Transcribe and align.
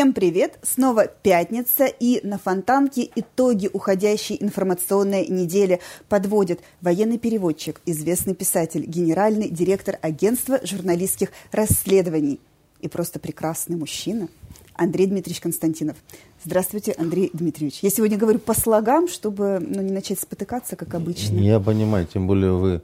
Всем 0.00 0.14
привет! 0.14 0.58
Снова 0.62 1.08
пятница, 1.08 1.84
и 1.84 2.26
на 2.26 2.38
Фонтанке 2.38 3.10
итоги 3.16 3.68
уходящей 3.70 4.34
информационной 4.40 5.26
недели 5.26 5.78
подводит 6.08 6.60
военный 6.80 7.18
переводчик, 7.18 7.82
известный 7.84 8.34
писатель, 8.34 8.86
генеральный 8.86 9.50
директор 9.50 9.98
агентства 10.00 10.58
журналистских 10.64 11.32
расследований 11.52 12.40
и 12.80 12.88
просто 12.88 13.18
прекрасный 13.18 13.76
мужчина 13.76 14.28
Андрей 14.74 15.06
Дмитриевич 15.06 15.42
Константинов. 15.42 15.98
Здравствуйте, 16.46 16.94
Андрей 16.96 17.28
Дмитриевич. 17.34 17.80
Я 17.82 17.90
сегодня 17.90 18.16
говорю 18.16 18.38
по 18.38 18.54
слогам, 18.54 19.06
чтобы 19.06 19.58
ну, 19.60 19.82
не 19.82 19.92
начать 19.92 20.18
спотыкаться, 20.18 20.76
как 20.76 20.94
обычно. 20.94 21.36
Я 21.36 21.60
понимаю, 21.60 22.06
тем 22.06 22.26
более 22.26 22.52
вы 22.52 22.80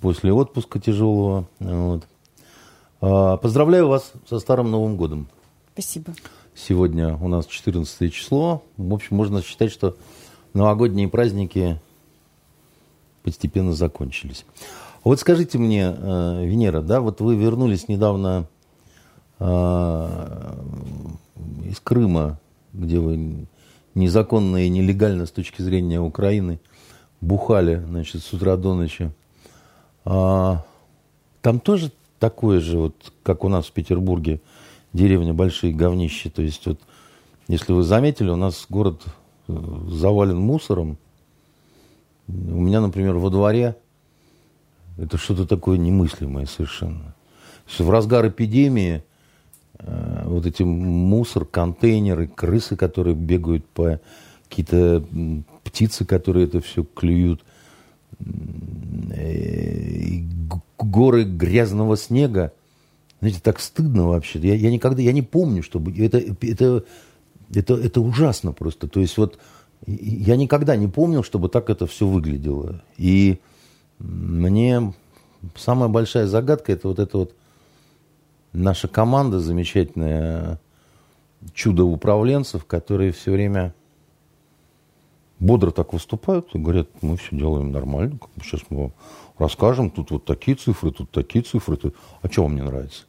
после 0.00 0.32
отпуска 0.32 0.80
тяжелого. 0.80 1.46
Вот. 1.58 2.08
А, 3.02 3.36
поздравляю 3.36 3.88
вас 3.88 4.14
со 4.26 4.38
Старым 4.38 4.70
Новым 4.70 4.96
Годом. 4.96 5.28
Спасибо. 5.80 6.12
Сегодня 6.54 7.16
у 7.16 7.28
нас 7.28 7.46
14 7.46 8.12
число. 8.12 8.62
В 8.76 8.92
общем, 8.92 9.16
можно 9.16 9.40
считать, 9.40 9.72
что 9.72 9.96
новогодние 10.52 11.08
праздники 11.08 11.80
постепенно 13.22 13.72
закончились. 13.72 14.44
Вот 15.04 15.20
скажите 15.20 15.56
мне, 15.56 15.94
э, 15.96 16.44
Венера, 16.44 16.82
да, 16.82 17.00
вот 17.00 17.22
вы 17.22 17.34
вернулись 17.34 17.88
недавно 17.88 18.46
э, 19.38 20.54
из 21.64 21.80
Крыма, 21.80 22.38
где 22.74 22.98
вы 22.98 23.46
незаконно 23.94 24.58
и 24.58 24.68
нелегально 24.68 25.24
с 25.24 25.30
точки 25.30 25.62
зрения 25.62 25.98
Украины 25.98 26.60
бухали, 27.22 27.82
значит, 27.88 28.22
с 28.22 28.30
утра 28.34 28.58
до 28.58 28.74
ночи. 28.74 29.10
А, 30.04 30.62
там 31.40 31.58
тоже 31.58 31.90
такое 32.18 32.60
же, 32.60 32.76
вот, 32.76 33.14
как 33.22 33.44
у 33.44 33.48
нас 33.48 33.64
в 33.64 33.72
Петербурге, 33.72 34.42
деревня 34.92 35.34
большие 35.34 35.72
говнища. 35.72 36.30
То 36.30 36.42
есть 36.42 36.66
вот, 36.66 36.80
если 37.48 37.72
вы 37.72 37.82
заметили, 37.82 38.30
у 38.30 38.36
нас 38.36 38.66
город 38.68 39.02
э, 39.48 39.52
завален 39.88 40.38
мусором. 40.38 40.98
У 42.28 42.32
меня, 42.60 42.80
например, 42.80 43.16
во 43.16 43.30
дворе 43.30 43.76
это 44.98 45.16
что-то 45.16 45.46
такое 45.46 45.78
немыслимое 45.78 46.46
совершенно. 46.46 47.14
В 47.78 47.90
разгар 47.90 48.28
эпидемии 48.28 49.02
э, 49.78 50.22
вот 50.26 50.46
эти 50.46 50.62
мусор, 50.62 51.44
контейнеры, 51.44 52.26
крысы, 52.26 52.76
которые 52.76 53.14
бегают 53.14 53.66
по 53.66 54.00
какие-то 54.48 55.04
птицы, 55.64 56.04
которые 56.04 56.46
это 56.46 56.60
все 56.60 56.84
клюют, 56.84 57.42
э, 59.10 60.20
горы 60.78 61.24
грязного 61.24 61.96
снега, 61.96 62.52
знаете, 63.20 63.40
так 63.42 63.60
стыдно 63.60 64.08
вообще. 64.08 64.38
Я, 64.38 64.54
я 64.54 64.70
никогда, 64.70 65.02
я 65.02 65.12
не 65.12 65.22
помню, 65.22 65.62
чтобы... 65.62 65.92
Это, 65.98 66.18
это, 66.18 66.84
это, 67.54 67.74
это 67.74 68.00
ужасно 68.00 68.52
просто. 68.52 68.88
То 68.88 69.00
есть 69.00 69.16
вот 69.18 69.38
я 69.86 70.36
никогда 70.36 70.76
не 70.76 70.88
помнил, 70.88 71.22
чтобы 71.22 71.48
так 71.48 71.70
это 71.70 71.86
все 71.86 72.06
выглядело. 72.06 72.82
И 72.96 73.40
мне 73.98 74.94
самая 75.56 75.88
большая 75.88 76.26
загадка 76.26 76.72
это 76.72 76.88
вот 76.88 76.98
эта 76.98 77.18
вот 77.18 77.34
наша 78.52 78.88
команда 78.88 79.40
замечательная 79.40 80.58
чудо 81.54 81.84
управленцев, 81.84 82.64
которые 82.64 83.12
все 83.12 83.32
время 83.32 83.74
бодро 85.38 85.70
так 85.70 85.92
выступают 85.92 86.54
и 86.54 86.58
говорят, 86.58 86.88
мы 87.00 87.16
все 87.16 87.36
делаем 87.36 87.72
нормально, 87.72 88.18
сейчас 88.42 88.60
мы 88.68 88.82
вам 88.82 88.92
расскажем, 89.38 89.90
тут 89.90 90.10
вот 90.10 90.24
такие 90.24 90.56
цифры, 90.56 90.92
тут 90.92 91.10
такие 91.10 91.42
цифры. 91.42 91.76
Тут... 91.76 91.96
А 92.22 92.28
что 92.28 92.42
вам 92.42 92.54
не 92.54 92.62
нравится? 92.62 93.04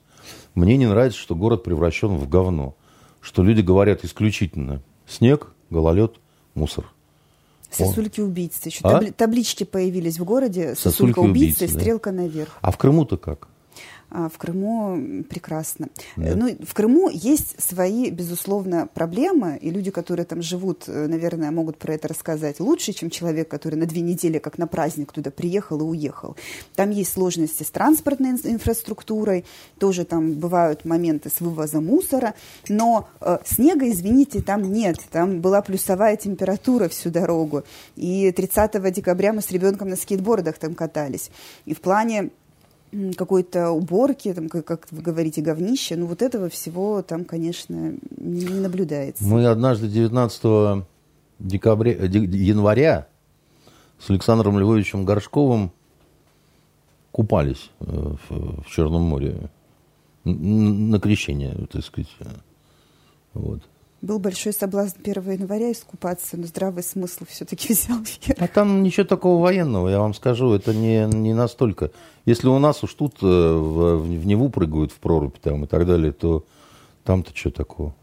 Мне 0.56 0.78
не 0.78 0.88
нравится, 0.88 1.20
что 1.20 1.36
город 1.36 1.64
превращен 1.64 2.16
в 2.16 2.28
говно. 2.28 2.76
Что 3.22 3.44
люди 3.44 3.62
говорят 3.62 4.04
исключительно 4.04 4.82
снег, 5.08 5.54
гололед, 5.70 6.16
мусор. 6.56 6.86
Сосульки-убийцы. 7.70 8.70
Еще 8.70 8.80
а? 8.84 9.00
таблички 9.12 9.64
появились 9.64 10.20
в 10.20 10.24
городе. 10.26 10.76
Сосулька-убийца 10.76 11.66
и 11.66 11.68
стрелка 11.68 12.12
да. 12.12 12.24
наверх. 12.24 12.58
А 12.62 12.72
в 12.72 12.78
Крыму-то 12.78 13.18
как? 13.18 13.48
А, 14.14 14.28
в 14.28 14.38
Крыму 14.38 15.24
прекрасно. 15.30 15.88
Да. 16.18 16.36
Ну, 16.36 16.54
в 16.66 16.74
Крыму 16.74 17.10
есть 17.10 17.56
свои, 17.62 18.10
безусловно, 18.10 18.90
проблемы, 18.94 19.58
и 19.62 19.70
люди, 19.70 19.90
которые 19.90 20.26
там 20.26 20.42
живут, 20.42 20.84
э, 20.88 21.08
наверное, 21.08 21.50
могут 21.52 21.78
про 21.78 21.94
это 21.94 22.10
рассказать 22.10 22.60
лучше, 22.60 22.92
чем 22.92 23.10
человек, 23.10 23.48
который 23.48 23.76
на 23.76 23.86
две 23.86 24.02
недели, 24.02 24.38
как 24.38 24.58
на 24.58 24.68
праздник, 24.68 25.14
туда 25.14 25.32
приехал 25.32 25.80
и 25.80 25.84
уехал. 25.84 26.36
Там 26.76 26.90
есть 26.90 27.14
сложности 27.14 27.64
с 27.64 27.72
транспортной 27.72 28.32
инфраструктурой, 28.32 29.46
тоже 29.80 30.04
там 30.04 30.34
бывают 30.34 30.84
моменты 30.84 31.30
с 31.30 31.40
вывозом 31.40 31.86
мусора, 31.86 32.34
но 32.68 33.08
э, 33.22 33.38
снега, 33.46 33.90
извините, 33.90 34.42
там 34.42 34.74
нет. 34.74 34.98
Там 35.10 35.40
была 35.40 35.62
плюсовая 35.62 36.18
температура 36.18 36.90
всю 36.90 37.12
дорогу. 37.12 37.64
И 37.96 38.30
30 38.34 38.92
декабря 38.92 39.32
мы 39.32 39.42
с 39.42 39.52
ребенком 39.52 39.88
на 39.88 39.96
скейтбордах 39.96 40.58
там 40.58 40.76
катались. 40.76 41.32
И 41.64 41.74
в 41.74 41.80
плане 41.80 42.32
какой-то 43.18 43.72
уборки, 43.72 44.34
там, 44.34 44.50
как, 44.50 44.66
как 44.66 44.88
вы 44.92 45.02
говорите, 45.02 45.42
говнище, 45.42 45.96
ну 45.96 46.06
вот 46.08 46.22
этого 46.22 46.50
всего 46.50 47.02
там, 47.02 47.26
конечно, 47.26 47.94
не, 48.18 48.46
наблюдается. 48.46 49.24
Мы 49.24 49.46
однажды 49.46 49.88
19 49.88 50.86
декабря, 51.40 51.94
э, 51.94 52.08
января 52.08 53.08
с 54.00 54.10
Александром 54.10 54.60
Львовичем 54.60 55.06
Горшковым 55.06 55.72
купались 57.12 57.70
э, 57.80 57.86
в, 57.86 58.62
в 58.64 58.66
Черном 58.68 59.04
море 59.04 59.50
на 60.24 61.00
крещение, 61.00 61.68
так 61.72 61.84
сказать. 61.84 62.10
Вот. 63.34 63.62
Был 64.02 64.18
большой 64.18 64.52
соблазн 64.52 64.98
1 65.04 65.32
января 65.32 65.72
искупаться, 65.72 66.36
но 66.36 66.48
здравый 66.48 66.82
смысл 66.82 67.26
все-таки 67.28 67.74
взял 67.74 68.00
вверх. 68.00 68.42
А 68.42 68.48
там 68.48 68.82
ничего 68.82 69.06
такого 69.06 69.42
военного, 69.42 69.90
я 69.90 70.00
вам 70.00 70.16
скажу, 70.16 70.52
это 70.54 70.74
не, 70.74 71.06
не 71.06 71.34
настолько. 71.36 71.92
Если 72.26 72.48
у 72.48 72.58
нас 72.58 72.84
уж 72.84 72.94
тут 72.96 73.18
э, 73.22 73.26
в, 73.26 73.98
в 73.98 74.26
Неву 74.26 74.50
прыгают 74.50 74.92
в 74.92 74.96
прорубь 74.96 75.38
там 75.40 75.66
и 75.66 75.68
так 75.68 75.86
далее, 75.86 76.12
то 76.14 76.46
там-то 77.04 77.32
что 77.36 77.52
такого? 77.52 77.94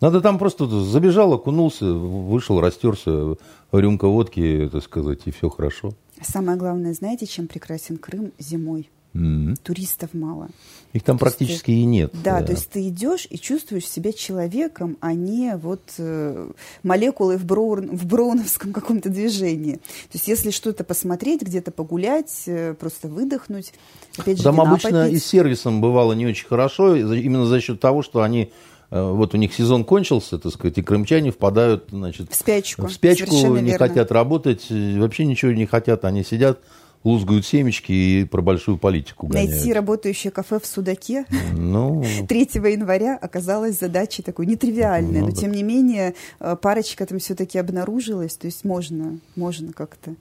Надо 0.00 0.20
там 0.20 0.38
просто 0.38 0.66
забежал, 0.66 1.32
окунулся, 1.34 1.92
вышел, 1.92 2.60
растерся, 2.60 3.36
рюмка 3.70 4.06
водки, 4.06 4.68
так 4.72 4.82
сказать, 4.82 5.20
и 5.26 5.30
все 5.30 5.48
хорошо. 5.50 5.92
Самое 6.22 6.56
главное, 6.56 6.94
знаете, 6.94 7.26
чем 7.26 7.48
прекрасен 7.48 7.98
Крым 7.98 8.32
зимой? 8.38 8.90
Mm-hmm. 9.14 9.56
Туристов 9.62 10.10
мало. 10.12 10.48
Их 10.92 11.04
там 11.04 11.18
то 11.18 11.24
практически 11.24 11.66
ты, 11.66 11.72
и 11.72 11.84
нет. 11.84 12.10
Да, 12.24 12.40
да, 12.40 12.46
то 12.46 12.52
есть 12.52 12.68
ты 12.68 12.88
идешь 12.88 13.28
и 13.30 13.38
чувствуешь 13.38 13.86
себя 13.86 14.12
человеком, 14.12 14.96
а 15.00 15.12
не 15.12 15.56
вот 15.56 15.82
э, 15.98 16.50
молекулой 16.82 17.36
в, 17.36 17.44
броун, 17.44 17.96
в 17.96 18.06
броуновском 18.06 18.72
каком-то 18.72 19.08
движении. 19.10 19.74
То 19.74 20.14
есть 20.14 20.26
если 20.26 20.50
что-то 20.50 20.82
посмотреть, 20.82 21.42
где-то 21.42 21.70
погулять, 21.70 22.42
э, 22.46 22.74
просто 22.74 23.06
выдохнуть, 23.06 23.72
опять 24.18 24.38
же, 24.38 24.42
Там 24.42 24.60
обычно 24.60 25.04
попить. 25.04 25.14
и 25.14 25.18
с 25.18 25.26
сервисом 25.26 25.80
бывало 25.80 26.12
не 26.12 26.26
очень 26.26 26.46
хорошо, 26.46 26.96
именно 26.96 27.46
за 27.46 27.60
счет 27.60 27.80
того, 27.80 28.02
что 28.02 28.22
они 28.22 28.52
э, 28.90 29.00
вот 29.00 29.34
у 29.34 29.36
них 29.36 29.54
сезон 29.54 29.84
кончился, 29.84 30.38
так 30.38 30.52
сказать, 30.52 30.78
и 30.78 30.82
крымчане 30.82 31.30
впадают, 31.30 31.86
значит, 31.90 32.32
в 32.32 32.34
спячку. 32.34 32.88
В 32.88 32.92
спячку, 32.92 33.32
не 33.32 33.70
верно. 33.70 33.78
хотят 33.78 34.10
работать, 34.10 34.66
вообще 34.70 35.24
ничего 35.24 35.52
не 35.52 35.66
хотят, 35.66 36.04
они 36.04 36.24
сидят 36.24 36.60
лузгают 37.04 37.44
семечки 37.44 37.92
и 37.92 38.24
про 38.24 38.40
большую 38.40 38.78
политику 38.78 39.26
гоняют. 39.26 39.50
Найти 39.50 39.72
работающее 39.72 40.30
кафе 40.30 40.58
в 40.58 40.66
Судаке 40.66 41.26
ну... 41.52 42.02
3 42.28 42.40
января 42.54 43.16
оказалась 43.20 43.78
задачей 43.78 44.22
такой 44.22 44.46
нетривиальной, 44.46 45.20
ну, 45.20 45.26
но 45.26 45.32
так. 45.32 45.40
тем 45.40 45.52
не 45.52 45.62
менее 45.62 46.14
э, 46.40 46.56
парочка 46.60 47.04
там 47.04 47.18
все-таки 47.18 47.58
обнаружилась, 47.58 48.36
то 48.36 48.46
есть 48.46 48.64
можно, 48.64 49.18
можно 49.36 49.72
как-то 49.72 50.14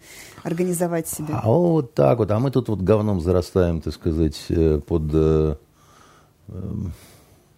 организовать 0.44 1.08
себя. 1.08 1.40
А 1.42 1.50
вот 1.50 1.94
так 1.94 2.18
вот, 2.18 2.30
а 2.32 2.40
мы 2.40 2.52
тут 2.52 2.68
вот 2.68 2.82
говном 2.82 3.22
зарастаем, 3.22 3.82
так 3.82 3.94
сказать, 3.94 4.40
э, 4.50 4.82
под... 4.86 5.04
Э, 5.14 5.56
э, 6.50 6.74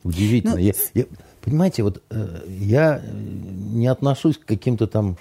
удивительно. 0.04 0.54
Ну, 0.54 0.60
я, 0.60 0.74
я, 0.94 1.06
понимаете, 1.42 1.82
вот 1.82 2.04
э, 2.12 2.44
я 2.48 3.02
не 3.12 3.88
отношусь 3.88 4.38
к 4.38 4.46
каким-то 4.46 4.86
там 4.86 5.18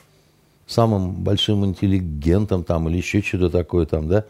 самым 0.66 1.22
большим 1.22 1.64
интеллигентом 1.64 2.64
там 2.64 2.88
или 2.88 2.96
еще 2.96 3.22
что-то 3.22 3.50
такое 3.50 3.86
там, 3.86 4.08
да. 4.08 4.24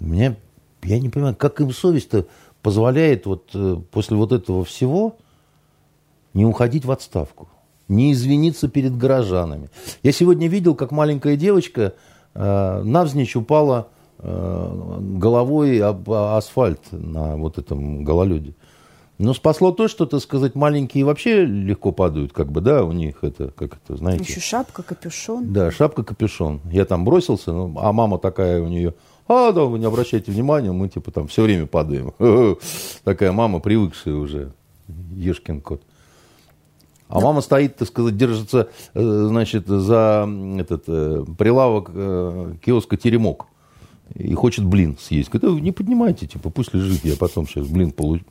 Мне, 0.00 0.36
я 0.82 0.98
не 0.98 1.08
понимаю, 1.08 1.36
как 1.36 1.60
им 1.60 1.70
совесть-то 1.70 2.26
позволяет 2.62 3.26
вот 3.26 3.50
э, 3.54 3.76
после 3.90 4.16
вот 4.16 4.32
этого 4.32 4.64
всего 4.64 5.16
не 6.34 6.44
уходить 6.44 6.84
в 6.84 6.90
отставку, 6.90 7.48
не 7.88 8.12
извиниться 8.12 8.68
перед 8.68 8.96
горожанами. 8.96 9.70
Я 10.02 10.12
сегодня 10.12 10.48
видел, 10.48 10.74
как 10.74 10.90
маленькая 10.90 11.36
девочка 11.36 11.94
э, 12.34 12.82
навзничь 12.82 13.36
упала 13.36 13.88
э, 14.18 14.98
головой 15.00 15.80
об 15.80 16.10
асфальт 16.10 16.80
на 16.90 17.36
вот 17.36 17.58
этом 17.58 18.04
гололеде. 18.04 18.54
Но 19.22 19.34
спасло 19.34 19.70
то, 19.70 19.86
что, 19.86 20.04
так 20.06 20.20
сказать, 20.20 20.56
маленькие 20.56 21.04
вообще 21.04 21.44
легко 21.44 21.92
падают, 21.92 22.32
как 22.32 22.50
бы, 22.50 22.60
да, 22.60 22.84
у 22.84 22.90
них 22.90 23.18
это, 23.22 23.52
как 23.52 23.76
это, 23.76 23.96
знаете. 23.96 24.24
Еще 24.24 24.40
шапка, 24.40 24.82
капюшон. 24.82 25.52
Да, 25.52 25.70
шапка, 25.70 26.02
капюшон. 26.02 26.60
Я 26.64 26.84
там 26.86 27.04
бросился, 27.04 27.52
ну, 27.52 27.72
а 27.78 27.92
мама 27.92 28.18
такая 28.18 28.60
у 28.60 28.66
нее, 28.66 28.94
а, 29.28 29.52
да, 29.52 29.62
вы 29.62 29.78
не 29.78 29.84
обращайте 29.84 30.32
внимания, 30.32 30.72
мы, 30.72 30.88
типа, 30.88 31.12
там 31.12 31.28
все 31.28 31.42
время 31.42 31.66
падаем. 31.66 32.12
Такая 33.04 33.30
мама, 33.30 33.60
привыкшая 33.60 34.16
уже. 34.16 34.54
ешкин 34.88 35.60
кот. 35.60 35.82
А 37.06 37.20
мама 37.20 37.42
стоит, 37.42 37.76
так 37.76 37.86
сказать, 37.86 38.16
держится, 38.16 38.70
э, 38.94 39.26
значит, 39.28 39.68
за 39.68 40.28
этот 40.58 40.82
э, 40.88 41.24
прилавок 41.38 41.90
э, 41.94 42.54
киоска 42.64 42.96
«Теремок» 42.96 43.46
и 44.14 44.34
хочет 44.34 44.64
блин 44.64 44.96
съесть. 45.00 45.30
Говорит, 45.30 45.62
не 45.62 45.70
поднимайте, 45.70 46.26
типа, 46.26 46.50
пусть 46.50 46.74
лежит, 46.74 47.04
я 47.04 47.14
потом 47.16 47.46
сейчас 47.46 47.68
блин 47.68 47.92
получу 47.92 48.24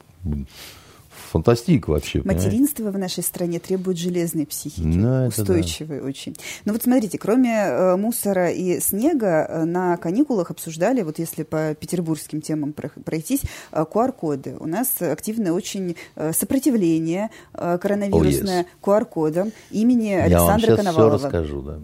фантастик 1.31 1.88
вообще. 1.88 2.22
Материнство 2.24 2.83
понимаете? 2.83 2.98
в 2.98 3.00
нашей 3.00 3.24
стране 3.24 3.60
требует 3.60 3.98
железной 3.98 4.45
психики, 4.45 4.81
ну, 4.81 5.28
устойчивой 5.28 6.00
да. 6.00 6.06
очень. 6.06 6.36
Но 6.66 6.74
вот 6.74 6.83
смотрите, 6.83 7.18
кроме 7.18 7.56
э, 7.56 7.95
мусора 7.95 8.51
и 8.51 8.80
снега, 8.81 9.45
э, 9.48 9.63
на 9.63 9.98
каникулах 9.98 10.51
обсуждали, 10.51 11.01
вот 11.04 11.19
если 11.19 11.44
по 11.44 11.74
петербургским 11.74 12.42
темам 12.42 12.74
пройтись, 12.74 13.42
э, 13.72 13.86
QR-коды. 13.89 14.57
У 14.60 14.68
нас 14.68 15.01
активное 15.01 15.54
очень 15.54 15.95
сопротивление 16.31 17.30
коронавирусное 17.54 18.63
oh, 18.63 18.66
yes. 18.66 19.01
QR-кодам 19.06 19.51
имени 19.72 20.13
Александра 20.13 20.75
Коновалова. 20.75 21.04
Я 21.04 21.10
вам 21.10 21.19
сейчас 21.19 21.19
все 21.19 21.27
расскажу, 21.27 21.62
да. 21.62 21.80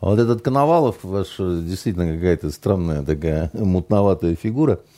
Вот 0.00 0.18
этот 0.18 0.42
Коновалов, 0.42 0.96
ваш 1.04 1.36
действительно 1.38 2.12
какая-то 2.12 2.50
странная 2.50 3.04
такая 3.04 3.50
мутноватая 3.54 4.34
фигура– 4.34 4.80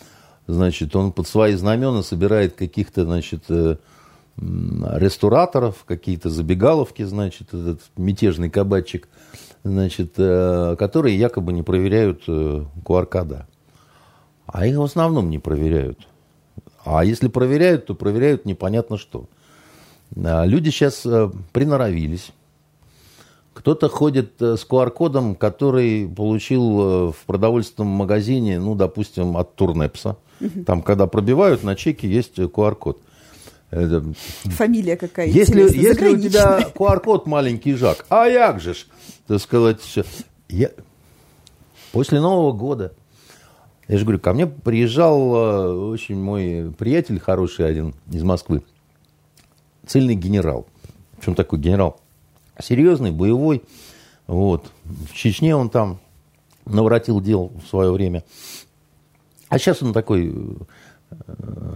значит, 0.47 0.95
он 0.97 1.13
под 1.13 1.27
свои 1.27 1.55
знамена 1.55 2.03
собирает 2.03 2.55
каких-то, 2.55 3.05
значит, 3.05 3.45
э, 3.49 3.77
рестораторов, 4.37 5.85
какие-то 5.87 6.31
забегаловки, 6.31 7.03
значит, 7.03 7.55
этот 7.55 7.81
мятежный 7.97 8.51
кабачик, 8.51 9.09
значит, 9.63 10.15
э, 10.17 10.77
которые 10.79 11.19
якобы 11.19 11.53
не 11.53 11.63
проверяют 11.63 12.29
QR-кода. 12.29 13.47
Э, 13.49 13.53
а 14.47 14.67
их 14.67 14.77
в 14.77 14.83
основном 14.83 15.31
не 15.31 15.39
проверяют. 15.39 16.07
А 16.85 17.05
если 17.05 17.29
проверяют, 17.29 17.87
то 17.87 17.95
проверяют 17.95 18.45
непонятно 18.45 18.99
что. 18.99 19.27
А 20.17 20.45
люди 20.45 20.69
сейчас 20.69 21.07
приноровились. 21.53 22.33
Кто-то 23.55 23.89
ходит 23.89 24.35
с 24.41 24.67
QR-кодом, 24.69 25.37
который 25.37 26.09
получил 26.09 27.13
в 27.13 27.17
продовольственном 27.27 27.89
магазине, 27.89 28.59
ну, 28.59 28.75
допустим, 28.75 29.37
от 29.37 29.55
Турнепса. 29.55 30.17
Там, 30.67 30.83
когда 30.83 31.07
пробивают, 31.07 31.63
на 31.63 31.77
чеке 31.77 32.09
есть 32.09 32.39
QR-код. 32.39 33.01
Фамилия 33.71 34.97
какая 34.97 35.27
Если, 35.29 35.63
если 35.63 36.09
у 36.09 36.19
тебя 36.19 36.71
QR-код 36.75 37.27
маленький 37.27 37.75
Жак, 37.75 38.05
а 38.09 38.27
як 38.27 38.61
же 38.61 38.75
ж, 38.75 38.87
так 39.27 39.41
сказать, 39.41 39.81
я... 40.49 40.71
после 41.93 42.21
Нового 42.21 42.53
года, 42.53 42.93
я 43.89 43.99
же 43.99 44.05
говорю, 44.05 44.21
ко 44.21 44.33
мне 44.33 44.47
приезжал 44.47 45.35
э, 45.35 45.91
очень 45.91 46.17
мой 46.17 46.73
приятель 46.79 47.19
хороший 47.19 47.69
один 47.69 47.95
из 48.11 48.23
Москвы, 48.23 48.63
цельный 49.87 50.15
генерал. 50.15 50.67
Причем 51.17 51.35
такой 51.35 51.59
генерал 51.59 52.01
серьезный, 52.61 53.11
боевой. 53.11 53.63
Вот. 54.27 54.71
В 54.85 55.13
Чечне 55.15 55.55
он 55.55 55.71
там 55.71 56.01
наворотил 56.65 57.21
дел 57.21 57.53
в 57.65 57.69
свое 57.69 57.93
время. 57.93 58.25
А 59.49 59.59
сейчас 59.59 59.83
он 59.83 59.93
такой, 59.93 60.35
э, 61.11 61.75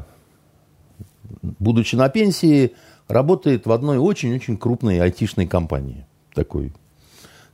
будучи 1.42 1.94
на 1.94 2.08
пенсии, 2.08 2.74
работает 3.06 3.66
в 3.66 3.72
одной 3.72 3.98
очень-очень 3.98 4.56
крупной 4.56 5.00
айтишной 5.00 5.46
компании. 5.46 6.06
Такой. 6.34 6.72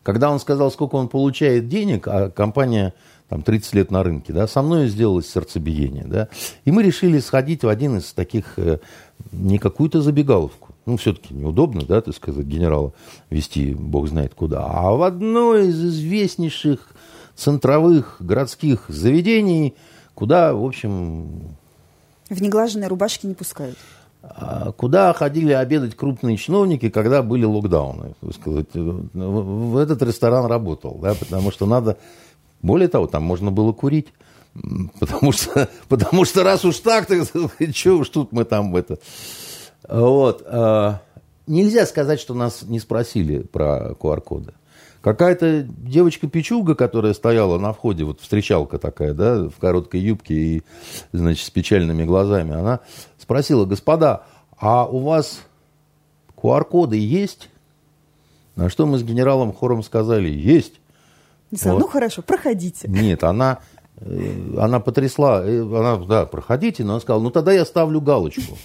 Когда 0.02 0.30
он 0.30 0.38
сказал, 0.38 0.70
сколько 0.70 0.96
он 0.96 1.08
получает 1.08 1.68
денег, 1.68 2.06
а 2.06 2.30
компания 2.30 2.92
там 3.28 3.42
30 3.42 3.74
лет 3.74 3.90
на 3.90 4.02
рынке, 4.02 4.32
да, 4.32 4.46
со 4.46 4.60
мной 4.60 4.88
сделалось 4.88 5.30
сердцебиение, 5.30 6.04
да, 6.04 6.28
и 6.64 6.70
мы 6.70 6.82
решили 6.82 7.18
сходить 7.20 7.64
в 7.64 7.68
один 7.68 7.96
из 7.96 8.12
таких, 8.12 8.58
э, 8.58 8.80
не 9.32 9.58
какую-то 9.58 10.02
забегаловку, 10.02 10.73
ну, 10.86 10.96
все-таки 10.96 11.34
неудобно, 11.34 11.82
да, 11.86 12.00
так 12.00 12.14
сказать, 12.14 12.46
генерала 12.46 12.92
вести 13.30 13.74
бог 13.74 14.08
знает 14.08 14.34
куда, 14.34 14.66
а 14.66 14.92
в 14.92 15.02
одно 15.02 15.56
из 15.56 15.82
известнейших 15.82 16.90
центровых 17.34 18.16
городских 18.20 18.86
заведений– 18.88 19.74
куда, 20.14 20.54
в 20.54 20.64
общем... 20.64 21.56
В 22.30 22.40
неглаженные 22.40 22.88
рубашки 22.88 23.26
не 23.26 23.34
пускают. 23.34 23.76
А 24.22 24.72
куда 24.72 25.12
ходили 25.12 25.52
обедать 25.52 25.94
крупные 25.94 26.38
чиновники, 26.38 26.88
когда 26.88 27.22
были 27.22 27.44
локдауны. 27.44 28.14
Сказать. 28.32 28.68
В 28.72 29.76
этот 29.76 30.02
ресторан 30.02 30.46
работал, 30.46 30.98
да, 31.02 31.14
потому 31.14 31.50
что 31.50 31.66
надо... 31.66 31.98
Более 32.62 32.88
того, 32.88 33.06
там 33.06 33.22
можно 33.22 33.50
было 33.50 33.72
курить. 33.72 34.08
Потому 34.98 35.32
что, 35.32 35.68
потому 35.88 36.24
что 36.24 36.42
раз 36.42 36.64
уж 36.64 36.78
так, 36.78 37.06
то 37.06 37.24
что 37.72 37.98
уж 37.98 38.08
тут 38.08 38.32
мы 38.32 38.44
там 38.44 38.74
это... 38.74 38.98
Вот. 39.88 40.42
А, 40.46 41.00
нельзя 41.46 41.86
сказать, 41.86 42.20
что 42.20 42.34
нас 42.34 42.62
не 42.62 42.80
спросили 42.80 43.40
про 43.40 43.92
QR-коды. 44.00 44.52
Какая-то 45.00 45.66
девочка-печуга, 45.68 46.74
которая 46.74 47.12
стояла 47.12 47.58
на 47.58 47.74
входе, 47.74 48.04
вот 48.04 48.20
встречалка 48.20 48.78
такая, 48.78 49.12
да, 49.12 49.50
в 49.50 49.58
короткой 49.60 50.00
юбке 50.00 50.34
и, 50.34 50.62
значит, 51.12 51.46
с 51.46 51.50
печальными 51.50 52.04
глазами, 52.04 52.54
она 52.54 52.80
спросила, 53.18 53.66
господа, 53.66 54.24
а 54.58 54.86
у 54.86 55.00
вас 55.00 55.40
QR-коды 56.36 56.96
есть? 56.96 57.50
На 58.56 58.70
что 58.70 58.86
мы 58.86 58.98
с 58.98 59.02
генералом 59.02 59.52
хором 59.52 59.82
сказали, 59.82 60.30
есть. 60.30 60.80
вот. 61.50 61.80
Ну 61.80 61.86
хорошо, 61.86 62.22
проходите. 62.22 62.88
Нет, 62.88 63.24
она, 63.24 63.58
э, 63.96 64.56
она 64.58 64.80
потрясла, 64.80 65.44
э, 65.44 65.60
она, 65.60 65.96
да, 65.96 66.24
проходите, 66.24 66.82
но 66.82 66.92
она 66.92 67.00
сказала, 67.00 67.22
ну 67.22 67.30
тогда 67.30 67.52
я 67.52 67.66
ставлю 67.66 68.00
галочку. 68.00 68.56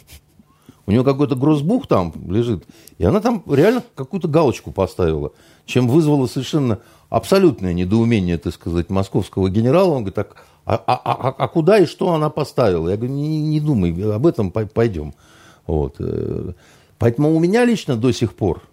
У 0.90 0.92
нее 0.92 1.04
какой-то 1.04 1.36
грузбух 1.36 1.86
там 1.86 2.12
лежит, 2.28 2.64
и 2.98 3.06
она 3.06 3.22
там 3.22 3.44
реально 3.48 3.84
какую-то 3.94 4.28
галочку 4.28 4.72
поставила, 4.72 5.34
чем 5.68 5.88
вызвало 5.88 6.26
совершенно 6.26 6.80
абсолютное 7.12 7.74
недоумение, 7.74 8.40
так 8.40 8.56
сказать, 8.56 8.90
московского 8.90 9.52
генерала. 9.52 9.90
Он 9.90 9.98
говорит, 9.98 10.16
так, 10.16 10.38
а, 10.66 10.82
а, 10.88 11.00
а, 11.06 11.36
а 11.38 11.48
куда 11.48 11.78
и 11.78 11.86
что 11.86 12.12
она 12.12 12.32
поставила? 12.32 12.90
Я 12.90 12.98
говорю, 12.98 13.14
не, 13.14 13.40
не 13.40 13.60
думай, 13.60 13.92
об 14.12 14.26
этом 14.26 14.50
пойдем. 14.50 15.14
Вот. 15.68 15.98
Э, 16.00 16.54
поэтому 16.98 17.36
у 17.36 17.40
меня 17.40 17.66
лично 17.66 17.96
до 17.96 18.12
сих 18.12 18.34
пор 18.34 18.64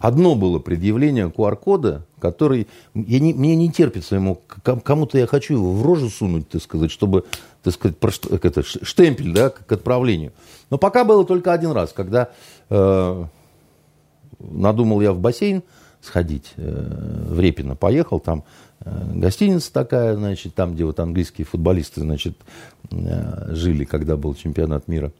одно 0.00 0.34
было 0.34 0.58
предъявление 0.58 1.28
QR-кода, 1.28 2.04
который... 2.18 2.66
Я 2.94 3.20
не, 3.20 3.32
мне 3.32 3.54
не 3.54 3.70
терпится 3.70 4.16
ему, 4.16 4.40
кому-то 4.84 5.18
я 5.18 5.26
хочу 5.26 5.54
его 5.54 5.72
в 5.72 5.86
рожу 5.86 6.08
сунуть, 6.08 6.48
так 6.48 6.62
сказать, 6.62 6.90
чтобы, 6.90 7.24
так 7.62 7.74
сказать, 7.74 7.98
про, 7.98 8.10
это, 8.34 8.62
штемпель 8.64 9.32
да, 9.32 9.50
к 9.50 9.70
отправлению. 9.70 10.32
Но 10.70 10.78
пока 10.78 11.04
было 11.04 11.24
только 11.24 11.52
один 11.52 11.70
раз, 11.70 11.92
когда 11.92 12.30
э, 12.70 13.24
надумал 14.40 15.00
я 15.00 15.12
в 15.12 15.20
бассейн 15.20 15.62
сходить, 16.00 16.52
э, 16.56 17.26
в 17.28 17.38
Репино 17.38 17.76
поехал, 17.76 18.20
там 18.20 18.44
э, 18.80 19.12
гостиница 19.14 19.72
такая, 19.72 20.16
значит, 20.16 20.54
там, 20.54 20.74
где 20.74 20.84
вот 20.84 20.98
английские 20.98 21.44
футболисты, 21.44 22.00
значит, 22.00 22.38
э, 22.90 23.54
жили, 23.54 23.84
когда 23.84 24.16
был 24.16 24.34
чемпионат 24.34 24.88
мира. 24.88 25.12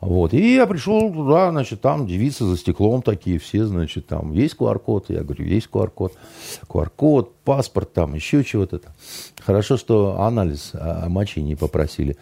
Вот. 0.00 0.34
И 0.34 0.54
я 0.54 0.66
пришел 0.66 1.12
туда, 1.12 1.50
значит, 1.50 1.80
там 1.80 2.06
девицы 2.06 2.44
за 2.44 2.56
стеклом 2.56 3.02
такие 3.02 3.38
все, 3.38 3.64
значит, 3.64 4.06
там 4.06 4.32
есть 4.32 4.56
QR-код. 4.56 5.06
Я 5.08 5.22
говорю, 5.22 5.44
есть 5.44 5.68
QR-код. 5.72 6.12
QR-код, 6.68 7.34
паспорт, 7.44 7.92
там 7.92 8.14
еще 8.14 8.44
чего-то. 8.44 8.80
Хорошо, 9.38 9.76
что 9.76 10.20
анализ 10.20 10.72
а, 10.74 11.08
мочи 11.08 11.40
не 11.40 11.56
попросили. 11.56 12.16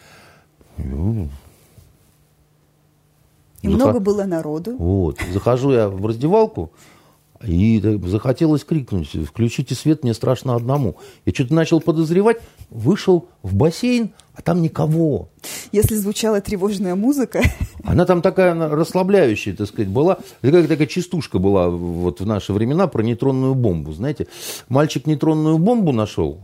И 0.77 1.27
Зах... 3.67 3.75
много 3.75 3.99
было 3.99 4.23
народу. 4.23 4.75
Вот. 4.77 5.19
Захожу 5.33 5.71
я 5.71 5.89
в 5.89 6.05
раздевалку, 6.05 6.71
и 7.43 7.81
захотелось 8.05 8.63
крикнуть, 8.63 9.11
включите 9.27 9.75
свет, 9.75 10.03
мне 10.03 10.13
страшно 10.13 10.55
одному. 10.55 10.95
Я 11.25 11.33
что-то 11.33 11.53
начал 11.53 11.81
подозревать, 11.81 12.37
вышел 12.69 13.29
в 13.43 13.55
бассейн, 13.55 14.11
а 14.33 14.41
там 14.41 14.61
никого. 14.61 15.29
Если 15.71 15.95
звучала 15.95 16.41
тревожная 16.41 16.95
музыка. 16.95 17.41
Она 17.83 18.05
там 18.05 18.21
такая 18.21 18.53
расслабляющая, 18.69 19.55
так 19.55 19.67
сказать, 19.67 19.89
была. 19.89 20.17
Такая, 20.41 20.67
такая 20.67 20.87
частушка 20.87 21.39
была 21.39 21.69
вот 21.69 22.19
в 22.21 22.25
наши 22.25 22.53
времена 22.53 22.87
про 22.87 23.01
нейтронную 23.01 23.55
бомбу. 23.55 23.93
Знаете, 23.93 24.27
мальчик 24.69 25.07
нейтронную 25.07 25.57
бомбу 25.57 25.91
нашел, 25.91 26.39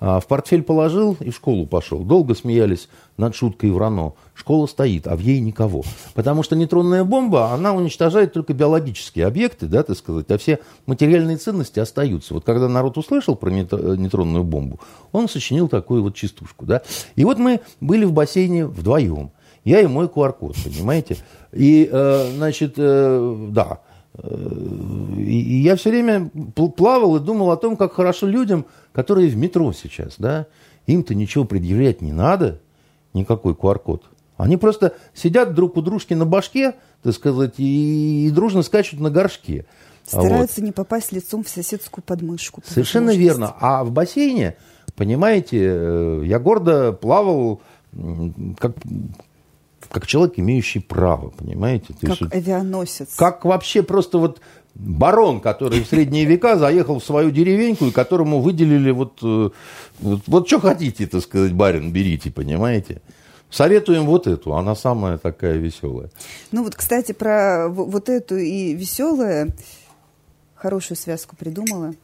в 0.00 0.22
портфель 0.26 0.62
положил 0.62 1.16
и 1.20 1.30
в 1.30 1.36
школу 1.36 1.66
пошел. 1.66 2.00
Долго 2.00 2.34
смеялись 2.34 2.88
над 3.18 3.34
шуткой 3.34 3.70
Врано. 3.70 4.14
Школа 4.34 4.66
стоит, 4.66 5.06
а 5.06 5.14
в 5.14 5.22
ней 5.24 5.40
никого. 5.40 5.82
Потому 6.14 6.42
что 6.42 6.56
нейтронная 6.56 7.04
бомба, 7.04 7.52
она 7.52 7.74
уничтожает 7.74 8.32
только 8.32 8.54
биологические 8.54 9.26
объекты, 9.26 9.66
да, 9.66 9.82
так 9.82 9.98
сказать, 9.98 10.30
а 10.30 10.38
все 10.38 10.60
материальные 10.86 11.36
ценности 11.36 11.78
остаются. 11.78 12.32
Вот 12.32 12.44
когда 12.44 12.66
народ 12.68 12.96
услышал 12.96 13.36
про 13.36 13.50
нейтронную 13.50 14.42
бомбу, 14.42 14.80
он 15.12 15.28
сочинил 15.28 15.68
такую 15.68 16.02
вот 16.02 16.14
частушку, 16.14 16.64
да. 16.64 16.80
И 17.16 17.24
вот 17.24 17.38
мы 17.38 17.60
были 17.80 18.06
в 18.06 18.12
бассейне 18.12 18.66
вдвоем. 18.66 19.30
Я 19.64 19.82
и 19.82 19.86
мой 19.86 20.06
QR-код, 20.06 20.56
понимаете? 20.64 21.18
И, 21.52 21.86
э, 21.92 22.32
значит, 22.34 22.74
э, 22.78 23.48
да, 23.50 23.80
и 25.16 25.62
я 25.64 25.76
все 25.76 25.90
время 25.90 26.30
плавал 26.76 27.16
и 27.16 27.20
думал 27.20 27.52
о 27.52 27.56
том, 27.56 27.76
как 27.76 27.92
хорошо 27.92 28.26
людям, 28.26 28.66
которые 28.92 29.28
в 29.28 29.36
метро 29.36 29.72
сейчас, 29.72 30.14
да, 30.18 30.46
им-то 30.86 31.14
ничего 31.14 31.44
предъявлять 31.44 32.00
не 32.02 32.12
надо, 32.12 32.60
никакой 33.14 33.54
QR-код. 33.54 34.04
Они 34.36 34.56
просто 34.56 34.94
сидят 35.14 35.54
друг 35.54 35.76
у 35.76 35.82
дружки 35.82 36.14
на 36.14 36.24
башке, 36.24 36.74
так 37.02 37.14
сказать, 37.14 37.54
и, 37.58 38.26
и 38.26 38.30
дружно 38.30 38.62
скачут 38.62 39.00
на 39.00 39.10
горшке. 39.10 39.66
Стараются 40.06 40.60
вот. 40.60 40.66
не 40.66 40.72
попасть 40.72 41.12
лицом 41.12 41.44
в 41.44 41.48
соседскую 41.48 42.02
подмышку. 42.02 42.62
По 42.62 42.70
Совершенно 42.70 43.14
верно. 43.14 43.54
А 43.60 43.84
в 43.84 43.92
бассейне, 43.92 44.56
понимаете, 44.96 45.58
э, 45.60 46.22
я 46.24 46.38
гордо 46.38 46.92
плавал 46.92 47.60
как, 48.58 48.76
как 49.90 50.06
человек, 50.06 50.34
имеющий 50.38 50.80
право, 50.80 51.30
понимаете? 51.30 51.92
То 52.00 52.06
как 52.06 52.20
есть, 52.20 52.34
авианосец. 52.34 53.14
Как 53.16 53.44
вообще 53.44 53.82
просто 53.82 54.18
вот 54.18 54.40
барон, 54.74 55.40
который 55.40 55.82
в 55.82 55.86
средние 55.86 56.24
века 56.24 56.56
заехал 56.56 56.98
в 56.98 57.04
свою 57.04 57.30
деревеньку, 57.30 57.86
и 57.86 57.90
которому 57.90 58.40
выделили 58.40 58.90
вот, 58.90 59.18
э, 59.22 59.50
вот, 60.00 60.20
вот 60.26 60.46
что 60.46 60.60
хотите, 60.60 61.06
так 61.06 61.22
сказать, 61.22 61.52
барин, 61.52 61.92
берите, 61.92 62.30
понимаете? 62.30 63.02
Советуем 63.50 64.06
вот 64.06 64.26
эту, 64.26 64.54
она 64.54 64.76
самая 64.76 65.18
такая 65.18 65.54
веселая. 65.54 66.10
Ну 66.52 66.62
вот, 66.62 66.76
кстати, 66.76 67.12
про 67.12 67.68
вот 67.68 68.08
эту 68.08 68.36
и 68.36 68.74
веселая 68.74 69.48
хорошую 70.54 70.96
связку 70.96 71.34
придумала. 71.36 71.94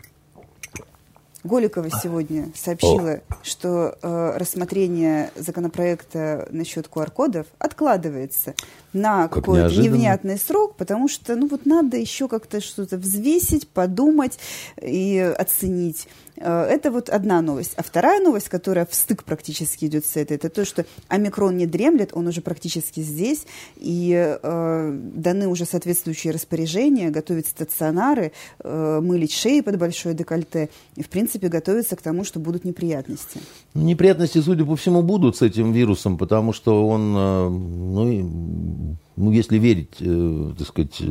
Голикова 1.46 1.88
сегодня 2.02 2.50
сообщила, 2.54 3.20
О. 3.28 3.34
что 3.42 3.96
э, 4.02 4.32
рассмотрение 4.36 5.30
законопроекта 5.36 6.48
насчет 6.50 6.86
QR-кодов 6.86 7.46
откладывается 7.58 8.54
на 8.92 9.28
как 9.28 9.44
какой-то 9.44 9.74
невнятный 9.80 10.38
срок, 10.38 10.76
потому 10.76 11.08
что 11.08 11.36
ну 11.36 11.48
вот 11.48 11.66
надо 11.66 11.96
еще 11.96 12.28
как-то 12.28 12.60
что-то 12.60 12.96
взвесить, 12.98 13.68
подумать 13.68 14.38
и 14.80 15.18
оценить. 15.38 16.08
Э, 16.38 16.62
это 16.62 16.90
вот 16.90 17.09
одна 17.09 17.40
новость. 17.40 17.73
А 17.76 17.83
вторая 17.83 18.21
новость, 18.21 18.49
которая 18.49 18.87
в 18.87 18.95
стык 18.95 19.25
практически 19.25 19.87
идет 19.87 20.05
с 20.05 20.16
этой, 20.16 20.37
это 20.37 20.49
то, 20.49 20.64
что 20.64 20.85
омикрон 21.09 21.57
не 21.57 21.66
дремлет, 21.66 22.11
он 22.12 22.26
уже 22.26 22.40
практически 22.40 23.00
здесь, 23.00 23.47
и 23.76 24.38
э, 24.43 24.99
даны 25.14 25.49
уже 25.49 25.64
соответствующие 25.64 26.33
распоряжения, 26.33 27.11
готовить 27.11 27.47
стационары, 27.49 28.33
э, 28.61 29.00
мылить 29.02 29.33
шеи 29.33 29.61
под 29.61 29.78
большое 29.78 30.14
декольте, 30.14 30.69
и, 30.97 31.02
в 31.02 31.09
принципе, 31.09 31.49
готовиться 31.49 31.97
к 31.97 32.02
тому, 32.02 32.25
что 32.25 32.38
будут 32.38 32.64
неприятности. 32.64 33.40
Неприятности, 33.75 34.40
судя 34.40 34.64
по 34.64 34.76
всему, 34.76 35.02
будут 35.02 35.37
с 35.37 35.43
этим 35.43 35.73
вирусом, 35.73 36.19
потому 36.19 36.52
что 36.52 36.87
он, 36.87 37.14
э, 37.16 37.49
ну, 37.49 38.99
ну 39.16 39.31
если 39.31 39.59
верить, 39.59 39.97
э, 40.00 40.52
так 40.59 40.66
сказать, 40.66 41.02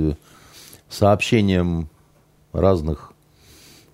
сообщениям 0.89 1.89
разных 2.53 3.14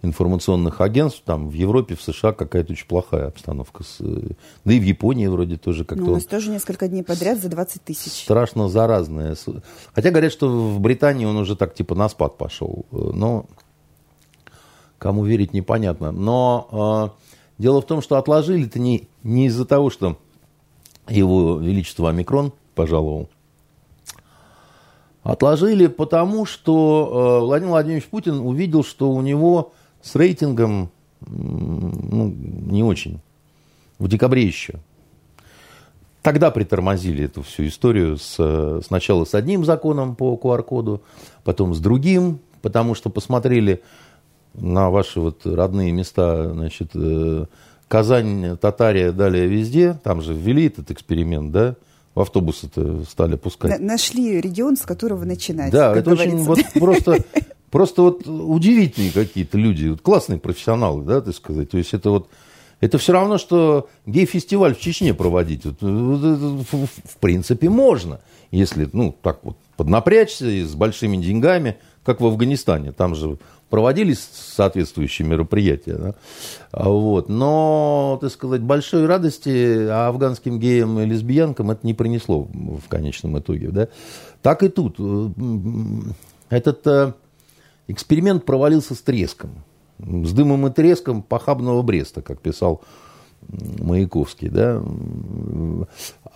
информационных 0.01 0.81
агентств, 0.81 1.21
там 1.25 1.49
в 1.49 1.53
Европе, 1.53 1.95
в 1.95 2.01
США 2.01 2.33
какая-то 2.33 2.73
очень 2.73 2.87
плохая 2.87 3.27
обстановка. 3.27 3.83
Э, 3.99 4.29
да 4.65 4.73
и 4.73 4.79
в 4.79 4.83
Японии 4.83 5.27
вроде 5.27 5.57
тоже 5.57 5.85
как-то... 5.85 6.03
Ну, 6.03 6.11
у 6.11 6.15
нас 6.15 6.25
тоже 6.25 6.49
несколько 6.49 6.87
дней 6.87 7.03
подряд 7.03 7.39
за 7.39 7.49
20 7.49 7.83
тысяч. 7.83 8.23
Страшно 8.23 8.67
заразная. 8.69 9.35
Хотя 9.93 10.09
говорят, 10.09 10.31
что 10.31 10.47
в 10.49 10.79
Британии 10.79 11.25
он 11.25 11.37
уже 11.37 11.55
так 11.55 11.73
типа 11.73 11.95
на 11.95 12.09
спад 12.09 12.37
пошел. 12.37 12.85
Но 12.91 13.45
кому 15.01 15.23
верить 15.25 15.53
непонятно. 15.53 16.11
Но 16.11 17.11
э, 17.57 17.61
дело 17.61 17.81
в 17.81 17.85
том, 17.85 18.01
что 18.01 18.17
отложили 18.17 18.67
это 18.67 18.79
не, 18.79 19.07
не 19.23 19.47
из-за 19.47 19.65
того, 19.65 19.89
что 19.89 20.17
его 21.09 21.57
величество 21.57 22.09
Омикрон 22.09 22.53
пожаловал. 22.75 23.29
Отложили 25.23 25.87
потому, 25.87 26.45
что 26.45 27.39
э, 27.41 27.45
Владимир 27.45 27.71
Владимирович 27.71 28.05
Путин 28.07 28.39
увидел, 28.39 28.83
что 28.83 29.11
у 29.11 29.21
него 29.21 29.73
с 30.01 30.15
рейтингом 30.15 30.91
ну, 31.27 32.33
не 32.35 32.83
очень. 32.83 33.19
В 33.99 34.07
декабре 34.07 34.43
еще. 34.43 34.75
Тогда 36.21 36.51
притормозили 36.51 37.25
эту 37.25 37.41
всю 37.41 37.67
историю 37.67 38.17
с, 38.17 38.81
сначала 38.85 39.25
с 39.25 39.33
одним 39.33 39.65
законом 39.65 40.15
по 40.15 40.39
QR-коду, 40.41 41.01
потом 41.43 41.73
с 41.73 41.79
другим, 41.79 42.39
потому 42.61 42.93
что 42.93 43.09
посмотрели 43.09 43.81
на 44.53 44.89
ваши 44.89 45.19
вот 45.19 45.45
родные 45.45 45.91
места, 45.91 46.51
значит, 46.51 46.91
э, 46.93 47.45
Казань, 47.87 48.57
Татария, 48.57 49.11
далее 49.11 49.47
везде, 49.47 49.99
там 50.03 50.21
же 50.21 50.33
ввели 50.33 50.67
этот 50.67 50.91
эксперимент, 50.91 51.51
да, 51.51 51.75
в 52.13 52.19
автобусы-то 52.19 53.03
стали 53.09 53.35
пускать. 53.35 53.79
Нашли 53.79 54.39
регион, 54.39 54.77
с 54.77 54.81
которого 54.81 55.25
начинать. 55.25 55.71
Да, 55.71 55.95
это 55.95 56.11
говорится. 56.11 56.33
очень 56.33 56.45
вот 56.45 56.59
просто 56.73 57.17
Просто 57.71 58.01
вот 58.01 58.27
удивительные 58.27 59.11
какие-то 59.11 59.57
люди, 59.57 59.87
вот 59.87 60.01
классные 60.01 60.39
профессионалы, 60.39 61.03
да, 61.03 61.21
так 61.21 61.33
сказать. 61.33 61.69
То 61.71 61.77
есть 61.77 61.93
это 61.93 62.09
вот, 62.11 62.27
это 62.81 62.97
все 62.97 63.13
равно, 63.13 63.37
что 63.37 63.87
гей-фестиваль 64.05 64.75
в 64.75 64.79
Чечне 64.79 65.13
проводить. 65.13 65.63
Вот, 65.65 65.81
в 65.81 67.17
принципе, 67.21 67.69
можно, 67.69 68.19
если, 68.51 68.89
ну, 68.91 69.15
так 69.21 69.39
вот, 69.43 69.55
поднапрячься 69.77 70.47
и 70.47 70.63
с 70.63 70.75
большими 70.75 71.17
деньгами, 71.17 71.77
как 72.03 72.19
в 72.19 72.25
Афганистане. 72.25 72.91
Там 72.91 73.15
же 73.15 73.37
проводились 73.69 74.27
соответствующие 74.33 75.27
мероприятия. 75.27 75.93
Да? 75.93 76.15
А 76.71 76.89
вот. 76.89 77.29
Но, 77.29 78.17
так 78.21 78.31
сказать, 78.31 78.61
большой 78.61 79.05
радости 79.05 79.87
афганским 79.87 80.59
геям 80.59 80.99
и 80.99 81.05
лесбиянкам 81.05 81.71
это 81.71 81.87
не 81.87 81.93
принесло 81.93 82.49
в 82.51 82.87
конечном 82.89 83.39
итоге. 83.39 83.69
Да? 83.69 83.87
Так 84.41 84.61
и 84.61 84.67
тут. 84.67 84.97
Этот 86.49 86.85
э, 86.85 87.13
Эксперимент 87.87 88.45
провалился 88.45 88.95
с 88.95 89.01
треском. 89.01 89.51
С 89.99 90.33
дымом 90.33 90.67
и 90.67 90.71
треском 90.71 91.21
похабного 91.21 91.81
Бреста, 91.81 92.21
как 92.21 92.39
писал 92.39 92.81
Маяковский. 93.79 94.49
Да? 94.49 94.81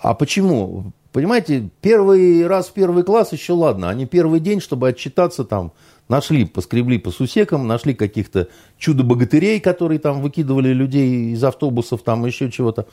А 0.01 0.13
почему? 0.13 0.91
Понимаете, 1.11 1.69
первый 1.81 2.45
раз 2.45 2.67
в 2.67 2.73
первый 2.73 3.03
класс 3.03 3.31
еще 3.31 3.53
ладно, 3.53 3.89
они 3.89 4.05
первый 4.05 4.41
день, 4.41 4.59
чтобы 4.59 4.89
отчитаться 4.89 5.45
там, 5.45 5.71
нашли, 6.09 6.45
поскребли 6.45 6.97
по 6.97 7.09
сусекам, 7.09 7.67
нашли 7.67 7.93
каких-то 7.93 8.49
чудо-богатырей, 8.77 9.61
которые 9.61 9.99
там 9.99 10.21
выкидывали 10.21 10.73
людей 10.73 11.31
из 11.31 11.43
автобусов, 11.43 12.01
там 12.03 12.25
еще 12.25 12.51
чего-то. 12.51 12.85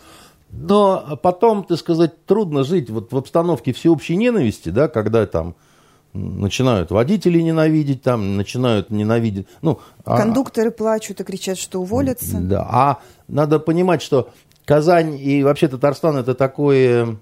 Но 0.53 1.19
потом, 1.23 1.65
так 1.65 1.79
сказать, 1.79 2.25
трудно 2.25 2.63
жить 2.63 2.91
вот 2.91 3.13
в 3.13 3.17
обстановке 3.17 3.73
всеобщей 3.73 4.17
ненависти, 4.17 4.69
да, 4.69 4.87
когда 4.87 5.27
там 5.27 5.57
начинают 6.13 6.91
водители 6.91 7.41
ненавидеть, 7.41 8.03
там 8.03 8.37
начинают 8.37 8.91
ненавидеть. 8.91 9.47
Ну, 9.63 9.81
а 10.05 10.17
Кондукторы 10.17 10.69
а, 10.69 10.73
плачут 10.73 11.21
и 11.21 11.25
кричат, 11.25 11.59
что 11.59 11.81
уволятся. 11.81 12.39
Да, 12.39 12.67
а 12.71 12.99
надо 13.29 13.59
понимать, 13.59 14.03
что 14.03 14.31
Казань 14.65 15.19
и 15.19 15.43
вообще 15.43 15.69
Татарстан 15.69 16.17
это 16.17 16.35
такое, 16.35 17.17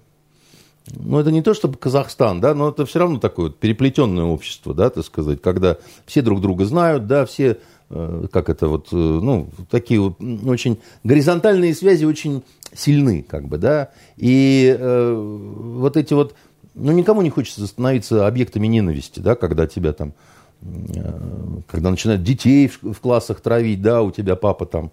ну 0.94 1.18
это 1.18 1.30
не 1.30 1.42
то 1.42 1.54
чтобы 1.54 1.78
Казахстан, 1.78 2.40
да, 2.40 2.54
но 2.54 2.70
это 2.70 2.84
все 2.84 2.98
равно 2.98 3.18
такое 3.18 3.46
вот 3.46 3.58
переплетенное 3.58 4.24
общество, 4.24 4.74
да, 4.74 4.90
так 4.90 5.04
сказать, 5.04 5.40
когда 5.40 5.76
все 6.06 6.22
друг 6.22 6.40
друга 6.40 6.64
знают, 6.64 7.06
да, 7.06 7.24
все 7.26 7.58
э, 7.90 8.26
как 8.30 8.50
это 8.50 8.68
вот, 8.68 8.88
э, 8.92 8.96
ну, 8.96 9.48
такие 9.70 10.00
вот 10.00 10.16
очень 10.44 10.80
горизонтальные 11.04 11.74
связи 11.74 12.04
очень 12.04 12.42
сильны, 12.74 13.22
как 13.22 13.48
бы, 13.48 13.56
да, 13.56 13.90
и 14.16 14.76
э, 14.78 15.14
вот 15.14 15.96
эти 15.96 16.12
вот 16.12 16.34
ну, 16.74 16.92
никому 16.92 17.22
не 17.22 17.30
хочется 17.30 17.66
становиться 17.66 18.26
объектами 18.26 18.66
ненависти, 18.66 19.20
да, 19.20 19.34
когда 19.34 19.66
тебя 19.66 19.92
там, 19.92 20.14
э, 20.62 21.60
когда 21.66 21.90
начинают 21.90 22.22
детей 22.22 22.68
в, 22.68 23.00
классах 23.00 23.40
травить, 23.40 23.82
да, 23.82 24.02
у 24.02 24.10
тебя 24.10 24.36
папа 24.36 24.66
там 24.66 24.92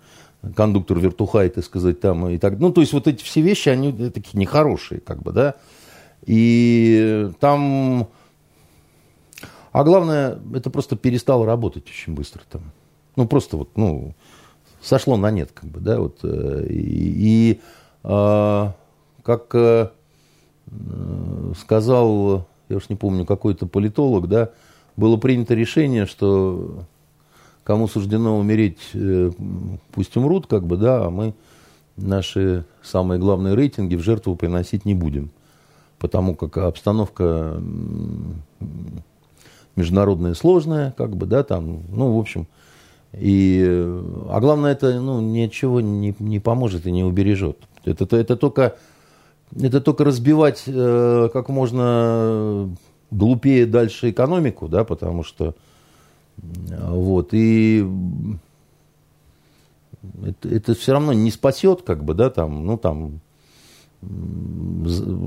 кондуктор 0.55 0.99
вертухай, 0.99 1.49
так 1.49 1.63
сказать, 1.63 1.99
там 1.99 2.27
и 2.29 2.37
так. 2.37 2.59
Ну, 2.59 2.71
то 2.71 2.81
есть 2.81 2.93
вот 2.93 3.07
эти 3.07 3.23
все 3.23 3.41
вещи, 3.41 3.69
они 3.69 3.91
такие 3.91 4.39
нехорошие, 4.39 5.01
как 5.01 5.21
бы, 5.21 5.31
да. 5.31 5.55
И 6.25 7.31
там... 7.39 8.07
А 9.71 9.83
главное, 9.83 10.39
это 10.55 10.69
просто 10.71 10.95
перестало 10.95 11.45
работать 11.45 11.87
очень 11.87 12.13
быстро 12.13 12.41
там. 12.49 12.71
Ну, 13.15 13.27
просто 13.27 13.57
вот, 13.57 13.77
ну, 13.77 14.15
сошло 14.81 15.17
на 15.17 15.29
нет, 15.29 15.51
как 15.53 15.69
бы, 15.69 15.79
да, 15.79 15.99
вот. 15.99 16.19
Э, 16.23 16.65
и, 16.67 17.51
и 17.53 17.61
а, 18.03 18.73
как 19.23 19.53
э, 19.53 19.89
Э, 19.89 19.96
сказал, 21.59 22.47
я 22.69 22.77
уж 22.77 22.89
не 22.89 22.95
помню, 22.95 23.25
какой-то 23.25 23.65
политолог, 23.67 24.27
да, 24.27 24.51
было 24.95 25.17
принято 25.17 25.53
решение, 25.53 26.05
что 26.05 26.83
кому 27.63 27.87
суждено 27.87 28.37
умереть, 28.37 28.79
э, 28.93 29.31
пусть 29.91 30.15
умрут, 30.17 30.47
как 30.47 30.65
бы, 30.65 30.77
да, 30.77 31.05
а 31.05 31.09
мы 31.09 31.33
наши 31.97 32.65
самые 32.81 33.19
главные 33.19 33.55
рейтинги 33.55 33.95
в 33.95 34.01
жертву 34.01 34.35
приносить 34.35 34.85
не 34.85 34.93
будем. 34.93 35.31
Потому 35.99 36.35
как 36.35 36.57
обстановка 36.57 37.61
международная 39.75 40.33
сложная, 40.33 40.93
как 40.97 41.15
бы, 41.15 41.25
да, 41.25 41.43
там, 41.43 41.81
ну, 41.89 42.15
в 42.15 42.19
общем, 42.19 42.47
и, 43.13 43.63
а 44.29 44.39
главное, 44.39 44.73
это, 44.73 44.99
ну, 44.99 45.21
ничего 45.21 45.81
не, 45.81 46.15
не 46.19 46.39
поможет 46.39 46.85
и 46.85 46.91
не 46.91 47.03
убережет. 47.03 47.57
Это, 47.85 48.15
это 48.15 48.35
только 48.35 48.75
это 49.55 49.81
только 49.81 50.03
разбивать 50.03 50.63
э, 50.67 51.29
как 51.31 51.49
можно 51.49 52.69
глупее 53.11 53.65
дальше 53.65 54.09
экономику, 54.11 54.67
да, 54.67 54.83
потому 54.83 55.23
что 55.23 55.55
вот, 56.37 57.29
и 57.31 57.87
это, 60.23 60.49
это 60.49 60.75
все 60.75 60.93
равно 60.93 61.13
не 61.13 61.31
спасет, 61.31 61.81
как 61.81 62.03
бы, 62.03 62.13
да, 62.13 62.29
там, 62.29 62.65
ну, 62.65 62.77
там, 62.77 63.19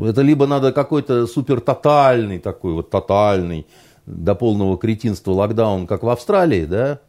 это 0.05 0.23
либо 0.23 0.47
надо 0.47 0.73
какой-то 0.73 1.27
супер 1.27 1.61
тотальный 1.61 2.39
такой 2.39 2.73
вот 2.73 2.91
тотальный 2.91 3.67
до 4.07 4.35
полного 4.35 4.79
кретинства 4.79 5.33
локдаун, 5.33 5.87
как 5.87 6.03
в 6.03 6.09
Австралии, 6.09 6.65
да, 6.65 7.01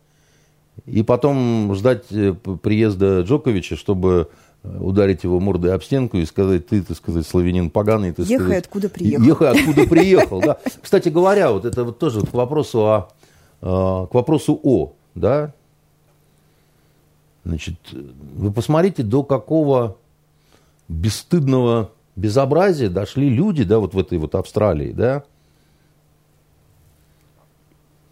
и 0.86 1.04
потом 1.04 1.74
ждать 1.76 2.06
э, 2.12 2.34
приезда 2.34 3.22
Джоковича, 3.22 3.76
чтобы 3.76 4.30
э, 4.30 4.36
ударить 4.64 5.24
его 5.24 5.40
мордой 5.40 5.74
об 5.74 5.84
стенку 5.84 6.18
и 6.18 6.26
сказать, 6.26 6.68
ты, 6.68 6.82
ты 6.82 6.94
сказать, 6.94 7.26
славянин 7.26 7.70
поганый. 7.70 8.12
Ты, 8.12 8.22
ехай 8.24 8.38
сказать, 8.38 8.66
откуда 8.66 8.90
приехал. 8.90 9.26
Ехай 9.26 9.60
откуда 9.60 9.88
приехал, 9.88 10.42
да. 10.42 10.58
Кстати 10.82 11.10
говоря, 11.10 11.52
вот 11.52 11.66
это 11.66 11.84
вот 11.84 11.98
тоже 11.98 12.22
к 12.22 12.34
вопросу 12.34 12.80
о, 12.86 13.10
э, 13.62 13.66
к 13.66 14.14
вопросу 14.14 14.60
о, 14.62 14.94
да. 15.16 15.54
Значит, 17.44 17.76
вы 17.92 18.52
посмотрите, 18.52 19.02
до 19.02 19.24
какого 19.24 19.98
бесстыдного 20.88 21.92
безобразия 22.16 22.90
дошли 22.90 23.30
люди, 23.30 23.64
да, 23.64 23.80
вот 23.80 23.96
в 23.96 24.00
этой 24.00 24.20
вот 24.20 24.36
Австралии, 24.36 24.92
да. 24.92 25.24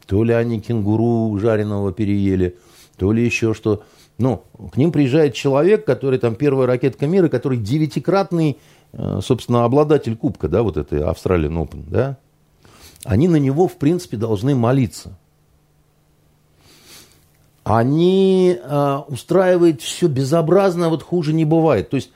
То 0.07 0.23
ли 0.23 0.33
они 0.33 0.59
кенгуру 0.59 1.37
жареного 1.37 1.93
переели, 1.93 2.57
то 2.97 3.11
ли 3.11 3.23
еще 3.23 3.53
что. 3.53 3.83
Ну, 4.19 4.43
к 4.71 4.75
ним 4.75 4.91
приезжает 4.91 5.33
человек, 5.33 5.85
который 5.85 6.19
там 6.19 6.35
первая 6.35 6.67
ракетка 6.67 7.07
мира, 7.07 7.29
который 7.29 7.57
девятикратный, 7.57 8.57
э, 8.91 9.19
собственно, 9.23 9.63
обладатель 9.63 10.17
кубка, 10.17 10.49
да, 10.49 10.61
вот 10.61 10.75
этой 10.75 10.99
Australian 10.99 11.65
Open, 11.65 11.85
да. 11.87 12.17
Они 13.05 13.29
на 13.29 13.37
него, 13.37 13.69
в 13.69 13.77
принципе, 13.77 14.17
должны 14.17 14.55
молиться. 14.55 15.17
Они 17.63 18.59
э, 18.61 18.97
устраивают 19.07 19.81
все 19.81 20.07
безобразно, 20.07 20.89
вот 20.89 21.01
хуже 21.01 21.31
не 21.31 21.45
бывает. 21.45 21.89
То 21.89 21.95
есть, 21.95 22.11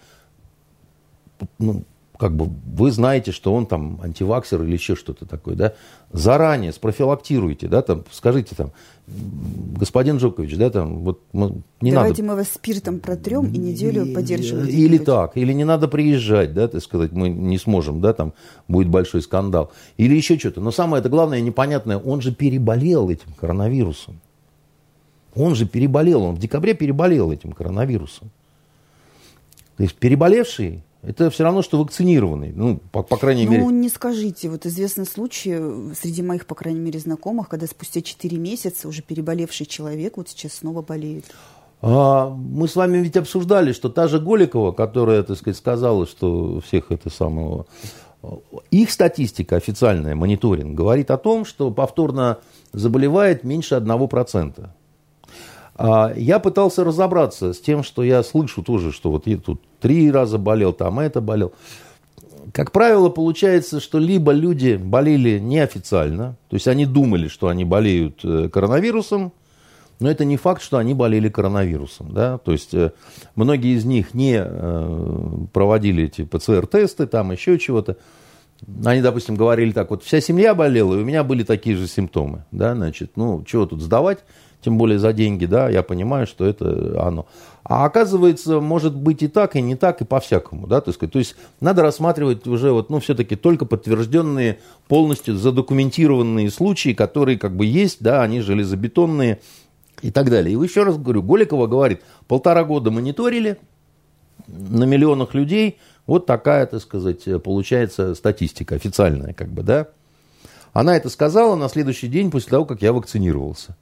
ну, 1.57 1.83
как 2.23 2.37
бы 2.37 2.49
вы 2.65 2.89
знаете, 2.89 3.33
что 3.33 3.53
он 3.53 3.65
там 3.65 3.99
антиваксер 4.01 4.63
или 4.63 4.71
еще 4.71 4.95
что-то 4.95 5.25
такое, 5.25 5.55
да, 5.55 5.73
заранее 6.13 6.71
спрофилактируйте, 6.71 7.67
да, 7.67 7.81
там, 7.81 8.05
скажите 8.11 8.55
там, 8.55 8.71
господин 9.05 10.19
Джокович, 10.19 10.55
да, 10.55 10.69
там, 10.69 10.99
вот 10.99 11.19
не 11.33 11.91
Давайте 11.91 12.21
надо... 12.21 12.31
мы 12.31 12.39
вас 12.39 12.47
спиртом 12.53 13.01
протрем 13.01 13.47
и 13.47 13.57
неделю 13.57 14.13
поддерживаем. 14.13 14.69
Или 14.69 14.99
так, 14.99 15.35
или 15.35 15.51
не 15.51 15.65
надо 15.65 15.89
приезжать, 15.89 16.53
да, 16.53 16.69
так 16.69 16.81
сказать, 16.81 17.11
мы 17.11 17.27
не 17.27 17.57
сможем, 17.57 17.99
да, 17.99 18.13
там 18.13 18.31
будет 18.69 18.87
большой 18.87 19.21
скандал. 19.21 19.73
Или 19.97 20.15
еще 20.15 20.39
что-то. 20.39 20.61
Но 20.61 20.71
самое 20.71 21.01
это 21.01 21.09
главное, 21.09 21.41
непонятное, 21.41 21.97
он 21.97 22.21
же 22.21 22.33
переболел 22.33 23.09
этим 23.09 23.33
коронавирусом. 23.33 24.21
Он 25.35 25.55
же 25.55 25.65
переболел, 25.65 26.23
он 26.23 26.35
в 26.35 26.39
декабре 26.39 26.73
переболел 26.73 27.33
этим 27.33 27.51
коронавирусом. 27.51 28.31
То 29.75 29.83
есть 29.83 29.95
переболевший 29.95 30.83
это 31.05 31.29
все 31.29 31.43
равно, 31.43 31.61
что 31.61 31.79
вакцинированный. 31.79 32.53
Ну, 32.53 32.79
по, 32.91 33.03
по 33.03 33.17
крайней 33.17 33.45
ну, 33.45 33.51
мере. 33.51 33.63
Ну, 33.63 33.69
не 33.71 33.89
скажите. 33.89 34.49
Вот 34.49 34.65
известны 34.65 35.05
случаи 35.05 35.93
среди 35.93 36.21
моих, 36.21 36.45
по 36.45 36.55
крайней 36.55 36.79
мере, 36.79 36.99
знакомых, 36.99 37.49
когда 37.49 37.67
спустя 37.67 38.01
4 38.01 38.37
месяца 38.37 38.87
уже 38.87 39.01
переболевший 39.01 39.65
человек 39.65 40.15
вот 40.15 40.29
сейчас 40.29 40.53
снова 40.53 40.81
болеет. 40.81 41.25
А, 41.81 42.29
мы 42.29 42.69
с 42.69 42.77
вами 42.77 42.99
ведь 42.99 43.17
обсуждали, 43.17 43.73
что 43.73 43.89
та 43.89 44.07
же 44.07 44.19
Голикова, 44.19 44.71
которая, 44.71 45.23
так 45.23 45.37
сказать, 45.37 45.57
сказала, 45.57 46.07
что 46.07 46.61
всех 46.61 46.91
это 46.91 47.09
самого... 47.09 47.65
Их 48.71 48.89
статистика 48.89 49.57
официальная, 49.57 50.15
мониторинг, 50.15 50.77
говорит 50.77 51.11
о 51.11 51.17
том, 51.17 51.43
что 51.43 51.71
повторно 51.71 52.37
заболевает 52.71 53.43
меньше 53.43 53.75
1%. 53.75 54.69
А, 55.75 56.13
я 56.15 56.39
пытался 56.39 56.83
разобраться 56.83 57.53
с 57.53 57.59
тем, 57.59 57.83
что 57.83 58.03
я 58.03 58.23
слышу 58.23 58.63
тоже, 58.63 58.91
что 58.91 59.11
вот 59.11 59.27
я 59.27 59.37
тут 59.37 59.61
три 59.79 60.11
раза 60.11 60.37
болел, 60.37 60.73
там 60.73 60.99
это 60.99 61.21
болел. 61.21 61.53
Как 62.51 62.71
правило, 62.71 63.09
получается, 63.09 63.79
что 63.79 63.97
либо 63.97 64.31
люди 64.31 64.75
болели 64.75 65.39
неофициально, 65.39 66.35
то 66.49 66.55
есть 66.55 66.67
они 66.67 66.85
думали, 66.85 67.27
что 67.27 67.47
они 67.47 67.65
болеют 67.65 68.19
э, 68.23 68.49
коронавирусом, 68.49 69.31
но 69.99 70.09
это 70.09 70.25
не 70.25 70.37
факт, 70.37 70.61
что 70.61 70.77
они 70.77 70.93
болели 70.93 71.29
коронавирусом. 71.29 72.11
Да? 72.11 72.37
То 72.37 72.51
есть 72.51 72.73
э, 72.73 72.91
многие 73.35 73.75
из 73.75 73.85
них 73.85 74.13
не 74.13 74.35
э, 74.37 75.45
проводили 75.51 76.03
эти 76.03 76.23
ПЦР-тесты, 76.23 77.07
там 77.07 77.31
еще 77.31 77.57
чего-то. 77.57 77.97
Они, 78.85 79.01
допустим, 79.01 79.35
говорили 79.35 79.71
так, 79.71 79.89
вот 79.89 80.03
вся 80.03 80.21
семья 80.21 80.53
болела, 80.53 80.93
и 80.95 81.01
у 81.01 81.05
меня 81.05 81.23
были 81.23 81.43
такие 81.43 81.75
же 81.75 81.87
симптомы. 81.87 82.45
Да? 82.51 82.75
Значит, 82.75 83.13
ну, 83.15 83.43
чего 83.45 83.65
тут 83.65 83.81
сдавать? 83.81 84.19
Тем 84.63 84.77
более 84.77 84.99
за 84.99 85.13
деньги, 85.13 85.45
да, 85.45 85.69
я 85.69 85.83
понимаю, 85.83 86.25
что 86.25 86.45
это 86.45 87.01
оно. 87.05 87.25
А 87.63 87.85
оказывается, 87.85 88.59
может 88.59 88.95
быть 88.95 89.23
и 89.23 89.27
так, 89.27 89.55
и 89.55 89.61
не 89.61 89.75
так, 89.75 90.01
и 90.01 90.05
по-всякому, 90.05 90.67
да, 90.67 90.81
то 90.81 90.89
есть, 90.89 90.99
то 90.99 91.19
есть 91.19 91.35
надо 91.61 91.81
рассматривать 91.81 92.45
уже 92.47 92.71
вот, 92.71 92.89
ну, 92.89 92.99
все-таки 92.99 93.35
только 93.35 93.65
подтвержденные, 93.65 94.59
полностью 94.87 95.35
задокументированные 95.35 96.49
случаи, 96.49 96.93
которые 96.93 97.37
как 97.37 97.55
бы 97.55 97.65
есть, 97.65 98.01
да, 98.01 98.21
они 98.21 98.41
железобетонные 98.41 99.39
и 100.01 100.11
так 100.11 100.29
далее. 100.29 100.53
И 100.53 100.61
еще 100.61 100.83
раз 100.83 100.97
говорю, 100.97 101.23
Голикова 101.23 101.67
говорит, 101.67 102.01
полтора 102.27 102.63
года 102.63 102.91
мониторили 102.91 103.57
на 104.47 104.83
миллионах 104.83 105.33
людей, 105.33 105.77
вот 106.05 106.25
такая, 106.25 106.65
так 106.65 106.81
сказать, 106.81 107.23
получается 107.43 108.13
статистика 108.13 108.75
официальная, 108.75 109.33
как 109.33 109.49
бы, 109.49 109.63
да. 109.63 109.87
Она 110.73 110.97
это 110.97 111.09
сказала 111.09 111.55
на 111.55 111.69
следующий 111.69 112.07
день 112.07 112.31
после 112.31 112.49
того, 112.49 112.65
как 112.65 112.81
я 112.81 112.91
вакцинировался. 112.91 113.77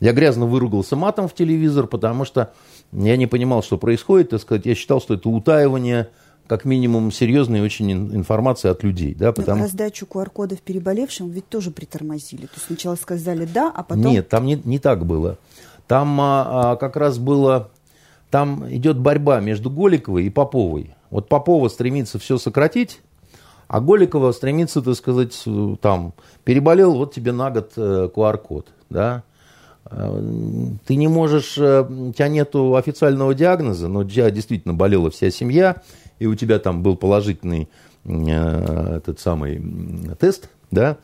Я 0.00 0.12
грязно 0.12 0.46
выругался 0.46 0.96
матом 0.96 1.28
в 1.28 1.34
телевизор, 1.34 1.86
потому 1.86 2.24
что 2.24 2.52
я 2.92 3.16
не 3.16 3.26
понимал, 3.26 3.62
что 3.62 3.78
происходит. 3.78 4.30
Так 4.30 4.40
сказать, 4.40 4.66
я 4.66 4.74
считал, 4.74 5.00
что 5.00 5.14
это 5.14 5.28
утаивание 5.28 6.08
как 6.46 6.64
минимум 6.64 7.12
серьезной 7.12 7.60
очень 7.60 7.90
информации 7.92 8.68
от 8.68 8.82
людей. 8.82 9.14
Да, 9.14 9.32
потому... 9.32 9.58
Но 9.58 9.64
раздачу 9.64 10.06
QR-кодов 10.06 10.60
переболевшим 10.60 11.30
ведь 11.30 11.48
тоже 11.48 11.70
притормозили. 11.70 12.42
То 12.42 12.52
есть 12.54 12.66
сначала 12.66 12.96
сказали 12.96 13.46
«да», 13.46 13.72
а 13.74 13.82
потом... 13.82 14.04
Нет, 14.04 14.28
там 14.28 14.44
не, 14.44 14.60
не 14.64 14.78
так 14.78 15.06
было. 15.06 15.38
Там 15.86 16.20
а, 16.20 16.72
а, 16.72 16.76
как 16.76 16.96
раз 16.96 17.18
было... 17.18 17.70
Там 18.30 18.66
идет 18.70 18.98
борьба 18.98 19.40
между 19.40 19.70
Голиковой 19.70 20.24
и 20.24 20.30
Поповой. 20.30 20.94
Вот 21.10 21.28
Попова 21.28 21.68
стремится 21.68 22.18
все 22.18 22.38
сократить, 22.38 23.00
а 23.68 23.80
Голикова 23.80 24.32
стремится, 24.32 24.80
так 24.80 24.94
сказать, 24.94 25.44
там, 25.80 26.14
переболел, 26.44 26.94
вот 26.94 27.14
тебе 27.14 27.32
на 27.32 27.50
год 27.50 27.72
QR-код, 27.76 28.66
э, 28.68 28.72
да. 28.88 29.22
Э, 29.94 30.22
ты 30.86 30.96
не 30.96 31.08
можешь, 31.08 31.58
э, 31.58 31.82
у 31.82 32.12
тебя 32.12 32.28
нет 32.28 32.54
официального 32.54 33.34
диагноза, 33.34 33.88
но 33.88 34.00
у 34.00 34.04
тебя 34.04 34.30
действительно 34.30 34.74
болела 34.74 35.10
вся 35.10 35.30
семья, 35.30 35.82
и 36.18 36.26
у 36.26 36.34
тебя 36.34 36.58
там 36.58 36.82
был 36.82 36.96
положительный 36.96 37.68
э, 38.04 38.96
этот 38.96 39.20
самый 39.20 39.62
тест, 40.18 40.48
да, 40.70 40.96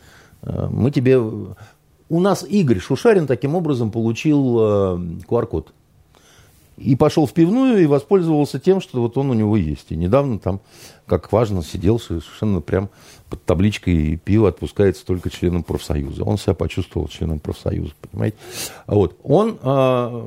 мы 0.42 0.90
тебе... 0.90 1.18
У 1.18 2.20
нас 2.20 2.44
Игорь 2.48 2.78
Шушарин 2.78 3.26
таким 3.26 3.54
образом 3.54 3.90
получил 3.90 4.56
QR-код. 5.28 5.74
И 6.78 6.94
пошел 6.94 7.26
в 7.26 7.32
пивную 7.32 7.82
и 7.82 7.86
воспользовался 7.86 8.60
тем, 8.60 8.80
что 8.80 9.02
вот 9.02 9.18
он 9.18 9.30
у 9.30 9.34
него 9.34 9.56
есть. 9.56 9.90
И 9.90 9.96
недавно 9.96 10.38
там, 10.38 10.60
как 11.06 11.30
важно, 11.32 11.62
сидел 11.62 11.98
совершенно 11.98 12.60
прям 12.60 12.88
под 13.28 13.44
табличкой 13.44 14.16
«Пиво 14.16 14.48
отпускается 14.48 15.04
только 15.04 15.30
членам 15.30 15.62
профсоюза». 15.62 16.24
Он 16.24 16.38
себя 16.38 16.54
почувствовал 16.54 17.08
членом 17.08 17.40
профсоюза, 17.40 17.92
понимаете? 18.10 18.36
Вот. 18.86 19.16
Он, 19.22 19.58
э, 19.62 20.22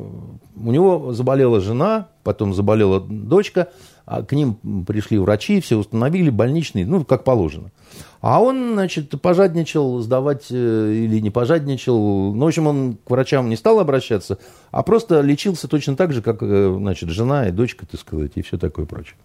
у 0.55 0.71
него 0.71 1.13
заболела 1.13 1.59
жена, 1.61 2.09
потом 2.23 2.53
заболела 2.53 2.99
дочка, 2.99 3.69
а 4.05 4.23
к 4.23 4.33
ним 4.33 4.55
пришли 4.85 5.17
врачи, 5.17 5.61
все 5.61 5.77
установили, 5.77 6.29
больничные, 6.29 6.85
ну, 6.85 7.03
как 7.05 7.23
положено. 7.23 7.71
А 8.19 8.41
он, 8.41 8.73
значит, 8.73 9.09
пожадничал 9.21 9.99
сдавать 9.99 10.47
э, 10.51 10.93
или 10.93 11.19
не 11.19 11.29
пожадничал. 11.29 12.33
Ну, 12.33 12.45
в 12.45 12.47
общем, 12.47 12.67
он 12.67 12.97
к 13.03 13.09
врачам 13.09 13.49
не 13.49 13.55
стал 13.55 13.79
обращаться, 13.79 14.37
а 14.71 14.83
просто 14.83 15.21
лечился 15.21 15.67
точно 15.67 15.95
так 15.95 16.13
же, 16.13 16.21
как, 16.21 16.39
э, 16.41 16.75
значит, 16.77 17.09
жена 17.09 17.47
и 17.47 17.51
дочка, 17.51 17.85
так 17.85 17.99
сказать, 17.99 18.33
и 18.35 18.41
все 18.41 18.57
такое 18.57 18.85
прочее. 18.85 19.15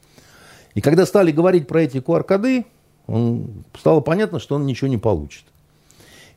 И 0.75 0.81
когда 0.81 1.07
стали 1.07 1.31
говорить 1.31 1.67
про 1.67 1.83
эти 1.83 1.99
QR-коды, 1.99 2.67
он, 3.07 3.65
стало 3.79 4.01
понятно, 4.01 4.39
что 4.39 4.55
он 4.57 4.67
ничего 4.67 4.89
не 4.89 4.99
получит. 4.99 5.45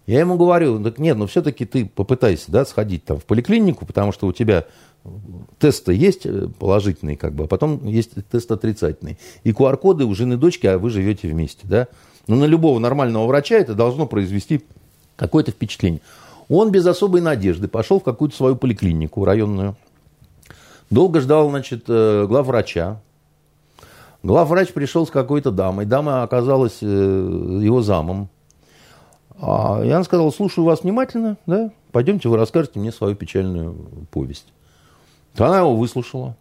Я 0.07 0.21
ему 0.21 0.37
говорю, 0.37 0.83
так 0.83 0.97
нет, 0.97 1.17
ну 1.17 1.27
все-таки 1.27 1.65
ты 1.65 1.85
попытайся, 1.85 2.51
да, 2.51 2.65
сходить 2.65 3.05
там 3.05 3.19
в 3.19 3.25
поликлинику, 3.25 3.85
потому 3.85 4.11
что 4.11 4.27
у 4.27 4.33
тебя 4.33 4.65
тесты 5.59 5.93
есть 5.93 6.25
э, 6.25 6.47
положительные, 6.57 7.15
как 7.15 7.33
бы, 7.33 7.43
а 7.43 7.47
потом 7.47 7.85
есть 7.85 8.11
тест 8.31 8.51
отрицательный. 8.51 9.17
И 9.43 9.51
QR-коды 9.51 10.05
у 10.05 10.15
жены 10.15 10.37
дочки, 10.37 10.67
а 10.67 10.77
вы 10.77 10.89
живете 10.89 11.27
вместе, 11.27 11.61
да. 11.63 11.87
Но 12.27 12.35
на 12.35 12.45
любого 12.45 12.79
нормального 12.79 13.27
врача 13.27 13.55
это 13.55 13.75
должно 13.75 14.07
произвести 14.07 14.61
какое-то 15.15 15.51
впечатление. 15.51 16.01
Он 16.47 16.71
без 16.71 16.85
особой 16.85 17.21
надежды 17.21 17.67
пошел 17.67 17.99
в 17.99 18.03
какую-то 18.03 18.35
свою 18.35 18.55
поликлинику 18.55 19.23
районную. 19.23 19.75
Долго 20.89 21.21
ждал, 21.21 21.49
значит, 21.49 21.83
э, 21.87 22.25
главврача. 22.27 22.99
Главврач 24.21 24.73
пришел 24.73 25.07
с 25.07 25.11
какой-то 25.11 25.51
дамой. 25.51 25.85
Дама 25.85 26.23
оказалась 26.23 26.79
э, 26.81 26.85
его 26.85 27.81
замом. 27.81 28.29
А 29.41 29.81
я 29.83 30.03
сказал, 30.03 30.31
слушаю 30.33 30.65
вас 30.65 30.83
внимательно, 30.83 31.37
да? 31.45 31.71
Пойдемте, 31.91 32.27
вы 32.27 32.37
расскажете 32.37 32.79
мне 32.79 32.91
свою 32.91 33.15
печальную 33.15 33.73
повесть. 34.11 34.53
Она 35.37 35.59
его 35.59 35.75
выслушала. 35.75 36.35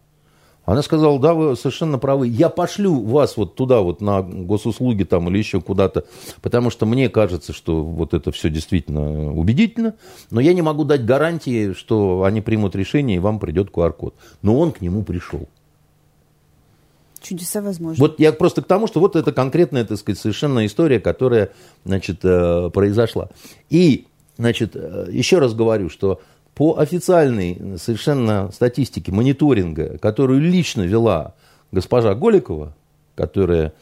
Она 0.65 0.83
сказала, 0.83 1.19
да, 1.19 1.33
вы 1.33 1.55
совершенно 1.55 1.97
правы. 1.97 2.27
Я 2.27 2.49
пошлю 2.49 3.01
вас 3.01 3.37
вот 3.37 3.55
туда, 3.55 3.79
вот 3.81 4.01
на 4.01 4.21
госуслуги 4.21 5.03
там 5.03 5.27
или 5.29 5.39
еще 5.39 5.61
куда-то, 5.61 6.05
потому 6.41 6.69
что 6.69 6.85
мне 6.85 7.09
кажется, 7.09 7.53
что 7.53 7.81
вот 7.83 8.13
это 8.13 8.31
все 8.31 8.51
действительно 8.51 9.33
убедительно, 9.33 9.95
но 10.29 10.39
я 10.39 10.53
не 10.53 10.61
могу 10.61 10.83
дать 10.83 11.05
гарантии, 11.05 11.73
что 11.73 12.23
они 12.23 12.41
примут 12.41 12.75
решение 12.75 13.15
и 13.15 13.19
вам 13.19 13.39
придет 13.39 13.71
QR-код. 13.71 14.13
Но 14.43 14.59
он 14.59 14.71
к 14.71 14.81
нему 14.81 15.01
пришел. 15.01 15.47
Чудеса 17.21 17.61
возможны. 17.61 17.99
Вот 17.99 18.19
я 18.19 18.31
просто 18.31 18.61
к 18.61 18.65
тому, 18.65 18.87
что 18.87 18.99
вот 18.99 19.15
это 19.15 19.31
конкретная, 19.31 19.85
так 19.85 19.97
сказать, 19.97 20.19
совершенно 20.19 20.65
история, 20.65 20.99
которая, 20.99 21.51
значит, 21.85 22.19
э, 22.23 22.69
произошла. 22.73 23.29
И, 23.69 24.07
значит, 24.37 24.71
э, 24.75 25.07
еще 25.11 25.39
раз 25.39 25.53
говорю, 25.53 25.89
что 25.89 26.21
по 26.55 26.77
официальной 26.77 27.77
совершенно 27.77 28.51
статистике 28.51 29.11
мониторинга, 29.11 29.97
которую 29.97 30.41
лично 30.41 30.81
вела 30.81 31.35
госпожа 31.71 32.15
Голикова, 32.15 32.75
которая 33.15 33.73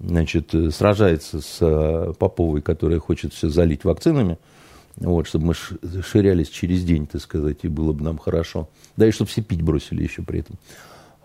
значит, 0.00 0.54
сражается 0.72 1.40
с 1.40 1.58
э, 1.60 2.12
Поповой, 2.18 2.60
которая 2.60 2.98
хочет 2.98 3.32
все 3.32 3.48
залить 3.48 3.84
вакцинами, 3.84 4.38
вот, 4.96 5.26
чтобы 5.26 5.46
мы 5.46 5.54
ширялись 6.02 6.48
через 6.48 6.84
день, 6.84 7.06
так 7.06 7.20
сказать, 7.20 7.58
и 7.62 7.68
было 7.68 7.92
бы 7.92 8.02
нам 8.02 8.18
хорошо. 8.18 8.68
Да, 8.96 9.06
и 9.06 9.10
чтобы 9.10 9.28
все 9.28 9.42
пить 9.42 9.62
бросили 9.62 10.02
еще 10.02 10.22
при 10.22 10.40
этом. 10.40 10.56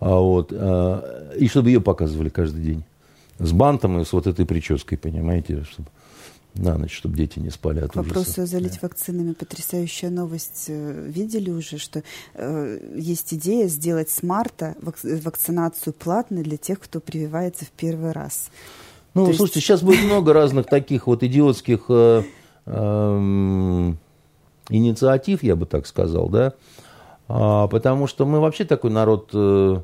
А 0.02 0.18
вот, 0.18 0.52
а, 0.52 1.32
и 1.38 1.46
чтобы 1.46 1.70
ее 1.70 1.80
показывали 1.80 2.28
каждый 2.28 2.62
день. 2.62 2.84
С 3.38 3.52
бантом 3.52 4.00
и 4.00 4.04
с 4.04 4.12
вот 4.12 4.26
этой 4.26 4.44
прической, 4.44 4.98
понимаете, 4.98 5.62
чтобы 5.62 5.88
на 6.54 6.76
ночь, 6.76 6.94
чтобы 6.94 7.16
дети 7.16 7.38
не 7.38 7.50
спали 7.50 7.80
от 7.80 7.92
К 7.92 7.96
вопросу 7.96 8.44
залить 8.44 8.74
да. 8.74 8.78
вакцинами. 8.82 9.32
Потрясающая 9.32 10.10
новость. 10.10 10.66
Э, 10.68 11.06
видели 11.08 11.50
уже, 11.50 11.78
что 11.78 12.02
э, 12.34 12.78
есть 12.96 13.32
идея 13.32 13.68
сделать 13.68 14.10
с 14.10 14.22
марта 14.22 14.74
вак- 14.82 14.98
вакцинацию 15.02 15.94
платной 15.94 16.42
для 16.42 16.56
тех, 16.56 16.80
кто 16.80 17.00
прививается 17.00 17.64
в 17.64 17.70
первый 17.70 18.10
раз. 18.10 18.50
Ну, 19.14 19.26
То 19.26 19.32
слушайте, 19.34 19.60
есть... 19.60 19.66
сейчас 19.68 19.82
будет 19.82 20.04
много 20.04 20.32
разных 20.32 20.66
таких 20.66 21.06
вот 21.06 21.22
идиотских 21.22 21.84
э, 21.88 22.22
э, 22.66 23.92
инициатив, 24.68 25.42
я 25.42 25.56
бы 25.56 25.66
так 25.66 25.86
сказал, 25.86 26.28
да, 26.28 26.54
а, 27.28 27.66
потому 27.68 28.06
что 28.06 28.26
мы 28.26 28.40
вообще 28.40 28.64
такой 28.64 28.90
народ 28.90 29.30
э, 29.32 29.80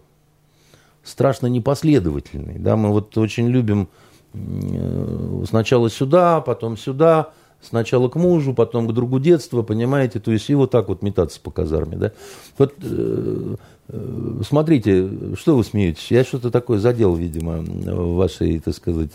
страшно 1.08 1.46
непоследовательный, 1.46 2.58
да, 2.58 2.76
мы 2.76 2.90
вот 2.90 3.16
очень 3.18 3.48
любим 3.48 3.88
Э, 4.34 5.44
сначала 5.48 5.88
сюда, 5.90 6.40
потом 6.40 6.76
сюда, 6.76 7.30
сначала 7.62 8.08
к 8.08 8.16
мужу, 8.16 8.54
потом 8.54 8.86
к 8.86 8.92
другу 8.92 9.18
детства, 9.18 9.62
понимаете, 9.62 10.20
то 10.20 10.30
есть 10.30 10.48
и 10.50 10.54
вот 10.54 10.70
так 10.70 10.88
вот 10.88 11.02
метаться 11.02 11.40
по 11.40 11.50
казарме, 11.50 11.96
да. 11.96 12.12
Вот 12.58 12.74
э, 12.82 13.56
э, 13.88 14.40
смотрите, 14.46 15.08
что 15.36 15.56
вы 15.56 15.64
смеетесь, 15.64 16.10
я 16.10 16.24
что-то 16.24 16.50
такое 16.50 16.78
задел, 16.78 17.14
видимо, 17.14 17.58
в 17.58 18.16
вашей, 18.16 18.60
так 18.60 18.74
сказать, 18.74 19.12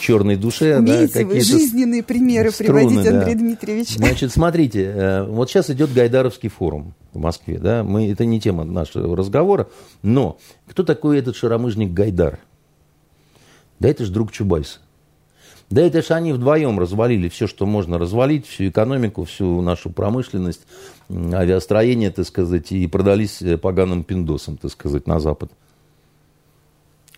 черной 0.00 0.36
душе. 0.36 0.78
Умеете 0.78 1.20
да, 1.20 1.26
вы 1.26 1.40
жизненные 1.40 2.02
примеры 2.02 2.50
струны, 2.50 2.88
приводить, 2.88 3.06
Андрей 3.06 3.34
да. 3.34 3.40
Дмитриевич. 3.40 3.96
Значит, 3.96 4.32
смотрите, 4.32 5.26
вот 5.28 5.50
сейчас 5.50 5.68
идет 5.68 5.92
Гайдаровский 5.92 6.48
форум 6.48 6.94
в 7.12 7.18
Москве, 7.18 7.58
да, 7.58 7.84
мы, 7.84 8.10
это 8.10 8.24
не 8.24 8.40
тема 8.40 8.64
нашего 8.64 9.16
разговора, 9.16 9.68
но 10.02 10.38
кто 10.66 10.82
такой 10.82 11.18
этот 11.18 11.36
шаромыжник 11.36 11.92
Гайдар? 11.92 12.38
Да 13.78 13.88
это 13.88 14.04
же 14.04 14.12
друг 14.12 14.32
Чубайса. 14.32 14.78
Да 15.68 15.80
это 15.80 16.02
же 16.02 16.12
они 16.12 16.32
вдвоем 16.32 16.78
развалили 16.78 17.28
все, 17.30 17.46
что 17.46 17.64
можно 17.64 17.98
развалить, 17.98 18.46
всю 18.46 18.68
экономику, 18.68 19.24
всю 19.24 19.62
нашу 19.62 19.88
промышленность, 19.90 20.66
авиастроение, 21.10 22.10
так 22.10 22.26
сказать, 22.26 22.72
и 22.72 22.86
продались 22.86 23.40
э, 23.40 23.56
поганым 23.56 24.04
пиндосам, 24.04 24.58
так 24.58 24.70
сказать, 24.70 25.06
на 25.06 25.18
Запад. 25.18 25.50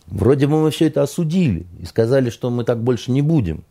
Вроде 0.07 0.47
бы 0.47 0.63
мы 0.63 0.71
все 0.71 0.87
это 0.87 1.03
осудили 1.03 1.67
и 1.81 1.85
сказали, 1.87 2.31
что 2.31 2.49
мы 2.51 2.63
так 2.63 2.81
больше 2.81 3.11
не 3.11 3.23
будем, 3.23 3.65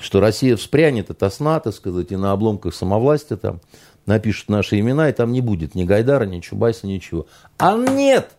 что 0.00 0.20
Россия 0.20 0.56
вспрянет 0.56 1.10
это 1.10 1.28
сна, 1.28 1.60
так 1.60 1.74
сказать, 1.74 2.10
и 2.10 2.16
на 2.16 2.32
обломках 2.32 2.74
самовластия 2.74 3.36
там 3.36 3.60
напишут 4.06 4.48
наши 4.48 4.78
имена, 4.78 5.08
и 5.08 5.12
там 5.12 5.32
не 5.32 5.40
будет 5.40 5.74
ни 5.74 5.84
Гайдара, 5.84 6.24
ни 6.24 6.40
Чубайса, 6.40 6.86
ничего. 6.86 7.26
А 7.58 7.76
нет! 7.76 8.30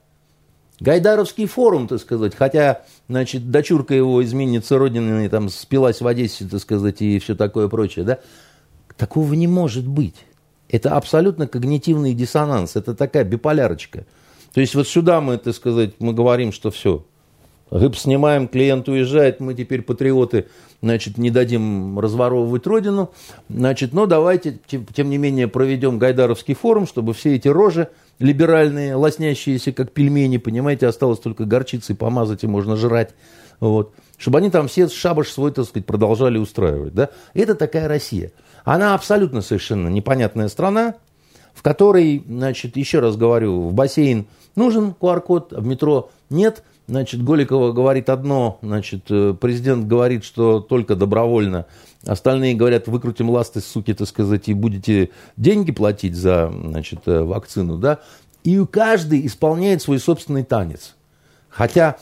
Гайдаровский 0.79 1.45
форум, 1.45 1.87
так 1.87 1.99
сказать, 2.01 2.35
хотя, 2.35 2.83
значит, 3.07 3.49
дочурка 3.49 3.93
его 3.93 4.23
изменница 4.23 4.77
Родины 4.77 5.29
там 5.29 5.49
спилась 5.49 6.01
в 6.01 6.07
Одессе, 6.07 6.45
так 6.45 6.59
сказать, 6.59 7.01
и 7.01 7.17
все 7.19 7.33
такое 7.35 7.69
прочее, 7.69 8.03
да, 8.03 8.19
такого 8.97 9.33
не 9.33 9.47
может 9.47 9.87
быть. 9.87 10.25
Это 10.67 10.97
абсолютно 10.97 11.47
когнитивный 11.47 12.13
диссонанс, 12.13 12.75
это 12.75 12.93
такая 12.93 13.23
биполярочка. 13.23 14.05
То 14.53 14.61
есть 14.61 14.75
вот 14.75 14.87
сюда 14.87 15.21
мы, 15.21 15.37
так 15.37 15.55
сказать, 15.55 15.93
мы 15.99 16.13
говорим, 16.13 16.51
что 16.51 16.71
все, 16.71 17.05
рыб 17.69 17.95
снимаем, 17.95 18.47
клиент 18.47 18.87
уезжает, 18.87 19.39
мы 19.39 19.53
теперь 19.53 19.81
патриоты, 19.81 20.47
значит, 20.81 21.17
не 21.17 21.31
дадим 21.31 21.99
разворовывать 21.99 22.67
родину, 22.67 23.11
значит, 23.49 23.93
но 23.93 24.05
давайте, 24.05 24.59
тем, 24.67 24.85
тем 24.85 25.09
не 25.09 25.17
менее, 25.17 25.47
проведем 25.47 25.97
Гайдаровский 25.97 26.53
форум, 26.53 26.87
чтобы 26.87 27.13
все 27.13 27.35
эти 27.35 27.47
рожи 27.47 27.89
либеральные, 28.19 28.95
лоснящиеся, 28.95 29.71
как 29.71 29.91
пельмени, 29.91 30.37
понимаете, 30.37 30.87
осталось 30.87 31.19
только 31.19 31.45
горчицей 31.45 31.95
помазать 31.95 32.43
и 32.43 32.47
можно 32.47 32.75
жрать. 32.75 33.13
Вот. 33.59 33.93
Чтобы 34.17 34.37
они 34.37 34.49
там 34.49 34.67
все 34.67 34.87
шабаш 34.87 35.29
свой, 35.29 35.51
так 35.51 35.65
сказать, 35.65 35.85
продолжали 35.85 36.37
устраивать. 36.37 36.93
Да? 36.93 37.09
Это 37.33 37.55
такая 37.55 37.87
Россия. 37.87 38.31
Она 38.63 38.95
абсолютно 38.95 39.41
совершенно 39.41 39.89
непонятная 39.89 40.47
страна, 40.47 40.95
в 41.53 41.61
которой, 41.61 42.23
значит, 42.27 42.77
еще 42.77 42.99
раз 42.99 43.17
говорю, 43.17 43.61
в 43.61 43.73
бассейн 43.73 44.27
нужен 44.55 44.93
QR-код, 44.99 45.53
а 45.53 45.61
в 45.61 45.65
метро 45.65 46.09
нет. 46.29 46.63
Значит, 46.87 47.23
Голикова 47.23 47.71
говорит 47.71 48.09
одно, 48.09 48.59
значит, 48.61 49.05
э, 49.09 49.35
президент 49.39 49.87
говорит, 49.87 50.23
что 50.23 50.59
только 50.59 50.95
добровольно 50.95 51.65
Остальные 52.05 52.53
говорят, 52.53 52.87
выкрутим 52.87 53.31
ласты, 53.31 53.61
суки, 53.61 53.93
так 53.93 54.07
сказать, 54.07 54.47
и 54.47 54.53
будете 54.53 55.09
деньги 55.37 55.71
платить 55.71 56.15
за 56.15 56.51
значит, 56.51 56.99
э, 57.07 57.21
вакцину, 57.21 57.77
да. 57.77 57.99
И 58.43 58.63
каждый 58.67 59.25
исполняет 59.25 59.81
свой 59.81 59.99
собственный 59.99 60.43
танец. 60.43 60.95
Хотя, 61.49 61.97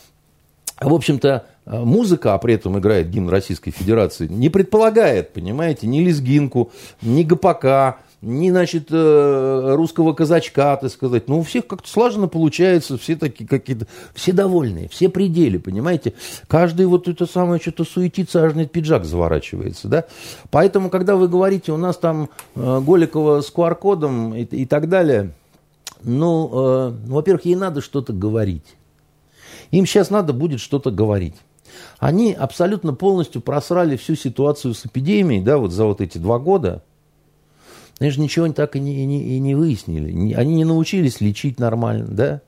в 0.81 0.93
общем-то, 0.93 1.45
э, 1.65 1.79
музыка, 1.79 2.33
а 2.33 2.37
при 2.37 2.55
этом 2.55 2.77
играет 2.77 3.09
гимн 3.09 3.29
Российской 3.29 3.71
Федерации, 3.71 4.27
не 4.27 4.49
предполагает, 4.49 5.31
понимаете, 5.31 5.87
ни 5.87 6.01
лезгинку, 6.01 6.73
ни 7.01 7.23
ГПК, 7.23 7.99
ни, 8.23 8.49
значит, 8.49 8.87
э, 8.89 9.73
русского 9.75 10.13
казачка, 10.13 10.77
так 10.77 10.89
сказать. 10.89 11.27
Ну, 11.27 11.39
у 11.39 11.43
всех 11.43 11.67
как-то 11.67 11.89
слаженно 11.89 12.29
получается, 12.29 12.97
все 12.97 13.17
такие 13.17 13.47
какие-то, 13.47 13.85
все 14.13 14.31
довольные, 14.31 14.87
все 14.87 15.09
пределы, 15.09 15.59
понимаете. 15.59 16.13
Каждый 16.47 16.85
вот 16.85 17.09
это 17.09 17.25
самое 17.25 17.61
что-то 17.61 17.83
суетится, 17.83 18.43
аж 18.43 18.55
нет 18.55 18.71
пиджак 18.71 19.03
заворачивается, 19.03 19.89
да. 19.89 20.05
Поэтому, 20.51 20.89
когда 20.89 21.17
вы 21.17 21.27
говорите, 21.27 21.73
у 21.73 21.77
нас 21.77 21.97
там 21.97 22.29
э, 22.55 22.81
Голикова 22.81 23.41
с 23.41 23.51
QR-кодом 23.53 24.33
и, 24.33 24.43
и 24.43 24.65
так 24.65 24.87
далее, 24.87 25.33
ну, 26.01 26.49
э, 26.53 26.93
во-первых, 27.07 27.43
ей 27.45 27.55
надо 27.55 27.81
что-то 27.81 28.13
говорить. 28.13 28.75
Им 29.71 29.85
сейчас 29.85 30.09
надо 30.09 30.31
будет 30.31 30.61
что-то 30.61 30.91
говорить. 30.91 31.35
Они 31.99 32.31
абсолютно 32.31 32.93
полностью 32.93 33.41
просрали 33.41 33.97
всю 33.97 34.15
ситуацию 34.15 34.75
с 34.75 34.85
эпидемией, 34.85 35.41
да, 35.41 35.57
вот 35.57 35.71
за 35.71 35.83
вот 35.83 35.99
эти 35.99 36.17
два 36.17 36.39
года– 36.39 36.83
они 37.99 38.09
же 38.09 38.19
ничего 38.19 38.51
так 38.51 38.75
и 38.75 38.79
не, 38.79 39.03
и 39.03 39.05
не, 39.05 39.37
и 39.37 39.39
не 39.39 39.55
выяснили. 39.55 40.33
Они 40.33 40.55
не 40.55 40.65
научились 40.65 41.21
лечить 41.21 41.59
нормально, 41.59 42.07
да? 42.09 42.41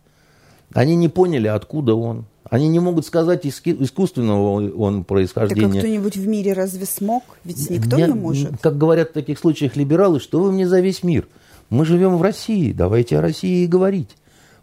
Они 0.74 0.96
не 0.96 1.08
поняли, 1.08 1.48
откуда 1.48 1.96
он. 1.96 2.26
Они 2.50 2.68
не 2.68 2.80
могут 2.80 3.06
сказать 3.06 3.46
искусственного 3.46 4.76
он 4.78 5.04
происхождения. 5.04 5.68
Так 5.68 5.76
а 5.76 5.80
кто-нибудь 5.80 6.18
в 6.18 6.28
мире 6.28 6.54
разве 6.54 6.86
смог? 6.86 7.24
Ведь 7.44 7.70
никто 7.70 7.98
Я, 7.98 8.08
не 8.08 8.14
может. 8.14 8.52
Как 8.62 8.78
говорят 8.78 9.10
в 9.10 9.14
таких 9.14 9.40
случаях 9.40 9.76
либералы, 9.76 10.20
что 10.20 10.40
вы 10.42 10.52
мне 10.52 10.68
за 10.68 10.80
весь 10.80 11.02
мир? 11.02 11.28
Мы 11.70 11.86
живем 11.86 12.18
в 12.18 12.22
России, 12.22 12.72
давайте 12.72 13.18
о 13.18 13.22
России 13.22 13.64
и 13.64 13.68
говорить. 13.68 14.16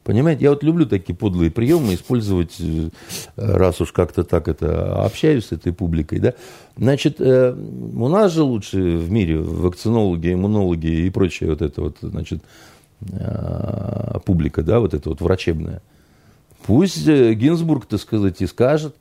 Понимаете, 0.05 0.45
я 0.45 0.51
вот 0.51 0.65
люблю 0.65 0.85
такие 0.85 1.15
подлые 1.15 1.51
приемы 1.51 1.95
использовать, 1.95 2.57
э, 2.59 2.91
раз 3.37 3.81
уж 3.81 3.93
как-то 3.93 4.25
так 4.25 4.49
это 4.49 5.05
общаюсь 5.05 5.47
с 5.47 5.53
этой 5.53 5.73
публикой, 5.73 6.19
да. 6.19 6.35
Значит, 6.77 7.21
э, 7.21 7.53
у 7.53 8.09
нас 8.09 8.33
же 8.33 8.43
лучше 8.43 8.97
в 8.97 9.11
мире 9.13 9.39
вакцинологи, 9.39 10.33
иммунологи 10.33 10.87
и 10.87 11.11
прочее 11.11 11.51
вот 11.51 11.63
это 11.63 11.83
вот, 11.83 11.99
значит, 12.01 12.43
э, 13.13 14.19
публика, 14.25 14.63
да, 14.63 14.81
вот 14.81 14.93
это 14.93 15.09
вот 15.09 15.21
врачебная. 15.21 15.83
Пусть 16.67 17.07
Гинзбург, 17.07 17.87
так 17.87 18.01
сказать, 18.01 18.41
и 18.41 18.47
скажет. 18.47 18.97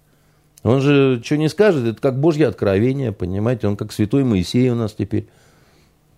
Он 0.62 0.82
же 0.82 1.20
что 1.24 1.38
не 1.38 1.50
скажет, 1.50 1.86
это 1.86 2.00
как 2.00 2.20
Божье 2.20 2.48
откровение, 2.48 3.12
понимаете, 3.12 3.68
он 3.68 3.76
как 3.76 3.92
святой 3.92 4.24
Моисей 4.24 4.70
у 4.70 4.76
нас 4.76 4.94
теперь. 4.94 5.28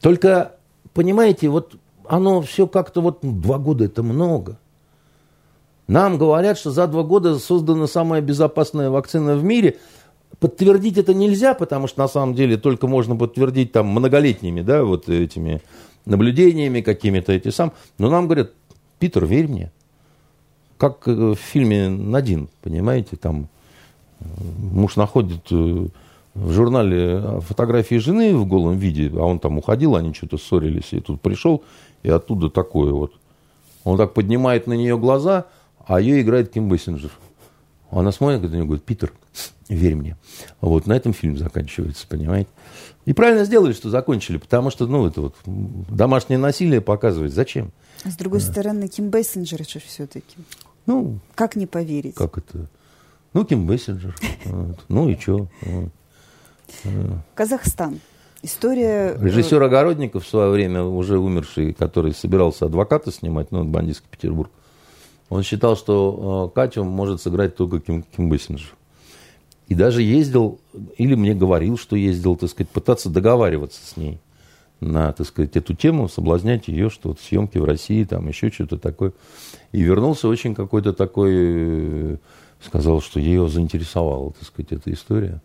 Только, 0.01 0.53
понимаете, 0.93 1.47
вот 1.47 1.75
оно 2.05 2.41
все 2.41 2.67
как-то 2.67 2.99
вот, 3.01 3.23
ну, 3.23 3.31
два 3.31 3.57
года 3.57 3.85
это 3.85 4.03
много. 4.03 4.57
Нам 5.87 6.17
говорят, 6.17 6.57
что 6.57 6.71
за 6.71 6.87
два 6.87 7.03
года 7.03 7.37
создана 7.39 7.87
самая 7.87 8.21
безопасная 8.21 8.89
вакцина 8.89 9.35
в 9.35 9.43
мире. 9.43 9.77
Подтвердить 10.39 10.97
это 10.97 11.13
нельзя, 11.13 11.53
потому 11.53 11.87
что 11.87 12.01
на 12.01 12.07
самом 12.07 12.35
деле 12.35 12.57
только 12.57 12.87
можно 12.87 13.15
подтвердить 13.15 13.71
там 13.71 13.87
многолетними, 13.87 14.61
да, 14.61 14.83
вот 14.83 15.09
этими 15.09 15.61
наблюдениями 16.05 16.81
какими-то 16.81 17.31
эти 17.33 17.49
сам. 17.49 17.73
Но 17.97 18.09
нам 18.09 18.25
говорят, 18.25 18.51
Питер, 18.99 19.25
верь 19.25 19.47
мне. 19.47 19.71
как 20.83 21.07
в 21.07 21.35
фильме 21.35 21.87
«Надин», 21.87 22.49
понимаете, 22.61 23.15
там 23.15 23.47
муж 24.19 24.97
находит 24.97 25.49
в 25.49 25.89
журнале 26.35 27.39
фотографии 27.39 27.95
жены 27.95 28.35
в 28.35 28.45
голом 28.45 28.77
виде, 28.77 29.09
а 29.15 29.23
он 29.23 29.39
там 29.39 29.57
уходил, 29.57 29.95
они 29.95 30.13
что-то 30.13 30.37
ссорились, 30.37 30.91
и 30.91 30.99
тут 30.99 31.21
пришел, 31.21 31.63
и 32.01 32.09
оттуда 32.09 32.49
такое 32.49 32.91
вот. 32.91 33.13
Он 33.85 33.97
так 33.97 34.13
поднимает 34.13 34.67
на 34.67 34.73
нее 34.73 34.97
глаза, 34.97 35.45
а 35.85 35.99
ее 35.99 36.21
играет 36.21 36.51
Ким 36.51 36.69
Бессинджер. 36.69 37.11
Она 37.91 38.11
смотрит 38.11 38.41
на 38.41 38.47
него 38.47 38.63
и 38.63 38.65
говорит, 38.65 38.85
Питер, 38.85 39.13
верь 39.69 39.95
мне. 39.95 40.17
Вот 40.61 40.87
на 40.87 40.93
этом 40.93 41.13
фильм 41.13 41.37
заканчивается, 41.37 42.07
понимаете? 42.07 42.49
И 43.05 43.13
правильно 43.13 43.45
сделали, 43.45 43.73
что 43.73 43.89
закончили, 43.89 44.37
потому 44.37 44.71
что, 44.71 44.87
ну, 44.87 45.05
это 45.05 45.21
вот 45.21 45.35
домашнее 45.45 46.37
насилие 46.37 46.81
показывать. 46.81 47.33
Зачем? 47.33 47.71
А 48.03 48.11
с 48.11 48.15
другой 48.15 48.39
а. 48.39 48.41
стороны, 48.41 48.87
Ким 48.87 49.09
Бессинджер 49.09 49.67
же 49.67 49.79
все-таки. 49.79 50.37
Ну, 50.85 51.19
как 51.35 51.55
не 51.55 51.67
поверить? 51.67 52.15
Как 52.15 52.37
это? 52.37 52.67
Ну, 53.33 53.45
Ким 53.45 53.67
Бессинджер. 53.67 54.15
Ну 54.87 55.09
и 55.09 55.17
что? 55.17 55.47
Казахстан. 57.35 57.99
История... 58.41 59.15
Э, 59.17 59.23
Режиссер 59.23 59.61
Огородников 59.63 60.25
в 60.25 60.27
свое 60.27 60.51
время, 60.51 60.83
уже 60.83 61.17
умерший, 61.17 61.73
который 61.73 62.13
собирался 62.13 62.65
адвоката 62.65 63.09
снимать, 63.09 63.51
ну, 63.51 63.63
бандитский 63.63 64.07
Петербург, 64.11 64.51
он 65.29 65.43
считал, 65.43 65.75
что 65.75 66.51
э, 66.51 66.55
Катю 66.55 66.83
может 66.83 67.21
сыграть 67.21 67.55
только 67.55 67.79
Ким, 67.79 68.03
Ким 68.03 68.29
Бессинджер. 68.29 68.75
И 69.67 69.75
даже 69.75 70.01
ездил, 70.01 70.59
или 70.97 71.15
мне 71.15 71.33
говорил, 71.33 71.77
что 71.77 71.95
ездил, 71.95 72.35
так 72.35 72.49
сказать, 72.49 72.69
пытаться 72.69 73.09
договариваться 73.09 73.79
с 73.85 73.97
ней 73.97 74.19
на, 74.83 75.13
так 75.13 75.25
сказать, 75.25 75.55
эту 75.55 75.73
тему, 75.73 76.09
соблазнять 76.09 76.67
ее, 76.67 76.89
что 76.89 77.09
вот 77.09 77.19
съемки 77.19 77.57
в 77.57 77.63
России, 77.63 78.03
там 78.03 78.27
еще 78.27 78.51
что-то 78.51 78.77
такое. 78.77 79.13
И 79.71 79.81
вернулся 79.81 80.27
очень 80.27 80.55
какой-то 80.55 80.93
такой, 80.93 81.31
э, 81.33 82.17
сказал, 82.61 83.01
что 83.01 83.19
ее 83.19 83.47
заинтересовала, 83.47 84.33
так 84.33 84.43
сказать, 84.43 84.71
эта 84.71 84.91
история. 84.91 85.41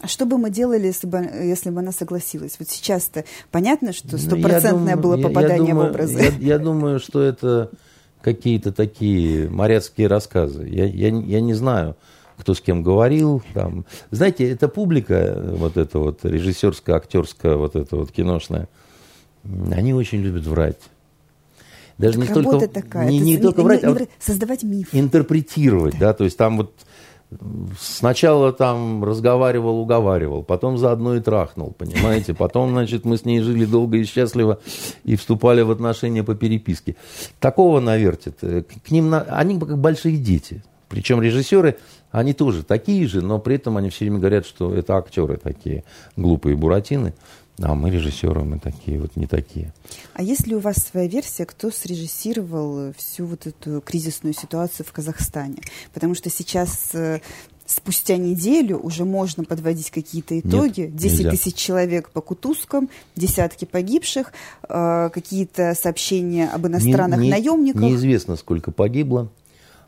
А 0.00 0.08
что 0.08 0.26
бы 0.26 0.38
мы 0.38 0.50
делали, 0.50 0.86
если 0.86 1.06
бы, 1.06 1.18
если 1.18 1.70
бы 1.70 1.80
она 1.80 1.92
согласилась? 1.92 2.56
Вот 2.58 2.68
сейчас-то 2.68 3.24
понятно, 3.50 3.92
что 3.92 4.12
ну, 4.12 4.18
стопроцентное 4.18 4.96
было 4.96 5.16
попадание 5.16 5.58
я, 5.58 5.64
я 5.66 5.72
думаю, 5.72 5.86
в 5.86 5.90
образы. 5.90 6.18
Я, 6.18 6.54
я 6.54 6.58
думаю, 6.58 7.00
что 7.00 7.22
это 7.22 7.70
какие-то 8.24 8.72
такие 8.72 9.50
моряцкие 9.50 10.06
рассказы. 10.06 10.66
Я, 10.66 10.86
я, 10.86 11.08
я 11.08 11.40
не 11.42 11.52
знаю, 11.52 11.94
кто 12.38 12.54
с 12.54 12.60
кем 12.60 12.82
говорил. 12.82 13.42
Там. 13.52 13.84
Знаете, 14.10 14.50
эта 14.50 14.66
публика, 14.66 15.38
вот 15.52 15.76
эта 15.76 15.98
вот 15.98 16.24
режиссерская, 16.24 16.96
актерская, 16.96 17.56
вот 17.56 17.76
эта 17.76 17.96
вот 17.96 18.10
киношная, 18.10 18.68
они 19.70 19.92
очень 19.92 20.22
любят 20.22 20.46
врать. 20.46 20.80
Даже 21.98 22.18
так 22.18 22.28
не 22.28 22.34
только, 22.34 22.66
такая. 22.66 23.08
Не, 23.08 23.18
не, 23.18 23.36
не 23.36 23.38
только 23.38 23.62
врать, 23.62 23.82
не, 23.82 23.92
не, 23.92 24.02
а 24.04 24.06
создавать 24.18 24.62
миф. 24.64 24.88
Интерпретировать, 24.92 25.96
да, 25.98 26.12
то 26.12 26.24
есть 26.24 26.36
там 26.36 26.56
вот 26.56 26.72
Сначала 27.78 28.52
там 28.52 29.04
разговаривал, 29.04 29.78
уговаривал, 29.78 30.42
потом 30.42 30.78
заодно 30.78 31.16
и 31.16 31.20
трахнул, 31.20 31.74
понимаете? 31.76 32.34
Потом, 32.34 32.70
значит, 32.70 33.04
мы 33.04 33.16
с 33.16 33.24
ней 33.24 33.40
жили 33.40 33.64
долго 33.64 33.96
и 33.96 34.04
счастливо 34.04 34.58
и 35.04 35.16
вступали 35.16 35.62
в 35.62 35.70
отношения 35.70 36.22
по 36.22 36.34
переписке. 36.34 36.96
Такого 37.40 37.80
навертит. 37.80 38.38
К 38.40 38.90
ним, 38.90 39.10
на... 39.10 39.22
они 39.22 39.58
как 39.58 39.78
большие 39.78 40.16
дети. 40.16 40.62
Причем 40.88 41.20
режиссеры, 41.20 41.76
они 42.10 42.34
тоже 42.34 42.62
такие 42.62 43.08
же, 43.08 43.20
но 43.20 43.38
при 43.38 43.56
этом 43.56 43.76
они 43.76 43.90
все 43.90 44.04
время 44.04 44.18
говорят, 44.18 44.46
что 44.46 44.72
это 44.72 44.96
актеры 44.96 45.36
такие 45.36 45.82
глупые 46.16 46.56
буратины. 46.56 47.14
А 47.62 47.74
мы 47.74 47.90
режиссеры, 47.90 48.42
мы 48.42 48.58
такие 48.58 49.00
вот 49.00 49.14
не 49.16 49.26
такие. 49.26 49.72
А 50.14 50.22
есть 50.22 50.46
ли 50.46 50.56
у 50.56 50.58
вас 50.58 50.76
своя 50.76 51.06
версия, 51.06 51.46
кто 51.46 51.70
срежиссировал 51.70 52.92
всю 52.96 53.26
вот 53.26 53.46
эту 53.46 53.80
кризисную 53.80 54.34
ситуацию 54.34 54.84
в 54.84 54.92
Казахстане? 54.92 55.58
Потому 55.92 56.16
что 56.16 56.30
сейчас 56.30 56.90
э, 56.94 57.20
спустя 57.64 58.16
неделю 58.16 58.78
уже 58.78 59.04
можно 59.04 59.44
подводить 59.44 59.92
какие-то 59.92 60.38
итоги. 60.38 60.82
Нет, 60.82 60.96
10 60.96 61.18
нельзя. 61.18 61.30
тысяч 61.30 61.54
человек 61.54 62.10
по 62.10 62.20
Кутузкам, 62.20 62.90
десятки 63.14 63.66
погибших, 63.66 64.32
э, 64.68 65.10
какие-то 65.12 65.74
сообщения 65.80 66.48
об 66.48 66.66
иностранных 66.66 67.20
не, 67.20 67.26
не, 67.26 67.30
наемниках. 67.30 67.82
Неизвестно, 67.82 68.34
сколько 68.34 68.72
погибло. 68.72 69.28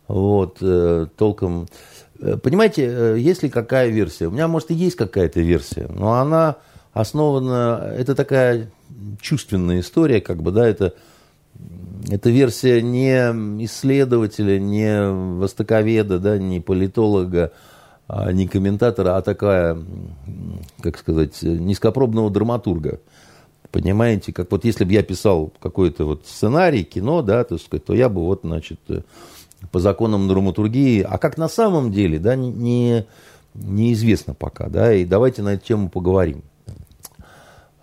Вот, 0.06 0.58
э, 0.60 1.08
толком... 1.16 1.66
Понимаете, 2.42 3.16
есть 3.18 3.42
ли 3.42 3.50
какая 3.50 3.88
версия? 3.88 4.28
У 4.28 4.30
меня, 4.30 4.48
может, 4.48 4.70
и 4.70 4.74
есть 4.74 4.96
какая-то 4.96 5.40
версия, 5.40 5.86
но 5.88 6.14
она 6.14 6.56
основана, 6.96 7.92
это 7.94 8.14
такая 8.14 8.70
чувственная 9.20 9.80
история, 9.80 10.22
как 10.22 10.42
бы, 10.42 10.50
да, 10.50 10.66
это, 10.66 10.94
это 12.08 12.30
версия 12.30 12.80
не 12.80 13.64
исследователя, 13.66 14.58
не 14.58 15.10
востоковеда, 15.38 16.18
да, 16.18 16.38
не 16.38 16.60
политолога, 16.60 17.52
а 18.08 18.32
не 18.32 18.48
комментатора, 18.48 19.16
а 19.16 19.22
такая, 19.22 19.78
как 20.80 20.96
сказать, 20.96 21.42
низкопробного 21.42 22.30
драматурга. 22.30 23.00
Понимаете, 23.70 24.32
как 24.32 24.50
вот 24.50 24.64
если 24.64 24.84
бы 24.84 24.92
я 24.94 25.02
писал 25.02 25.52
какой-то 25.60 26.06
вот 26.06 26.22
сценарий, 26.24 26.82
кино, 26.82 27.20
да, 27.20 27.44
так 27.44 27.60
сказать, 27.60 27.84
то 27.84 27.94
я 27.94 28.08
бы 28.08 28.22
вот, 28.22 28.40
значит, 28.42 28.80
по 29.70 29.80
законам 29.80 30.28
драматургии, 30.28 31.02
а 31.02 31.18
как 31.18 31.36
на 31.36 31.48
самом 31.48 31.92
деле, 31.92 32.18
да, 32.18 32.36
не, 32.36 33.04
неизвестно 33.52 34.32
пока, 34.32 34.68
да, 34.68 34.94
и 34.94 35.04
давайте 35.04 35.42
на 35.42 35.54
эту 35.54 35.66
тему 35.66 35.90
поговорим. 35.90 36.42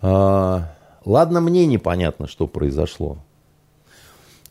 А, 0.06 0.70
ладно, 1.06 1.40
мне 1.40 1.64
непонятно, 1.64 2.28
что 2.28 2.46
произошло. 2.46 3.16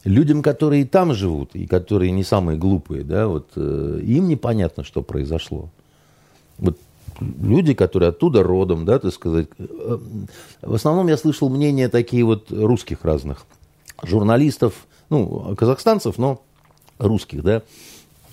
Людям, 0.04 0.42
которые 0.42 0.84
там 0.84 1.13
живут, 1.13 1.56
и 1.56 1.68
которые 1.68 2.10
не 2.10 2.24
самые 2.24 2.58
глупые, 2.58 3.04
да, 3.04 3.28
вот, 3.28 3.52
э, 3.56 4.00
им 4.04 4.28
непонятно, 4.28 4.84
что 4.84 5.04
произошло. 5.04 5.70
Вот 6.58 6.80
люди, 7.20 7.76
которые 7.76 8.10
оттуда 8.10 8.42
родом, 8.42 8.84
да, 8.84 8.98
так 8.98 9.13
сказать. 9.13 9.48
Э, 9.60 10.00
в 10.63 10.74
основном 10.74 11.08
я 11.08 11.18
слышал 11.18 11.50
мнения 11.50 11.88
такие 11.88 12.24
вот 12.24 12.52
русских 12.52 13.06
разных 13.06 13.46
журналистов, 14.02 14.88
ну, 15.12 15.56
казахстанцев, 15.56 16.18
но 16.18 16.42
русских, 16.98 17.44
да. 17.44 17.62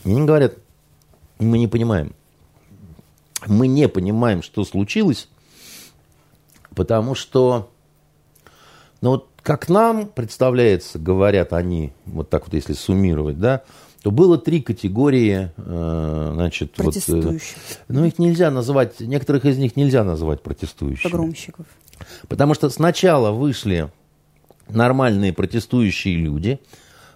И 0.06 0.11
они 0.11 0.24
говорят, 0.24 0.54
мы 1.38 1.59
не 1.59 1.68
понимаем. 1.68 2.14
Мы 3.46 3.66
не 3.66 3.88
понимаем, 3.88 4.42
что 4.42 4.64
случилось, 4.64 5.28
Потому 6.74 7.14
что, 7.14 7.70
ну 9.00 9.11
вот 9.11 9.28
как 9.42 9.68
нам 9.68 10.06
представляется, 10.06 10.98
говорят 10.98 11.52
они, 11.52 11.92
вот 12.06 12.30
так 12.30 12.44
вот 12.44 12.54
если 12.54 12.74
суммировать, 12.74 13.38
да, 13.38 13.62
то 14.02 14.11
было 14.11 14.38
три 14.38 14.62
категории, 14.62 15.50
э, 15.56 16.30
значит, 16.35 16.72
вот, 16.78 16.96
э, 16.96 17.38
ну 17.88 18.04
их 18.04 18.18
нельзя 18.18 18.50
называть, 18.50 19.00
некоторых 19.00 19.44
из 19.44 19.59
них 19.59 19.76
нельзя 19.76 20.04
называть 20.04 20.42
протестующими. 20.42 21.11
Погромщиков. 21.11 21.66
Потому 22.28 22.54
что 22.54 22.70
сначала 22.70 23.30
вышли 23.30 23.90
нормальные 24.68 25.33
протестующие 25.33 26.16
люди, 26.16 26.61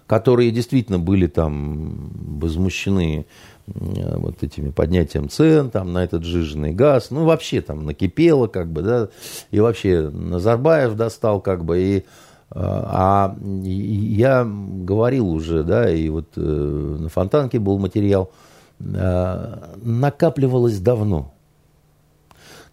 которые 0.05 0.51
действительно 0.51 0.99
были 0.99 1.25
там 1.25 2.39
возмущены 2.39 3.25
вот 3.67 4.43
этими 4.43 4.69
поднятием 4.69 5.29
цен 5.29 5.71
там, 5.71 5.91
на 5.91 6.03
этот 6.03 6.23
жиженый 6.23 6.71
газ. 6.71 7.09
Ну, 7.09 7.25
вообще 7.25 7.61
там 7.61 7.85
накипело, 7.85 8.47
как 8.47 8.71
бы, 8.71 8.81
да, 8.81 9.09
и 9.51 9.59
вообще 9.59 10.09
Назарбаев 10.09 10.95
достал, 10.95 11.41
как 11.41 11.65
бы, 11.65 11.81
и 11.81 11.97
э, 11.97 12.03
а 12.51 13.35
я 13.63 14.45
говорил 14.45 15.29
уже, 15.29 15.63
да, 15.63 15.89
и 15.89 16.09
вот 16.09 16.27
э, 16.35 16.41
на 16.41 17.09
Фонтанке 17.09 17.59
был 17.59 17.79
материал, 17.79 18.31
накапливалось 18.77 20.79
давно. 20.79 21.31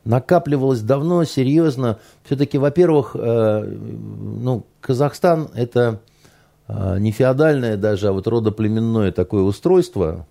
Накапливалось 0.05 0.81
давно, 0.81 1.23
серьезно. 1.23 2.01
Все-таки, 2.25 2.59
во-первых, 2.59 3.15
ну, 3.15 4.67
Казахстан 4.81 5.49
это 5.55 6.01
не 6.69 7.13
феодальное 7.13 7.77
даже, 7.77 8.09
а 8.09 8.13
вот 8.13 8.27
родоплеменное 8.27 9.13
такое 9.13 9.45
устройство, 9.45 10.27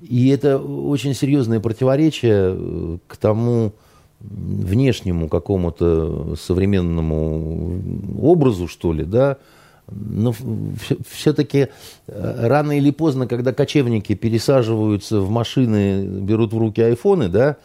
и 0.00 0.28
это 0.28 0.58
очень 0.58 1.14
серьезное 1.14 1.60
противоречие 1.60 2.54
э, 2.56 2.98
к 3.06 3.16
тому 3.16 3.72
внешнему 4.20 5.28
какому-то 5.28 6.36
современному 6.36 7.80
образу, 8.20 8.68
что 8.68 8.92
ли, 8.92 9.04
да, 9.04 9.38
но 9.90 10.34
все-таки 11.08 11.68
э, 12.06 12.46
рано 12.48 12.76
или 12.78 12.90
поздно, 12.90 13.26
когда 13.26 13.52
кочевники 13.52 14.14
пересаживаются 14.14 15.20
в 15.20 15.30
машины, 15.30 16.04
берут 16.04 16.52
в 16.52 16.58
руки 16.58 16.80
айфоны, 16.80 17.28
да, 17.28 17.56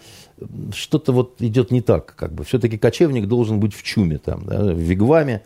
что-то 0.74 1.12
вот 1.14 1.42
идет 1.42 1.72
не 1.72 1.82
так, 1.82 2.16
как 2.16 2.34
бы. 2.34 2.44
Все-таки 2.44 2.78
кочевник 2.78 3.28
должен 3.28 3.60
быть 3.60 3.74
в 3.74 3.84
чуме 3.84 4.18
там, 4.18 4.46
да, 4.46 4.62
в 4.64 4.78
вигваме, 4.78 5.44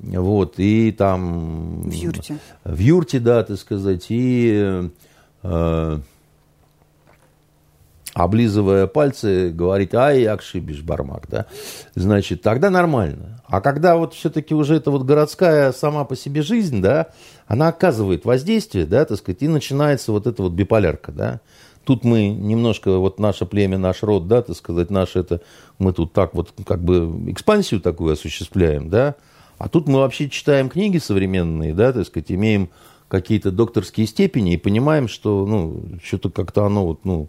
вот, 0.00 0.54
и 0.58 0.92
там... 0.92 1.82
В 1.82 1.92
юрте. 1.92 2.38
В 2.64 2.78
юрте, 2.78 3.20
да, 3.20 3.44
так 3.44 3.58
сказать, 3.58 4.06
и... 4.08 4.90
Э, 5.42 6.00
облизывая 8.14 8.86
пальцы, 8.86 9.50
говорить, 9.50 9.94
ай, 9.94 10.24
акшибиш, 10.24 10.82
бармак, 10.82 11.28
да, 11.28 11.46
значит, 11.94 12.42
тогда 12.42 12.68
нормально. 12.70 13.42
А 13.46 13.60
когда 13.60 13.96
вот 13.96 14.14
все-таки 14.14 14.54
уже 14.54 14.76
эта 14.76 14.90
вот 14.90 15.04
городская 15.04 15.72
сама 15.72 16.04
по 16.04 16.16
себе 16.16 16.42
жизнь, 16.42 16.82
да, 16.82 17.08
она 17.46 17.68
оказывает 17.68 18.24
воздействие, 18.24 18.86
да, 18.86 19.04
так 19.04 19.18
сказать, 19.18 19.42
и 19.42 19.48
начинается 19.48 20.12
вот 20.12 20.26
эта 20.26 20.42
вот 20.42 20.52
биполярка, 20.52 21.12
да. 21.12 21.40
Тут 21.84 22.04
мы 22.04 22.28
немножко, 22.28 22.98
вот 22.98 23.18
наше 23.18 23.44
племя, 23.44 23.76
наш 23.76 24.02
род, 24.02 24.28
да, 24.28 24.42
так 24.42 24.56
сказать, 24.56 24.90
наше 24.90 25.18
это, 25.18 25.40
мы 25.78 25.92
тут 25.92 26.12
так 26.12 26.34
вот 26.34 26.52
как 26.64 26.82
бы 26.82 27.30
экспансию 27.30 27.80
такую 27.80 28.12
осуществляем, 28.12 28.88
да, 28.88 29.16
а 29.58 29.68
тут 29.68 29.88
мы 29.88 30.00
вообще 30.00 30.28
читаем 30.28 30.68
книги 30.68 30.98
современные, 30.98 31.74
да, 31.74 31.92
так 31.92 32.06
сказать, 32.06 32.30
имеем 32.30 32.68
какие-то 33.08 33.50
докторские 33.50 34.06
степени 34.06 34.54
и 34.54 34.56
понимаем, 34.56 35.08
что, 35.08 35.44
ну, 35.44 35.84
что-то 36.02 36.30
как-то 36.30 36.64
оно 36.64 36.86
вот, 36.86 37.04
ну, 37.04 37.28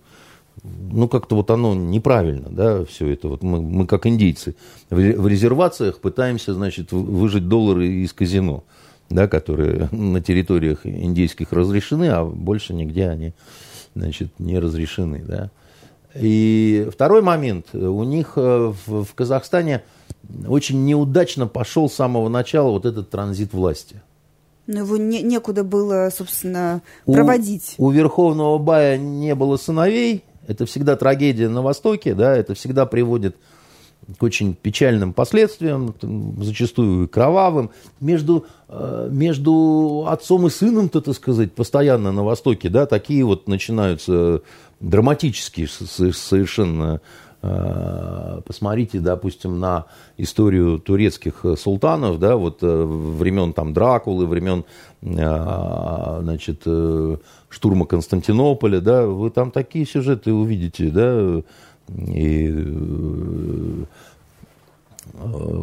ну, 0.64 1.08
как-то 1.08 1.36
вот 1.36 1.50
оно 1.52 1.74
неправильно, 1.74 2.50
да, 2.50 2.86
все 2.86 3.10
это. 3.10 3.28
Вот 3.28 3.44
мы, 3.44 3.62
мы 3.62 3.88
как 3.88 4.06
индейцы 4.06 4.56
в 4.90 5.28
резервациях 5.28 6.00
пытаемся, 6.00 6.54
значит, 6.54 6.92
выжить 6.92 7.48
доллары 7.48 7.88
из 7.88 8.14
казино, 8.14 8.64
да, 9.10 9.28
которые 9.28 9.90
на 9.92 10.22
территориях 10.22 10.86
индейских 10.86 11.52
разрешены, 11.52 12.10
а 12.10 12.24
больше 12.24 12.74
нигде 12.74 13.10
они, 13.10 13.34
значит, 13.96 14.40
не 14.40 14.60
разрешены, 14.60 15.24
да. 15.26 15.52
И 16.16 16.88
второй 16.94 17.24
момент. 17.24 17.74
У 17.74 18.04
них 18.04 18.34
э, 18.36 18.74
в, 18.86 19.04
в 19.04 19.16
Казахстане 19.16 19.84
очень 20.48 20.86
неудачно 20.86 21.48
пошел 21.48 21.90
с 21.90 21.96
самого 21.96 22.30
начала 22.30 22.70
вот 22.70 22.86
этот 22.86 23.10
транзит 23.10 23.52
власти. 23.52 24.02
Но 24.68 24.80
его 24.80 24.98
не, 24.98 25.22
некуда 25.24 25.64
было, 25.64 26.10
собственно, 26.16 26.82
проводить. 27.06 27.76
У, 27.78 27.88
у 27.88 27.92
Верховного 27.92 28.58
Бая 28.60 28.98
не 28.98 29.36
было 29.36 29.58
сыновей, 29.58 30.24
это 30.48 30.66
всегда 30.66 30.96
трагедия 30.96 31.50
на 31.50 31.62
Востоке, 31.62 32.14
да, 32.14 32.36
это 32.36 32.54
всегда 32.54 32.86
приводит 32.86 33.36
к 34.18 34.24
очень 34.24 34.54
печальным 34.54 35.14
последствиям, 35.14 35.96
зачастую 36.42 37.08
кровавым. 37.08 37.72
Между, 38.00 38.46
э, 38.68 39.08
между 39.12 40.06
отцом 40.08 40.48
и 40.48 40.50
сыном, 40.50 40.90
то, 40.90 41.02
так 41.02 41.16
сказать, 41.16 41.54
постоянно 41.54 42.12
на 42.12 42.24
Востоке, 42.24 42.70
да, 42.70 42.86
такие 42.86 43.24
вот 43.24 43.48
начинаются 43.48 44.42
драматические 44.80 45.68
совершенно 45.68 47.02
э, 47.42 48.42
Посмотрите, 48.46 49.00
допустим, 49.00 49.60
на 49.60 49.86
историю 50.18 50.80
турецких 50.80 51.46
султанов, 51.58 52.20
да, 52.20 52.36
вот 52.36 52.60
э, 52.62 52.84
времен 52.84 53.54
там 53.54 53.74
Дракулы, 53.74 54.26
времен, 54.26 54.66
значит, 55.02 56.64
штурма 57.54 57.86
Константинополя, 57.86 58.82
да, 58.82 59.06
вы 59.06 59.30
там 59.30 59.52
такие 59.52 59.86
сюжеты 59.86 60.34
увидите, 60.34 60.90
да, 60.90 61.44
и 61.98 62.48
э, 62.50 63.84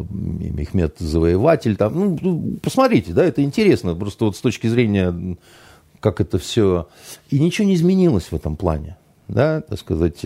Мехмед 0.09 0.95
Завоеватель, 0.99 1.75
там, 1.75 1.93
ну, 1.93 2.17
ну, 2.21 2.57
посмотрите, 2.61 3.11
да, 3.11 3.25
это 3.25 3.43
интересно, 3.43 3.93
просто 3.93 4.25
вот 4.25 4.37
с 4.37 4.39
точки 4.41 4.67
зрения, 4.67 5.37
как 5.99 6.21
это 6.21 6.39
все, 6.39 6.87
и 7.29 7.39
ничего 7.39 7.67
не 7.67 7.75
изменилось 7.75 8.31
в 8.31 8.33
этом 8.33 8.55
плане, 8.55 8.97
да, 9.27 9.59
так 9.61 9.77
сказать, 9.77 10.23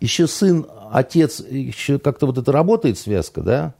еще 0.00 0.26
сын, 0.26 0.66
отец, 0.90 1.40
еще 1.48 2.00
как-то 2.00 2.26
вот 2.26 2.38
это 2.38 2.50
работает 2.50 2.98
связка, 2.98 3.42
да, 3.42 3.74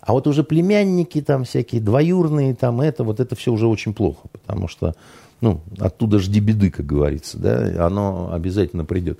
а 0.00 0.12
вот 0.12 0.26
уже 0.26 0.44
племянники 0.44 1.20
там 1.20 1.44
всякие 1.44 1.82
двоюрные, 1.82 2.54
там 2.54 2.80
это, 2.80 3.04
вот 3.04 3.20
это 3.20 3.36
все 3.36 3.52
уже 3.52 3.66
очень 3.66 3.92
плохо, 3.92 4.28
потому 4.32 4.66
что 4.66 4.94
ну, 5.40 5.62
оттуда 5.78 6.18
жди 6.18 6.40
беды, 6.40 6.70
как 6.70 6.86
говорится, 6.86 7.38
да, 7.38 7.86
оно 7.86 8.32
обязательно 8.32 8.84
придет. 8.84 9.18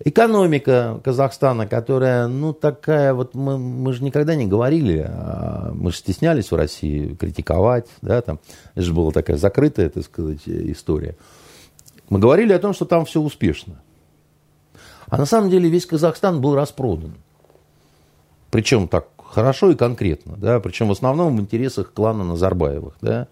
Экономика 0.00 1.00
Казахстана, 1.04 1.66
которая, 1.66 2.26
ну, 2.26 2.52
такая 2.52 3.14
вот, 3.14 3.34
мы, 3.34 3.56
мы 3.58 3.92
же 3.92 4.02
никогда 4.02 4.34
не 4.34 4.46
говорили, 4.46 5.06
а 5.08 5.72
мы 5.74 5.92
же 5.92 5.98
стеснялись 5.98 6.50
в 6.50 6.56
России 6.56 7.14
критиковать, 7.14 7.86
да, 8.02 8.20
там, 8.20 8.40
это 8.74 8.82
же 8.82 8.92
была 8.92 9.12
такая 9.12 9.36
закрытая, 9.36 9.88
так 9.88 10.04
сказать, 10.04 10.40
история. 10.46 11.16
Мы 12.08 12.18
говорили 12.18 12.52
о 12.52 12.58
том, 12.58 12.74
что 12.74 12.84
там 12.84 13.04
все 13.04 13.20
успешно. 13.20 13.80
А 15.08 15.16
на 15.16 15.26
самом 15.26 15.50
деле 15.50 15.68
весь 15.68 15.86
Казахстан 15.86 16.40
был 16.40 16.54
распродан. 16.54 17.14
Причем 18.50 18.88
так 18.88 19.08
хорошо 19.16 19.70
и 19.70 19.76
конкретно, 19.76 20.36
да, 20.36 20.60
причем 20.60 20.88
в 20.88 20.92
основном 20.92 21.36
в 21.36 21.40
интересах 21.40 21.92
клана 21.92 22.24
Назарбаевых, 22.24 22.94
да, 23.00 23.28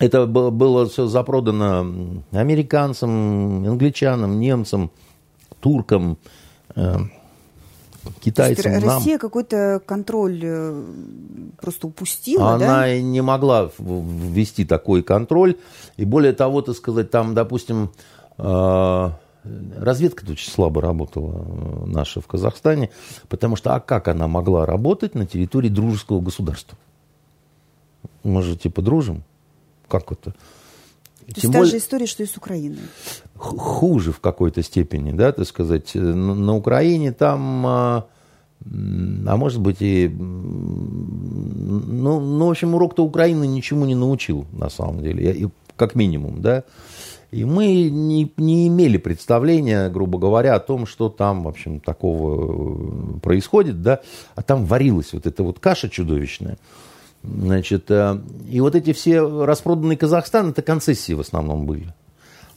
это 0.00 0.26
было 0.26 0.86
все 0.88 1.06
запродано 1.06 2.22
американцам, 2.32 3.66
англичанам, 3.66 4.40
немцам, 4.40 4.90
туркам, 5.60 6.18
э, 6.74 6.96
китайцам. 8.20 8.72
Есть, 8.72 8.84
Россия 8.84 9.18
какой-то 9.18 9.80
контроль 9.84 10.40
э, 10.42 10.84
просто 11.60 11.86
упустила, 11.86 12.52
Она 12.54 12.80
да? 12.82 13.00
не 13.00 13.20
могла 13.20 13.70
ввести 13.78 14.64
такой 14.64 15.02
контроль. 15.02 15.56
И 15.96 16.04
более 16.04 16.32
того, 16.32 16.62
так 16.62 16.76
сказать, 16.76 17.10
там, 17.10 17.34
допустим, 17.34 17.92
э, 18.38 19.10
разведка 19.76 20.24
очень 20.30 20.50
слабо 20.50 20.80
работала 20.80 21.86
наша 21.86 22.20
в 22.20 22.26
Казахстане, 22.26 22.90
потому 23.28 23.56
что 23.56 23.74
а 23.74 23.80
как 23.80 24.08
она 24.08 24.28
могла 24.28 24.66
работать 24.66 25.14
на 25.14 25.26
территории 25.26 25.68
дружеского 25.68 26.20
государства? 26.20 26.78
Мы 28.22 28.42
же 28.42 28.56
типа 28.56 28.82
дружим. 28.82 29.24
Как 29.92 30.10
это? 30.10 30.30
То 30.30 30.34
Тем 31.26 31.34
есть 31.34 31.46
более, 31.48 31.64
та 31.64 31.70
же 31.70 31.76
история, 31.76 32.06
что 32.06 32.22
и 32.22 32.26
с 32.26 32.38
Украиной. 32.38 32.78
Хуже 33.36 34.10
в 34.10 34.20
какой-то 34.20 34.62
степени, 34.62 35.12
да, 35.12 35.32
так 35.32 35.46
сказать. 35.46 35.94
На, 35.94 36.34
на 36.34 36.56
Украине 36.56 37.12
там, 37.12 37.66
а, 37.66 38.06
а 38.64 39.36
может 39.36 39.60
быть 39.60 39.82
и... 39.82 40.08
Ну, 40.08 42.20
ну, 42.20 42.46
в 42.46 42.50
общем, 42.50 42.74
урок-то 42.74 43.04
Украины 43.04 43.46
ничему 43.46 43.84
не 43.84 43.94
научил, 43.94 44.46
на 44.52 44.70
самом 44.70 45.02
деле, 45.02 45.30
и, 45.30 45.48
как 45.76 45.94
минимум, 45.94 46.40
да. 46.40 46.64
И 47.30 47.44
мы 47.44 47.90
не, 47.90 48.32
не 48.38 48.68
имели 48.68 48.96
представления, 48.96 49.90
грубо 49.90 50.18
говоря, 50.18 50.54
о 50.54 50.60
том, 50.60 50.86
что 50.86 51.10
там, 51.10 51.42
в 51.42 51.48
общем, 51.48 51.80
такого 51.80 53.18
происходит, 53.18 53.82
да. 53.82 54.00
А 54.36 54.42
там 54.42 54.64
варилась 54.64 55.12
вот 55.12 55.26
эта 55.26 55.42
вот 55.42 55.58
каша 55.58 55.90
чудовищная. 55.90 56.56
Значит, 57.22 57.90
э, 57.90 58.18
и 58.48 58.60
вот 58.60 58.74
эти 58.74 58.92
все 58.92 59.44
распроданные 59.44 59.96
Казахстан, 59.96 60.50
это 60.50 60.62
концессии 60.62 61.12
в 61.12 61.20
основном 61.20 61.66
были. 61.66 61.94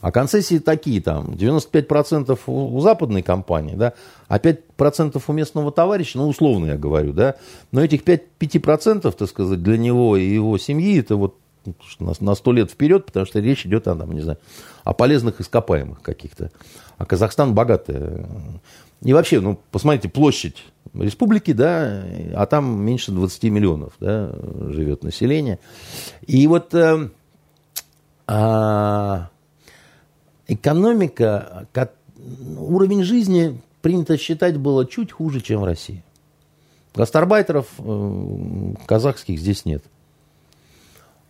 А 0.00 0.12
концессии 0.12 0.58
такие 0.58 1.00
там, 1.00 1.30
95% 1.30 2.38
у, 2.46 2.76
у 2.76 2.80
западной 2.80 3.22
компании, 3.22 3.74
да, 3.74 3.94
а 4.28 4.38
5% 4.38 5.22
у 5.26 5.32
местного 5.32 5.72
товарища, 5.72 6.18
ну, 6.18 6.28
условно 6.28 6.66
я 6.66 6.76
говорю, 6.76 7.12
да, 7.12 7.36
но 7.72 7.82
этих 7.82 8.04
5, 8.04 8.22
5% 8.38 9.12
так 9.12 9.28
сказать, 9.28 9.62
для 9.62 9.78
него 9.78 10.16
и 10.16 10.24
его 10.24 10.58
семьи, 10.58 11.00
это 11.00 11.16
вот 11.16 11.36
на, 11.98 12.12
на 12.20 12.34
100 12.34 12.52
лет 12.52 12.70
вперед, 12.70 13.06
потому 13.06 13.26
что 13.26 13.40
речь 13.40 13.66
идет 13.66 13.88
о, 13.88 13.96
там, 13.96 14.12
не 14.12 14.20
знаю, 14.20 14.38
о 14.84 14.92
полезных 14.92 15.40
ископаемых 15.40 16.02
каких-то. 16.02 16.50
А 16.98 17.04
Казахстан 17.04 17.54
богатый. 17.54 18.26
И 19.02 19.12
вообще, 19.12 19.40
ну, 19.40 19.58
посмотрите, 19.70 20.08
площадь 20.08 20.64
республики, 20.94 21.52
да, 21.52 22.04
а 22.34 22.46
там 22.46 22.80
меньше 22.80 23.12
20 23.12 23.44
миллионов, 23.44 23.92
да, 24.00 24.32
живет 24.70 25.02
население. 25.02 25.58
И 26.26 26.46
вот 26.46 26.74
э, 26.74 27.10
э, 28.26 29.18
экономика, 30.48 31.68
уровень 32.58 33.04
жизни 33.04 33.60
принято 33.82 34.16
считать 34.16 34.56
было 34.56 34.86
чуть 34.86 35.12
хуже, 35.12 35.40
чем 35.40 35.60
в 35.60 35.64
России. 35.64 36.02
Гастарбайтеров 36.94 37.66
э, 37.78 38.74
казахских 38.86 39.38
здесь 39.38 39.64
нет. 39.64 39.84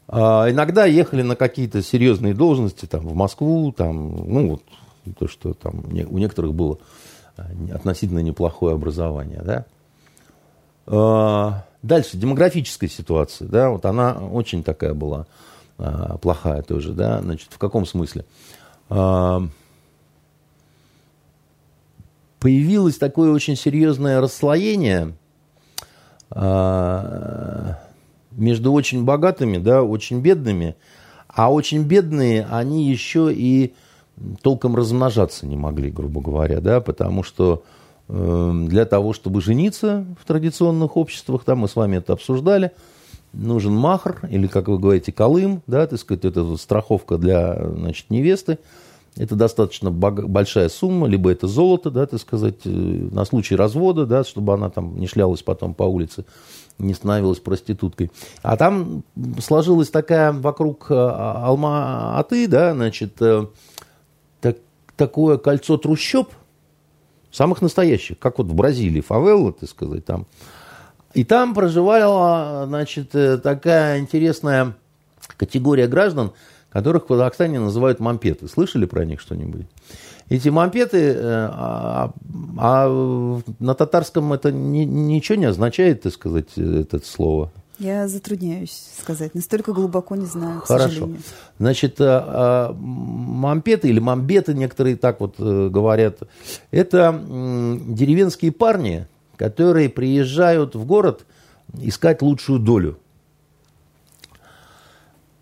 А 0.08 0.48
иногда 0.48 0.86
ехали 0.86 1.22
на 1.22 1.34
какие-то 1.34 1.82
серьезные 1.82 2.32
должности, 2.32 2.86
там, 2.86 3.00
в 3.00 3.14
Москву, 3.14 3.72
там, 3.72 4.32
ну, 4.32 4.50
вот, 4.50 4.62
то, 5.18 5.26
что 5.26 5.54
там 5.54 5.84
у 5.84 6.18
некоторых 6.18 6.54
было 6.54 6.78
относительно 7.72 8.20
неплохое 8.20 8.74
образование. 8.74 9.42
Да? 9.42 9.64
А, 10.86 11.64
дальше, 11.82 12.16
демографическая 12.16 12.88
ситуация, 12.88 13.48
да, 13.48 13.70
вот 13.70 13.84
она 13.84 14.14
очень 14.14 14.62
такая 14.62 14.94
была 14.94 15.26
а, 15.78 16.16
плохая 16.18 16.62
тоже, 16.62 16.92
да, 16.92 17.20
значит, 17.20 17.48
в 17.50 17.58
каком 17.58 17.86
смысле? 17.86 18.24
А, 18.88 19.42
появилось 22.38 22.98
такое 22.98 23.32
очень 23.32 23.56
серьезное 23.56 24.20
расслоение 24.20 25.14
между 28.32 28.72
очень 28.72 29.04
богатыми, 29.04 29.58
да, 29.58 29.82
очень 29.82 30.20
бедными, 30.20 30.74
а 31.28 31.52
очень 31.52 31.84
бедные, 31.84 32.46
они 32.50 32.90
еще 32.90 33.32
и 33.32 33.74
толком 34.42 34.76
размножаться 34.76 35.46
не 35.46 35.56
могли, 35.56 35.90
грубо 35.90 36.20
говоря, 36.20 36.60
да, 36.60 36.80
потому 36.80 37.22
что 37.22 37.62
э, 38.08 38.64
для 38.66 38.84
того, 38.86 39.12
чтобы 39.12 39.40
жениться 39.40 40.06
в 40.20 40.26
традиционных 40.26 40.96
обществах, 40.96 41.44
там 41.44 41.58
мы 41.58 41.68
с 41.68 41.76
вами 41.76 41.98
это 41.98 42.14
обсуждали, 42.14 42.72
нужен 43.32 43.74
махр, 43.74 44.26
или, 44.30 44.46
как 44.46 44.68
вы 44.68 44.78
говорите, 44.78 45.12
колым, 45.12 45.62
да, 45.66 45.86
так 45.86 45.98
сказать, 45.98 46.24
это 46.24 46.56
страховка 46.56 47.18
для, 47.18 47.68
значит, 47.68 48.10
невесты. 48.10 48.58
это 49.16 49.34
достаточно 49.34 49.90
большая 49.90 50.68
сумма, 50.68 51.06
либо 51.06 51.30
это 51.30 51.46
золото, 51.46 51.90
да, 51.90 52.06
так 52.06 52.20
сказать, 52.20 52.60
э, 52.64 52.68
на 52.68 53.24
случай 53.24 53.56
развода, 53.56 54.06
да, 54.06 54.24
чтобы 54.24 54.54
она 54.54 54.70
там 54.70 54.98
не 54.98 55.06
шлялась 55.06 55.42
потом 55.42 55.74
по 55.74 55.84
улице, 55.84 56.24
не 56.78 56.94
становилась 56.94 57.38
проституткой. 57.38 58.10
А 58.42 58.56
там 58.56 59.02
сложилась 59.40 59.90
такая 59.90 60.32
вокруг 60.32 60.86
э, 60.90 60.94
Алма-Аты, 60.94 62.48
да, 62.48 62.72
значит, 62.74 63.20
такое 64.96 65.38
кольцо 65.38 65.76
трущоб, 65.76 66.30
самых 67.30 67.62
настоящих, 67.62 68.18
как 68.18 68.38
вот 68.38 68.48
в 68.48 68.54
Бразилии, 68.54 69.00
фавелла, 69.00 69.52
так 69.52 69.68
сказать, 69.68 70.04
там. 70.04 70.26
И 71.14 71.24
там 71.24 71.54
проживала, 71.54 72.64
значит, 72.66 73.10
такая 73.42 73.98
интересная 74.00 74.74
категория 75.36 75.86
граждан, 75.86 76.32
которых 76.70 77.04
в 77.04 77.06
Казахстане 77.06 77.58
называют 77.58 78.00
мампеты. 78.00 78.48
Слышали 78.48 78.84
про 78.84 79.04
них 79.04 79.20
что-нибудь? 79.20 79.66
Эти 80.28 80.48
мампеты, 80.48 80.98
э, 80.98 81.20
а, 81.22 82.12
а 82.58 83.42
на 83.60 83.74
татарском 83.74 84.32
это 84.32 84.50
ни, 84.50 84.80
ничего 84.80 85.38
не 85.38 85.44
означает, 85.44 86.02
так 86.02 86.12
сказать, 86.12 86.56
это 86.56 86.98
слово. 87.04 87.52
Я 87.78 88.08
затрудняюсь 88.08 88.90
сказать, 88.98 89.34
настолько 89.34 89.72
глубоко 89.72 90.16
не 90.16 90.24
знаю, 90.24 90.62
к 90.62 90.66
Хорошо. 90.66 90.88
сожалению. 90.88 91.22
Значит, 91.58 92.00
э, 92.00 92.04
а, 92.06 92.72
мампеты 92.72 93.88
или 93.88 93.98
мамбеты, 93.98 94.54
некоторые 94.54 94.96
так 94.96 95.20
вот 95.20 95.34
э, 95.38 95.68
говорят, 95.68 96.20
это 96.70 97.20
деревенские 97.22 98.52
парни, 98.52 99.06
которые 99.36 99.90
приезжают 99.90 100.74
в 100.74 100.86
город 100.86 101.26
искать 101.78 102.22
лучшую 102.22 102.60
долю. 102.60 102.98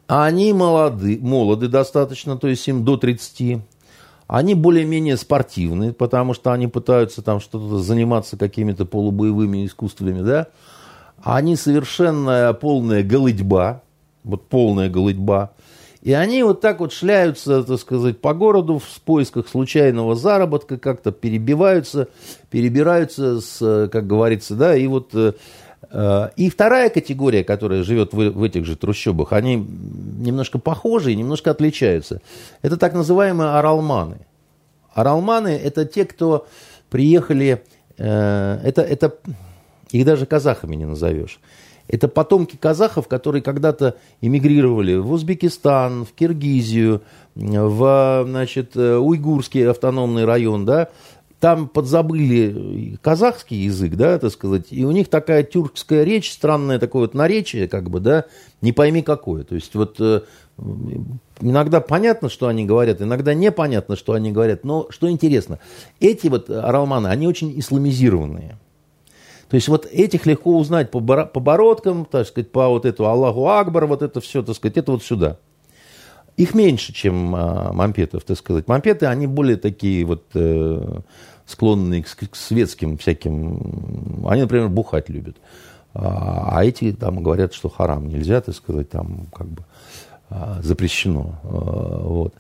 Они 0.07 0.53
молоды, 0.53 1.19
молоды 1.21 1.69
достаточно, 1.69 2.37
то 2.37 2.49
есть 2.49 2.67
им 2.69 2.85
до 2.85 2.97
30. 2.97 3.63
Они 4.27 4.55
более-менее 4.55 5.17
спортивные, 5.17 5.93
потому 5.93 6.35
что 6.35 6.53
они 6.53 6.67
пытаются 6.67 7.23
там 7.23 7.41
что-то 7.41 7.79
заниматься 7.79 8.37
какими-то 8.37 8.87
полубоевыми 8.87 9.67
искусствами, 9.67 10.21
да. 10.21 10.49
Они 11.25 11.57
совершенно 11.57 12.57
полная 12.61 13.03
голыдьба, 13.03 13.83
вот 14.23 14.49
полная 14.49 14.89
голыдьба. 14.89 15.53
И 16.03 16.13
они 16.13 16.43
вот 16.43 16.61
так 16.61 16.81
вот 16.81 16.93
шляются, 16.93 17.65
так 17.65 17.81
сказать, 17.81 18.21
по 18.21 18.35
городу 18.35 18.79
в 18.79 19.01
поисках 19.01 19.49
случайного 19.49 20.15
заработка, 20.15 20.79
как-то 20.79 21.11
перебиваются, 21.13 22.09
перебираются, 22.51 23.41
с, 23.41 23.89
как 23.91 24.07
говорится, 24.07 24.55
да, 24.55 24.77
и 24.77 24.87
вот 24.87 25.15
э, 25.15 25.33
Э, 25.91 26.31
и 26.37 26.51
вторая 26.51 26.91
категория, 26.91 27.45
которая 27.45 27.85
живет 27.85 28.13
в, 28.13 28.17
в 28.17 28.43
этих 28.43 28.65
же 28.65 28.77
трущобах, 28.77 29.33
они 29.33 29.57
немножко 29.57 30.59
похожи 30.59 31.13
и 31.13 31.17
немножко 31.17 31.53
отличаются. 31.53 32.21
Это 32.63 32.77
так 32.77 32.95
называемые 32.95 33.51
оралманы. 33.51 34.27
Оралманы– 34.93 35.49
это 35.65 35.85
те, 35.85 36.05
кто 36.05 36.47
приехали, 36.91 37.63
э, 37.97 38.61
это, 38.65 38.83
это 38.83 39.15
их 39.95 40.05
даже 40.05 40.27
казахами 40.27 40.75
не 40.75 40.85
назовешь. 40.85 41.41
Это 41.87 42.09
потомки 42.09 42.57
казахов, 42.57 43.09
которые 43.09 43.43
когда-то 43.43 43.97
эмигрировали 44.21 44.97
в 44.97 45.13
Узбекистан, 45.13 46.05
в 46.05 46.13
Киргизию, 46.13 47.03
в 47.35 48.25
значит, 48.27 48.75
уйгурский 48.77 49.69
автономный 49.69 50.25
район, 50.25 50.65
да, 50.65 50.89
там 51.41 51.69
подзабыли 51.69 52.97
казахский 53.03 53.65
язык, 53.65 53.97
да, 53.97 54.19
так 54.19 54.33
сказать, 54.33 54.69
и 54.71 54.85
у 54.87 54.93
них 54.93 55.09
такая 55.09 55.43
тюркская 55.43 56.03
речь, 56.03 56.33
странное 56.33 56.79
такое 56.79 57.03
вот 57.03 57.13
наречие, 57.13 57.69
как 57.69 57.91
бы, 57.91 58.01
да, 58.01 58.25
не 58.63 58.73
пойми 58.73 59.03
какое. 59.03 59.45
То 59.45 59.55
есть 59.55 59.75
вот 59.75 59.97
э, 60.01 60.23
иногда 61.41 61.81
понятно, 61.81 62.31
что 62.31 62.49
они 62.49 62.65
говорят, 62.65 63.03
иногда 63.03 63.35
непонятно, 63.35 63.95
что 63.95 64.15
они 64.15 64.33
говорят, 64.33 64.65
но 64.65 64.87
что 64.89 65.11
интересно, 65.11 65.59
эти 66.01 66.29
вот 66.29 66.49
аралманы, 66.49 67.09
они 67.09 67.27
очень 67.27 67.53
исламизированные. 67.61 68.59
То 69.55 69.57
есть 69.57 69.69
вот 69.69 69.87
этих 69.87 70.27
легко 70.27 70.59
узнать 70.59 70.91
по, 70.91 71.01
по 71.01 71.39
бородкам, 71.39 72.07
так 72.07 72.27
сказать, 72.27 72.51
по 72.51 72.67
вот 72.67 72.85
эту 72.85 73.07
Аллаху 73.07 73.49
Акбар, 73.49 73.87
вот 73.87 74.03
это 74.03 74.21
все, 74.21 74.43
так 74.43 74.57
сказать, 74.57 74.79
это 74.79 74.91
вот 74.91 75.05
сюда. 75.05 75.39
Их 76.37 76.57
меньше, 76.57 76.93
чем 76.93 77.33
а, 77.37 77.73
мампетов, 77.73 78.25
так 78.25 78.37
сказать. 78.37 78.67
Мампеты, 78.67 79.07
они 79.07 79.29
более 79.29 79.57
такие 79.57 80.05
вот 80.07 80.25
э, 80.35 80.99
склонные 81.47 82.03
к, 82.03 82.09
к 82.09 82.35
светским 82.35 82.99
всяким... 82.99 84.27
Они, 84.27 84.43
например, 84.43 84.71
бухать 84.71 85.09
любят. 85.09 85.37
А, 85.93 86.59
а 86.59 86.65
эти 86.65 86.91
там 86.91 87.23
говорят, 87.23 87.55
что 87.55 87.69
харам 87.69 88.09
нельзя, 88.09 88.41
так 88.41 88.57
сказать, 88.57 88.91
там 88.91 89.29
как 89.33 89.47
бы 89.47 89.63
а, 90.31 90.59
запрещено. 90.63 91.39
А, 91.45 92.03
вот. 92.03 92.35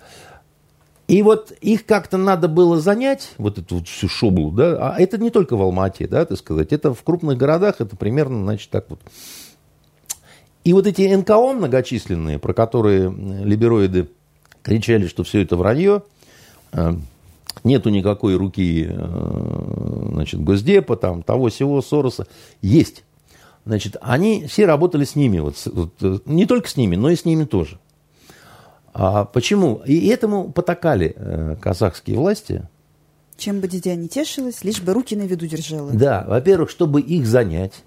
И 1.06 1.22
вот 1.22 1.52
их 1.60 1.84
как-то 1.84 2.16
надо 2.16 2.48
было 2.48 2.80
занять, 2.80 3.32
вот 3.36 3.58
эту 3.58 3.76
вот 3.76 3.88
всю 3.88 4.08
шоблу, 4.08 4.50
да, 4.50 4.94
а 4.94 4.98
это 4.98 5.18
не 5.18 5.30
только 5.30 5.54
в 5.56 5.60
Алмате, 5.60 6.08
да, 6.08 6.24
так 6.24 6.38
сказать, 6.38 6.72
это 6.72 6.94
в 6.94 7.02
крупных 7.02 7.36
городах, 7.36 7.80
это 7.80 7.94
примерно, 7.94 8.42
значит, 8.42 8.70
так 8.70 8.88
вот. 8.88 9.00
И 10.64 10.72
вот 10.72 10.86
эти 10.86 11.14
НКО 11.14 11.52
многочисленные, 11.52 12.38
про 12.38 12.54
которые 12.54 13.10
либероиды 13.10 14.08
кричали, 14.62 15.06
что 15.06 15.24
все 15.24 15.42
это 15.42 15.58
вранье, 15.58 16.02
нету 17.64 17.90
никакой 17.90 18.36
руки 18.36 18.86
э, 18.88 20.08
значит, 20.12 20.42
Госдепа, 20.42 20.96
там, 20.96 21.22
того 21.22 21.48
всего 21.48 21.80
Сороса. 21.82 22.26
Есть. 22.62 23.04
Значит, 23.64 23.96
они 24.00 24.46
все 24.46 24.66
работали 24.66 25.04
с 25.04 25.16
ними, 25.16 25.38
вот, 25.38 25.56
вот, 25.66 25.92
э, 26.00 26.18
не 26.26 26.46
только 26.46 26.68
с 26.68 26.76
ними, 26.76 26.96
но 26.96 27.10
и 27.10 27.16
с 27.16 27.24
ними 27.24 27.44
тоже. 27.44 27.78
А 28.94 29.24
почему? 29.24 29.82
И 29.84 30.06
этому 30.06 30.50
потакали 30.50 31.14
э, 31.16 31.56
казахские 31.60 32.16
власти. 32.16 32.66
Чем 33.36 33.60
бы 33.60 33.68
дитя 33.68 33.94
не 33.96 34.08
тешилось, 34.08 34.64
лишь 34.64 34.80
бы 34.80 34.92
руки 34.92 35.16
на 35.16 35.22
виду 35.22 35.46
держала. 35.46 35.90
Да, 35.92 36.24
во-первых, 36.26 36.70
чтобы 36.70 37.00
их 37.00 37.26
занять. 37.26 37.82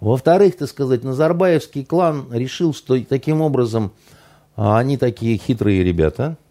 Во-вторых, 0.00 0.56
так 0.56 0.68
сказать, 0.68 1.04
Назарбаевский 1.04 1.84
клан 1.84 2.26
решил, 2.32 2.72
что 2.72 2.98
таким 3.04 3.42
образом 3.42 3.92
а, 4.56 4.78
они 4.78 4.96
такие 4.96 5.38
хитрые 5.38 5.84
ребята– 5.84 6.36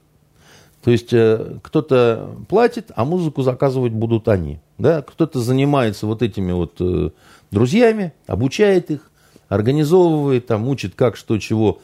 то 0.88 0.92
есть 0.92 1.12
э, 1.12 1.58
кто-то 1.64 2.30
платит, 2.48 2.92
а 2.96 3.04
музыку 3.04 3.42
заказывать 3.42 3.92
будут 3.92 4.30
они. 4.30 4.60
Да? 4.78 5.02
Кто-то 5.02 5.42
занимается 5.42 6.08
вот 6.08 6.22
этими 6.22 6.54
вот 6.54 6.76
э, 6.80 7.10
друзьями, 7.52 8.14
обучает 8.26 8.90
их, 8.90 9.12
организовывает, 9.50 10.48
там, 10.48 10.66
учит 10.70 10.96
как, 10.96 11.18
что, 11.18 11.38
чего. 11.40 11.80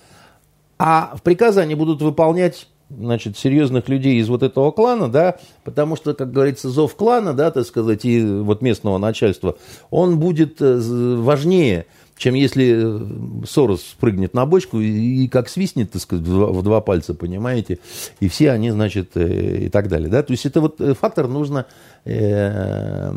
А 0.77 1.15
в 1.15 1.21
приказы 1.21 1.61
они 1.61 1.75
будут 1.75 2.01
выполнять 2.01 2.67
значит, 2.89 3.37
серьезных 3.37 3.89
людей 3.89 4.19
из 4.19 4.29
вот 4.29 4.43
этого 4.43 4.71
клана, 4.71 5.09
да, 5.09 5.37
потому 5.63 5.95
что, 5.95 6.13
как 6.13 6.31
говорится, 6.31 6.69
зов 6.69 6.95
клана, 6.95 7.33
да, 7.33 7.51
так 7.51 7.65
сказать, 7.65 8.05
и 8.05 8.23
вот 8.23 8.61
местного 8.61 8.97
начальства, 8.97 9.57
он 9.89 10.19
будет 10.19 10.61
э, 10.61 10.79
важнее, 11.17 11.85
чем 12.17 12.35
если 12.35 13.43
э, 13.43 13.45
Сорос 13.47 13.81
спрыгнет 13.81 14.33
на 14.33 14.45
бочку 14.45 14.79
и, 14.79 15.23
и 15.23 15.27
как 15.27 15.49
свистнет, 15.49 15.91
так 15.91 16.01
сказать, 16.01 16.25
в 16.25 16.61
два, 16.61 16.81
пальца, 16.81 17.13
понимаете, 17.13 17.79
и 18.19 18.27
все 18.27 18.51
они, 18.51 18.71
значит, 18.71 19.11
э, 19.15 19.65
и 19.65 19.69
так 19.69 19.87
далее. 19.87 20.09
Да? 20.09 20.23
То 20.23 20.31
есть 20.31 20.45
это 20.45 20.61
вот 20.61 20.79
фактор 20.99 21.27
нужно 21.27 21.65
э, 22.05 23.11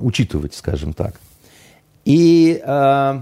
учитывать, 0.00 0.54
скажем 0.54 0.92
так. 0.92 1.14
И 2.04 2.60
э, 2.64 3.20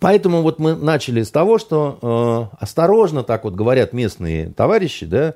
поэтому 0.00 0.42
вот 0.42 0.58
мы 0.58 0.74
начали 0.74 1.22
с 1.22 1.30
того, 1.30 1.58
что 1.58 2.50
э, 2.50 2.56
осторожно, 2.60 3.22
так 3.22 3.44
вот 3.44 3.54
говорят 3.54 3.92
местные 3.92 4.50
товарищи, 4.50 5.06
да, 5.06 5.34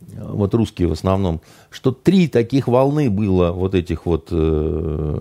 вот 0.00 0.54
русские 0.54 0.88
в 0.88 0.92
основном, 0.92 1.40
что 1.70 1.92
три 1.92 2.28
таких 2.28 2.68
волны 2.68 3.10
было 3.10 3.52
вот 3.52 3.74
этих 3.74 4.06
вот 4.06 4.28
э, 4.30 5.20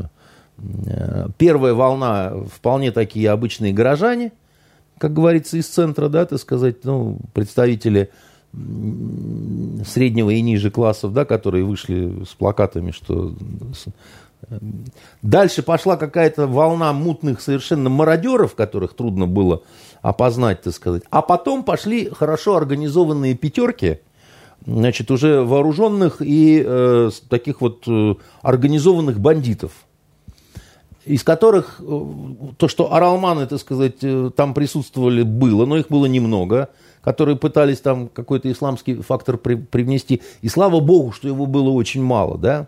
Э, 0.85 1.27
первая 1.37 1.73
волна 1.73 2.33
вполне 2.53 2.91
такие 2.91 3.29
обычные 3.29 3.73
горожане, 3.73 4.31
как 4.97 5.13
говорится, 5.13 5.57
из 5.57 5.67
центра, 5.67 6.09
да, 6.09 6.25
так 6.25 6.39
сказать, 6.39 6.83
ну, 6.83 7.19
представители 7.33 8.09
среднего 9.83 10.29
и 10.29 10.39
ниже 10.41 10.69
классов, 10.69 11.11
да, 11.13 11.25
которые 11.25 11.63
вышли 11.63 12.23
с 12.23 12.35
плакатами, 12.35 12.91
что 12.91 13.29
э, 13.29 13.89
дальше 15.21 15.63
пошла 15.63 15.97
какая-то 15.97 16.47
волна 16.47 16.93
мутных 16.93 17.41
совершенно 17.41 17.89
мародеров, 17.89 18.55
которых 18.55 18.95
трудно 18.95 19.27
было 19.27 19.63
опознать, 20.01 20.61
так 20.61 20.73
сказать, 20.73 21.03
а 21.09 21.21
потом 21.21 21.63
пошли 21.63 22.09
хорошо 22.09 22.55
организованные 22.55 23.35
пятерки, 23.35 23.99
значит, 24.65 25.11
уже 25.11 25.43
вооруженных 25.43 26.21
и 26.21 26.63
э, 26.65 27.09
таких 27.29 27.61
вот 27.61 27.83
э, 27.87 28.15
организованных 28.41 29.19
бандитов– 29.19 29.71
из 31.05 31.23
которых 31.23 31.79
э, 31.79 32.09
то, 32.57 32.67
что 32.67 32.93
оралманы, 32.93 33.45
так 33.45 33.59
сказать, 33.59 33.97
э, 34.01 34.31
там 34.35 34.53
присутствовали, 34.53 35.23
было, 35.23 35.65
но 35.65 35.77
их 35.77 35.89
было 35.89 36.05
немного, 36.05 36.69
которые 37.01 37.35
пытались 37.35 37.81
там 37.81 38.07
какой-то 38.07 38.51
исламский 38.51 38.95
фактор 38.95 39.37
при, 39.37 39.55
привнести. 39.55 40.21
И 40.41 40.47
слава 40.47 40.79
богу, 40.79 41.11
что 41.11 41.27
его 41.27 41.45
было 41.45 41.69
очень 41.69 42.01
мало, 42.01 42.37
да. 42.37 42.67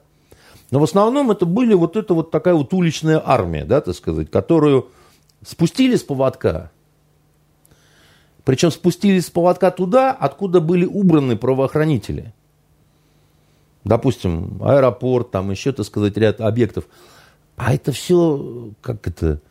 Но 0.71 0.79
в 0.79 0.83
основном 0.83 1.31
это 1.31 1.45
были 1.45 1.73
вот 1.73 1.95
это 1.95 2.13
вот 2.13 2.31
такая 2.31 2.53
вот 2.55 2.73
уличная 2.73 3.21
армия, 3.23 3.65
да, 3.65 3.81
так 3.81 3.95
сказать, 3.95 4.31
которую 4.31 4.89
спустили 5.45 5.95
с 5.95 6.03
поводка, 6.03 6.71
Причем 8.43 8.71
спустились 8.71 9.27
с 9.27 9.29
поводка 9.29 9.71
туда, 9.71 10.11
откуда 10.11 10.59
были 10.59 10.85
убраны 10.85 11.35
правоохранители. 11.35 12.33
Допустим, 13.83 14.59
аэропорт, 14.63 15.31
там 15.31 15.51
еще, 15.51 15.71
так 15.71 15.85
сказать, 15.85 16.17
ряд 16.17 16.41
объектов. 16.41 16.85
А 17.55 17.73
это 17.73 17.91
все, 17.91 18.71
как 18.81 19.07
это, 19.07 19.41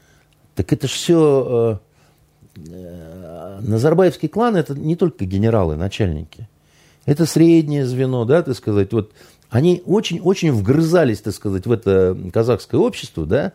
так 0.57 0.73
это 0.73 0.89
же 0.89 0.93
все, 0.93 1.81
э, 2.57 2.61
э, 2.69 3.61
Назарбаевский 3.63 4.29
клан, 4.29 4.57
это 4.57 4.75
не 4.75 4.97
только 4.97 5.25
генералы, 5.25 5.77
начальники. 5.77 6.49
Это 7.07 7.27
среднее 7.27 7.87
звено, 7.87 8.25
да, 8.25 8.43
так 8.43 8.57
сказать, 8.57 8.93
вот 8.93 9.13
они 9.55 9.85
очень-очень 9.87 10.51
вгрызались, 10.51 11.21
так 11.21 11.33
сказать, 11.33 11.65
в 11.65 11.71
это 11.71 12.19
казахское 12.33 12.81
общество, 12.81 13.25
да, 13.25 13.53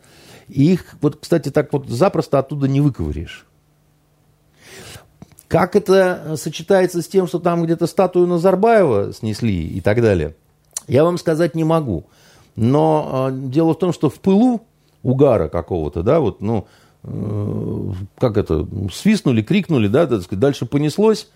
и 0.47 0.71
их, 0.71 0.95
вот, 1.01 1.17
кстати, 1.17 1.49
так 1.49 1.73
вот 1.73 1.89
запросто 1.89 2.39
оттуда 2.39 2.69
не 2.69 2.79
выковыришь. 2.79 3.45
Как 5.49 5.75
это 5.75 6.35
сочетается 6.37 7.01
с 7.01 7.07
тем, 7.09 7.27
что 7.27 7.39
там 7.39 7.65
где-то 7.65 7.85
статую 7.85 8.27
Назарбаева 8.27 9.11
снесли 9.11 9.67
и 9.67 9.81
так 9.81 10.01
далее, 10.01 10.37
я 10.87 11.03
вам 11.03 11.17
сказать 11.17 11.53
не 11.53 11.65
могу. 11.65 12.05
Но 12.55 13.27
э, 13.29 13.33
дело 13.33 13.73
в 13.73 13.77
том, 13.79 13.91
что 13.91 14.09
в 14.09 14.21
пылу 14.21 14.61
угара 15.03 15.49
какого-то, 15.49 16.01
да, 16.01 16.21
вот, 16.21 16.39
ну, 16.39 16.65
э, 17.03 17.91
как 18.17 18.37
это, 18.37 18.65
свистнули, 18.93 19.41
крикнули, 19.41 19.89
да, 19.89 20.07
так 20.07 20.21
сказать, 20.21 20.39
дальше 20.39 20.65
понеслось, 20.65 21.27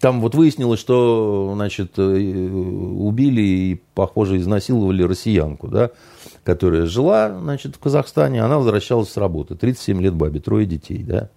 там 0.00 0.20
вот 0.20 0.34
выяснилось, 0.34 0.80
что, 0.80 1.52
значит, 1.54 1.98
э, 1.98 2.02
убили 2.02 3.40
и, 3.40 3.82
похоже, 3.94 4.38
изнасиловали 4.38 5.02
россиянку, 5.02 5.68
да, 5.68 5.90
которая 6.44 6.86
жила, 6.86 7.36
значит, 7.40 7.76
в 7.76 7.78
Казахстане, 7.78 8.42
она 8.42 8.58
возвращалась 8.58 9.10
с 9.10 9.16
работы. 9.16 9.54
37 9.54 10.02
лет 10.02 10.14
бабе, 10.14 10.40
трое 10.40 10.66
детей, 10.66 11.02
да. 11.02 11.30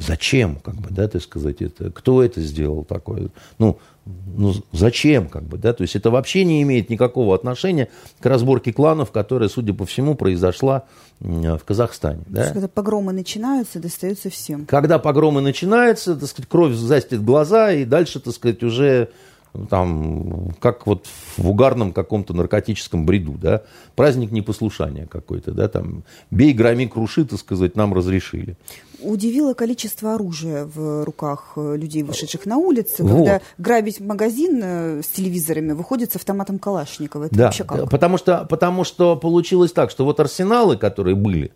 Зачем, 0.00 0.56
как 0.56 0.76
бы, 0.76 0.88
да, 0.90 1.08
так 1.08 1.22
сказать, 1.22 1.60
это, 1.60 1.90
кто 1.90 2.22
это 2.22 2.40
сделал 2.40 2.84
такое? 2.84 3.28
Ну, 3.58 3.78
ну, 4.06 4.54
зачем, 4.72 5.28
как 5.28 5.44
бы, 5.44 5.58
да, 5.58 5.72
то 5.74 5.82
есть 5.82 5.94
это 5.94 6.10
вообще 6.10 6.44
не 6.44 6.62
имеет 6.62 6.88
никакого 6.88 7.34
отношения 7.34 7.88
к 8.18 8.26
разборке 8.26 8.72
кланов, 8.72 9.10
которая, 9.12 9.48
судя 9.48 9.74
по 9.74 9.84
всему, 9.84 10.14
произошла 10.14 10.84
в 11.20 11.58
Казахстане. 11.58 12.22
Да? 12.26 12.42
Есть, 12.42 12.52
когда 12.54 12.68
погромы 12.68 13.12
начинаются, 13.12 13.78
достаются 13.78 14.30
всем. 14.30 14.64
Когда 14.66 14.98
погромы 14.98 15.42
начинаются, 15.42 16.16
так 16.16 16.28
сказать, 16.28 16.48
кровь 16.48 16.72
застит 16.72 17.22
глаза, 17.22 17.72
и 17.72 17.84
дальше, 17.84 18.20
так 18.20 18.32
сказать, 18.32 18.62
уже 18.62 19.10
там, 19.68 20.52
как 20.60 20.86
вот 20.86 21.06
в 21.36 21.48
угарном 21.48 21.92
каком-то 21.92 22.34
наркотическом 22.34 23.04
бреду, 23.04 23.32
да, 23.32 23.62
праздник 23.96 24.30
непослушания 24.30 25.06
какой-то, 25.06 25.52
да, 25.52 25.68
там, 25.68 26.04
бей, 26.30 26.52
громи, 26.52 26.86
круши, 26.86 27.24
так 27.24 27.38
сказать, 27.38 27.76
нам 27.76 27.92
разрешили. 27.92 28.56
Удивило 29.02 29.54
количество 29.54 30.14
оружия 30.14 30.66
в 30.66 31.04
руках 31.04 31.54
э, 31.56 31.76
людей, 31.76 32.02
вышедших 32.02 32.44
на 32.46 32.58
улицы, 32.58 33.02
вот. 33.02 33.16
когда 33.16 33.40
грабить 33.56 33.98
магазин 33.98 34.60
э, 34.62 35.02
с 35.02 35.06
телевизорами 35.06 35.72
выходит 35.72 36.12
с 36.12 36.16
автоматом 36.16 36.58
Калашникова. 36.58 37.24
Это 37.24 37.34
да, 37.34 37.44
вообще 37.46 37.64
как? 37.64 37.90
Потому 37.90 38.18
что, 38.18 38.46
потому 38.48 38.84
что 38.84 39.16
получилось 39.16 39.72
так, 39.72 39.90
что 39.90 40.04
вот 40.04 40.20
арсеналы, 40.20 40.76
которые 40.76 41.16
были, 41.16 41.50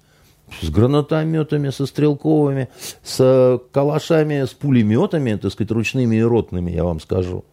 с 0.62 0.70
гранатометами, 0.70 1.70
со 1.70 1.86
стрелковыми, 1.86 2.68
с 3.02 3.60
калашами, 3.72 4.44
с 4.44 4.50
пулеметами, 4.50 5.34
так 5.36 5.52
сказать, 5.52 5.70
ручными 5.70 6.16
и 6.16 6.22
ротными, 6.22 6.70
я 6.70 6.84
вам 6.84 7.00
скажу. 7.00 7.44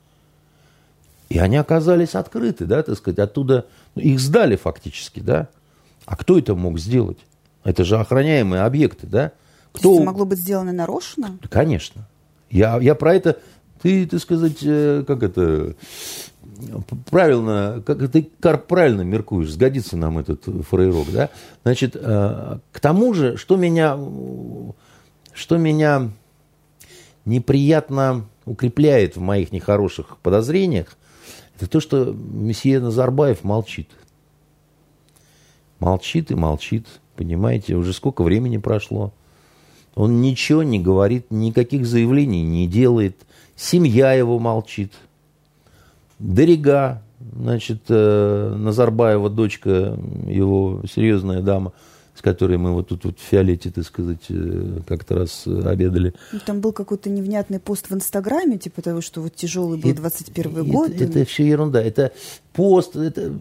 И 1.32 1.38
они 1.38 1.55
оказались 1.55 2.13
открыты, 2.13 2.65
да, 2.65 2.84
так 2.84 2.97
сказать, 2.97 3.17
оттуда, 3.17 3.65
ну, 3.95 4.01
их 4.01 4.19
сдали 4.19 4.57
фактически, 4.57 5.21
да. 5.21 5.47
А 6.05 6.17
кто 6.17 6.38
это 6.38 6.55
мог 6.55 6.77
сделать? 6.77 7.19
Это 7.63 7.86
же 7.86 7.97
охраняемые 7.97 8.63
объекты, 8.63 9.07
да. 9.07 9.32
Кто... 9.71 9.95
Это 9.95 10.03
могло 10.03 10.25
быть 10.25 10.39
сделано 10.39 10.73
нарочно? 10.73 11.39
Конечно. 11.49 12.05
Я, 12.49 12.77
я 12.82 12.95
про 12.95 13.15
это, 13.15 13.38
ты, 13.82 14.05
ты 14.05 14.19
сказать, 14.19 14.57
э, 14.61 15.05
как 15.07 15.23
это, 15.23 15.75
правильно, 17.09 17.82
как 17.86 18.11
ты 18.11 18.29
Карп 18.41 18.67
правильно 18.67 19.03
меркуешь, 19.03 19.51
сгодится 19.51 19.95
нам 19.95 20.17
этот 20.17 20.43
фрейрок, 20.69 21.13
да? 21.13 21.29
Значит, 21.63 21.95
э, 21.95 22.57
к 22.73 22.79
тому 22.82 23.13
же, 23.13 23.38
что 23.38 23.55
меня, 23.55 23.97
что 25.34 25.55
меня 25.55 26.09
неприятно 27.23 28.25
укрепляет 28.43 29.15
в 29.15 29.21
моих 29.21 29.53
нехороших 29.53 30.17
подозрениях, 30.17 30.97
это 31.62 31.70
то, 31.70 31.80
что 31.80 32.05
месье 32.12 32.80
Назарбаев 32.80 33.43
молчит. 33.43 33.88
Молчит 35.80 36.32
и 36.32 36.36
молчит, 36.36 36.88
понимаете, 37.16 37.76
уже 37.76 37.93
сколько 37.93 38.24
времени 38.24 38.57
прошло. 38.57 39.14
Он 39.93 40.22
ничего 40.22 40.64
не 40.64 40.80
говорит, 40.80 41.28
никаких 41.30 41.86
заявлений 41.86 42.41
не 42.41 42.68
делает. 42.68 43.16
Семья 43.55 44.14
его 44.14 44.39
молчит. 44.39 44.91
Дорига, 46.18 47.03
значит, 47.20 47.84
э, 47.89 48.55
Назарбаева, 48.57 49.30
дочка, 49.30 49.99
его 50.26 50.82
серьезная 50.91 51.43
дама, 51.43 51.74
с 52.22 52.24
которой 52.24 52.59
мы 52.59 52.72
вот 52.72 52.89
тут 52.89 53.03
вот 53.03 53.17
в 53.17 53.22
Фиолете, 53.24 53.72
так 53.72 53.84
сказать, 53.84 54.26
э, 54.30 54.82
как-то 54.88 55.15
раз 55.15 55.47
обедали. 55.47 56.13
Ну, 56.32 56.39
там 56.45 56.61
был 56.61 56.72
какой-то 56.72 57.09
невнятный 57.09 57.59
пост 57.59 57.89
в 57.89 57.95
Инстаграме, 57.95 58.59
типа 58.59 58.84
того, 58.84 59.01
что 59.01 59.22
вот 59.22 59.34
тяжелый 59.36 59.80
был 59.80 59.91
21 59.91 60.51
это, 60.51 60.63
год. 60.63 60.91
Это, 60.91 61.03
это 61.05 61.26
все 61.26 61.47
ерунда. 61.47 61.82
Это 61.82 62.11
пост, 62.53 62.95
это 62.95 63.34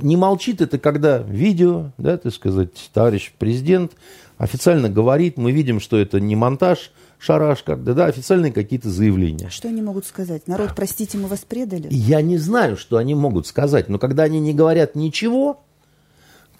не 0.00 0.16
молчит, 0.16 0.62
это 0.62 0.78
когда 0.78 1.18
видео, 1.18 1.92
да, 1.98 2.16
так 2.16 2.32
сказать, 2.32 2.70
товарищ 2.94 3.34
президент 3.38 3.92
официально 4.38 4.88
говорит, 4.88 5.36
мы 5.36 5.52
видим, 5.52 5.78
что 5.78 5.98
это 5.98 6.20
не 6.20 6.36
монтаж, 6.36 6.92
шараш 7.18 7.62
когда, 7.62 7.92
да, 7.92 8.06
официальные 8.06 8.52
какие-то 8.52 8.88
заявления. 8.88 9.48
А 9.48 9.50
что 9.50 9.68
они 9.68 9.82
могут 9.82 10.06
сказать? 10.06 10.48
Народ, 10.48 10.70
простите, 10.74 11.18
мы 11.18 11.28
вас 11.28 11.40
предали? 11.40 11.88
Я 11.90 12.22
не 12.22 12.38
знаю, 12.38 12.78
что 12.78 12.96
они 12.96 13.14
могут 13.14 13.46
сказать, 13.46 13.90
но 13.90 13.98
когда 13.98 14.22
они 14.22 14.40
не 14.40 14.54
говорят 14.54 14.94
ничего, 14.94 15.62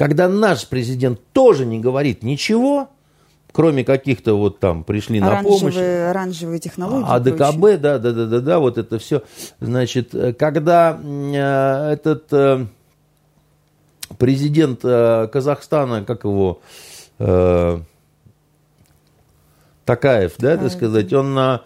когда 0.00 0.30
наш 0.30 0.66
президент 0.66 1.20
тоже 1.34 1.66
не 1.66 1.78
говорит 1.78 2.22
ничего, 2.22 2.88
кроме 3.52 3.84
каких-то 3.84 4.32
вот 4.32 4.58
там 4.58 4.82
пришли 4.82 5.20
на 5.20 5.42
помощь. 5.42 5.76
Оранжевые 5.76 6.58
технологии. 6.58 7.04
АДКБ, 7.06 7.82
да, 7.82 7.98
да, 7.98 8.12
да, 8.12 8.24
да, 8.24 8.40
да, 8.40 8.58
вот 8.60 8.78
это 8.78 8.98
все. 8.98 9.22
Значит, 9.60 10.14
когда 10.38 10.98
э, 10.98 11.92
этот 11.92 12.32
э, 12.32 12.64
президент 14.16 14.80
э, 14.84 15.28
Казахстана, 15.30 16.02
как 16.02 16.24
его, 16.24 16.62
э, 17.18 17.80
Такаев, 19.84 20.32
да, 20.38 20.56
так 20.56 20.72
сказать, 20.72 21.12
он 21.12 21.34
на 21.34 21.64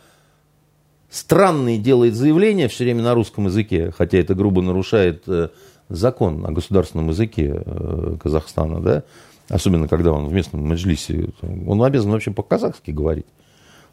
странные 1.08 1.78
делает 1.78 2.16
заявления 2.16 2.66
все 2.66 2.82
время 2.82 3.04
на 3.04 3.14
русском 3.14 3.46
языке, 3.46 3.92
хотя 3.96 4.18
это 4.18 4.34
грубо 4.34 4.60
нарушает 4.60 5.22
э, 5.28 5.50
закон 5.94 6.44
о 6.46 6.52
государственном 6.52 7.08
языке 7.08 7.62
э, 7.64 8.16
Казахстана, 8.22 8.80
да, 8.80 9.02
особенно 9.48 9.88
когда 9.88 10.12
он 10.12 10.28
в 10.28 10.32
местном 10.32 10.66
маджлисе, 10.66 11.30
он 11.42 11.82
обязан 11.82 12.10
вообще 12.10 12.30
по-казахски 12.30 12.90
говорить. 12.90 13.26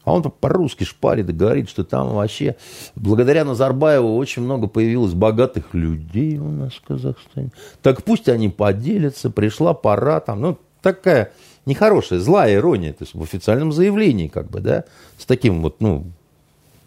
А 0.03 0.13
он 0.13 0.23
по-русски 0.23 0.83
шпарит 0.83 1.29
и 1.29 1.33
говорит, 1.33 1.69
что 1.69 1.83
там 1.83 2.15
вообще 2.15 2.55
благодаря 2.95 3.45
Назарбаеву 3.45 4.17
очень 4.17 4.41
много 4.41 4.67
появилось 4.67 5.13
богатых 5.13 5.73
людей 5.73 6.39
у 6.39 6.49
нас 6.49 6.73
в 6.73 6.81
Казахстане. 6.81 7.51
Так 7.83 8.03
пусть 8.03 8.27
они 8.27 8.49
поделятся, 8.49 9.29
пришла 9.29 9.75
пора 9.75 10.19
там, 10.19 10.41
ну, 10.41 10.57
такая 10.81 11.31
нехорошая, 11.67 12.19
злая 12.19 12.55
ирония, 12.55 12.93
то 12.93 13.03
есть 13.03 13.13
в 13.13 13.21
официальном 13.21 13.71
заявлении, 13.71 14.27
как 14.27 14.49
бы, 14.49 14.59
да, 14.59 14.85
с 15.19 15.25
таким 15.25 15.61
вот, 15.61 15.81
ну, 15.81 16.05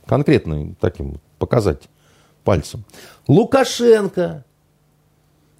конкретным 0.06 0.74
таким 0.80 1.20
показать 1.38 1.88
пальцем. 2.42 2.84
Лукашенко, 3.28 4.44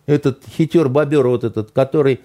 этот 0.07 0.42
хитер-бобер 0.46 1.26
вот 1.26 1.44
этот, 1.44 1.70
который 1.70 2.20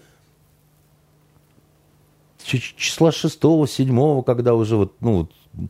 числа 2.43 3.09
6-7, 3.09 4.23
когда 4.23 4.55
уже 4.55 4.75
вот, 4.75 4.93
ну, 5.01 5.27
вот, 5.53 5.69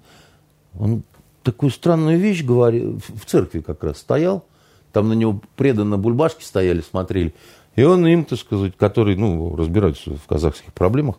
он 0.79 1.03
такую 1.43 1.71
странную 1.71 2.19
вещь 2.19 2.43
говорил, 2.43 2.99
в 2.99 3.25
церкви 3.25 3.59
как 3.61 3.83
раз 3.83 3.97
стоял, 3.97 4.45
там 4.91 5.09
на 5.09 5.13
него 5.13 5.41
преданно 5.55 5.97
бульбашки 5.97 6.43
стояли, 6.43 6.81
смотрели, 6.81 7.33
и 7.75 7.83
он 7.83 8.05
им, 8.07 8.25
так 8.25 8.39
сказать, 8.39 8.75
который, 8.77 9.15
ну, 9.15 9.55
разбирается 9.55 10.15
в 10.15 10.25
казахских 10.27 10.73
проблемах, 10.73 11.15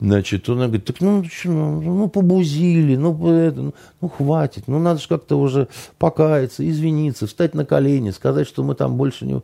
значит, 0.00 0.48
он 0.48 0.58
говорит, 0.58 0.84
так 0.84 1.00
ну, 1.00 1.24
ну, 1.44 1.80
ну 1.80 2.08
побузили, 2.08 2.96
ну, 2.96 3.32
это, 3.32 3.62
ну, 3.62 3.74
ну, 4.00 4.08
хватит, 4.08 4.64
ну, 4.66 4.78
надо 4.78 5.00
же 5.00 5.08
как-то 5.08 5.38
уже 5.38 5.68
покаяться, 5.98 6.68
извиниться, 6.68 7.26
встать 7.26 7.54
на 7.54 7.64
колени, 7.64 8.10
сказать, 8.10 8.46
что 8.48 8.62
мы 8.62 8.74
там 8.74 8.96
больше 8.96 9.26
не... 9.26 9.42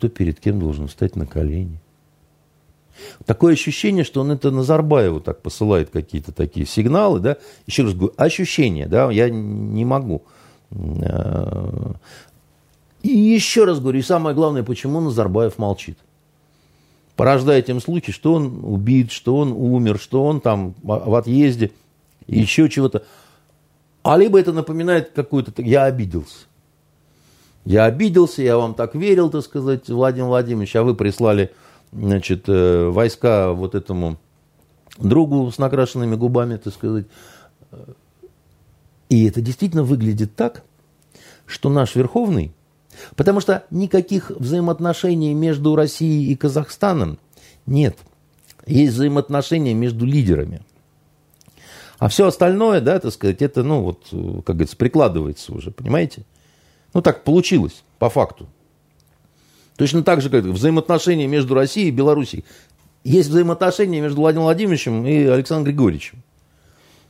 Кто 0.00 0.08
перед 0.08 0.40
кем 0.40 0.58
должен 0.58 0.88
встать 0.88 1.14
на 1.14 1.26
колени? 1.26 1.78
Такое 3.26 3.52
ощущение, 3.52 4.02
что 4.02 4.22
он 4.22 4.30
это 4.30 4.50
Назарбаеву 4.50 5.20
так 5.20 5.42
посылает 5.42 5.90
какие-то 5.90 6.32
такие 6.32 6.64
сигналы, 6.64 7.20
да. 7.20 7.36
Еще 7.66 7.82
раз 7.82 7.92
говорю, 7.92 8.14
ощущение, 8.16 8.86
да, 8.86 9.10
я 9.10 9.28
не 9.28 9.84
могу. 9.84 10.22
Э, 10.70 11.92
и 13.02 13.10
еще 13.10 13.66
раз 13.66 13.78
говорю, 13.78 13.98
и 13.98 14.02
самое 14.02 14.34
главное, 14.34 14.62
почему 14.62 15.02
Назарбаев 15.02 15.58
молчит. 15.58 15.98
Порождая 17.14 17.60
тем 17.60 17.78
случай, 17.78 18.12
что 18.12 18.32
он 18.32 18.60
убит, 18.62 19.12
что 19.12 19.36
он 19.36 19.52
умер, 19.52 19.98
что 20.00 20.24
он 20.24 20.40
там 20.40 20.74
в 20.82 21.14
отъезде. 21.14 21.72
еще 22.26 22.70
чего-то. 22.70 23.04
А 24.02 24.16
либо 24.16 24.40
это 24.40 24.54
напоминает 24.54 25.10
какую-то... 25.10 25.60
Я 25.60 25.84
обиделся. 25.84 26.46
Я 27.64 27.84
обиделся, 27.84 28.42
я 28.42 28.56
вам 28.56 28.74
так 28.74 28.94
верил, 28.94 29.30
так 29.30 29.42
сказать, 29.42 29.88
Владимир 29.88 30.28
Владимирович, 30.28 30.74
а 30.76 30.82
вы 30.82 30.94
прислали, 30.94 31.52
значит, 31.92 32.44
э, 32.48 32.88
войска 32.88 33.52
вот 33.52 33.74
этому 33.74 34.18
другу 34.98 35.50
с 35.50 35.58
накрашенными 35.58 36.16
губами, 36.16 36.56
так 36.56 36.72
сказать. 36.72 37.06
И 39.08 39.26
это 39.26 39.40
действительно 39.40 39.82
выглядит 39.82 40.34
так, 40.36 40.62
что 41.46 41.68
наш 41.68 41.96
Верховный, 41.96 42.52
потому 43.16 43.40
что 43.40 43.64
никаких 43.70 44.30
взаимоотношений 44.30 45.34
между 45.34 45.74
Россией 45.74 46.32
и 46.32 46.36
Казахстаном 46.36 47.18
нет. 47.66 47.96
Есть 48.66 48.94
взаимоотношения 48.94 49.74
между 49.74 50.06
лидерами. 50.06 50.62
А 51.98 52.08
все 52.08 52.26
остальное, 52.26 52.80
да, 52.80 52.98
так 52.98 53.12
сказать, 53.12 53.42
это, 53.42 53.62
ну, 53.62 53.82
вот, 53.82 54.06
как 54.44 54.56
говорится, 54.56 54.76
прикладывается 54.76 55.52
уже, 55.52 55.70
понимаете? 55.70 56.24
Ну, 56.92 57.02
так 57.02 57.24
получилось, 57.24 57.84
по 57.98 58.10
факту. 58.10 58.48
Точно 59.76 60.02
так 60.02 60.20
же, 60.20 60.28
как 60.28 60.44
взаимоотношения 60.44 61.26
между 61.26 61.54
Россией 61.54 61.88
и 61.88 61.92
Белоруссией. 61.92 62.44
Есть 63.02 63.30
взаимоотношения 63.30 64.00
между 64.00 64.20
Владимиром 64.20 64.44
Владимировичем 64.44 65.06
и 65.06 65.24
Александром 65.24 65.64
Григорьевичем. 65.64 66.22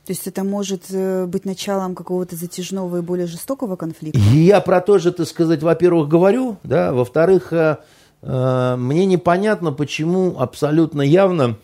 То 0.05 0.13
есть 0.13 0.25
это 0.25 0.43
может 0.43 0.85
э, 0.89 1.25
быть 1.25 1.45
началом 1.45 1.93
какого-то 1.95 2.35
затяжного 2.35 2.97
и 2.97 3.01
более 3.01 3.27
жестокого 3.27 3.75
конфликта? 3.75 4.19
Я 4.19 4.59
про 4.61 4.81
то 4.81 4.97
же, 4.97 5.11
так 5.11 5.27
сказать, 5.27 5.61
во-первых, 5.61 6.07
говорю, 6.07 6.57
да, 6.63 6.91
во-вторых, 6.91 7.53
э, 7.53 7.77
э, 8.21 8.75
мне 8.77 9.05
непонятно, 9.05 9.71
почему 9.71 10.39
абсолютно 10.39 11.01
явно 11.01 11.57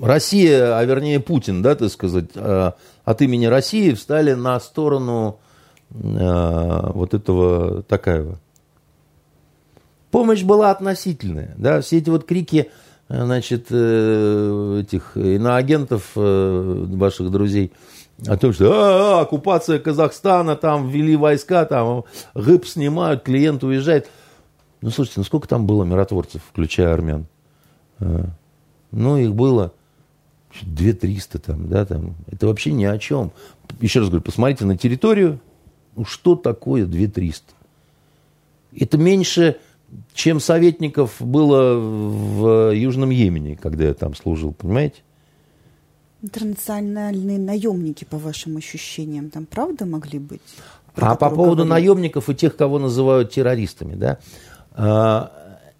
Россия, 0.00 0.78
а 0.78 0.84
вернее 0.84 1.20
Путин, 1.20 1.62
да, 1.62 1.74
так 1.74 1.90
сказать, 1.90 2.30
от 3.04 3.22
имени 3.22 3.46
России 3.46 3.92
встали 3.92 4.32
на 4.34 4.58
сторону 4.60 5.38
э, 5.90 6.90
вот 6.92 7.14
этого 7.14 7.82
Такаева. 7.82 8.38
Помощь 10.10 10.42
была 10.42 10.70
относительная, 10.70 11.54
да, 11.56 11.80
все 11.80 11.98
эти 11.98 12.10
вот 12.10 12.24
крики, 12.24 12.70
э, 13.08 13.24
значит, 13.24 13.66
этих 13.66 15.16
иноагентов, 15.16 16.10
ваших 16.14 17.30
друзей, 17.30 17.72
о 18.26 18.36
том, 18.36 18.52
что 18.52 18.72
а, 18.72 19.18
а, 19.18 19.20
оккупация 19.22 19.80
Казахстана, 19.80 20.54
там 20.54 20.88
ввели 20.88 21.16
войска, 21.16 21.64
там 21.64 22.04
ГИП 22.36 22.66
снимают, 22.66 23.22
клиент 23.22 23.64
уезжает. 23.64 24.08
Ну, 24.80 24.90
слушайте, 24.90 25.20
ну 25.20 25.24
сколько 25.24 25.48
там 25.48 25.66
было 25.66 25.82
миротворцев, 25.82 26.42
включая 26.48 26.92
армян? 26.92 27.26
Ну, 27.98 29.16
их 29.16 29.34
было 29.34 29.72
2-300 30.62 31.38
там, 31.38 31.68
да, 31.68 31.84
там. 31.84 32.14
Это 32.30 32.46
вообще 32.46 32.72
ни 32.72 32.84
о 32.84 32.98
чем. 32.98 33.32
Еще 33.80 34.00
раз 34.00 34.08
говорю, 34.08 34.22
посмотрите 34.22 34.64
на 34.64 34.76
территорию. 34.76 35.40
Ну, 35.96 36.04
что 36.04 36.36
такое 36.36 36.86
2-300? 36.86 37.42
Это 38.76 38.98
меньше, 38.98 39.58
чем 40.14 40.40
советников 40.40 41.16
было 41.20 41.78
в 41.78 42.74
Южном 42.74 43.10
Йемене, 43.10 43.56
когда 43.56 43.84
я 43.84 43.94
там 43.94 44.14
служил, 44.14 44.52
понимаете? 44.52 45.02
Интернациональные 46.22 47.38
наемники, 47.38 48.04
по 48.04 48.16
вашим 48.16 48.56
ощущениям, 48.56 49.28
там 49.28 49.44
правда 49.44 49.84
могли 49.86 50.18
быть? 50.18 50.40
А 50.94 51.16
по 51.16 51.30
поводу 51.30 51.64
говорили? 51.64 51.88
наемников 51.88 52.28
и 52.28 52.34
тех, 52.34 52.56
кого 52.56 52.78
называют 52.78 53.32
террористами, 53.32 53.94
да, 53.94 54.18
а, 54.72 55.32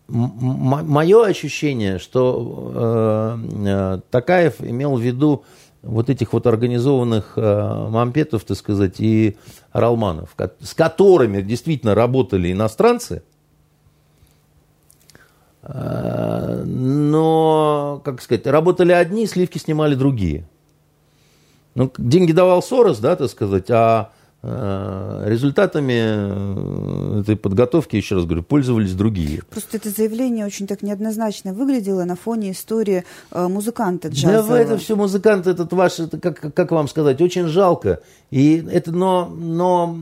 мое 0.09 1.25
ощущение, 1.25 1.99
что 1.99 2.73
э, 2.75 3.39
э, 3.67 4.01
Такаев 4.11 4.61
имел 4.61 4.97
в 4.97 5.01
виду 5.01 5.45
вот 5.83 6.11
этих 6.11 6.33
вот 6.33 6.47
организованных 6.47 7.35
э, 7.37 7.89
мампетов, 7.89 8.45
так 8.45 8.57
сказать, 8.57 9.01
и 9.01 9.37
ралманов, 9.73 10.35
с 10.61 10.75
которыми 10.75 11.43
действительно 11.43 11.95
работали 11.95 12.53
иностранцы, 12.53 13.23
э, 15.63 16.63
но, 16.65 18.01
как 18.05 18.23
сказать, 18.23 18.47
работали 18.47 18.93
одни, 18.93 19.27
сливки 19.27 19.59
снимали 19.59 19.95
другие. 19.95 20.47
Ну, 21.75 21.91
деньги 21.97 22.33
давал 22.33 22.63
Сорос, 22.63 22.99
да, 22.99 23.17
так 23.17 23.31
сказать, 23.31 23.71
а 23.71 24.13
результатами 24.45 25.93
э, 25.95 27.21
этой 27.21 27.37
подготовки, 27.37 27.95
еще 27.95 28.17
раз 28.17 28.25
говорю, 28.25 28.43
пользовались 28.43 28.93
другие. 28.93 29.43
Просто 29.49 29.77
это 29.77 29.91
заявление 29.91 30.45
очень 30.45 30.67
так 30.67 30.83
неоднозначно 30.83 31.55
выглядело 31.55 32.03
на 32.03 32.17
фоне 32.17 32.51
истории 32.51 33.05
э, 33.31 33.47
музыканта 33.47 34.09
джазового. 34.09 34.57
Да, 34.57 34.61
это 34.61 34.79
все 34.79 34.97
музыкант, 34.97 35.47
этот 35.47 35.73
ваш, 35.73 36.01
это 36.01 36.19
как, 36.19 36.53
как 36.55 36.73
вам 36.73 36.89
сказать, 36.89 37.21
очень 37.21 37.47
жалко. 37.47 38.01
И 38.33 38.67
это, 38.73 38.91
но, 38.91 39.27
но, 39.27 39.97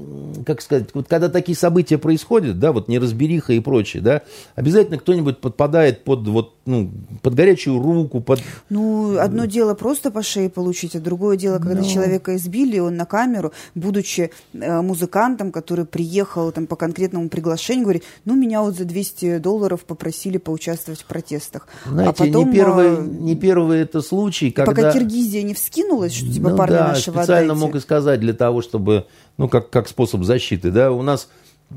как 0.47 0.63
сказать, 0.63 0.91
вот 0.95 1.07
когда 1.09 1.29
такие 1.29 1.59
события 1.59 1.99
происходят, 1.99 2.59
да, 2.59 2.73
вот 2.73 2.89
неразбериха 2.89 3.53
и 3.53 3.61
прочее, 3.61 4.03
да, 4.03 4.23
обязательно 4.55 4.99
кто-нибудь 4.99 5.39
подпадает 5.41 6.05
под 6.05 6.27
вот, 6.29 6.55
ну, 6.65 6.91
под 7.23 7.35
горячую 7.35 7.83
руку, 7.83 8.21
под... 8.21 8.41
Ну, 8.71 9.19
одно 9.19 9.47
дело 9.47 9.75
просто 9.75 10.11
по 10.11 10.23
шее 10.23 10.49
получить, 10.49 10.95
а 10.97 11.01
другое 11.01 11.37
дело, 11.37 11.59
когда 11.59 11.83
но... 11.83 11.85
человека 11.85 12.37
избили, 12.37 12.79
он 12.79 12.97
на 12.97 13.05
камеру, 13.05 13.53
будучи 13.75 14.30
Э, 14.53 14.81
музыкантом, 14.81 15.53
который 15.53 15.85
приехал 15.85 16.51
там, 16.53 16.67
по 16.67 16.77
конкретному 16.77 17.29
приглашению, 17.29 17.85
говорит, 17.85 18.05
ну, 18.25 18.35
меня 18.35 18.63
вот 18.63 18.77
за 18.77 18.85
200 18.85 19.39
долларов 19.39 19.85
попросили 19.85 20.39
поучаствовать 20.39 21.01
в 21.01 21.05
протестах. 21.05 21.69
Знаете, 21.87 22.11
а 22.11 22.13
потом, 22.13 22.49
не, 22.49 22.55
первый, 22.55 22.87
э, 22.89 23.01
не 23.01 23.37
первый 23.37 23.81
это 23.81 24.03
случай, 24.03 24.51
когда... 24.51 24.73
Пока 24.73 24.93
Киргизия 24.93 25.43
не 25.43 25.55
вскинулась, 25.55 26.15
что 26.15 26.33
типа 26.33 26.51
ну, 26.51 26.57
парни 26.57 26.75
да, 26.75 26.89
нашего 26.89 27.19
специально 27.19 27.53
отдайте. 27.53 27.61
мог 27.61 27.75
и 27.77 27.81
сказать 27.81 28.21
для 28.21 28.33
того, 28.33 28.61
чтобы, 28.63 29.07
ну, 29.39 29.49
как, 29.49 29.71
как 29.71 29.89
способ 29.89 30.25
защиты, 30.25 30.71
да, 30.71 30.91
у 30.91 31.03
нас 31.03 31.29
э, 31.71 31.75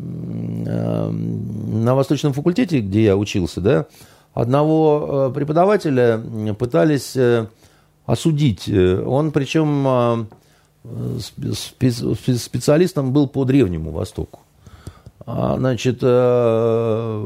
на 1.10 1.96
Восточном 1.96 2.34
факультете, 2.34 2.80
где 2.80 3.04
я 3.04 3.18
учился, 3.18 3.62
да, 3.62 3.86
одного 4.34 5.32
преподавателя 5.34 6.20
пытались 6.58 7.16
осудить. 8.06 8.68
Он 8.68 9.32
причем 9.32 10.28
специалистом 11.20 13.14
был 13.14 13.28
по 13.28 13.46
Древнему 13.46 13.92
Востоку. 13.92 14.40
А, 15.26 15.56
значит, 15.58 16.00
э, 16.02 17.24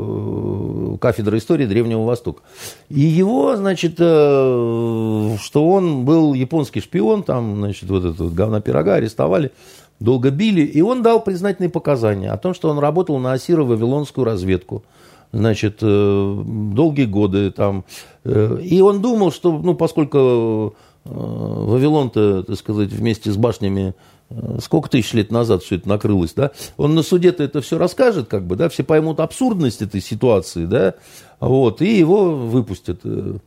кафедра 1.01 1.37
истории 1.37 1.65
Древнего 1.65 2.03
Востока. 2.03 2.43
И 2.89 2.99
его, 2.99 3.55
значит, 3.55 3.95
э, 3.97 5.35
что 5.41 5.67
он 5.67 6.05
был 6.05 6.35
японский 6.35 6.79
шпион, 6.79 7.23
там, 7.23 7.55
значит, 7.55 7.89
вот 7.89 8.05
этот 8.05 8.19
вот 8.19 8.33
говна 8.33 8.61
пирога 8.61 8.95
арестовали, 8.95 9.51
долго 9.99 10.29
били, 10.29 10.61
и 10.61 10.79
он 10.81 11.01
дал 11.01 11.23
признательные 11.23 11.71
показания 11.71 12.29
о 12.29 12.37
том, 12.37 12.53
что 12.53 12.69
он 12.69 12.77
работал 12.77 13.17
на 13.17 13.33
Асиро-Вавилонскую 13.33 14.23
разведку, 14.23 14.83
значит, 15.31 15.79
э, 15.81 16.43
долгие 16.45 17.05
годы 17.05 17.49
там. 17.49 17.83
И 18.23 18.79
он 18.81 19.01
думал, 19.01 19.31
что, 19.31 19.57
ну, 19.57 19.73
поскольку 19.73 20.75
Вавилон-то, 21.09 22.43
так 22.43 22.57
сказать, 22.57 22.89
вместе 22.89 23.31
с 23.31 23.37
башнями 23.37 23.93
э, 24.29 24.59
сколько 24.61 24.89
тысяч 24.89 25.13
лет 25.13 25.31
назад 25.31 25.63
все 25.63 25.75
это 25.75 25.87
накрылось, 25.87 26.33
да? 26.33 26.51
Он 26.77 26.95
на 26.95 27.03
суде-то 27.03 27.43
это 27.43 27.61
все 27.61 27.77
расскажет, 27.77 28.27
как 28.27 28.45
бы, 28.45 28.55
да, 28.55 28.69
все 28.69 28.83
поймут 28.83 29.19
абсурдность 29.19 29.81
этой 29.81 30.01
ситуации, 30.01 30.65
да, 30.65 30.95
вот, 31.39 31.81
и 31.81 31.97
его 31.97 32.35
выпустят. 32.35 33.01
Э, 33.03 33.37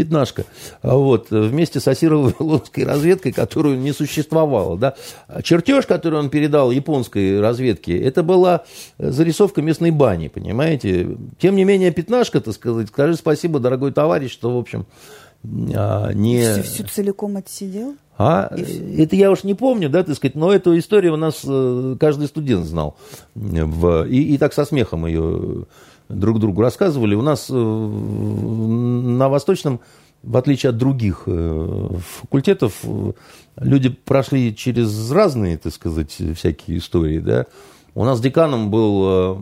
пятнашка, 0.00 0.44
вот, 0.82 1.30
вместе 1.30 1.78
с 1.78 1.86
Асирово-Вавилонской 1.86 2.84
разведкой, 2.86 3.32
которую 3.32 3.78
не 3.78 3.92
существовало, 3.92 4.78
да. 4.78 4.94
Чертеж, 5.42 5.86
который 5.86 6.18
он 6.18 6.30
передал 6.30 6.70
японской 6.70 7.38
разведке, 7.40 8.00
это 8.00 8.22
была 8.22 8.64
зарисовка 8.98 9.60
местной 9.60 9.90
бани, 9.90 10.28
понимаете. 10.28 11.18
Тем 11.38 11.54
не 11.54 11.64
менее, 11.64 11.90
пятнашка, 11.90 12.40
так 12.40 12.54
сказать, 12.54 12.88
скажи 12.88 13.14
спасибо, 13.14 13.60
дорогой 13.60 13.92
товарищ, 13.92 14.32
что, 14.32 14.54
в 14.54 14.58
общем, 14.58 14.86
а, 15.44 16.12
не... 16.12 16.42
Всю, 16.42 16.62
всю 16.62 16.84
целиком 16.84 17.36
отсидел? 17.36 17.94
А, 18.18 18.50
это 18.98 19.16
я 19.16 19.30
уж 19.30 19.44
не 19.44 19.54
помню, 19.54 19.88
да, 19.88 20.02
так 20.02 20.14
сказать, 20.14 20.34
но 20.34 20.52
эту 20.52 20.78
историю 20.78 21.14
у 21.14 21.16
нас 21.16 21.40
э, 21.46 21.96
каждый 21.98 22.28
студент 22.28 22.66
знал. 22.66 22.96
В, 23.34 24.06
и, 24.06 24.34
и 24.34 24.38
так 24.38 24.52
со 24.52 24.66
смехом 24.66 25.06
ее 25.06 25.64
друг 26.10 26.38
другу 26.38 26.60
рассказывали. 26.60 27.14
У 27.14 27.22
нас 27.22 27.46
э, 27.48 27.54
на 27.54 29.30
Восточном, 29.30 29.80
в 30.22 30.36
отличие 30.36 30.68
от 30.68 30.76
других 30.76 31.22
э, 31.24 31.88
факультетов, 32.20 32.84
люди 33.56 33.88
прошли 33.88 34.54
через 34.54 35.10
разные, 35.10 35.56
так 35.56 35.72
сказать, 35.72 36.14
всякие 36.36 36.76
истории, 36.76 37.20
да. 37.20 37.46
У 37.94 38.04
нас 38.04 38.20
деканом 38.20 38.70
был 38.70 39.38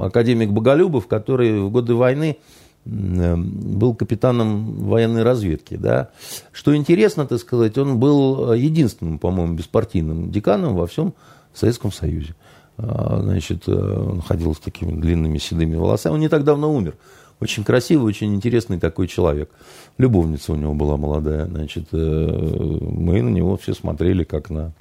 академик 0.00 0.50
Боголюбов, 0.50 1.08
который 1.08 1.60
в 1.60 1.70
годы 1.70 1.94
войны 1.94 2.36
был 2.84 3.94
капитаном 3.94 4.84
военной 4.84 5.22
разведки. 5.22 5.76
Да. 5.76 6.10
Что 6.52 6.74
интересно, 6.74 7.26
так 7.26 7.38
сказать, 7.38 7.76
он 7.76 7.98
был 7.98 8.52
единственным, 8.52 9.18
по-моему, 9.18 9.54
беспартийным 9.54 10.30
деканом 10.30 10.74
во 10.74 10.86
всем 10.86 11.14
Советском 11.54 11.92
Союзе. 11.92 12.34
А, 12.78 13.20
значит, 13.20 13.64
э, 13.66 13.72
он 13.72 14.22
ходил 14.22 14.54
с 14.54 14.58
такими 14.58 14.98
длинными 14.98 15.38
седыми 15.38 15.74
волосами. 15.74 16.14
Он 16.14 16.20
не 16.20 16.28
так 16.28 16.44
давно 16.44 16.72
умер. 16.72 16.94
очень 17.40 17.64
красивый, 17.64 18.06
очень 18.06 18.34
интересный 18.34 18.78
такой 18.78 19.08
человек. 19.08 19.50
Любовница 19.96 20.52
у 20.52 20.56
него 20.56 20.74
была 20.74 20.96
молодая, 20.96 21.46
значит, 21.46 21.88
э, 21.92 21.96
мы 21.96 23.22
на 23.22 23.28
него 23.28 23.56
все 23.56 23.74
смотрели 23.74 24.24
как 24.24 24.50
на 24.50 24.72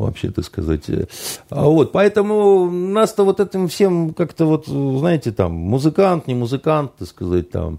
вообще, 0.00 0.30
так 0.30 0.44
сказать. 0.44 0.84
А 1.48 1.64
вот, 1.64 1.92
поэтому 1.92 2.70
нас-то 2.70 3.24
вот 3.24 3.40
этим 3.40 3.68
всем 3.68 4.14
как-то 4.14 4.46
вот, 4.46 4.66
знаете, 4.66 5.32
там, 5.32 5.52
музыкант, 5.52 6.26
не 6.26 6.34
музыкант, 6.34 6.92
так 6.98 7.08
сказать, 7.08 7.50
там, 7.50 7.78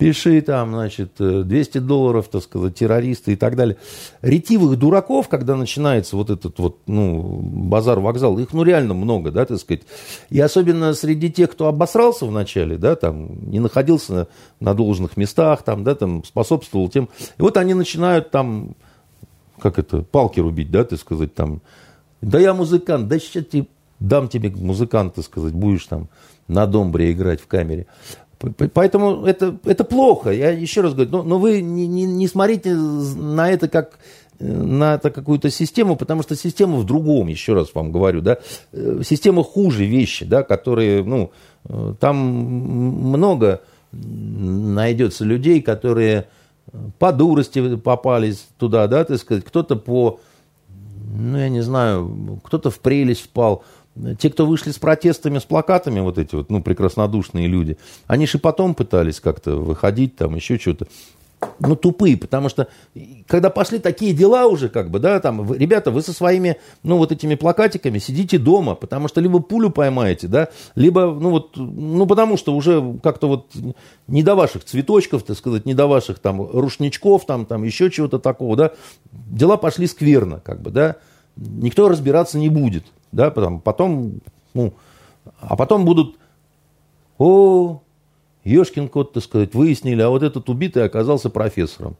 пиши 0.00 0.40
там, 0.40 0.70
значит, 0.72 1.12
200 1.18 1.78
долларов, 1.78 2.28
так 2.28 2.42
сказать, 2.42 2.74
террористы 2.74 3.34
и 3.34 3.36
так 3.36 3.54
далее. 3.54 3.76
Ретивых 4.22 4.78
дураков, 4.78 5.28
когда 5.28 5.56
начинается 5.56 6.16
вот 6.16 6.30
этот 6.30 6.58
вот, 6.58 6.78
ну, 6.86 7.40
базар-вокзал, 7.42 8.38
их, 8.38 8.54
ну, 8.54 8.62
реально 8.62 8.94
много, 8.94 9.30
да, 9.30 9.44
так 9.44 9.58
сказать. 9.58 9.82
И 10.30 10.40
особенно 10.40 10.94
среди 10.94 11.30
тех, 11.30 11.50
кто 11.50 11.66
обосрался 11.66 12.24
вначале, 12.24 12.78
да, 12.78 12.96
там, 12.96 13.50
не 13.50 13.60
находился 13.60 14.28
на 14.58 14.72
должных 14.72 15.18
местах, 15.18 15.62
там, 15.64 15.84
да, 15.84 15.94
там, 15.94 16.24
способствовал 16.24 16.88
тем. 16.88 17.10
И 17.38 17.42
вот 17.42 17.58
они 17.58 17.74
начинают 17.74 18.30
там 18.30 18.76
как 19.60 19.78
это, 19.78 20.02
палки 20.02 20.40
рубить, 20.40 20.70
да, 20.70 20.84
ты 20.84 20.96
сказать, 20.96 21.34
там, 21.34 21.60
да 22.20 22.38
я 22.38 22.54
музыкант, 22.54 23.08
да 23.08 23.18
сейчас 23.18 23.46
тебе, 23.46 23.66
дам 23.98 24.28
тебе 24.28 24.50
музыкант, 24.50 25.14
ты 25.14 25.22
сказать, 25.22 25.52
будешь 25.52 25.86
там 25.86 26.08
на 26.48 26.66
домбре 26.66 27.12
играть 27.12 27.40
в 27.40 27.46
камере. 27.46 27.86
Поэтому 28.72 29.26
это, 29.26 29.58
это 29.64 29.84
плохо. 29.84 30.30
Я 30.30 30.50
еще 30.50 30.80
раз 30.80 30.94
говорю, 30.94 31.10
но, 31.10 31.22
но 31.22 31.38
вы 31.38 31.60
не, 31.60 31.86
не, 31.86 32.04
не 32.04 32.26
смотрите 32.26 32.74
на 32.74 33.50
это 33.50 33.68
как 33.68 33.98
на 34.40 34.94
это 34.94 35.10
какую-то 35.10 35.50
систему, 35.50 35.96
потому 35.96 36.22
что 36.22 36.34
система 36.34 36.78
в 36.78 36.86
другом, 36.86 37.28
еще 37.28 37.52
раз 37.52 37.74
вам 37.74 37.92
говорю, 37.92 38.22
да, 38.22 38.38
э, 38.72 39.02
система 39.04 39.44
хуже 39.44 39.84
вещи, 39.84 40.24
да, 40.24 40.42
которые, 40.42 41.04
ну, 41.04 41.30
э, 41.68 41.94
там 42.00 42.16
много 42.16 43.60
найдется 43.92 45.24
людей, 45.24 45.60
которые 45.60 46.26
по 46.98 47.12
дурости 47.12 47.76
попались 47.76 48.46
туда, 48.58 48.86
да, 48.86 49.04
так 49.04 49.18
сказать, 49.18 49.44
кто-то 49.44 49.76
по, 49.76 50.20
ну, 50.68 51.38
я 51.38 51.48
не 51.48 51.62
знаю, 51.62 52.40
кто-то 52.44 52.70
в 52.70 52.80
прелесть 52.80 53.22
впал. 53.22 53.64
Те, 54.18 54.30
кто 54.30 54.46
вышли 54.46 54.70
с 54.70 54.78
протестами, 54.78 55.38
с 55.38 55.44
плакатами, 55.44 56.00
вот 56.00 56.16
эти 56.16 56.36
вот, 56.36 56.48
ну, 56.50 56.62
прекраснодушные 56.62 57.48
люди, 57.48 57.76
они 58.06 58.26
же 58.26 58.38
потом 58.38 58.74
пытались 58.74 59.20
как-то 59.20 59.56
выходить, 59.56 60.16
там, 60.16 60.36
еще 60.36 60.58
что-то 60.58 60.86
ну, 61.58 61.76
тупые, 61.76 62.16
потому 62.16 62.48
что 62.48 62.68
когда 63.26 63.50
пошли 63.50 63.78
такие 63.78 64.12
дела 64.12 64.46
уже, 64.46 64.68
как 64.68 64.90
бы, 64.90 64.98
да, 64.98 65.20
там, 65.20 65.52
ребята, 65.52 65.90
вы 65.90 66.02
со 66.02 66.12
своими, 66.12 66.56
ну, 66.82 66.96
вот 66.98 67.12
этими 67.12 67.34
плакатиками 67.34 67.98
сидите 67.98 68.38
дома, 68.38 68.74
потому 68.74 69.08
что 69.08 69.20
либо 69.20 69.40
пулю 69.40 69.70
поймаете, 69.70 70.28
да, 70.28 70.48
либо, 70.74 71.06
ну, 71.06 71.30
вот, 71.30 71.56
ну, 71.56 72.06
потому 72.06 72.36
что 72.36 72.54
уже 72.54 72.98
как-то 73.02 73.28
вот 73.28 73.46
не 74.06 74.22
до 74.22 74.34
ваших 74.34 74.64
цветочков, 74.64 75.22
так 75.22 75.36
сказать, 75.36 75.66
не 75.66 75.74
до 75.74 75.86
ваших 75.86 76.18
там 76.18 76.46
рушничков, 76.50 77.26
там, 77.26 77.46
там, 77.46 77.64
еще 77.64 77.90
чего-то 77.90 78.18
такого, 78.18 78.56
да, 78.56 78.72
дела 79.12 79.56
пошли 79.56 79.86
скверно, 79.86 80.40
как 80.40 80.60
бы, 80.60 80.70
да, 80.70 80.96
никто 81.36 81.88
разбираться 81.88 82.38
не 82.38 82.48
будет, 82.48 82.84
да, 83.12 83.30
потом, 83.30 83.60
потом 83.60 84.20
ну, 84.54 84.74
а 85.40 85.56
потом 85.56 85.84
будут, 85.84 86.16
о, 87.18 87.80
Ешкин 88.44 88.88
кот, 88.88 89.12
так 89.12 89.22
сказать, 89.22 89.54
выяснили, 89.54 90.00
а 90.02 90.08
вот 90.08 90.22
этот 90.22 90.48
убитый 90.48 90.84
оказался 90.84 91.30
профессором. 91.30 91.96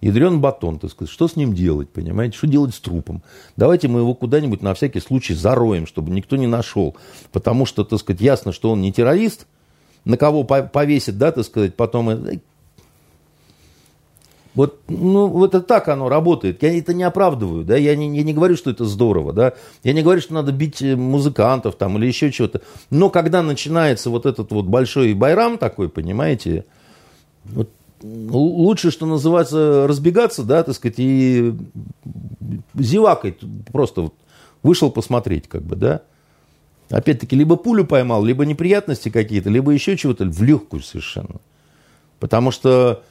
Ядрен 0.00 0.40
батон, 0.40 0.78
так 0.78 0.92
сказать, 0.92 1.12
что 1.12 1.26
с 1.26 1.34
ним 1.34 1.54
делать, 1.54 1.88
понимаете, 1.88 2.36
что 2.36 2.46
делать 2.46 2.72
с 2.72 2.78
трупом? 2.78 3.22
Давайте 3.56 3.88
мы 3.88 4.00
его 4.00 4.14
куда-нибудь 4.14 4.62
на 4.62 4.72
всякий 4.74 5.00
случай 5.00 5.34
зароем, 5.34 5.88
чтобы 5.88 6.12
никто 6.12 6.36
не 6.36 6.46
нашел. 6.46 6.96
Потому 7.32 7.66
что, 7.66 7.82
так 7.82 7.98
сказать, 7.98 8.20
ясно, 8.20 8.52
что 8.52 8.70
он 8.70 8.80
не 8.80 8.92
террорист, 8.92 9.48
на 10.04 10.16
кого 10.16 10.44
повесит, 10.44 11.18
да, 11.18 11.32
так 11.32 11.44
сказать, 11.44 11.74
потом 11.74 12.10
вот, 14.54 14.80
ну, 14.88 15.26
вот 15.28 15.54
это 15.54 15.64
так 15.64 15.88
оно 15.88 16.08
работает. 16.08 16.62
Я 16.62 16.76
это 16.76 16.94
не 16.94 17.04
оправдываю, 17.04 17.64
да, 17.64 17.76
я 17.76 17.94
не, 17.94 18.16
я 18.16 18.22
не 18.22 18.32
говорю, 18.32 18.56
что 18.56 18.70
это 18.70 18.84
здорово, 18.84 19.32
да, 19.32 19.52
я 19.84 19.92
не 19.92 20.02
говорю, 20.02 20.20
что 20.20 20.34
надо 20.34 20.52
бить 20.52 20.82
э, 20.82 20.96
музыкантов 20.96 21.76
там 21.76 21.96
или 21.98 22.06
еще 22.06 22.32
чего-то. 22.32 22.62
Но 22.90 23.10
когда 23.10 23.42
начинается 23.42 24.10
вот 24.10 24.26
этот 24.26 24.50
вот 24.50 24.66
большой 24.66 25.14
байрам 25.14 25.58
такой, 25.58 25.88
понимаете, 25.88 26.64
вот, 27.44 27.70
лучше, 28.02 28.90
что 28.90 29.06
называется, 29.06 29.86
разбегаться, 29.86 30.42
да, 30.42 30.62
так 30.62 30.74
сказать, 30.74 30.96
и 30.98 31.54
зевакой 32.74 33.36
просто 33.72 34.02
вот 34.02 34.14
вышел 34.62 34.90
посмотреть, 34.90 35.48
как 35.48 35.62
бы, 35.62 35.76
да. 35.76 36.02
Опять-таки, 36.90 37.36
либо 37.36 37.56
пулю 37.56 37.84
поймал, 37.84 38.24
либо 38.24 38.46
неприятности 38.46 39.10
какие-то, 39.10 39.50
либо 39.50 39.72
еще 39.72 39.96
чего-то 39.96 40.24
в 40.24 40.42
легкую 40.42 40.82
совершенно. 40.82 41.36
Потому 42.18 42.50
что 42.50 43.02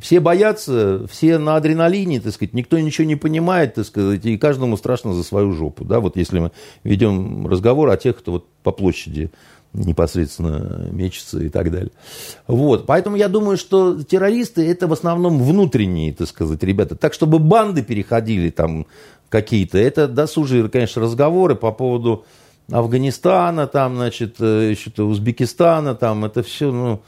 все 0.00 0.20
боятся, 0.20 1.06
все 1.08 1.38
на 1.38 1.56
адреналине, 1.56 2.20
так 2.20 2.32
сказать, 2.32 2.54
никто 2.54 2.78
ничего 2.78 3.06
не 3.06 3.16
понимает, 3.16 3.74
так 3.74 3.86
сказать, 3.86 4.24
и 4.24 4.38
каждому 4.38 4.76
страшно 4.76 5.14
за 5.14 5.22
свою 5.22 5.52
жопу, 5.52 5.84
да, 5.84 6.00
вот 6.00 6.16
если 6.16 6.38
мы 6.38 6.52
ведем 6.84 7.46
разговор 7.46 7.88
о 7.88 7.96
тех, 7.96 8.16
кто 8.18 8.32
вот 8.32 8.46
по 8.62 8.72
площади 8.72 9.30
непосредственно 9.74 10.88
мечется 10.90 11.40
и 11.40 11.48
так 11.50 11.70
далее. 11.70 11.92
Вот, 12.46 12.86
поэтому 12.86 13.16
я 13.16 13.28
думаю, 13.28 13.56
что 13.58 14.02
террористы 14.02 14.66
это 14.66 14.86
в 14.86 14.92
основном 14.92 15.42
внутренние, 15.42 16.14
так 16.14 16.28
сказать, 16.28 16.62
ребята, 16.62 16.96
так, 16.96 17.12
чтобы 17.12 17.38
банды 17.38 17.82
переходили 17.82 18.50
там 18.50 18.86
какие-то, 19.28 19.78
это 19.78 20.08
досужие, 20.08 20.68
конечно, 20.68 21.02
разговоры 21.02 21.54
по 21.54 21.70
поводу 21.70 22.24
Афганистана, 22.70 23.66
там, 23.66 23.96
значит, 23.96 24.36
э, 24.40 24.70
еще-то 24.70 25.04
Узбекистана, 25.04 25.94
там, 25.94 26.24
это 26.24 26.42
все, 26.42 26.70
ну, 26.70 27.00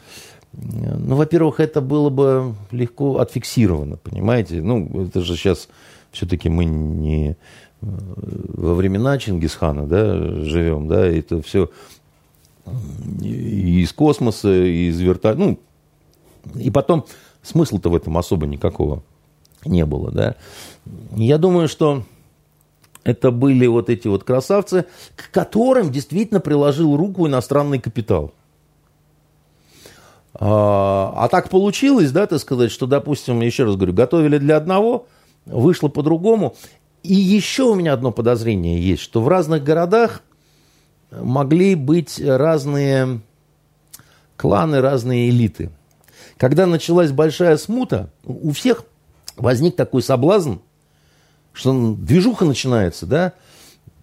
ну, 0.52 1.16
во-первых, 1.16 1.60
это 1.60 1.80
было 1.80 2.10
бы 2.10 2.54
легко 2.70 3.18
отфиксировано, 3.18 3.96
понимаете? 3.96 4.60
Ну, 4.62 5.06
это 5.06 5.20
же 5.20 5.36
сейчас 5.36 5.68
все-таки 6.10 6.48
мы 6.48 6.64
не 6.64 7.30
э, 7.30 7.36
во 7.82 8.74
времена 8.74 9.16
Чингисхана, 9.18 9.86
да, 9.86 10.16
живем, 10.42 10.88
да, 10.88 11.06
это 11.06 11.40
все 11.42 11.70
и 13.20 13.80
из 13.82 13.92
космоса, 13.92 14.52
и 14.52 14.88
из 14.88 15.00
вертолета, 15.00 15.40
ну, 15.40 15.58
и 16.54 16.70
потом 16.70 17.06
смысла-то 17.42 17.88
в 17.88 17.94
этом 17.94 18.18
особо 18.18 18.46
никакого 18.46 19.02
не 19.64 19.84
было, 19.84 20.10
да. 20.10 20.36
Я 21.16 21.38
думаю, 21.38 21.68
что 21.68 22.04
это 23.04 23.30
были 23.30 23.66
вот 23.66 23.88
эти 23.88 24.08
вот 24.08 24.24
красавцы, 24.24 24.86
к 25.16 25.30
которым 25.30 25.90
действительно 25.90 26.40
приложил 26.40 26.96
руку 26.96 27.26
иностранный 27.26 27.78
капитал. 27.78 28.32
А, 30.42 31.12
а 31.14 31.28
так 31.28 31.50
получилось, 31.50 32.12
да, 32.12 32.26
так 32.26 32.40
сказать, 32.40 32.72
что, 32.72 32.86
допустим, 32.86 33.40
еще 33.42 33.64
раз 33.64 33.76
говорю, 33.76 33.92
готовили 33.92 34.38
для 34.38 34.56
одного, 34.56 35.06
вышло 35.44 35.88
по-другому. 35.88 36.56
И 37.02 37.14
еще 37.14 37.64
у 37.64 37.74
меня 37.74 37.92
одно 37.92 38.10
подозрение 38.10 38.80
есть, 38.80 39.02
что 39.02 39.20
в 39.20 39.28
разных 39.28 39.62
городах 39.62 40.22
могли 41.10 41.74
быть 41.74 42.20
разные 42.20 43.20
кланы, 44.36 44.80
разные 44.80 45.28
элиты. 45.28 45.70
Когда 46.38 46.66
началась 46.66 47.10
большая 47.10 47.58
смута, 47.58 48.10
у 48.24 48.52
всех 48.52 48.84
возник 49.36 49.76
такой 49.76 50.02
соблазн, 50.02 50.54
что 51.52 51.94
движуха 51.94 52.46
начинается, 52.46 53.04
да, 53.04 53.34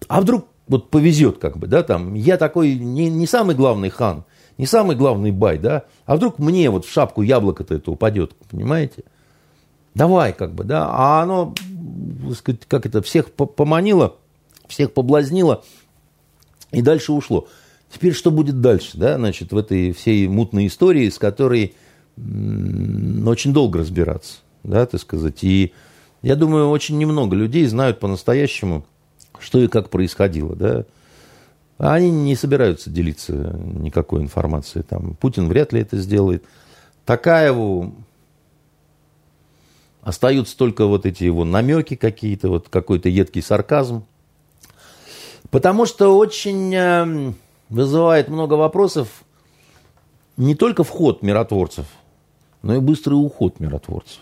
а 0.06 0.20
вдруг 0.20 0.46
вот 0.68 0.90
повезет 0.90 1.38
как 1.38 1.58
бы, 1.58 1.66
да, 1.66 1.82
там, 1.82 2.14
я 2.14 2.36
такой 2.36 2.74
не, 2.74 3.10
не 3.10 3.26
самый 3.26 3.56
главный 3.56 3.90
хан, 3.90 4.24
не 4.58 4.66
самый 4.66 4.96
главный 4.96 5.30
бай, 5.30 5.58
да, 5.58 5.84
а 6.04 6.16
вдруг 6.16 6.38
мне 6.38 6.68
вот 6.68 6.84
в 6.84 6.92
шапку 6.92 7.22
яблоко-то 7.22 7.74
это 7.74 7.90
упадет, 7.92 8.34
понимаете? 8.50 9.04
Давай, 9.94 10.32
как 10.32 10.54
бы, 10.54 10.64
да, 10.64 10.88
а 10.90 11.22
оно, 11.22 11.54
так 12.28 12.36
сказать, 12.36 12.60
как 12.68 12.86
это, 12.86 13.00
всех 13.02 13.32
поманило, 13.32 14.16
всех 14.66 14.92
поблазнило 14.92 15.64
и 16.72 16.82
дальше 16.82 17.12
ушло. 17.12 17.48
Теперь 17.90 18.12
что 18.12 18.30
будет 18.30 18.60
дальше, 18.60 18.98
да, 18.98 19.16
значит, 19.16 19.52
в 19.52 19.56
этой 19.56 19.92
всей 19.92 20.28
мутной 20.28 20.66
истории, 20.66 21.08
с 21.08 21.18
которой 21.18 21.74
очень 22.16 23.52
долго 23.52 23.78
разбираться, 23.78 24.38
да, 24.64 24.84
так 24.86 25.00
сказать, 25.00 25.42
и 25.42 25.72
я 26.20 26.34
думаю, 26.34 26.68
очень 26.68 26.98
немного 26.98 27.36
людей 27.36 27.64
знают 27.66 28.00
по-настоящему, 28.00 28.84
что 29.38 29.60
и 29.60 29.68
как 29.68 29.88
происходило, 29.88 30.56
да, 30.56 30.84
они 31.78 32.10
не 32.10 32.34
собираются 32.34 32.90
делиться 32.90 33.32
никакой 33.32 34.22
информацией. 34.22 34.82
Там, 34.82 35.14
Путин 35.14 35.48
вряд 35.48 35.72
ли 35.72 35.80
это 35.80 35.96
сделает. 35.96 36.44
Такаеву 37.04 37.94
остаются 40.02 40.56
только 40.56 40.86
вот 40.86 41.06
эти 41.06 41.24
его 41.24 41.44
намеки 41.44 41.94
какие-то, 41.94 42.48
вот 42.48 42.68
какой-то 42.68 43.08
едкий 43.08 43.42
сарказм. 43.42 44.04
Потому 45.50 45.86
что 45.86 46.16
очень 46.16 46.74
эм, 46.74 47.34
вызывает 47.68 48.28
много 48.28 48.54
вопросов 48.54 49.24
не 50.36 50.54
только 50.54 50.82
вход 50.84 51.22
миротворцев, 51.22 51.86
но 52.62 52.74
и 52.74 52.80
быстрый 52.80 53.14
уход 53.14 53.60
миротворцев. 53.60 54.20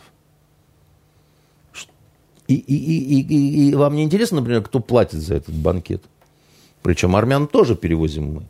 И, 2.48 2.54
и, 2.54 2.74
и, 2.76 3.20
и, 3.20 3.70
и 3.70 3.74
вам 3.74 3.96
не 3.96 4.04
интересно, 4.04 4.36
например, 4.40 4.62
кто 4.62 4.78
платит 4.78 5.20
за 5.20 5.34
этот 5.34 5.54
банкет? 5.54 6.04
Причем 6.82 7.16
армян 7.16 7.46
тоже 7.46 7.76
перевозим 7.76 8.34
мы. 8.34 8.48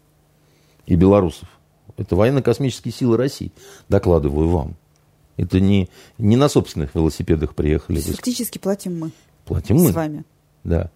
И 0.87 0.95
белорусов. 0.95 1.49
Это 1.97 2.15
военно-космические 2.15 2.93
силы 2.93 3.17
России, 3.17 3.53
докладываю 3.89 4.49
вам. 4.49 4.77
Это 5.37 5.61
не, 5.61 5.89
не 6.19 6.37
на 6.37 6.49
собственных 6.49 6.95
велосипедах 6.95 7.55
приехали. 7.55 8.01
Фактически 8.01 8.59
платим 8.59 8.99
мы. 8.99 9.11
Платим 9.45 9.77
мы. 9.77 9.93
С 9.93 9.95
вами. 9.95 10.25
Да. 10.65 10.91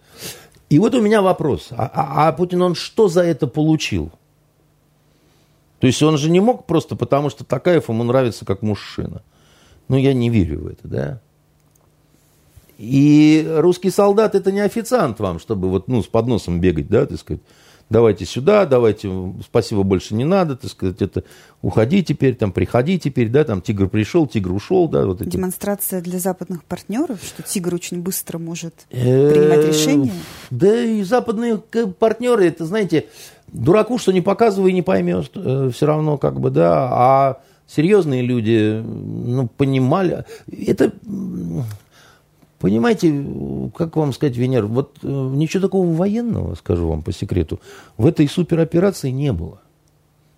И 0.69 0.79
вот 0.79 0.95
у 0.95 1.01
меня 1.01 1.21
вопрос. 1.21 1.67
А, 1.71 1.91
а, 1.93 2.27
а 2.27 2.31
Путин, 2.31 2.61
он 2.61 2.75
что 2.75 3.07
за 3.07 3.21
это 3.21 3.47
получил? 3.47 4.11
То 5.79 5.87
есть 5.87 6.01
он 6.03 6.17
же 6.17 6.29
не 6.29 6.39
мог 6.39 6.65
просто 6.65 6.95
потому, 6.95 7.29
что 7.29 7.43
Такаев 7.43 7.89
ему 7.89 8.03
нравится 8.03 8.45
как 8.45 8.61
мужчина. 8.61 9.21
Ну, 9.87 9.97
я 9.97 10.13
не 10.13 10.29
верю 10.29 10.61
в 10.61 10.67
это, 10.67 10.87
да. 10.87 11.21
И 12.81 13.47
русский 13.57 13.91
солдат 13.91 14.33
это 14.33 14.51
не 14.51 14.59
официант 14.59 15.19
вам, 15.19 15.39
чтобы 15.39 15.69
вот, 15.69 15.87
ну, 15.87 16.01
с 16.01 16.07
подносом 16.07 16.59
бегать, 16.59 16.87
да, 16.87 17.05
так 17.05 17.19
сказать 17.19 17.41
давайте 17.91 18.25
сюда, 18.25 18.65
давайте, 18.65 19.11
спасибо, 19.43 19.83
больше 19.83 20.15
не 20.15 20.23
надо, 20.23 20.55
так 20.55 20.71
сказать, 20.71 21.01
это 21.01 21.23
уходи 21.61 22.03
теперь, 22.03 22.35
там, 22.35 22.51
приходи 22.51 22.97
теперь, 22.97 23.29
да, 23.29 23.43
там, 23.43 23.61
тигр 23.61 23.87
пришел, 23.87 24.25
тигр 24.25 24.53
ушел, 24.53 24.87
да, 24.87 25.05
вот 25.05 25.21
эти. 25.21 25.29
Демонстрация 25.29 26.01
для 26.01 26.17
западных 26.17 26.63
партнеров, 26.63 27.19
что 27.23 27.43
тигр 27.43 27.75
очень 27.75 28.01
быстро 28.01 28.39
может 28.39 28.73
принимать 28.89 29.67
решения? 29.67 30.13
Да 30.49 30.83
и 30.83 31.03
западные 31.03 31.57
партнеры, 31.57 32.47
это, 32.47 32.65
знаете, 32.65 33.07
дураку, 33.51 33.97
что 33.97 34.11
не 34.13 34.21
показывай, 34.21 34.71
не 34.71 34.81
поймешь, 34.81 35.29
э, 35.35 35.69
все 35.73 35.85
равно, 35.85 36.17
как 36.17 36.39
бы, 36.39 36.49
да, 36.49 36.89
а 36.91 37.41
серьезные 37.67 38.21
люди, 38.21 38.81
ну, 38.83 39.47
понимали, 39.47 40.23
это 40.49 40.93
Понимаете, 42.61 43.25
как 43.75 43.95
вам 43.95 44.13
сказать, 44.13 44.37
Венер, 44.37 44.67
вот 44.67 44.99
э, 45.01 45.07
ничего 45.07 45.63
такого 45.63 45.91
военного, 45.91 46.53
скажу 46.53 46.87
вам 46.87 47.01
по 47.01 47.11
секрету, 47.11 47.59
в 47.97 48.05
этой 48.05 48.27
супероперации 48.27 49.09
не 49.09 49.33
было. 49.33 49.61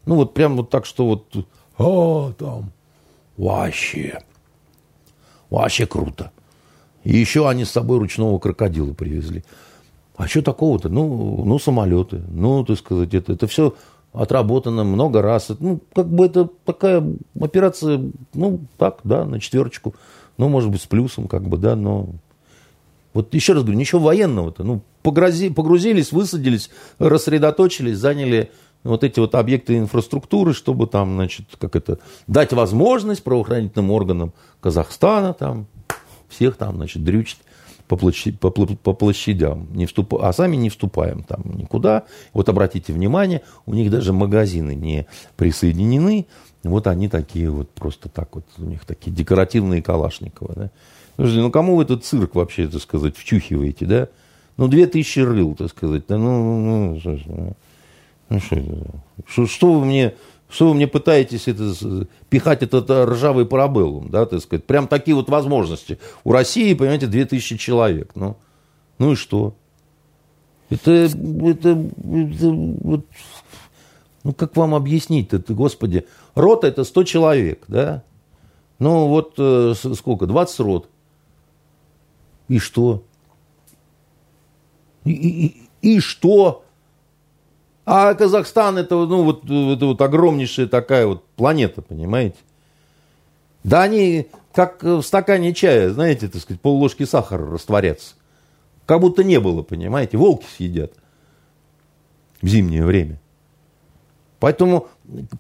Ну 0.05 0.15
вот 0.15 0.34
прям 0.34 0.55
вот 0.55 0.69
так, 0.69 0.86
что 0.86 1.05
вот, 1.05 1.45
а, 1.78 2.32
там, 2.34 2.71
вообще, 3.36 4.21
вообще 5.49 5.86
круто. 5.86 6.32
И 7.03 7.17
еще 7.17 7.49
они 7.49 7.65
с 7.65 7.71
собой 7.71 7.99
ручного 7.99 8.39
крокодила 8.39 8.93
привезли. 8.93 9.43
А 10.15 10.26
что 10.26 10.41
такого-то? 10.41 10.88
Ну, 10.88 11.43
ну, 11.43 11.59
самолеты. 11.59 12.21
Ну, 12.30 12.63
так 12.63 12.78
сказать, 12.78 13.13
это, 13.13 13.34
это 13.34 13.47
все 13.47 13.76
отработано 14.13 14.86
много 14.86 15.21
раз. 15.21 15.51
Ну, 15.59 15.82
как 15.93 16.07
бы 16.07 16.28
это 16.28 16.47
такая 16.63 17.03
операция, 17.39 17.99
ну, 18.34 18.61
так, 18.78 18.99
да, 19.03 19.26
на 19.26 19.41
четверочку. 19.41 19.95
Ну, 20.38 20.50
может 20.50 20.70
быть, 20.70 20.82
с 20.82 20.86
плюсом, 20.88 21.28
как 21.28 21.48
бы, 21.48 21.58
да, 21.58 21.76
но... 21.76 22.10
Вот 23.14 23.34
еще 23.36 23.54
раз 23.54 23.62
говорю, 23.62 23.78
ничего 23.78 24.02
военного-то. 24.02 24.64
Ну, 24.64 24.82
погрузи, 25.04 25.50
погрузились, 25.50 26.12
высадились, 26.12 26.72
рассредоточились, 26.98 27.98
заняли 27.98 28.50
вот 28.84 29.04
эти 29.04 29.20
вот 29.20 29.36
объекты 29.36 29.78
инфраструктуры, 29.78 30.54
чтобы 30.54 30.88
там, 30.88 31.14
значит, 31.14 31.46
как 31.60 31.76
это, 31.76 32.00
дать 32.28 32.54
возможность 32.54 33.24
правоохранительным 33.24 33.92
органам 33.92 34.34
Казахстана 34.62 35.34
там, 35.34 35.68
всех 36.28 36.58
там, 36.58 36.78
значит, 36.78 37.04
дрючить 37.04 37.40
по, 37.88 37.96
площадь, 37.98 38.40
по, 38.40 38.50
по 38.50 38.94
площадям, 38.94 39.68
не 39.72 39.86
вступ, 39.86 40.16
а 40.16 40.34
сами 40.34 40.56
не 40.56 40.70
вступаем 40.70 41.24
там 41.24 41.44
никуда. 41.56 42.04
Вот 42.34 42.50
обратите 42.50 42.94
внимание, 42.94 43.42
у 43.66 43.74
них 43.74 43.92
даже 43.92 44.14
магазины 44.14 44.74
не 44.74 45.06
присоединены, 45.38 46.26
вот 46.64 46.88
они 46.88 47.09
такие 47.09 47.49
вот 47.49 47.70
просто 47.72 48.09
так 48.09 48.36
вот, 48.36 48.45
у 48.57 48.64
них 48.64 48.86
такие 48.86 49.11
декоративные 49.11 49.82
Калашниковы, 49.82 50.53
да. 50.55 50.70
Слушайте, 51.16 51.41
ну 51.41 51.51
кому 51.51 51.76
вы 51.76 51.84
этот 51.84 52.03
цирк 52.03 52.36
вообще, 52.36 52.68
так 52.68 52.82
сказать, 52.82 53.16
вчухиваете, 53.18 53.86
да? 53.86 54.07
Ну, 54.57 54.68
две 54.68 54.88
тысячи 54.88 55.20
рыл, 55.20 55.55
так 55.55 55.70
сказать. 55.70 56.03
Да, 56.07 56.18
ну, 56.18 56.59
ну, 56.59 56.99
ну, 57.03 57.20
ну, 57.26 57.55
ну 58.30 58.39
что, 58.39 58.57
что, 59.28 59.47
что 59.47 59.74
вы 59.74 59.86
мне, 59.86 60.14
что 60.49 60.70
вы 60.70 60.76
мне 60.76 60.88
пытаетесь 60.88 61.47
это, 61.47 61.74
пихать 62.30 62.61
этот 62.64 62.89
ржавый 62.89 63.45
парабеллум, 63.45 64.09
да, 64.09 64.26
так 64.26 64.41
сказать? 64.41 64.64
Прям 64.66 64.88
такие 64.88 65.16
вот 65.16 65.30
возможности. 65.30 65.99
У 66.24 66.32
России, 66.32 66.74
понимаете, 66.76 67.07
две 67.07 67.26
тысячи 67.26 67.57
человек. 67.57 68.11
Ну, 68.16 68.38
ну 68.99 69.14
и 69.14 69.16
что? 69.16 69.55
Это, 70.70 70.91
это, 70.91 71.70
это 71.70 72.49
вот 72.82 73.05
ну, 74.24 74.34
как 74.34 74.55
вам 74.55 74.74
объяснить 74.74 75.34
это, 75.34 75.53
господи? 75.53 76.07
Рота– 76.36 76.67
это 76.69 76.84
100 76.84 77.03
человек, 77.03 77.63
да? 77.67 78.03
Ну, 78.80 79.07
вот 79.07 79.34
э, 79.38 79.74
сколько? 79.95 80.26
20 80.26 80.59
рот. 80.61 80.89
И 82.47 82.59
что? 82.59 83.03
И, 85.03 85.11
и, 85.11 85.69
и 85.82 85.99
что? 85.99 86.63
А 87.86 88.13
Казахстан 88.13 88.78
это, 88.78 88.95
ну, 88.95 89.24
вот, 89.24 89.43
это 89.43 89.86
вот 89.86 90.01
огромнейшая 90.01 90.67
такая 90.67 91.05
вот 91.05 91.26
планета, 91.36 91.82
понимаете? 91.82 92.38
Да 93.63 93.82
они 93.82 94.28
как 94.53 94.84
в 94.84 95.01
стакане 95.01 95.53
чая, 95.53 95.89
знаете, 95.89 96.30
так 96.30 96.41
сказать, 96.41 96.61
полложки 96.61 97.03
сахара 97.03 97.45
растворятся. 97.45 98.15
Как 98.86 99.01
будто 99.01 99.24
не 99.24 99.39
было, 99.39 99.63
понимаете? 99.63 100.17
Волки 100.17 100.45
съедят 100.45 100.93
в 102.41 102.47
зимнее 102.47 102.86
время. 102.86 103.19
Поэтому 104.44 104.89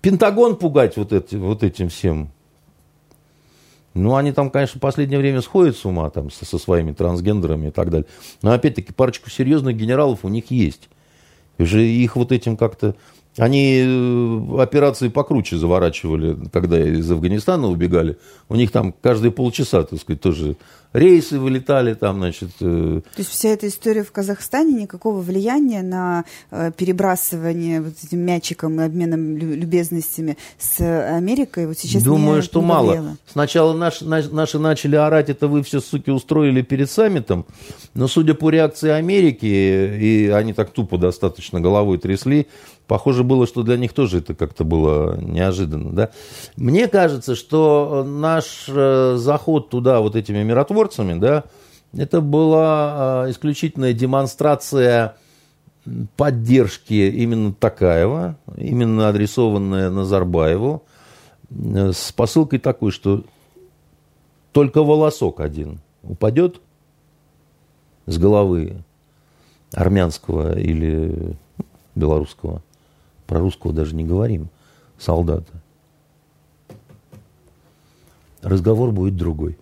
Пентагон 0.01 0.55
пугать 0.55 0.95
вот, 0.95 1.11
эти, 1.11 1.35
вот 1.35 1.61
этим 1.61 1.89
всем. 1.89 2.31
Ну, 3.93 4.15
они 4.15 4.31
там, 4.31 4.49
конечно, 4.49 4.77
в 4.77 4.81
последнее 4.81 5.19
время 5.19 5.41
сходят 5.41 5.75
с 5.75 5.83
ума 5.83 6.09
там, 6.09 6.31
со, 6.31 6.45
со 6.45 6.57
своими 6.57 6.93
трансгендерами 6.93 7.67
и 7.67 7.71
так 7.71 7.89
далее. 7.89 8.07
Но, 8.41 8.53
опять-таки, 8.53 8.93
парочку 8.93 9.29
серьезных 9.29 9.75
генералов 9.75 10.19
у 10.23 10.29
них 10.29 10.51
есть. 10.51 10.87
И 11.57 11.65
же 11.65 11.85
их 11.85 12.15
вот 12.15 12.31
этим 12.31 12.55
как-то 12.55 12.95
они 13.37 13.81
э, 13.83 14.61
операции 14.61 15.07
покруче 15.07 15.57
заворачивали, 15.57 16.37
когда 16.51 16.79
из 16.79 17.09
Афганистана 17.09 17.67
убегали. 17.67 18.17
У 18.49 18.55
них 18.55 18.71
там 18.71 18.93
каждые 19.01 19.31
полчаса, 19.31 19.83
так 19.83 19.99
сказать, 19.99 20.21
тоже 20.21 20.55
рейсы 20.93 21.39
вылетали 21.39 21.95
там, 21.95 22.17
значит. 22.17 22.49
Э... 22.61 23.01
То 23.01 23.19
есть 23.19 23.31
вся 23.31 23.49
эта 23.49 23.67
история 23.67 24.03
в 24.03 24.11
Казахстане 24.11 24.83
никакого 24.83 25.19
влияния 25.21 25.81
на 25.81 26.25
э, 26.51 26.71
перебрасывание 26.75 27.81
вот 27.81 27.93
этим 28.03 28.19
мячиком 28.19 28.79
и 28.79 28.83
обменом 28.83 29.35
любезностями 29.37 30.37
с 30.59 30.79
Америкой 30.79 31.67
вот 31.67 31.77
сейчас 31.79 32.03
Думаю, 32.03 32.37
не, 32.37 32.41
что 32.43 32.59
не 32.59 32.67
мало. 32.67 33.17
Сначала 33.25 33.73
наш, 33.73 34.01
наш, 34.01 34.29
наши 34.29 34.59
начали 34.59 34.95
орать, 34.95 35.29
это 35.29 35.47
вы 35.47 35.63
все, 35.63 35.81
суки, 35.81 36.11
устроили 36.11 36.61
перед 36.61 36.89
саммитом, 36.89 37.45
но 37.95 38.07
судя 38.07 38.35
по 38.35 38.49
реакции 38.49 38.89
Америки, 38.89 39.45
и 39.45 40.31
они 40.33 40.53
так 40.53 40.71
тупо 40.71 40.97
достаточно 40.97 41.59
головой 41.59 41.97
трясли, 41.97 42.47
Похоже 42.87 43.23
было, 43.23 43.47
что 43.47 43.63
для 43.63 43.77
них 43.77 43.93
тоже 43.93 44.19
это 44.19 44.35
как-то 44.35 44.65
было 44.65 45.17
неожиданно. 45.17 45.91
Да? 45.93 46.09
Мне 46.57 46.87
кажется, 46.87 47.35
что 47.35 48.03
наш 48.05 48.65
э, 48.67 49.15
заход 49.17 49.69
туда 49.69 50.01
вот 50.01 50.15
этими 50.17 50.43
миротворцами, 50.43 51.17
да, 51.17 51.45
это 51.95 52.19
была 52.19 53.25
э, 53.25 53.31
исключительная 53.31 53.93
демонстрация 53.93 55.15
поддержки 56.17 56.93
именно 56.93 57.53
Такаева, 57.53 58.37
именно 58.57 59.07
адресованная 59.07 59.89
Назарбаеву, 59.89 60.83
э, 61.49 61.91
с 61.93 62.11
посылкой 62.11 62.59
такой, 62.59 62.91
что 62.91 63.23
только 64.51 64.83
волосок 64.83 65.39
один 65.39 65.79
упадет 66.03 66.59
с 68.07 68.17
головы 68.17 68.83
армянского 69.71 70.59
или 70.59 71.37
белорусского– 71.95 72.61
про 73.27 73.39
русского 73.39 73.73
даже 73.73 73.95
не 73.95 74.03
говорим, 74.03 74.49
солдата. 74.97 75.51
Разговор 78.41 78.91
будет 78.91 79.15
другой. 79.15 79.57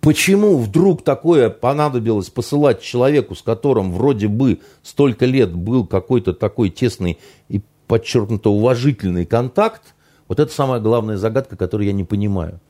Почему 0.00 0.56
вдруг 0.56 1.02
такое 1.02 1.50
понадобилось 1.50 2.30
посылать 2.30 2.80
человеку, 2.80 3.34
с 3.34 3.42
которым 3.42 3.92
вроде 3.92 4.28
бы 4.28 4.60
столько 4.82 5.26
лет 5.26 5.54
был 5.54 5.86
какой-то 5.86 6.32
такой 6.32 6.70
тесный 6.70 7.18
и 7.48 7.60
подчеркнуто 7.86 8.50
уважительный 8.50 9.26
контакт, 9.26 9.94
вот 10.26 10.40
это 10.40 10.52
самая 10.52 10.80
главная 10.80 11.16
загадка, 11.16 11.56
которую 11.56 11.86
я 11.86 11.92
не 11.92 12.04
понимаю. 12.04 12.60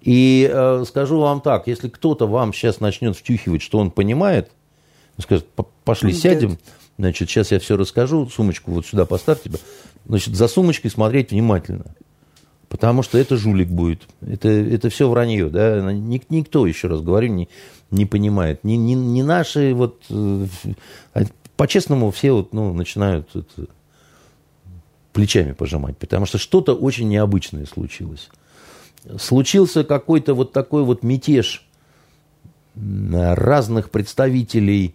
И 0.00 0.48
э, 0.50 0.84
скажу 0.86 1.20
вам 1.20 1.40
так, 1.40 1.66
если 1.66 1.88
кто-то 1.88 2.26
вам 2.26 2.52
сейчас 2.52 2.80
начнет 2.80 3.16
втюхивать, 3.16 3.60
что 3.60 3.78
он 3.78 3.90
понимает, 3.90 4.50
скажет, 5.18 5.46
пошли 5.84 6.12
сядем, 6.12 6.58
Значит, 7.02 7.28
сейчас 7.28 7.50
я 7.50 7.58
все 7.58 7.76
расскажу. 7.76 8.28
Сумочку 8.28 8.70
вот 8.70 8.86
сюда 8.86 9.06
поставьте. 9.06 9.50
Значит, 10.06 10.36
за 10.36 10.46
сумочкой 10.46 10.88
смотреть 10.88 11.32
внимательно. 11.32 11.96
Потому 12.68 13.02
что 13.02 13.18
это 13.18 13.36
жулик 13.36 13.66
будет. 13.66 14.02
Это, 14.20 14.48
это 14.48 14.88
все 14.88 15.10
вранье. 15.10 15.48
Да? 15.48 15.92
Никто, 15.92 16.64
еще 16.64 16.86
раз 16.86 17.00
говорю, 17.00 17.32
не, 17.32 17.48
не 17.90 18.06
понимает. 18.06 18.62
Не, 18.62 18.76
не, 18.76 18.94
не 18.94 19.24
наши 19.24 19.74
вот... 19.74 20.00
Э, 20.10 20.46
а 21.14 21.22
по-честному 21.56 22.12
все 22.12 22.30
вот, 22.30 22.52
ну, 22.52 22.72
начинают 22.72 23.28
это, 23.34 23.66
плечами 25.12 25.54
пожимать. 25.54 25.98
Потому 25.98 26.24
что 26.24 26.38
что-то 26.38 26.72
очень 26.72 27.08
необычное 27.08 27.66
случилось. 27.66 28.28
Случился 29.18 29.82
какой-то 29.82 30.34
вот 30.34 30.52
такой 30.52 30.84
вот 30.84 31.02
мятеж 31.02 31.66
разных 32.76 33.90
представителей 33.90 34.94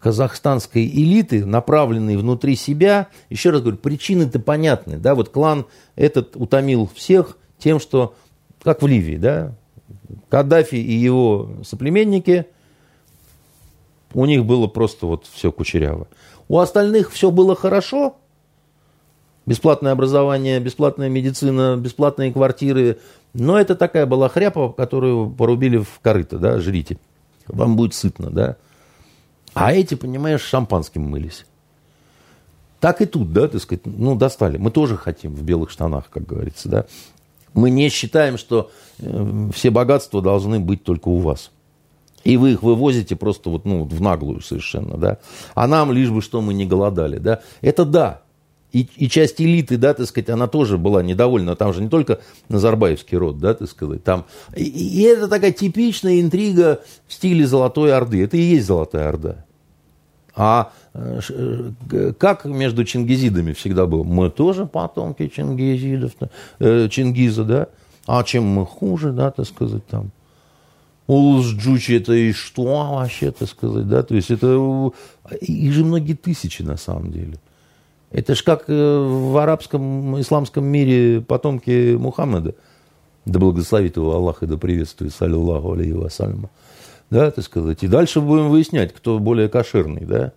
казахстанской 0.00 0.86
элиты, 0.86 1.44
направленной 1.44 2.16
внутри 2.16 2.56
себя, 2.56 3.08
еще 3.28 3.50
раз 3.50 3.60
говорю, 3.60 3.76
причины-то 3.76 4.40
понятны, 4.40 4.98
да, 4.98 5.14
вот 5.14 5.28
клан 5.28 5.66
этот 5.94 6.36
утомил 6.36 6.90
всех 6.94 7.36
тем, 7.58 7.78
что, 7.78 8.14
как 8.62 8.82
в 8.82 8.86
Ливии, 8.86 9.16
да, 9.16 9.54
Каддафи 10.28 10.76
и 10.76 10.92
его 10.92 11.50
соплеменники, 11.64 12.46
у 14.14 14.24
них 14.24 14.44
было 14.44 14.66
просто 14.66 15.06
вот 15.06 15.26
все 15.30 15.52
кучеряво. 15.52 16.08
У 16.48 16.58
остальных 16.58 17.12
все 17.12 17.30
было 17.30 17.54
хорошо, 17.54 18.16
бесплатное 19.46 19.92
образование, 19.92 20.60
бесплатная 20.60 21.08
медицина, 21.08 21.76
бесплатные 21.76 22.32
квартиры, 22.32 22.98
но 23.34 23.60
это 23.60 23.76
такая 23.76 24.06
была 24.06 24.28
хряпа, 24.28 24.72
которую 24.72 25.30
порубили 25.30 25.78
в 25.78 26.00
корыто, 26.02 26.38
да, 26.38 26.58
жрите, 26.58 26.98
вам 27.46 27.76
будет 27.76 27.94
сытно, 27.94 28.30
да. 28.30 28.56
А 29.54 29.72
эти, 29.72 29.94
понимаешь, 29.94 30.42
шампанским 30.42 31.02
мылись. 31.02 31.44
Так 32.80 33.02
и 33.02 33.06
тут, 33.06 33.32
да, 33.32 33.48
так 33.48 33.60
сказать, 33.60 33.84
ну, 33.84 34.16
достали. 34.16 34.56
Мы 34.56 34.70
тоже 34.70 34.96
хотим 34.96 35.34
в 35.34 35.42
белых 35.42 35.70
штанах, 35.70 36.08
как 36.10 36.26
говорится, 36.26 36.68
да. 36.68 36.86
Мы 37.52 37.70
не 37.70 37.88
считаем, 37.88 38.38
что 38.38 38.70
э, 38.98 39.50
все 39.54 39.70
богатства 39.70 40.22
должны 40.22 40.60
быть 40.60 40.82
только 40.84 41.08
у 41.08 41.18
вас. 41.18 41.50
И 42.24 42.36
вы 42.36 42.52
их 42.52 42.62
вывозите 42.62 43.16
просто 43.16 43.50
вот, 43.50 43.64
ну, 43.64 43.84
в 43.84 44.00
наглую 44.00 44.40
совершенно, 44.40 44.96
да. 44.96 45.18
А 45.54 45.66
нам 45.66 45.92
лишь 45.92 46.10
бы, 46.10 46.22
что 46.22 46.40
мы 46.40 46.54
не 46.54 46.64
голодали, 46.64 47.18
да. 47.18 47.40
Это 47.60 47.84
да. 47.84 48.22
И, 48.72 48.88
и 48.96 49.08
часть 49.08 49.40
элиты, 49.40 49.76
да, 49.76 49.94
так 49.94 50.06
сказать, 50.06 50.30
она 50.30 50.46
тоже 50.46 50.78
была 50.78 51.02
недовольна. 51.02 51.56
Там 51.56 51.72
же 51.72 51.82
не 51.82 51.88
только 51.88 52.20
Назарбаевский 52.48 53.18
род, 53.18 53.38
да, 53.38 53.54
так 53.54 53.68
сказать. 53.68 54.04
Там... 54.04 54.26
И, 54.56 54.64
и 54.64 55.02
это 55.02 55.28
такая 55.28 55.52
типичная 55.52 56.20
интрига 56.20 56.80
в 57.08 57.12
стиле 57.12 57.46
Золотой 57.46 57.92
Орды. 57.92 58.22
Это 58.22 58.36
и 58.36 58.42
есть 58.42 58.66
Золотая 58.66 59.08
Орда. 59.08 59.44
А 60.36 60.72
э, 60.94 61.20
э, 61.90 62.12
как 62.18 62.44
между 62.44 62.84
чингизидами 62.84 63.52
всегда 63.52 63.86
было? 63.86 64.04
Мы 64.04 64.30
тоже 64.30 64.66
потомки 64.66 65.26
чингизидов, 65.26 66.12
э, 66.60 66.88
Чингиза, 66.88 67.44
да? 67.44 67.68
А 68.06 68.22
чем 68.22 68.44
мы 68.44 68.64
хуже, 68.64 69.12
да, 69.12 69.30
так 69.32 69.46
сказать, 69.46 69.84
там? 69.86 70.12
Улус-Джучи 71.08 71.92
это 71.96 72.12
и 72.12 72.32
что 72.32 72.62
вообще, 72.92 73.32
так 73.32 73.48
сказать, 73.48 73.88
да? 73.88 74.04
То 74.04 74.14
есть 74.14 74.30
это... 74.30 74.92
Их 75.40 75.72
же 75.72 75.84
многие 75.84 76.14
тысячи 76.14 76.62
на 76.62 76.76
самом 76.76 77.10
деле. 77.10 77.38
Это 78.10 78.34
ж 78.34 78.42
как 78.42 78.64
в 78.68 79.40
арабском, 79.40 80.20
исламском 80.20 80.64
мире 80.64 81.20
потомки 81.20 81.94
Мухаммеда. 81.94 82.54
Да 83.24 83.38
благословит 83.38 83.96
его 83.96 84.14
Аллах 84.14 84.42
и 84.42 84.46
да 84.46 84.56
приветствует, 84.56 85.14
саллиллаху 85.14 85.72
алейхи 85.72 85.92
вассаляму 85.92 86.50
да, 87.10 87.30
так 87.30 87.44
сказать. 87.44 87.82
И 87.82 87.88
дальше 87.88 88.20
будем 88.20 88.48
выяснять, 88.48 88.94
кто 88.94 89.18
более 89.18 89.48
кошерный, 89.48 90.06
да. 90.06 90.32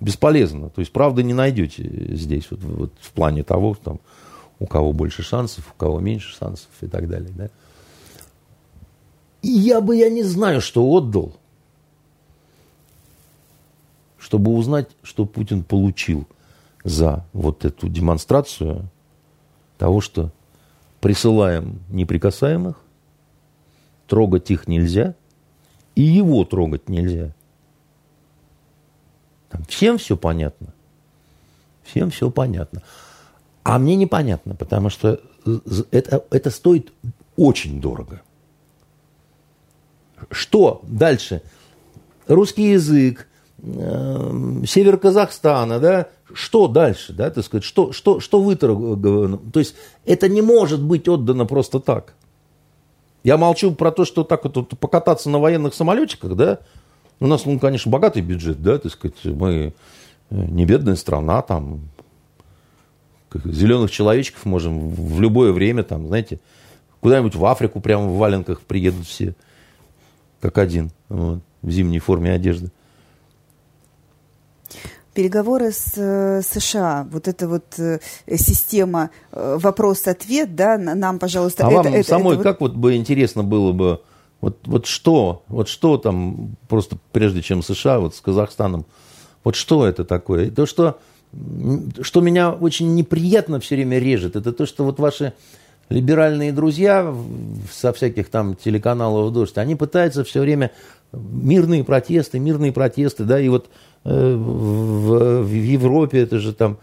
Бесполезно. 0.00 0.70
То 0.70 0.80
есть 0.80 0.90
правды 0.90 1.22
не 1.22 1.34
найдете 1.34 1.84
здесь, 2.16 2.50
вот, 2.50 2.60
вот 2.60 2.92
в 3.00 3.12
плане 3.12 3.44
того, 3.44 3.76
там, 3.82 4.00
у 4.58 4.66
кого 4.66 4.92
больше 4.92 5.22
шансов, 5.22 5.70
у 5.72 5.78
кого 5.78 6.00
меньше 6.00 6.34
шансов 6.34 6.68
и 6.80 6.86
так 6.86 7.08
далее, 7.08 7.30
да. 7.34 7.50
И 9.42 9.48
я 9.48 9.82
бы, 9.82 9.96
я 9.96 10.08
не 10.08 10.22
знаю, 10.22 10.62
что 10.62 10.90
отдал, 10.90 11.34
чтобы 14.18 14.52
узнать, 14.52 14.88
что 15.02 15.26
Путин 15.26 15.62
получил 15.62 16.26
за 16.84 17.26
вот 17.32 17.64
эту 17.64 17.88
демонстрацию 17.88 18.88
того, 19.78 20.00
что 20.00 20.30
присылаем 21.00 21.80
неприкасаемых, 21.88 22.80
трогать 24.06 24.50
их 24.50 24.68
нельзя– 24.68 25.14
и 25.94 26.02
его 26.02 26.44
трогать 26.44 26.88
нельзя. 26.88 27.34
Там 29.48 29.64
всем 29.64 29.98
все 29.98 30.16
понятно. 30.16 30.74
Всем 31.84 32.10
все 32.10 32.30
понятно. 32.30 32.82
А 33.62 33.78
мне 33.78 33.96
непонятно, 33.96 34.54
потому 34.54 34.90
что 34.90 35.20
это, 35.90 36.24
это 36.30 36.50
стоит 36.50 36.92
очень 37.36 37.80
дорого. 37.80 38.22
Что 40.30 40.80
дальше? 40.84 41.42
Русский 42.26 42.70
язык, 42.70 43.28
э, 43.58 44.62
север 44.66 44.98
Казахстана, 44.98 45.78
да? 45.78 46.08
Что 46.34 46.66
дальше, 46.66 47.12
да, 47.12 47.30
так 47.30 47.44
сказать? 47.44 47.64
Что, 47.64 47.92
что, 47.92 48.20
что 48.20 48.40
выторговано? 48.40 49.38
То 49.38 49.60
есть 49.60 49.76
это 50.04 50.28
не 50.28 50.42
может 50.42 50.82
быть 50.82 51.08
отдано 51.08 51.46
просто 51.46 51.80
так. 51.80 52.14
Я 53.22 53.38
молчу 53.38 53.72
про 53.72 53.90
то, 53.90 54.04
что 54.04 54.24
так 54.24 54.44
вот 54.44 54.68
покататься 54.78 55.30
на 55.30 55.38
военных 55.38 55.74
самолетиках, 55.74 56.34
да, 56.34 56.58
у 57.20 57.26
нас, 57.26 57.46
ну, 57.46 57.58
конечно, 57.58 57.90
богатый 57.90 58.20
бюджет, 58.20 58.60
да, 58.62 58.78
так 58.78 58.92
сказать, 58.92 59.16
мы 59.24 59.52
э, 59.54 59.72
не 60.30 60.66
бедная 60.66 60.96
страна, 60.96 61.40
там, 61.40 61.88
зеленых 63.44 63.90
человечков 63.90 64.44
можем 64.44 64.90
в 64.90 65.20
любое 65.20 65.52
время, 65.52 65.84
там, 65.84 66.08
знаете, 66.08 66.40
куда-нибудь 67.00 67.34
в 67.34 67.44
Африку 67.46 67.80
прямо 67.80 68.08
в 68.08 68.18
валенках 68.18 68.60
приедут 68.60 69.06
все, 69.06 69.34
как 70.40 70.58
один, 70.58 70.90
вот, 71.08 71.40
в 71.62 71.70
зимней 71.70 72.00
форме 72.00 72.32
одежды 72.32 72.70
переговоры 75.14 75.70
с 75.72 75.92
э, 75.96 76.42
США, 76.42 77.06
вот 77.10 77.28
эта 77.28 77.48
вот 77.48 77.78
э, 77.78 78.00
система 78.36 79.10
э, 79.32 79.56
вопрос-ответ, 79.58 80.54
да, 80.54 80.76
нам, 80.76 81.18
пожалуйста, 81.18 81.66
а 81.66 81.68
это, 81.68 81.76
вам 81.76 81.86
это, 81.94 82.08
самой 82.08 82.34
это 82.34 82.42
как 82.42 82.60
вот 82.60 82.74
бы 82.74 82.96
интересно 82.96 83.44
было 83.44 83.72
бы, 83.72 84.00
вот, 84.40 84.58
вот 84.64 84.86
что, 84.86 85.44
вот 85.48 85.68
что 85.68 85.96
там, 85.96 86.56
просто 86.68 86.98
прежде 87.12 87.40
чем 87.42 87.62
США, 87.62 88.00
вот 88.00 88.14
с 88.14 88.20
Казахстаном, 88.20 88.84
вот 89.44 89.54
что 89.54 89.86
это 89.86 90.04
такое? 90.04 90.50
То, 90.50 90.66
что, 90.66 90.98
что 92.00 92.20
меня 92.20 92.52
очень 92.52 92.94
неприятно 92.94 93.60
все 93.60 93.76
время 93.76 93.98
режет, 93.98 94.36
это 94.36 94.52
то, 94.52 94.66
что 94.66 94.84
вот 94.84 94.98
ваши 94.98 95.32
либеральные 95.90 96.52
друзья 96.52 97.14
со 97.70 97.92
всяких 97.92 98.30
там 98.30 98.56
телеканалов 98.56 99.32
«Дождь», 99.32 99.58
они 99.58 99.76
пытаются 99.76 100.24
все 100.24 100.40
время 100.40 100.72
мирные 101.12 101.84
протесты, 101.84 102.38
мирные 102.38 102.72
протесты, 102.72 103.24
да, 103.24 103.38
и 103.38 103.48
вот 103.48 103.68
в, 104.04 105.42
в 105.42 105.52
Европе, 105.52 106.20
это 106.20 106.38
же 106.38 106.52
там... 106.52 106.78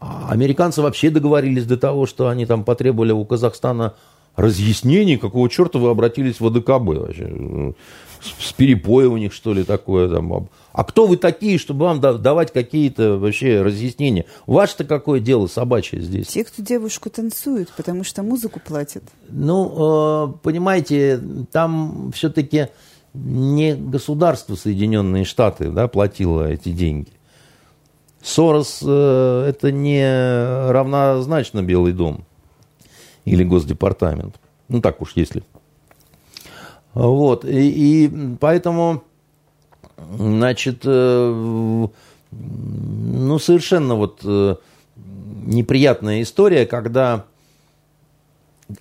А 0.00 0.28
американцы 0.30 0.80
вообще 0.80 1.10
договорились 1.10 1.64
до 1.64 1.76
того, 1.76 2.06
что 2.06 2.28
они 2.28 2.46
там 2.46 2.62
потребовали 2.62 3.12
у 3.12 3.24
Казахстана 3.24 3.94
разъяснений, 4.36 5.16
какого 5.16 5.50
черта 5.50 5.80
вы 5.80 5.90
обратились 5.90 6.38
в 6.38 6.46
АДКБ 6.46 6.68
вообще. 6.68 7.74
С, 8.20 8.48
с 8.48 8.52
перепоя 8.52 9.08
у 9.08 9.16
них, 9.16 9.32
что 9.32 9.52
ли, 9.52 9.64
такое 9.64 10.08
там. 10.08 10.48
А 10.72 10.84
кто 10.84 11.06
вы 11.06 11.16
такие, 11.16 11.58
чтобы 11.58 11.86
вам 11.86 12.00
давать 12.00 12.52
какие-то 12.52 13.16
вообще 13.16 13.62
разъяснения? 13.62 14.26
Ваше-то 14.46 14.84
какое 14.84 15.18
дело 15.18 15.48
собачье 15.48 16.00
здесь? 16.00 16.28
Те, 16.28 16.44
кто 16.44 16.62
девушку 16.62 17.10
танцует, 17.10 17.68
потому 17.76 18.04
что 18.04 18.22
музыку 18.22 18.60
платят. 18.64 19.02
Ну, 19.28 20.28
э, 20.28 20.32
понимаете, 20.42 21.20
там 21.50 22.12
все-таки 22.14 22.68
не 23.14 23.74
государство 23.74 24.54
Соединенные 24.54 25.24
Штаты 25.24 25.70
да, 25.70 25.88
платило 25.88 26.50
эти 26.50 26.70
деньги. 26.70 27.10
Сорос 28.22 28.80
э, 28.84 29.46
это 29.48 29.72
не 29.72 30.70
равнозначно 30.70 31.62
Белый 31.62 31.92
дом 31.92 32.24
или 33.24 33.44
Госдепартамент. 33.44 34.36
Ну 34.68 34.80
так 34.80 35.00
уж 35.00 35.12
если. 35.14 35.42
Вот. 36.94 37.44
И, 37.44 38.06
и 38.06 38.36
поэтому, 38.40 39.04
значит, 40.16 40.82
э, 40.84 41.88
ну 42.30 43.38
совершенно 43.38 43.94
вот 43.94 44.20
э, 44.24 44.56
неприятная 44.96 46.22
история, 46.22 46.66
когда 46.66 47.24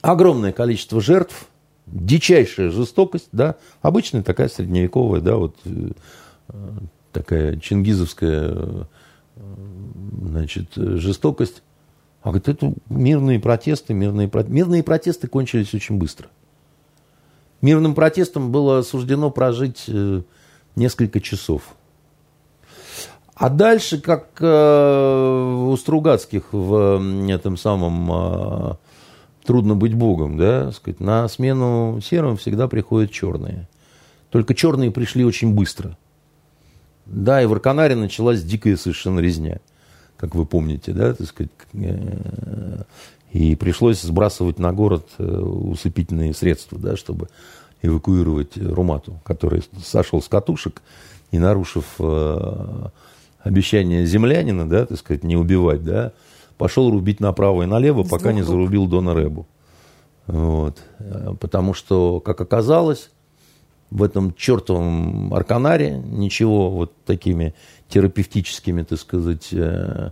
огромное 0.01 0.51
количество 0.51 0.99
жертв– 0.99 1.47
дичайшая 1.87 2.69
жестокость, 2.69 3.29
да, 3.31 3.55
обычная 3.81 4.23
такая 4.23 4.49
средневековая, 4.49 5.21
да, 5.21 5.37
вот 5.37 5.55
э, 5.65 5.89
такая 7.13 7.57
чингизовская, 7.57 8.53
э, 8.55 8.83
значит, 10.21 10.75
жестокость. 10.75 11.63
А 12.21 12.29
говорит, 12.29 12.49
это 12.49 12.73
мирные 12.89 13.39
протесты, 13.39 13.93
мирные, 13.93 14.29
мирные 14.47 14.83
протесты 14.83 15.27
кончились 15.27 15.73
очень 15.73 15.97
быстро. 15.97 16.27
Мирным 17.61 17.95
протестом 17.95 18.51
было 18.51 18.81
суждено 18.81 19.31
прожить 19.31 19.85
э, 19.87 20.21
несколько 20.75 21.21
часов. 21.21 21.63
А 23.33 23.49
дальше, 23.49 24.01
как 24.01 24.31
у 24.41 25.77
Стругацких 25.77 26.45
в 26.51 27.29
этом 27.29 27.55
самом 27.55 28.79
трудно 29.47 29.75
быть 29.75 29.93
богом, 29.93 30.37
да, 30.37 30.71
сказать, 30.73 30.99
на 30.99 31.27
смену 31.29 31.99
серым 32.03 32.35
всегда 32.37 32.67
приходят 32.67 33.11
черные. 33.11 33.67
Только 34.29 34.53
черные 34.53 34.91
пришли 34.91 35.23
очень 35.23 35.53
быстро. 35.53 35.97
Да, 37.05 37.41
и 37.41 37.45
в 37.45 37.53
Арканаре 37.53 37.95
началась 37.95 38.43
дикая 38.43 38.75
совершенно 38.75 39.21
резня, 39.21 39.59
как 40.17 40.35
вы 40.35 40.45
помните, 40.45 40.91
да, 40.91 41.13
так 41.13 41.25
сказать, 41.27 41.51
э, 41.73 42.83
и 43.31 43.55
пришлось 43.55 44.01
сбрасывать 44.01 44.59
на 44.59 44.73
город 44.73 45.07
э, 45.17 45.23
усыпительные 45.23 46.33
средства, 46.33 46.77
да, 46.77 46.97
чтобы 46.97 47.29
эвакуировать 47.81 48.57
Румату, 48.57 49.21
который 49.23 49.63
сошел 49.81 50.21
с 50.21 50.27
катушек 50.27 50.81
и 51.31 51.39
нарушив 51.39 51.85
э, 51.99 52.87
обещание 53.39 54.05
землянина, 54.05 54.67
да, 54.67 54.85
так 54.85 54.99
сказать, 54.99 55.23
не 55.23 55.37
убивать, 55.37 55.85
да, 55.85 56.11
пошел 56.57 56.89
рубить 56.91 57.19
направо 57.19 57.63
и 57.63 57.65
налево, 57.65 58.03
С 58.03 58.09
пока 58.09 58.33
не 58.33 58.41
зарубил 58.41 58.87
Дона 58.87 59.13
Рэбу. 59.13 59.47
Вот. 60.27 60.77
Потому 61.39 61.73
что, 61.73 62.19
как 62.19 62.41
оказалось, 62.41 63.09
в 63.89 64.03
этом 64.03 64.33
чертовом 64.35 65.33
Арканаре 65.33 65.97
ничего 65.97 66.69
вот 66.69 66.93
такими 67.05 67.53
терапевтическими, 67.87 68.83
так 68.83 68.99
сказать, 68.99 69.47
э, 69.53 70.11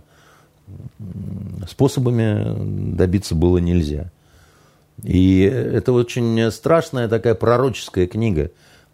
способами 1.68 2.94
добиться 2.96 3.34
было 3.34 3.58
нельзя. 3.58 4.10
И 5.02 5.40
это 5.40 5.92
очень 5.92 6.50
страшная 6.50 7.08
такая 7.08 7.34
пророческая 7.34 8.06
книга 8.06 8.50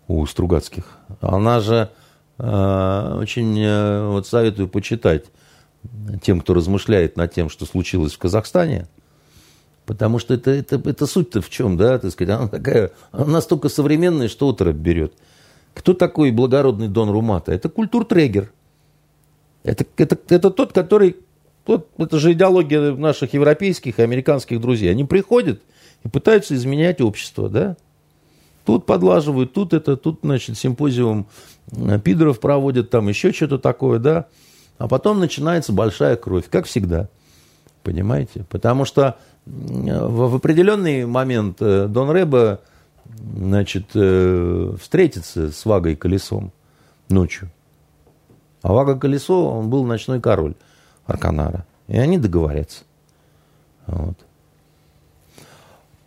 у 0.09 0.27
Стругацких. 0.27 0.99
Она 1.21 1.61
же 1.61 1.91
э, 2.39 3.17
очень 3.21 3.57
э, 3.61 4.09
вот 4.09 4.27
советую 4.27 4.69
почитать 4.69 5.27
тем, 6.23 6.41
кто 6.41 6.55
размышляет 6.55 7.17
над 7.17 7.33
тем, 7.33 7.49
что 7.49 7.67
случилось 7.67 8.13
в 8.13 8.19
Казахстане. 8.19 8.89
Потому 9.87 10.19
что 10.19 10.35
это, 10.35 10.51
это, 10.51 10.81
это 10.89 11.07
суть-то 11.07 11.41
в 11.41 11.51
чем, 11.51 11.77
да, 11.77 11.99
так 11.99 12.13
сказать, 12.13 12.35
она 12.35 12.49
такая, 12.49 12.93
она 13.11 13.27
настолько 13.27 13.69
современная, 13.69 14.29
что 14.29 14.49
отрыв 14.49 14.77
берет. 14.77 15.13
Кто 15.75 15.95
такой 15.95 16.31
благородный 16.31 16.89
Дон 16.89 17.11
Румата? 17.11 17.53
Это 17.53 17.69
культуртрегер. 17.69 18.53
Это, 19.65 19.85
это, 19.97 20.19
это 20.29 20.51
тот, 20.51 20.73
который, 20.73 21.17
вот, 21.67 21.89
это 21.99 22.19
же 22.19 22.33
идеология 22.33 22.95
наших 22.95 23.35
европейских 23.35 23.99
и 23.99 24.03
американских 24.03 24.61
друзей. 24.61 24.91
Они 24.91 25.05
приходят 25.05 25.61
и 26.05 26.09
пытаются 26.09 26.55
изменять 26.55 27.01
общество, 27.01 27.49
да. 27.49 27.77
Тут 28.65 28.87
подлаживают, 28.87 29.53
тут 29.53 29.73
это, 29.73 29.97
тут, 29.97 30.21
значит, 30.23 30.57
симпозиум 30.57 31.27
э, 31.73 31.99
пидоров 31.99 32.39
проводят, 32.39 32.91
там 32.91 33.09
еще 33.09 33.33
что-то 33.33 33.59
такое, 33.59 33.99
да. 33.99 34.27
А 34.83 34.89
потом 34.89 35.21
начинается 35.21 35.73
большая 35.73 36.17
кровь, 36.17 36.49
как 36.51 36.67
всегда. 36.67 37.09
Понимаете? 37.85 38.45
Потому 38.51 38.85
что 38.85 39.17
в 39.47 40.35
определенный 40.35 41.07
момент 41.07 41.59
э, 41.61 41.87
Дон 41.87 42.11
Рэба 42.11 42.59
значит, 43.07 43.91
э, 43.95 44.75
встретится 44.81 45.53
с 45.53 45.65
Вагой 45.67 45.95
Колесом 45.95 46.51
ночью. 47.09 47.49
А 48.63 48.73
Вага 48.73 48.97
Колесо, 48.97 49.53
он 49.53 49.71
был 49.71 49.85
ночной 49.85 50.21
король 50.21 50.55
Арканара. 51.07 51.65
И 51.87 51.97
они 51.97 52.19
договорятся. 52.19 52.83
Вот. 53.87 54.19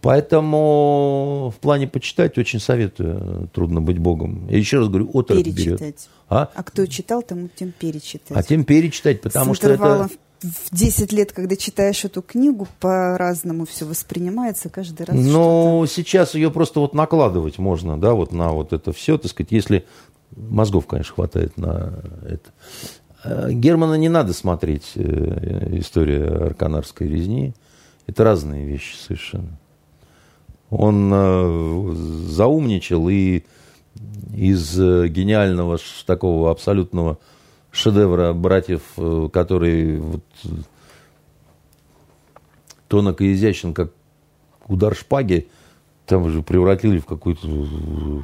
Поэтому 0.05 1.51
в 1.55 1.59
плане 1.59 1.87
почитать 1.87 2.37
очень 2.37 2.59
советую. 2.59 3.49
Трудно 3.53 3.81
быть 3.81 3.97
богом. 3.97 4.47
Я 4.49 4.57
еще 4.57 4.77
раз 4.77 4.87
говорю, 4.87 5.09
отрок 5.13 5.43
берет. 5.43 5.81
А? 6.29 6.49
а 6.53 6.63
кто 6.63 6.85
читал, 6.85 7.23
тому 7.23 7.49
тем 7.53 7.71
перечитать. 7.71 8.37
А 8.37 8.43
тем 8.43 8.65
перечитать, 8.65 9.21
потому 9.21 9.55
С 9.55 9.57
что 9.57 9.71
это 9.71 10.09
в 10.41 10.75
10 10.75 11.11
лет, 11.11 11.31
когда 11.31 11.55
читаешь 11.55 12.05
эту 12.05 12.21
книгу, 12.21 12.67
по-разному 12.79 13.65
все 13.65 13.85
воспринимается 13.85 14.69
каждый 14.69 15.07
раз. 15.07 15.15
Ну, 15.17 15.85
сейчас 15.89 16.35
ее 16.35 16.51
просто 16.51 16.79
вот 16.79 16.93
накладывать 16.93 17.57
можно, 17.57 17.99
да, 17.99 18.13
вот 18.13 18.31
на 18.31 18.51
вот 18.51 18.73
это 18.73 18.93
все, 18.93 19.17
так 19.17 19.31
сказать, 19.31 19.51
если 19.51 19.85
мозгов, 20.35 20.85
конечно, 20.85 21.15
хватает 21.15 21.57
на 21.57 21.99
это. 22.23 22.51
Э, 23.23 23.51
Германа 23.51 23.95
не 23.95 24.09
надо 24.09 24.33
смотреть 24.33 24.91
э, 24.95 25.79
история 25.79 26.25
арканарской 26.25 27.07
резни. 27.07 27.53
Это 28.05 28.23
разные 28.23 28.67
вещи 28.67 28.95
совершенно. 28.95 29.57
Он 30.69 31.11
э, 31.13 31.93
заумничал 32.27 33.07
и 33.09 33.43
из 34.33 34.77
гениального 34.77 35.77
такого 36.05 36.51
абсолютного 36.51 37.17
шедевра 37.71 38.33
братьев, 38.33 38.81
э, 38.97 39.29
который 39.31 39.99
вот, 39.99 40.23
тонок 42.87 43.21
и 43.21 43.33
изящен, 43.33 43.73
как 43.73 43.91
удар 44.67 44.95
шпаги, 44.95 45.47
там 46.05 46.23
уже 46.23 46.41
превратили 46.41 46.99
в 46.99 47.05
какой-то 47.05 47.47
э, 47.47 48.21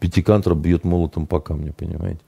пятикантроп 0.00 0.58
бьет 0.58 0.84
молотом 0.84 1.26
по 1.26 1.40
камню, 1.40 1.72
понимаете. 1.72 2.20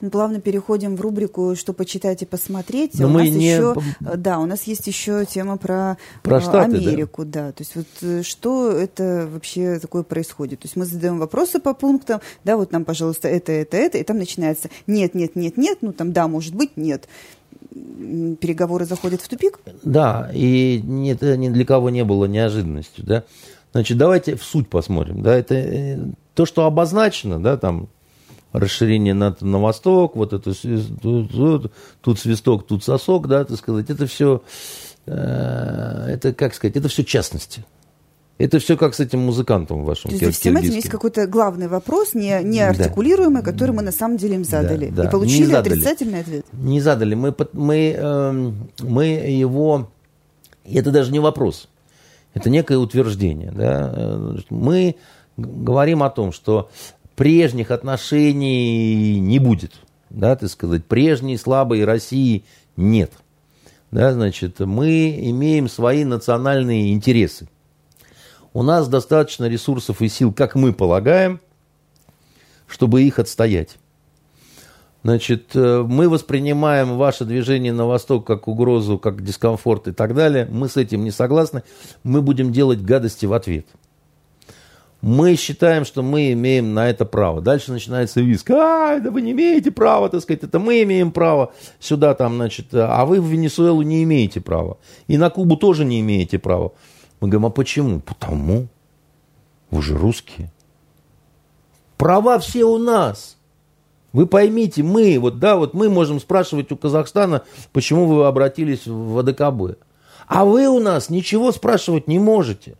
Мы 0.00 0.10
плавно 0.10 0.40
переходим 0.40 0.96
в 0.96 1.00
рубрику 1.00 1.54
«Что 1.56 1.72
почитать 1.72 2.22
и 2.22 2.26
посмотреть». 2.26 2.98
Но 2.98 3.06
у 3.06 3.10
мы 3.10 3.24
нас 3.24 3.30
не... 3.30 3.52
еще, 3.52 3.74
э, 4.00 4.16
да, 4.16 4.38
у 4.38 4.46
нас 4.46 4.64
есть 4.64 4.86
еще 4.86 5.24
тема 5.24 5.56
про, 5.56 5.96
про 6.22 6.40
Штаты, 6.40 6.76
Америку. 6.76 7.24
Да. 7.24 7.46
да. 7.46 7.52
То 7.52 7.62
есть 7.62 7.76
вот 7.76 8.26
что 8.26 8.70
это 8.70 9.28
вообще 9.32 9.78
такое 9.78 10.02
происходит? 10.02 10.60
То 10.60 10.66
есть 10.66 10.76
мы 10.76 10.84
задаем 10.84 11.18
вопросы 11.18 11.60
по 11.60 11.74
пунктам, 11.74 12.20
да, 12.44 12.56
вот 12.56 12.72
нам, 12.72 12.84
пожалуйста, 12.84 13.28
это, 13.28 13.52
это, 13.52 13.76
это, 13.76 13.98
и 13.98 14.02
там 14.02 14.18
начинается 14.18 14.68
нет, 14.86 15.14
нет, 15.14 15.36
нет, 15.36 15.56
нет, 15.56 15.78
ну 15.80 15.92
там 15.92 16.12
да, 16.12 16.28
может 16.28 16.54
быть, 16.54 16.76
нет 16.76 17.08
переговоры 17.70 18.84
заходят 18.84 19.20
в 19.20 19.28
тупик? 19.28 19.60
Да, 19.82 20.30
и 20.32 20.82
это 21.08 21.36
ни 21.36 21.48
для 21.48 21.64
кого 21.64 21.90
не 21.90 22.04
было 22.04 22.24
неожиданностью, 22.24 23.04
да. 23.04 23.24
Значит, 23.72 23.98
давайте 23.98 24.36
в 24.36 24.42
суть 24.42 24.68
посмотрим, 24.68 25.22
да, 25.22 25.36
это 25.36 25.54
э, 25.54 25.98
то, 26.34 26.44
что 26.44 26.64
обозначено, 26.64 27.40
да, 27.40 27.56
там 27.56 27.88
расширение 28.52 29.14
на, 29.14 29.36
на 29.40 29.58
восток, 29.58 30.16
вот 30.16 30.32
это 30.32 30.52
тут, 31.02 31.72
тут, 32.00 32.18
свисток, 32.18 32.66
тут 32.66 32.84
сосок, 32.84 33.28
да, 33.28 33.44
так 33.44 33.58
сказать, 33.58 33.90
это 33.90 34.06
все, 34.06 34.42
э, 35.06 36.06
это, 36.08 36.32
как 36.32 36.54
сказать, 36.54 36.76
это 36.76 36.88
все 36.88 37.04
частности. 37.04 37.64
Это 38.38 38.58
все 38.58 38.78
как 38.78 38.94
с 38.94 39.00
этим 39.00 39.20
музыкантом 39.20 39.84
вашим. 39.84 40.10
То 40.18 40.24
есть 40.24 40.40
всем 40.40 40.56
этим 40.56 40.72
есть 40.72 40.88
какой-то 40.88 41.26
главный 41.26 41.68
вопрос, 41.68 42.14
не, 42.14 42.42
не 42.42 42.60
артикулируемый, 42.60 43.42
да. 43.42 43.50
который 43.50 43.72
мы 43.72 43.82
на 43.82 43.92
самом 43.92 44.16
деле 44.16 44.36
им 44.36 44.44
задали. 44.44 44.88
Да, 44.88 45.02
да. 45.02 45.08
И 45.08 45.12
получили 45.12 45.44
задали. 45.44 45.74
отрицательный 45.74 46.20
ответ. 46.20 46.46
Не 46.54 46.80
задали. 46.80 47.14
Мы, 47.14 47.34
мы, 47.52 47.94
э, 47.94 48.52
мы 48.82 49.04
его... 49.04 49.90
Это 50.64 50.90
даже 50.90 51.12
не 51.12 51.18
вопрос. 51.18 51.68
Это 52.32 52.48
некое 52.48 52.78
утверждение. 52.78 53.52
Да? 53.52 53.92
Э, 53.94 54.36
мы 54.48 54.96
говорим 55.36 56.02
о 56.02 56.08
том, 56.08 56.32
что 56.32 56.70
прежних 57.20 57.70
отношений 57.70 59.20
не 59.20 59.38
будет. 59.38 59.72
Да, 60.08 60.34
так 60.36 60.48
сказать, 60.48 60.86
прежней 60.86 61.36
слабой 61.36 61.84
России 61.84 62.46
нет. 62.78 63.12
Да, 63.90 64.14
значит, 64.14 64.58
мы 64.60 65.20
имеем 65.28 65.68
свои 65.68 66.04
национальные 66.06 66.94
интересы. 66.94 67.46
У 68.54 68.62
нас 68.62 68.88
достаточно 68.88 69.50
ресурсов 69.50 70.00
и 70.00 70.08
сил, 70.08 70.32
как 70.32 70.54
мы 70.54 70.72
полагаем, 70.72 71.40
чтобы 72.66 73.02
их 73.02 73.18
отстоять. 73.18 73.76
Значит, 75.02 75.54
э, 75.54 75.84
мы 75.86 76.08
воспринимаем 76.08 76.96
ваше 76.96 77.26
движение 77.26 77.74
на 77.74 77.84
восток 77.84 78.26
как 78.26 78.48
угрозу, 78.48 78.98
как 78.98 79.22
дискомфорт 79.22 79.88
и 79.88 79.92
так 79.92 80.14
далее. 80.14 80.48
Мы 80.50 80.70
с 80.70 80.78
этим 80.78 81.04
не 81.04 81.10
согласны. 81.10 81.64
Мы 82.02 82.22
будем 82.22 82.50
делать 82.50 82.80
гадости 82.80 83.26
в 83.26 83.34
ответ 83.34 83.66
мы 85.02 85.36
считаем, 85.36 85.84
что 85.84 86.02
мы 86.02 86.32
имеем 86.32 86.74
на 86.74 86.90
это 86.90 87.04
право. 87.04 87.40
Дальше 87.40 87.72
начинается 87.72 88.20
виск. 88.20 88.50
А, 88.50 88.98
да 89.00 89.10
вы 89.10 89.22
не 89.22 89.32
имеете 89.32 89.70
права, 89.70 90.08
так 90.10 90.20
сказать, 90.20 90.44
это 90.44 90.58
мы 90.58 90.82
имеем 90.82 91.10
право 91.10 91.52
сюда, 91.78 92.14
там, 92.14 92.36
значит, 92.36 92.66
а 92.72 93.04
вы 93.06 93.20
в 93.20 93.26
Венесуэлу 93.26 93.82
не 93.82 94.02
имеете 94.02 94.40
права. 94.40 94.76
И 95.06 95.16
на 95.16 95.30
Кубу 95.30 95.56
тоже 95.56 95.84
не 95.84 96.00
имеете 96.00 96.38
права. 96.38 96.72
Мы 97.20 97.28
говорим, 97.28 97.46
а 97.46 97.50
почему? 97.50 98.00
Потому. 98.00 98.68
Вы 99.70 99.82
же 99.82 99.96
русские. 99.96 100.50
Права 101.96 102.38
все 102.38 102.64
у 102.64 102.78
нас. 102.78 103.36
Вы 104.12 104.26
поймите, 104.26 104.82
мы, 104.82 105.18
вот, 105.20 105.38
да, 105.38 105.56
вот 105.56 105.72
мы 105.72 105.88
можем 105.88 106.18
спрашивать 106.18 106.72
у 106.72 106.76
Казахстана, 106.76 107.42
почему 107.72 108.06
вы 108.06 108.26
обратились 108.26 108.86
в 108.86 109.18
АДКБ. 109.18 109.78
А 110.26 110.44
вы 110.44 110.68
у 110.68 110.80
нас 110.80 111.10
ничего 111.10 111.52
спрашивать 111.52 112.08
не 112.08 112.18
можете. 112.18 112.76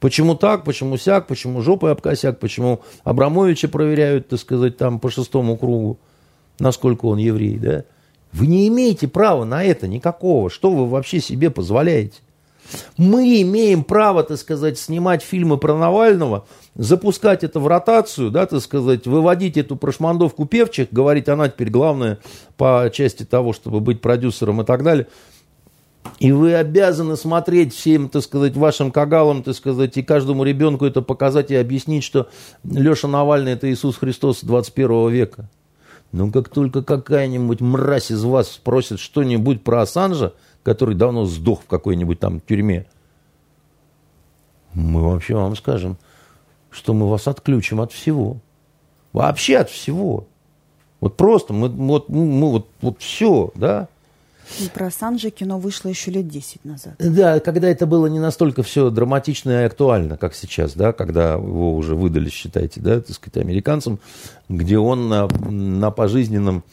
Почему 0.00 0.34
так, 0.34 0.64
почему 0.64 0.96
сяк, 0.96 1.26
почему 1.26 1.60
жопой 1.62 1.92
об 1.92 2.00
косяк, 2.00 2.38
почему 2.38 2.82
Абрамовича 3.04 3.68
проверяют, 3.68 4.28
так 4.28 4.38
сказать, 4.38 4.76
там 4.76 5.00
по 5.00 5.10
шестому 5.10 5.56
кругу, 5.56 5.98
насколько 6.58 7.06
он 7.06 7.18
еврей, 7.18 7.58
да? 7.58 7.84
Вы 8.32 8.46
не 8.46 8.68
имеете 8.68 9.08
права 9.08 9.44
на 9.44 9.64
это 9.64 9.88
никакого. 9.88 10.50
Что 10.50 10.70
вы 10.70 10.86
вообще 10.86 11.18
себе 11.20 11.50
позволяете? 11.50 12.18
Мы 12.98 13.40
имеем 13.40 13.82
право, 13.82 14.22
так 14.22 14.36
сказать, 14.36 14.78
снимать 14.78 15.22
фильмы 15.22 15.56
про 15.56 15.74
Навального, 15.74 16.46
запускать 16.74 17.42
это 17.42 17.60
в 17.60 17.66
ротацию, 17.66 18.30
да, 18.30 18.44
так 18.44 18.60
сказать, 18.60 19.06
выводить 19.06 19.56
эту 19.56 19.76
прошмандовку 19.76 20.44
певчих, 20.44 20.88
говорить, 20.90 21.30
она 21.30 21.48
теперь 21.48 21.70
главная 21.70 22.18
по 22.58 22.90
части 22.92 23.24
того, 23.24 23.54
чтобы 23.54 23.80
быть 23.80 24.02
продюсером 24.02 24.60
и 24.60 24.64
так 24.64 24.82
далее– 24.84 25.06
и 26.18 26.32
вы 26.32 26.54
обязаны 26.54 27.16
смотреть 27.16 27.74
всем, 27.74 28.08
так 28.08 28.22
сказать, 28.22 28.56
вашим 28.56 28.90
кагалам, 28.90 29.42
так 29.42 29.54
сказать, 29.54 29.96
и 29.96 30.02
каждому 30.02 30.44
ребенку 30.44 30.84
это 30.84 31.02
показать 31.02 31.50
и 31.50 31.56
объяснить, 31.56 32.04
что 32.04 32.28
Леша 32.64 33.08
Навальный– 33.08 33.52
это 33.54 33.70
Иисус 33.72 33.96
Христос 33.96 34.42
21 34.42 35.08
века. 35.10 35.48
Но 36.12 36.30
как 36.30 36.48
только 36.48 36.82
какая-нибудь 36.82 37.60
мразь 37.60 38.10
из 38.10 38.24
вас 38.24 38.50
спросит 38.50 38.98
что-нибудь 38.98 39.62
про 39.62 39.82
Ассанжа, 39.82 40.32
который 40.62 40.94
давно 40.94 41.24
сдох 41.26 41.62
в 41.62 41.66
какой-нибудь 41.66 42.18
там 42.18 42.40
тюрьме, 42.40 42.86
мы 44.74 45.02
вообще 45.02 45.34
вам 45.34 45.56
скажем, 45.56 45.98
что 46.70 46.94
мы 46.94 47.08
вас 47.08 47.28
отключим 47.28 47.80
от 47.80 47.92
всего. 47.92 48.38
Вообще 49.12 49.58
от 49.58 49.70
всего. 49.70 50.26
Вот 51.00 51.16
просто, 51.16 51.52
мы, 51.52 51.68
вот, 51.68 52.08
мы 52.08 52.50
вот, 52.50 52.68
вот 52.80 53.00
все, 53.00 53.50
да. 53.54 53.88
Про 54.74 54.90
Санджи 54.90 55.30
кино 55.30 55.58
вышло 55.58 55.88
еще 55.88 56.10
лет 56.10 56.28
10 56.28 56.64
назад. 56.64 56.94
Да, 56.98 57.40
когда 57.40 57.68
это 57.68 57.86
было 57.86 58.06
не 58.06 58.18
настолько 58.18 58.62
все 58.62 58.90
драматично 58.90 59.62
и 59.62 59.64
актуально, 59.64 60.16
как 60.16 60.34
сейчас, 60.34 60.74
да, 60.74 60.92
когда 60.92 61.34
его 61.34 61.74
уже 61.74 61.94
выдали, 61.94 62.28
считайте, 62.28 62.80
да, 62.80 63.00
так 63.00 63.14
сказать, 63.14 63.36
американцам, 63.38 63.98
где 64.48 64.78
он 64.78 65.08
на, 65.08 65.28
на 65.48 65.90
пожизненном 65.90 66.64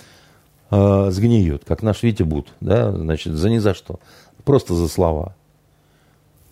э, 0.71 1.07
сгниет, 1.11 1.63
как 1.65 1.83
наш 1.83 2.03
Витя 2.03 2.23
Бут, 2.23 2.49
да, 2.61 2.91
значит, 2.91 3.33
за 3.33 3.49
ни 3.49 3.57
за 3.57 3.73
что, 3.73 3.99
просто 4.43 4.73
за 4.73 4.87
слова. 4.87 5.35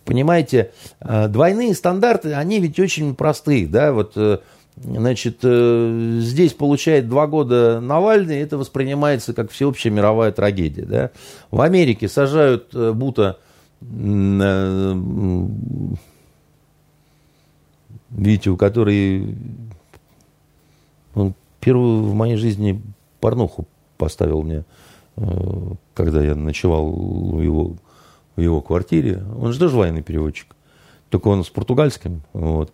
Понимаете, 0.04 0.72
э, 1.00 1.28
двойные 1.28 1.74
стандарты, 1.74 2.34
они 2.34 2.60
ведь 2.60 2.78
очень 2.78 3.14
простые, 3.14 3.66
да, 3.66 3.92
вот 3.92 4.12
э, 4.16 4.38
Значит, 4.76 5.38
э, 5.42 6.18
здесь 6.20 6.52
получает 6.52 7.08
два 7.08 7.28
года 7.28 7.80
Навальный, 7.80 8.40
это 8.40 8.58
воспринимается 8.58 9.32
как 9.32 9.52
всеобщая 9.52 9.90
мировая 9.90 10.32
трагедия. 10.32 10.84
Да? 10.84 11.10
В 11.52 11.60
Америке 11.60 12.08
сажают 12.08 12.74
э, 12.74 12.92
Бута, 12.92 13.38
э, 13.80 14.94
Витю, 18.10 18.56
который 18.56 19.36
он 21.14 21.34
первую 21.60 22.02
в 22.04 22.14
моей 22.14 22.36
жизни 22.36 22.82
порнуху 23.20 23.66
поставил 23.96 24.42
мне, 24.42 24.64
когда 25.94 26.22
я 26.22 26.34
ночевал 26.34 26.90
в 26.90 27.40
его, 27.40 27.76
в 28.36 28.40
его 28.40 28.60
квартире. 28.60 29.22
Он 29.38 29.52
же 29.52 29.58
тоже 29.58 29.76
военный 29.76 30.02
переводчик, 30.02 30.54
только 31.10 31.28
он 31.28 31.44
с 31.44 31.48
португальским. 31.48 32.22
Вот. 32.32 32.72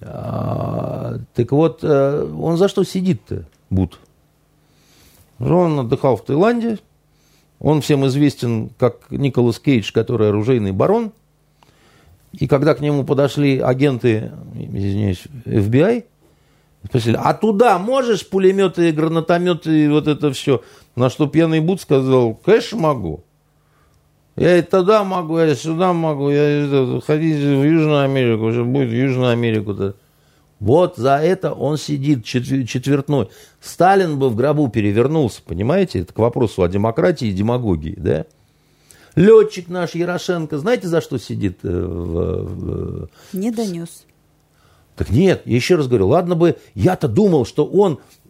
А, 0.00 1.18
так 1.34 1.52
вот, 1.52 1.80
э, 1.82 2.32
он 2.38 2.56
за 2.56 2.68
что 2.68 2.84
сидит-то, 2.84 3.44
Бут? 3.70 3.98
Он 5.38 5.80
отдыхал 5.80 6.16
в 6.16 6.24
Таиланде. 6.24 6.78
Он 7.58 7.80
всем 7.80 8.06
известен 8.06 8.70
как 8.78 9.10
Николас 9.10 9.58
Кейдж, 9.58 9.90
который 9.92 10.28
оружейный 10.28 10.72
барон. 10.72 11.12
И 12.32 12.46
когда 12.46 12.74
к 12.74 12.80
нему 12.80 13.04
подошли 13.04 13.58
агенты, 13.58 14.32
извиняюсь, 14.54 15.24
FBI, 15.46 16.04
спросили, 16.84 17.18
а 17.18 17.32
туда 17.32 17.78
можешь 17.78 18.28
пулеметы, 18.28 18.92
гранатометы 18.92 19.84
и 19.84 19.88
вот 19.88 20.06
это 20.06 20.32
все? 20.32 20.62
На 20.96 21.08
что 21.08 21.26
пьяный 21.26 21.60
Бут 21.60 21.80
сказал, 21.80 22.34
конечно 22.34 22.78
могу. 22.78 23.24
Я 24.36 24.58
и 24.58 24.62
тогда 24.62 25.02
могу, 25.02 25.38
я 25.38 25.54
сюда 25.54 25.94
могу, 25.94 26.28
я 26.28 27.00
ходите 27.00 27.56
в 27.56 27.64
Южную 27.64 28.00
Америку, 28.00 28.44
уже 28.44 28.64
будет 28.64 28.90
в 28.90 28.92
Южную 28.92 29.30
Америку-то. 29.30 29.96
Вот 30.60 30.96
за 30.96 31.16
это 31.16 31.52
он 31.52 31.78
сидит 31.78 32.24
четвертной. 32.24 33.28
Сталин 33.60 34.18
бы 34.18 34.28
в 34.28 34.36
гробу 34.36 34.68
перевернулся, 34.68 35.42
понимаете? 35.44 36.00
Это 36.00 36.12
к 36.12 36.18
вопросу 36.18 36.62
о 36.62 36.68
демократии 36.68 37.28
и 37.28 37.32
демагогии, 37.32 37.94
да? 37.96 38.26
Летчик 39.16 39.68
наш 39.68 39.94
Ярошенко, 39.94 40.58
знаете, 40.58 40.88
за 40.88 41.00
что 41.00 41.18
сидит? 41.18 41.60
Э, 41.62 41.68
в, 41.68 43.04
в... 43.04 43.08
Не 43.32 43.50
донес. 43.50 44.04
Так 44.94 45.10
нет, 45.10 45.42
я 45.46 45.56
еще 45.56 45.76
раз 45.76 45.88
говорю, 45.88 46.08
ладно 46.08 46.34
бы, 46.34 46.56
я-то 46.74 47.08
думал, 47.08 47.46
что 47.46 47.66
он 47.66 47.98
э, 48.24 48.25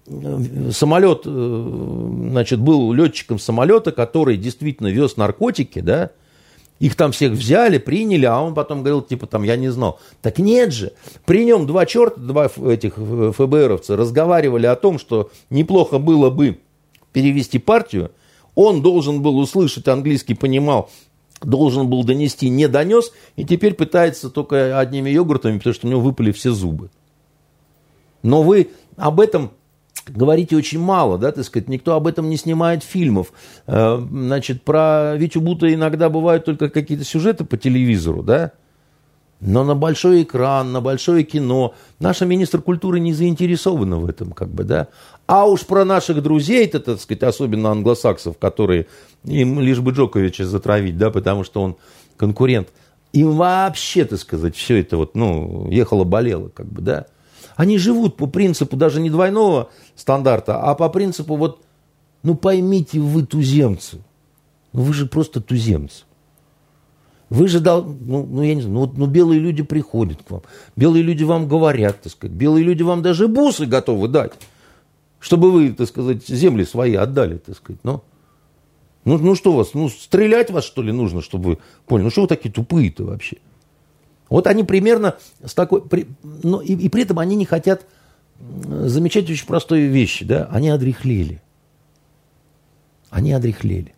самолет, 0.71 1.23
э, 1.25 2.09
значит, 2.31 2.61
был 2.61 2.93
летчиком 2.93 3.39
самолета, 3.39 3.93
который 3.93 4.37
действительно 4.37 4.89
вез 4.89 5.17
наркотики, 5.17 5.81
да, 5.81 6.11
их 6.79 6.95
там 6.95 7.13
всех 7.13 7.33
взяли, 7.33 7.79
приняли, 7.79 8.27
а 8.27 8.41
он 8.41 8.55
потом 8.55 8.81
говорил, 8.81 9.03
типа, 9.03 9.27
там, 9.27 9.43
я 9.43 9.57
не 9.57 9.69
знал. 9.69 9.99
Так 10.21 10.39
нет 10.39 10.73
же. 10.73 10.93
При 11.25 11.45
нем 11.45 11.67
два 11.67 11.87
черта, 11.87 12.21
два 12.21 12.51
этих 12.71 12.95
ФБРовца 12.97 13.97
разговаривали 13.97 14.67
о 14.67 14.77
том, 14.77 14.99
что 14.99 15.31
неплохо 15.49 15.99
было 15.99 16.29
бы 16.29 16.59
перевести 17.13 17.59
партию. 17.59 18.11
Он 18.55 18.83
должен 18.83 19.23
был 19.23 19.39
услышать, 19.39 19.89
английский 19.89 20.35
понимал, 20.35 20.91
должен 21.43 21.89
был 21.89 22.05
донести, 22.05 22.49
не 22.49 22.69
донес, 22.69 23.11
и 23.37 23.45
теперь 23.45 23.75
пытается 23.75 24.29
только 24.29 24.79
одними 24.79 25.11
йогуртами, 25.11 25.59
потому 25.59 25.75
что 25.75 25.87
у 25.87 25.91
него 25.91 26.01
выпали 26.01 26.31
все 26.33 26.51
зубы. 26.51 26.91
Но 28.23 28.43
вы 28.43 28.71
об 28.97 29.21
этом 29.21 29.53
говорите 30.09 30.57
очень 30.57 30.81
мало, 30.81 31.19
да, 31.19 31.33
так 31.33 31.45
сказать, 31.45 31.69
никто 31.69 31.95
об 31.95 32.07
этом 32.07 32.29
не 32.29 32.37
снимает 32.37 32.83
фильмов. 32.83 33.33
Э, 33.67 33.99
значит, 33.99 34.63
про 34.63 35.15
Витю 35.17 35.41
Бута 35.41 35.73
иногда 35.73 36.09
бывают 36.09 36.45
только 36.45 36.69
какие-то 36.69 37.05
сюжеты 37.05 37.45
по 37.45 37.57
телевизору, 37.57 38.23
да, 38.23 38.53
но 39.41 39.65
на 39.65 39.75
большой 39.75 40.23
экран, 40.23 40.73
на 40.73 40.81
большое 40.81 41.23
кино 41.23 41.75
наша 42.01 42.25
министр 42.25 42.63
культуры 42.63 43.01
не 43.01 43.13
заинтересована 43.13 43.99
в 43.99 44.09
этом, 44.09 44.33
как 44.33 44.49
бы, 44.49 44.65
да. 44.65 44.89
А 45.27 45.47
уж 45.47 45.67
про 45.67 45.85
наших 45.85 46.23
друзей-то, 46.23 46.81
так 46.81 47.01
сказать, 47.01 47.23
особенно 47.23 47.71
англосаксов, 47.71 48.39
которые 48.39 48.87
им 49.25 49.61
лишь 49.61 49.81
бы 49.81 49.91
Джоковича 49.91 50.47
затравить, 50.47 50.97
да, 50.97 51.11
потому 51.11 51.45
что 51.45 51.63
он 51.63 51.77
конкурент, 52.17 52.69
им 53.13 53.33
вообще, 53.33 54.05
так 54.05 54.19
сказать, 54.19 54.57
все 54.57 54.81
это 54.81 54.97
вот, 54.97 55.15
ну, 55.15 55.71
ехало-болело, 55.71 56.49
как 56.49 56.67
бы, 56.67 56.81
да. 56.81 57.07
Они 57.57 57.79
живут 57.79 58.17
по 58.17 58.27
принципу 58.27 58.77
даже 58.77 59.01
не 59.01 59.11
двойного 59.11 59.71
стандарта, 59.97 60.61
а 60.61 60.75
по 60.75 60.89
принципу 60.91 61.37
вот, 61.37 61.63
ну 62.23 62.35
поймите 62.35 63.01
вы 63.01 63.25
туземцы, 63.25 64.03
ну 64.73 64.83
вы 64.83 64.93
же 64.93 65.07
просто 65.07 65.41
туземцы. 65.41 66.05
Вы 67.29 67.49
же, 67.49 67.59
дал, 67.59 67.83
ну, 67.83 68.25
ну 68.25 68.43
я 68.43 68.55
не 68.55 68.61
знаю, 68.61 68.75
ну, 68.75 68.81
вот, 68.83 68.97
ну 68.97 69.07
белые 69.07 69.41
люди 69.41 69.65
приходят 69.65 70.23
к 70.23 70.31
вам, 70.31 70.43
белые 70.77 71.03
люди 71.03 71.25
вам 71.25 71.49
говорят, 71.49 72.03
так 72.03 72.13
сказать, 72.13 72.37
белые 72.37 72.63
люди 72.63 72.83
вам 72.83 73.03
даже 73.03 73.27
бусы 73.27 73.67
готовы 73.67 74.07
дать, 74.07 74.33
чтобы 75.19 75.51
вы, 75.51 75.73
так 75.73 75.89
сказать, 75.89 76.25
земли 76.29 76.65
свои 76.65 76.95
отдали, 76.95 77.39
так 77.39 77.57
сказать, 77.57 77.81
но... 77.83 78.05
Ну, 79.05 79.19
ну 79.19 79.37
что 79.37 79.53
вас, 79.53 79.73
ну 79.73 79.89
стрелять 79.89 80.51
вас 80.51 80.65
что 80.65 80.83
ли 80.83 80.91
нужно, 80.91 81.23
чтобы 81.23 81.51
вы 81.51 81.59
поняли? 81.87 82.07
Ну 82.07 82.11
что 82.11 82.23
вы 82.23 82.27
такие 82.27 82.53
тупые-то 82.53 83.05
вообще? 83.05 83.37
Вот 84.29 84.47
они 84.47 84.65
примерно 84.65 85.17
с 85.45 85.55
такой... 85.55 85.83
При, 85.83 86.07
но 86.23 86.61
и, 86.61 86.75
и 86.75 86.89
при 86.89 87.03
этом 87.03 87.19
они 87.19 87.37
не 87.37 87.45
хотят 87.45 87.87
замечать 88.39 89.31
очень 89.31 89.47
простые 89.47 89.89
вещи. 89.89 90.25
Да? 90.25 90.49
Они 90.51 90.69
одрехлели. 90.69 91.43
Они 93.11 93.33
одрехлели. 93.33 93.95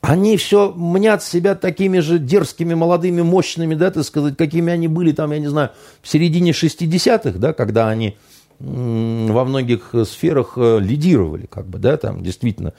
Они 0.00 0.36
все 0.36 0.72
мнят 0.72 1.22
себя 1.22 1.54
такими 1.54 2.00
же 2.00 2.18
дерзкими, 2.18 2.74
молодыми, 2.74 3.22
мощными, 3.22 3.76
да, 3.76 3.92
так 3.92 4.02
сказать, 4.02 4.36
какими 4.36 4.72
они 4.72 4.88
были 4.88 5.12
там, 5.12 5.30
я 5.30 5.38
не 5.38 5.46
знаю, 5.46 5.70
в 6.02 6.08
середине 6.08 6.50
60-х, 6.50 7.38
да, 7.38 7.52
когда 7.52 7.88
они 7.88 8.16
во 8.58 9.44
многих 9.44 9.94
сферах 10.04 10.54
э, 10.56 10.78
лидировали, 10.80 11.46
как 11.46 11.66
бы, 11.66 11.78
да, 11.78 11.96
там 11.96 12.22
действительно 12.22 12.74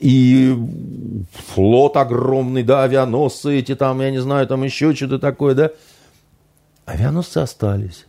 и 0.00 0.56
флот 1.54 1.96
огромный, 1.98 2.62
да, 2.62 2.82
авианосцы 2.84 3.58
эти 3.58 3.74
там, 3.74 4.00
я 4.00 4.10
не 4.10 4.20
знаю, 4.20 4.46
там 4.46 4.64
еще 4.64 4.94
что-то 4.94 5.18
такое, 5.18 5.54
да. 5.54 5.70
Авианосцы 6.86 7.38
остались. 7.38 8.06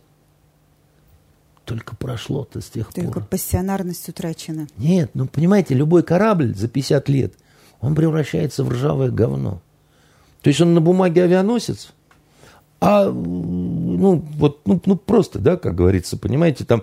Только 1.66 1.94
прошло-то 1.94 2.60
с 2.62 2.70
тех 2.70 2.86
Только 2.86 3.02
пор. 3.02 3.14
Только 3.14 3.28
пассионарность 3.28 4.08
утрачена. 4.08 4.66
Нет, 4.78 5.10
ну 5.14 5.26
понимаете, 5.26 5.74
любой 5.74 6.02
корабль 6.02 6.54
за 6.54 6.66
50 6.66 7.08
лет, 7.10 7.34
он 7.80 7.94
превращается 7.94 8.64
в 8.64 8.70
ржавое 8.70 9.10
говно. 9.10 9.60
То 10.40 10.48
есть 10.48 10.60
он 10.62 10.72
на 10.74 10.80
бумаге 10.80 11.22
авианосец, 11.22 11.92
а 12.80 13.04
ну 13.04 14.24
вот 14.36 14.66
ну, 14.66 14.80
ну 14.86 14.96
просто, 14.96 15.38
да, 15.38 15.56
как 15.56 15.74
говорится, 15.74 16.16
понимаете, 16.16 16.64
там 16.64 16.82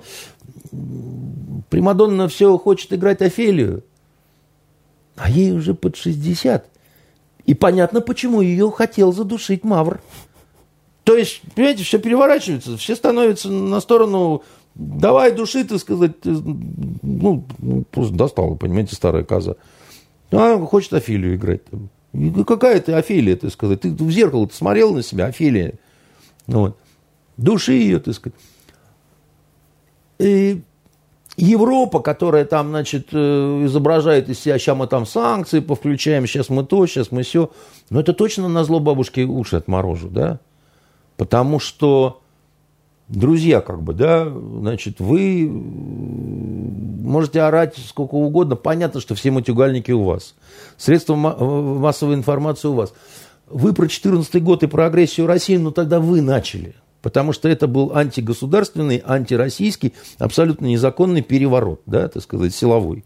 Примадонна 1.69 2.27
все 2.27 2.57
хочет 2.57 2.93
играть 2.93 3.21
Офелию, 3.21 3.83
а 5.19 5.29
ей 5.29 5.51
уже 5.51 5.73
под 5.73 5.95
60. 5.95 6.65
И 7.45 7.53
понятно, 7.53 8.01
почему 8.01 8.41
ее 8.41 8.71
хотел 8.71 9.11
задушить 9.11 9.63
Мавр. 9.63 10.01
То 11.03 11.15
есть, 11.15 11.41
понимаете, 11.55 11.83
все 11.83 11.99
переворачивается, 11.99 12.77
все 12.77 12.95
становятся 12.95 13.49
на 13.49 13.79
сторону 13.79 14.43
давай 14.75 15.31
души, 15.35 15.63
ты 15.65 15.77
сказать, 15.77 16.13
ну, 16.23 17.43
просто 17.91 18.15
достала, 18.15 18.55
понимаете, 18.55 18.95
старая 18.95 19.23
коза. 19.23 19.55
Она 20.31 20.65
хочет 20.65 20.93
Офелию 20.93 21.35
играть. 21.35 21.61
И 22.13 22.43
какая 22.43 22.79
ты 22.79 22.93
Офелия, 22.93 23.35
ты 23.35 23.49
сказать? 23.49 23.81
Ты 23.81 23.91
в 23.91 24.11
зеркало 24.11 24.47
ты 24.47 24.55
смотрел 24.55 24.93
на 24.93 25.03
себя, 25.03 25.25
Офелия. 25.25 25.73
Вот. 26.47 26.77
Души 27.37 27.73
ее, 27.73 27.99
ты 27.99 28.13
сказать. 28.13 28.37
И 30.19 30.61
Европа, 31.39 31.99
которая 31.99 32.45
там, 32.45 32.69
значит, 32.69 33.09
э, 33.11 33.65
изображает 33.65 34.29
из 34.29 34.39
себя, 34.39 34.59
сейчас 34.59 34.77
мы 34.77 34.87
там 34.87 35.05
санкции 35.05 35.59
повключаем, 35.59 36.27
сейчас 36.27 36.49
мы 36.49 36.65
то, 36.65 36.85
сейчас 36.85 37.11
мы 37.11 37.23
все. 37.23 37.51
Но 37.89 38.01
это 38.01 38.13
точно 38.13 38.47
на 38.47 38.63
зло 38.63 38.79
бабушки 38.79 39.21
уши 39.21 39.55
отморожу, 39.55 40.09
да? 40.09 40.39
Потому 41.15 41.59
что, 41.59 42.21
друзья, 43.07 43.61
как 43.61 43.81
бы, 43.81 43.93
да, 43.93 44.29
значит, 44.29 44.99
вы 44.99 45.49
можете 45.49 47.41
орать 47.41 47.77
сколько 47.77 48.15
угодно. 48.15 48.55
Понятно, 48.55 48.99
что 48.99 49.15
все 49.15 49.31
матюгальники 49.31 49.91
у 49.91 50.03
вас. 50.03 50.35
Средства 50.77 51.15
массовой 51.15 52.15
информации 52.15 52.67
у 52.67 52.73
вас. 52.73 52.93
Вы 53.47 53.73
про 53.73 53.87
14 53.87 54.43
год 54.43 54.63
и 54.63 54.67
про 54.67 54.85
агрессию 54.85 55.25
России, 55.25 55.57
ну 55.57 55.71
тогда 55.71 55.99
вы 55.99 56.21
начали. 56.21 56.75
Потому 57.01 57.31
что 57.31 57.47
это 57.47 57.67
был 57.67 57.95
антигосударственный, 57.95 59.01
антироссийский, 59.05 59.93
абсолютно 60.17 60.65
незаконный 60.65 61.21
переворот, 61.21 61.81
да, 61.85 62.07
так 62.09 62.21
сказать, 62.21 62.53
силовой. 62.53 63.05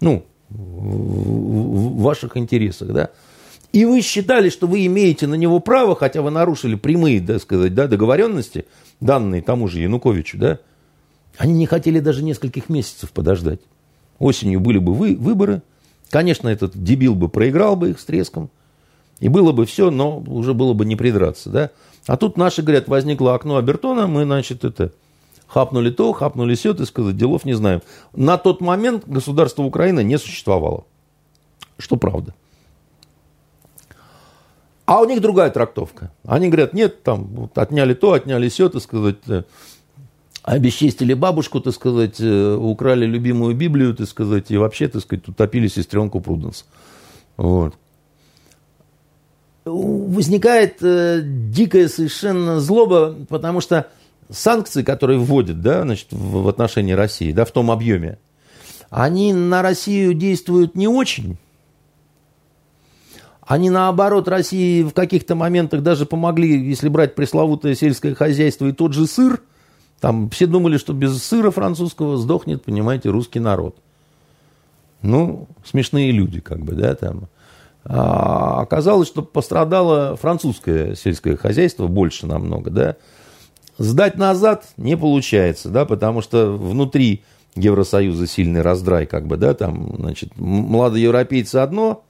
Ну, 0.00 0.24
в 0.50 2.02
ваших 2.02 2.36
интересах, 2.36 2.88
да. 2.92 3.10
И 3.72 3.84
вы 3.84 4.02
считали, 4.02 4.50
что 4.50 4.66
вы 4.66 4.86
имеете 4.86 5.26
на 5.26 5.34
него 5.34 5.58
право, 5.60 5.96
хотя 5.96 6.22
вы 6.22 6.30
нарушили 6.30 6.74
прямые, 6.74 7.20
так 7.20 7.40
сказать, 7.40 7.74
да, 7.74 7.86
договоренности, 7.86 8.66
данные 9.00 9.42
тому 9.42 9.68
же 9.68 9.80
Януковичу, 9.80 10.38
да. 10.38 10.58
Они 11.38 11.54
не 11.54 11.66
хотели 11.66 12.00
даже 12.00 12.22
нескольких 12.22 12.68
месяцев 12.68 13.10
подождать. 13.10 13.60
Осенью 14.18 14.60
были 14.60 14.78
бы 14.78 14.94
вы, 14.94 15.16
выборы. 15.16 15.62
Конечно, 16.10 16.48
этот 16.48 16.80
дебил 16.80 17.16
бы 17.16 17.28
проиграл 17.28 17.74
бы 17.74 17.90
их 17.90 17.98
с 17.98 18.04
треском. 18.04 18.50
И 19.18 19.28
было 19.28 19.52
бы 19.52 19.66
все, 19.66 19.90
но 19.90 20.20
уже 20.20 20.54
было 20.54 20.72
бы 20.72 20.84
не 20.84 20.94
придраться, 20.94 21.50
да. 21.50 21.70
А 22.06 22.16
тут 22.16 22.36
наши 22.36 22.62
говорят, 22.62 22.88
возникло 22.88 23.34
окно 23.34 23.56
Абертона, 23.56 24.06
мы, 24.06 24.24
значит, 24.24 24.64
это, 24.64 24.92
хапнули 25.46 25.90
то, 25.90 26.12
хапнули 26.12 26.54
все, 26.54 26.74
ты 26.74 26.84
сказать, 26.84 27.16
делов 27.16 27.44
не 27.44 27.54
знаем. 27.54 27.80
На 28.12 28.36
тот 28.36 28.60
момент 28.60 29.04
государство 29.06 29.62
Украины 29.62 30.04
не 30.04 30.18
существовало. 30.18 30.84
Что 31.78 31.96
правда. 31.96 32.34
А 34.84 35.00
у 35.00 35.06
них 35.06 35.22
другая 35.22 35.50
трактовка. 35.50 36.10
Они 36.26 36.48
говорят, 36.48 36.74
нет, 36.74 37.02
там 37.02 37.24
вот, 37.24 37.56
отняли 37.56 37.94
то, 37.94 38.12
отняли 38.12 38.50
все, 38.50 38.68
так 38.68 38.82
сказать, 38.82 39.16
э, 39.28 39.44
обесчестили 40.42 41.14
бабушку, 41.14 41.60
так 41.60 41.72
сказать, 41.72 42.20
э, 42.20 42.54
украли 42.54 43.06
любимую 43.06 43.56
Библию, 43.56 43.94
так 43.94 44.06
сказать, 44.08 44.50
и 44.50 44.58
вообще, 44.58 44.88
так 44.88 45.00
сказать, 45.00 45.26
утопили 45.26 45.68
сестренку 45.68 46.20
Пруденс. 46.20 46.66
Вот 47.38 47.74
возникает 49.64 50.82
э, 50.82 51.22
дикая 51.24 51.88
совершенно 51.88 52.60
злоба, 52.60 53.14
потому 53.28 53.60
что 53.60 53.88
санкции, 54.30 54.82
которые 54.82 55.18
вводят 55.18 55.60
да, 55.60 55.82
значит, 55.82 56.08
в, 56.12 56.42
в 56.42 56.48
отношении 56.48 56.92
России, 56.92 57.32
да, 57.32 57.44
в 57.44 57.50
том 57.50 57.70
объеме, 57.70 58.18
они 58.90 59.32
на 59.32 59.62
Россию 59.62 60.14
действуют 60.14 60.76
не 60.76 60.88
очень. 60.88 61.38
Они, 63.46 63.68
наоборот, 63.68 64.28
России 64.28 64.82
в 64.82 64.92
каких-то 64.92 65.34
моментах 65.34 65.82
даже 65.82 66.06
помогли, 66.06 66.66
если 66.66 66.88
брать 66.88 67.14
пресловутое 67.14 67.74
сельское 67.74 68.14
хозяйство 68.14 68.66
и 68.66 68.72
тот 68.72 68.94
же 68.94 69.06
сыр. 69.06 69.42
Там 70.00 70.30
все 70.30 70.46
думали, 70.46 70.78
что 70.78 70.92
без 70.92 71.22
сыра 71.22 71.50
французского 71.50 72.16
сдохнет, 72.16 72.62
понимаете, 72.62 73.10
русский 73.10 73.40
народ. 73.40 73.76
Ну, 75.02 75.48
смешные 75.64 76.10
люди, 76.10 76.40
как 76.40 76.60
бы, 76.60 76.74
да, 76.74 76.94
там. 76.94 77.28
А 77.86 78.62
оказалось, 78.62 79.08
что 79.08 79.22
пострадало 79.22 80.16
французское 80.16 80.94
сельское 80.94 81.36
хозяйство 81.36 81.86
больше 81.86 82.26
намного, 82.26 82.70
да. 82.70 82.96
Сдать 83.76 84.16
назад 84.16 84.66
не 84.76 84.96
получается, 84.96 85.68
да, 85.68 85.84
потому 85.84 86.22
что 86.22 86.52
внутри 86.52 87.22
Евросоюза 87.56 88.26
сильный 88.26 88.62
раздрай, 88.62 89.06
как 89.06 89.26
бы, 89.26 89.36
да, 89.36 89.54
там, 89.54 89.94
значит, 89.98 90.30
младоевропейцы 90.36 91.56
одно, 91.56 92.04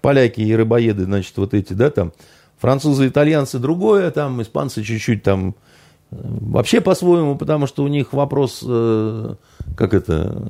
поляки 0.00 0.40
и 0.40 0.54
рыбоеды, 0.54 1.04
значит, 1.04 1.36
вот 1.36 1.54
эти, 1.54 1.72
да, 1.72 1.90
там, 1.90 2.12
французы, 2.58 3.08
итальянцы 3.08 3.58
другое, 3.58 4.10
там, 4.10 4.42
испанцы 4.42 4.82
чуть-чуть 4.82 5.22
там 5.22 5.54
э, 6.10 6.16
вообще 6.20 6.80
по-своему, 6.80 7.36
потому 7.36 7.66
что 7.66 7.84
у 7.84 7.88
них 7.88 8.12
вопрос, 8.12 8.62
э, 8.66 9.34
как 9.76 9.94
это, 9.94 10.42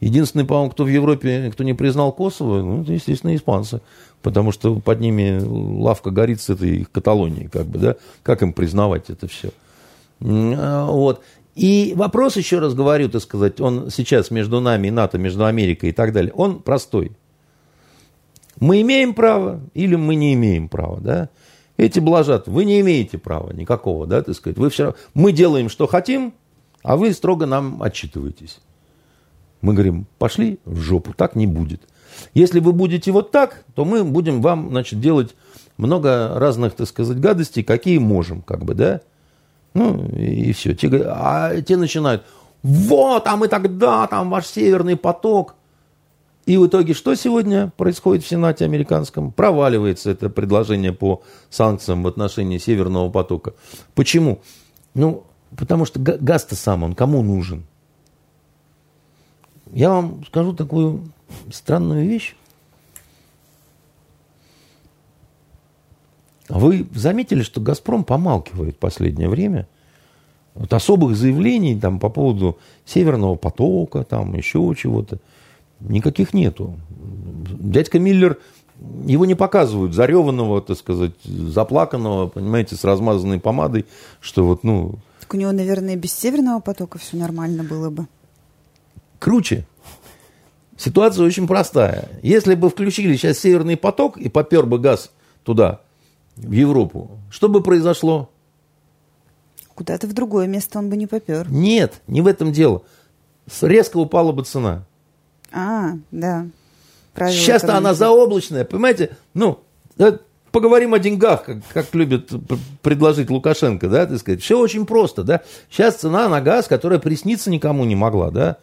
Единственный, 0.00 0.46
по-моему, 0.46 0.70
кто 0.70 0.84
в 0.84 0.88
Европе, 0.88 1.50
кто 1.52 1.62
не 1.62 1.74
признал 1.74 2.12
Косово, 2.12 2.62
ну, 2.62 2.82
это, 2.82 2.92
естественно, 2.92 3.34
испанцы. 3.36 3.82
Потому 4.22 4.50
что 4.50 4.76
под 4.80 5.00
ними 5.00 5.40
лавка 5.42 6.10
горит 6.10 6.40
с 6.40 6.48
этой 6.48 6.86
Каталонией, 6.90 7.48
как 7.48 7.66
бы, 7.66 7.78
да. 7.78 7.96
Как 8.22 8.42
им 8.42 8.54
признавать 8.54 9.10
это 9.10 9.28
все? 9.28 9.50
А, 10.22 10.86
вот. 10.90 11.22
И 11.54 11.92
вопрос, 11.96 12.36
еще 12.36 12.58
раз 12.60 12.74
говорю, 12.74 13.10
так 13.10 13.20
сказать, 13.20 13.60
он 13.60 13.90
сейчас 13.90 14.30
между 14.30 14.60
нами 14.60 14.88
и 14.88 14.90
НАТО, 14.90 15.18
между 15.18 15.44
Америкой 15.44 15.90
и 15.90 15.92
так 15.92 16.12
далее, 16.12 16.32
он 16.32 16.60
простой. 16.60 17.12
Мы 18.58 18.80
имеем 18.80 19.14
право 19.14 19.60
или 19.74 19.96
мы 19.96 20.14
не 20.14 20.34
имеем 20.34 20.68
права, 20.68 21.00
да? 21.00 21.28
Эти 21.76 21.98
блажат, 21.98 22.46
вы 22.46 22.64
не 22.64 22.80
имеете 22.80 23.18
права 23.18 23.52
никакого, 23.52 24.06
да, 24.06 24.22
так 24.22 24.34
сказать. 24.34 24.58
Вы 24.58 24.70
все 24.70 24.94
мы 25.12 25.32
делаем, 25.32 25.68
что 25.68 25.86
хотим, 25.86 26.34
а 26.82 26.96
вы 26.96 27.12
строго 27.12 27.46
нам 27.46 27.82
отчитываетесь. 27.82 28.60
Мы 29.60 29.74
говорим, 29.74 30.06
пошли 30.18 30.58
в 30.64 30.80
жопу, 30.80 31.12
так 31.12 31.34
не 31.36 31.46
будет. 31.46 31.82
Если 32.34 32.60
вы 32.60 32.72
будете 32.72 33.12
вот 33.12 33.30
так, 33.30 33.64
то 33.74 33.84
мы 33.84 34.04
будем 34.04 34.42
вам, 34.42 34.70
значит, 34.70 35.00
делать 35.00 35.34
много 35.76 36.32
разных, 36.38 36.74
так 36.74 36.88
сказать, 36.88 37.18
гадостей, 37.18 37.62
какие 37.62 37.98
можем, 37.98 38.42
как 38.42 38.64
бы, 38.64 38.74
да? 38.74 39.00
Ну, 39.74 40.08
и 40.08 40.52
все. 40.52 40.74
Те, 40.74 40.88
а 41.06 41.60
те 41.62 41.76
начинают, 41.76 42.24
вот, 42.62 43.26
а 43.26 43.36
мы 43.36 43.48
тогда, 43.48 44.06
там 44.06 44.30
ваш 44.30 44.46
северный 44.46 44.96
поток. 44.96 45.54
И 46.46 46.56
в 46.56 46.66
итоге 46.66 46.94
что 46.94 47.14
сегодня 47.14 47.72
происходит 47.76 48.24
в 48.24 48.28
Сенате 48.28 48.64
американском? 48.64 49.30
Проваливается 49.30 50.10
это 50.10 50.28
предложение 50.30 50.92
по 50.92 51.22
санкциям 51.48 52.02
в 52.02 52.08
отношении 52.08 52.58
Северного 52.58 53.08
потока. 53.10 53.54
Почему? 53.94 54.40
Ну, 54.94 55.24
потому 55.56 55.84
что 55.84 56.00
газ-то 56.00 56.56
сам, 56.56 56.82
он 56.82 56.94
кому 56.94 57.22
нужен? 57.22 57.64
Я 59.72 59.90
вам 59.90 60.24
скажу 60.26 60.52
такую 60.52 61.12
странную 61.50 62.06
вещь. 62.06 62.34
Вы 66.48 66.86
заметили, 66.94 67.42
что 67.42 67.60
«Газпром» 67.60 68.02
помалкивает 68.02 68.74
в 68.74 68.78
последнее 68.78 69.28
время? 69.28 69.68
Вот 70.54 70.72
особых 70.72 71.16
заявлений 71.16 71.78
там, 71.78 72.00
по 72.00 72.08
поводу 72.08 72.58
Северного 72.84 73.36
потока, 73.36 74.02
там 74.02 74.34
еще 74.34 74.74
чего-то, 74.76 75.18
никаких 75.78 76.34
нету. 76.34 76.74
Дядька 76.90 78.00
Миллер, 78.00 78.38
его 79.06 79.26
не 79.26 79.36
показывают 79.36 79.94
зареванного, 79.94 80.60
так 80.60 80.76
сказать, 80.76 81.12
заплаканного, 81.22 82.26
понимаете, 82.26 82.74
с 82.74 82.82
размазанной 82.82 83.38
помадой, 83.38 83.86
что 84.20 84.44
вот, 84.44 84.64
ну... 84.64 84.96
Так 85.20 85.32
у 85.34 85.36
него, 85.36 85.52
наверное, 85.52 85.94
без 85.94 86.12
Северного 86.12 86.58
потока 86.58 86.98
все 86.98 87.16
нормально 87.16 87.62
было 87.62 87.90
бы 87.90 88.08
круче. 89.20 89.66
Ситуация 90.76 91.24
очень 91.24 91.46
простая. 91.46 92.08
Если 92.22 92.56
бы 92.56 92.70
включили 92.70 93.14
сейчас 93.14 93.38
Северный 93.38 93.76
поток 93.76 94.16
и 94.16 94.28
попер 94.28 94.66
бы 94.66 94.80
газ 94.80 95.12
туда, 95.44 95.82
в 96.36 96.50
Европу, 96.50 97.18
что 97.30 97.48
бы 97.48 97.62
произошло? 97.62 98.30
Куда-то 99.74 100.06
в 100.06 100.12
другое 100.14 100.46
место 100.46 100.78
он 100.78 100.90
бы 100.90 100.96
не 100.96 101.06
попер. 101.06 101.50
Нет, 101.50 102.00
не 102.06 102.22
в 102.22 102.26
этом 102.26 102.50
дело. 102.50 102.82
Резко 103.60 103.98
упала 103.98 104.32
бы 104.32 104.42
цена. 104.44 104.84
А, 105.52 105.92
да. 106.10 106.46
Сейчас-то 107.16 107.76
она 107.76 107.92
заоблачная, 107.92 108.64
понимаете? 108.64 109.16
Ну, 109.34 109.60
поговорим 110.50 110.94
о 110.94 110.98
деньгах, 110.98 111.44
как, 111.44 111.58
как 111.72 111.94
любит 111.94 112.30
предложить 112.82 113.28
Лукашенко, 113.30 113.88
да, 113.88 114.06
так 114.06 114.18
сказать. 114.18 114.42
Все 114.42 114.58
очень 114.58 114.86
просто, 114.86 115.24
да. 115.24 115.42
Сейчас 115.70 115.96
цена 115.96 116.28
на 116.28 116.40
газ, 116.40 116.68
которая 116.68 116.98
присниться 116.98 117.50
никому 117.50 117.84
не 117.84 117.96
могла, 117.96 118.30
да. 118.30 118.56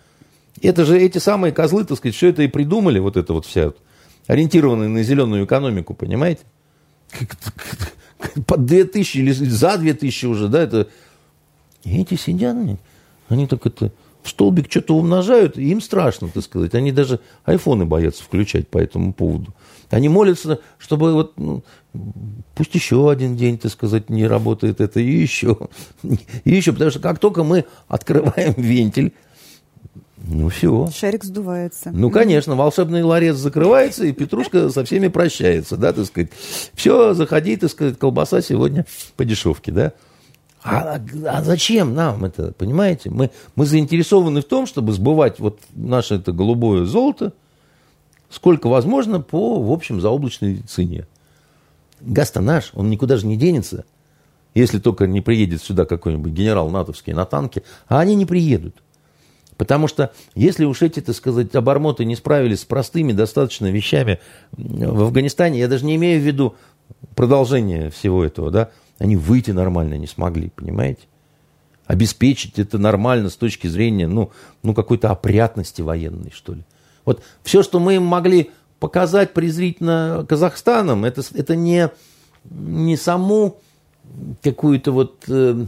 Это 0.61 0.85
же 0.85 0.99
эти 0.99 1.17
самые 1.17 1.51
козлы, 1.51 1.83
так 1.85 1.97
сказать, 1.97 2.15
все 2.15 2.29
это 2.29 2.43
и 2.43 2.47
придумали, 2.47 2.99
вот 2.99 3.17
это 3.17 3.33
вот 3.33 3.45
вся, 3.45 3.73
ориентированная 4.27 4.87
на 4.87 5.03
зеленую 5.03 5.45
экономику, 5.45 5.93
понимаете? 5.93 6.41
Под 8.45 8.65
2000 8.65 9.17
или 9.17 9.31
за 9.31 9.77
2000 9.77 10.25
уже, 10.25 10.47
да, 10.47 10.61
это... 10.61 10.87
И 11.83 12.01
эти 12.01 12.15
сидят, 12.15 12.55
они, 12.55 12.77
они 13.29 13.47
так 13.47 13.65
это 13.65 13.91
в 14.27 14.29
столбик 14.29 14.69
что-то 14.69 14.95
умножают, 14.95 15.57
им 15.57 15.79
страшно, 15.79 16.27
так 16.27 16.43
сказать. 16.43 16.75
Они 16.75 16.91
даже 16.91 17.21
айфоны 17.45 17.85
боятся 17.85 18.23
включать 18.23 18.67
по 18.67 18.77
этому 18.77 19.13
поводу. 19.13 19.53
Они 19.89 20.09
молятся, 20.09 20.59
чтобы 20.77 21.13
вот, 21.13 21.37
ну, 21.37 21.63
пусть 22.55 22.75
еще 22.75 23.09
один 23.09 23.37
день, 23.37 23.57
так 23.57 23.71
сказать, 23.71 24.09
не 24.09 24.27
работает 24.27 24.81
это, 24.81 24.99
и 24.99 25.09
еще, 25.09 25.57
и 26.43 26.55
еще, 26.55 26.73
потому 26.73 26.91
что 26.91 26.99
как 26.99 27.19
только 27.19 27.45
мы 27.45 27.63
открываем 27.87 28.53
вентиль, 28.57 29.13
ну 30.17 30.49
все. 30.49 30.87
Шарик 30.93 31.23
сдувается. 31.23 31.91
Ну, 31.91 32.09
конечно, 32.09 32.55
волшебный 32.55 33.03
ларец 33.03 33.35
закрывается, 33.35 34.05
и 34.05 34.11
Петрушка 34.11 34.69
со 34.69 34.83
всеми 34.83 35.07
прощается, 35.09 35.77
да, 35.77 35.93
так 35.93 36.05
сказать. 36.05 36.31
Все, 36.73 37.13
заходи, 37.13 37.55
так 37.55 37.69
сказать, 37.69 37.99
колбаса 37.99 38.41
сегодня 38.41 38.85
по 39.15 39.25
дешевке, 39.25 39.71
да. 39.71 39.93
А, 40.63 40.99
а 41.25 41.43
зачем 41.43 41.93
нам 41.93 42.25
это, 42.25 42.51
понимаете? 42.51 43.09
Мы, 43.09 43.29
мы 43.55 43.65
заинтересованы 43.65 44.41
в 44.41 44.45
том, 44.45 44.65
чтобы 44.65 44.91
сбывать 44.91 45.39
вот 45.39 45.59
наше 45.73 46.15
это 46.15 46.31
голубое 46.31 46.85
золото, 46.85 47.33
сколько 48.29 48.67
возможно 48.67 49.21
по, 49.21 49.61
в 49.61 49.71
общем, 49.71 50.01
заоблачной 50.01 50.57
цене. 50.67 51.05
Газ-то 52.01 52.41
наш, 52.41 52.71
он 52.73 52.89
никуда 52.89 53.17
же 53.17 53.27
не 53.27 53.37
денется, 53.37 53.85
если 54.55 54.79
только 54.79 55.07
не 55.07 55.21
приедет 55.21 55.61
сюда 55.61 55.85
какой-нибудь 55.85 56.31
генерал 56.31 56.69
натовский 56.69 57.13
на 57.13 57.25
танке, 57.25 57.63
а 57.87 57.99
они 57.99 58.15
не 58.15 58.25
приедут. 58.25 58.75
Потому 59.57 59.87
что 59.87 60.11
если 60.35 60.65
уж 60.65 60.81
эти, 60.83 60.99
так 61.01 61.15
сказать, 61.15 61.53
обормоты 61.55 62.05
не 62.05 62.15
справились 62.15 62.61
с 62.61 62.65
простыми 62.65 63.11
достаточно 63.11 63.69
вещами 63.71 64.19
в 64.51 65.01
Афганистане, 65.03 65.59
я 65.59 65.67
даже 65.67 65.85
не 65.85 65.95
имею 65.95 66.21
в 66.21 66.23
виду 66.23 66.55
продолжение 67.15 67.89
всего 67.89 68.23
этого, 68.23 68.51
да, 68.51 68.69
Они 68.99 69.15
выйти 69.15 69.51
нормально 69.51 69.95
не 69.95 70.07
смогли, 70.07 70.49
понимаете? 70.55 71.01
Обеспечить 71.85 72.59
это 72.59 72.77
нормально 72.77 73.29
с 73.29 73.35
точки 73.35 73.67
зрения, 73.67 74.07
ну, 74.07 74.31
ну 74.63 74.73
какой-то 74.73 75.09
опрятности 75.09 75.81
военной, 75.81 76.31
что 76.31 76.53
ли. 76.53 76.63
Вот 77.05 77.23
все, 77.43 77.63
что 77.63 77.79
мы 77.79 77.95
им 77.95 78.03
могли 78.03 78.51
показать 78.79 79.33
презрительно 79.33 80.25
Казахстаном, 80.27 81.05
это, 81.05 81.21
это 81.33 81.55
не, 81.55 81.89
не 82.49 82.97
саму 82.97 83.59
какую-то 84.43 84.91
вот 84.91 85.23
э, 85.27 85.65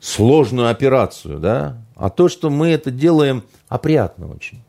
сложную 0.00 0.70
операцию, 0.70 1.38
да, 1.38 1.82
а 1.96 2.10
то, 2.10 2.28
что 2.28 2.50
мы 2.50 2.68
это 2.68 2.90
делаем 2.90 3.42
опрятно 3.68 4.30
очень. 4.30 4.62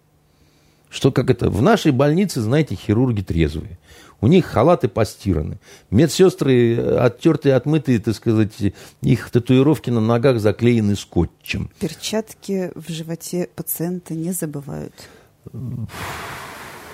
Что 0.89 1.11
как 1.11 1.29
это, 1.29 1.49
в 1.49 1.61
нашей 1.61 1.91
больнице, 1.91 2.41
знаете, 2.41 2.75
хирурги 2.75 3.21
трезвые. 3.21 3.77
У 4.19 4.27
них 4.27 4.45
халаты 4.45 4.87
постираны. 4.87 5.59
Медсестры 5.91 6.75
э, 6.75 6.97
оттертые, 6.97 7.55
отмытые, 7.55 7.99
так 7.99 8.15
сказать, 8.15 8.53
их 9.01 9.29
татуировки 9.29 9.91
на 9.91 9.99
ногах 9.99 10.39
заклеены 10.39 10.95
скотчем. 10.95 11.69
Перчатки 11.79 12.71
в 12.73 12.89
животе 12.91 13.49
пациента 13.55 14.15
не 14.15 14.31
забывают. 14.31 14.93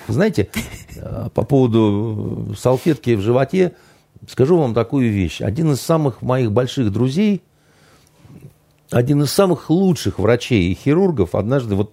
Знаете, 0.08 0.50
э, 0.96 1.28
по 1.32 1.44
поводу 1.44 2.54
салфетки 2.58 3.14
в 3.14 3.20
животе, 3.20 3.74
скажу 4.28 4.58
вам 4.58 4.74
такую 4.74 5.10
вещь. 5.10 5.40
Один 5.40 5.72
из 5.72 5.80
самых 5.80 6.20
моих 6.20 6.52
больших 6.52 6.92
друзей, 6.92 7.42
один 8.90 9.22
из 9.22 9.32
самых 9.32 9.70
лучших 9.70 10.18
врачей 10.18 10.70
и 10.70 10.74
хирургов 10.74 11.34
однажды 11.34 11.74
вот 11.74 11.92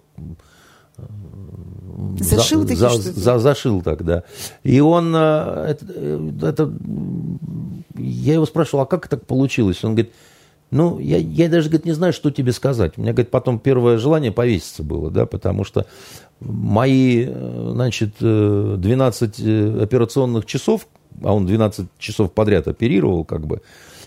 Зашил 2.18 2.66
за, 2.66 2.88
за, 2.90 2.98
за, 2.98 3.38
зашил 3.38 3.82
тогда. 3.82 4.24
И 4.62 4.80
он, 4.80 5.14
э, 5.14 5.66
это, 5.70 5.86
э, 5.88 6.30
это, 6.42 6.72
я 7.96 8.34
его 8.34 8.46
спрашивал, 8.46 8.82
а 8.82 8.86
как 8.86 9.08
так 9.08 9.26
получилось? 9.26 9.82
Он 9.84 9.94
говорит, 9.94 10.12
ну, 10.70 10.98
я, 10.98 11.18
я 11.18 11.48
даже, 11.48 11.68
говорит, 11.68 11.86
не 11.86 11.92
знаю, 11.92 12.12
что 12.12 12.30
тебе 12.30 12.52
сказать. 12.52 12.94
У 12.96 13.02
меня, 13.02 13.12
говорит, 13.12 13.30
потом 13.30 13.58
первое 13.58 13.98
желание 13.98 14.32
повеситься 14.32 14.82
было, 14.82 15.10
да, 15.10 15.26
потому 15.26 15.64
что 15.64 15.86
мои, 16.40 17.26
э, 17.28 17.70
значит, 17.72 18.14
12 18.18 19.82
операционных 19.82 20.46
часов, 20.46 20.86
а 21.22 21.34
он 21.34 21.46
12 21.46 21.88
часов 21.98 22.32
подряд 22.32 22.68
оперировал, 22.68 23.24
как 23.24 23.46
бы, 23.46 23.62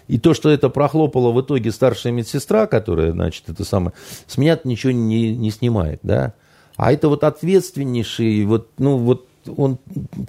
и 0.08 0.20
то, 0.20 0.34
что 0.34 0.50
это 0.50 0.70
прохлопала 0.70 1.32
в 1.32 1.42
итоге 1.42 1.72
старшая 1.72 2.14
медсестра, 2.14 2.68
которая, 2.68 3.12
значит, 3.12 3.50
это 3.50 3.64
самое, 3.64 3.94
с 4.28 4.38
меня 4.38 4.60
ничего 4.64 4.92
не, 4.92 5.36
не 5.36 5.52
снимает, 5.52 6.00
да. 6.04 6.34
А 6.76 6.92
это 6.92 7.10
вот 7.10 7.24
ответственнейший, 7.24 8.46
вот, 8.46 8.70
ну, 8.78 8.98
вот 8.98 9.28
он 9.58 9.80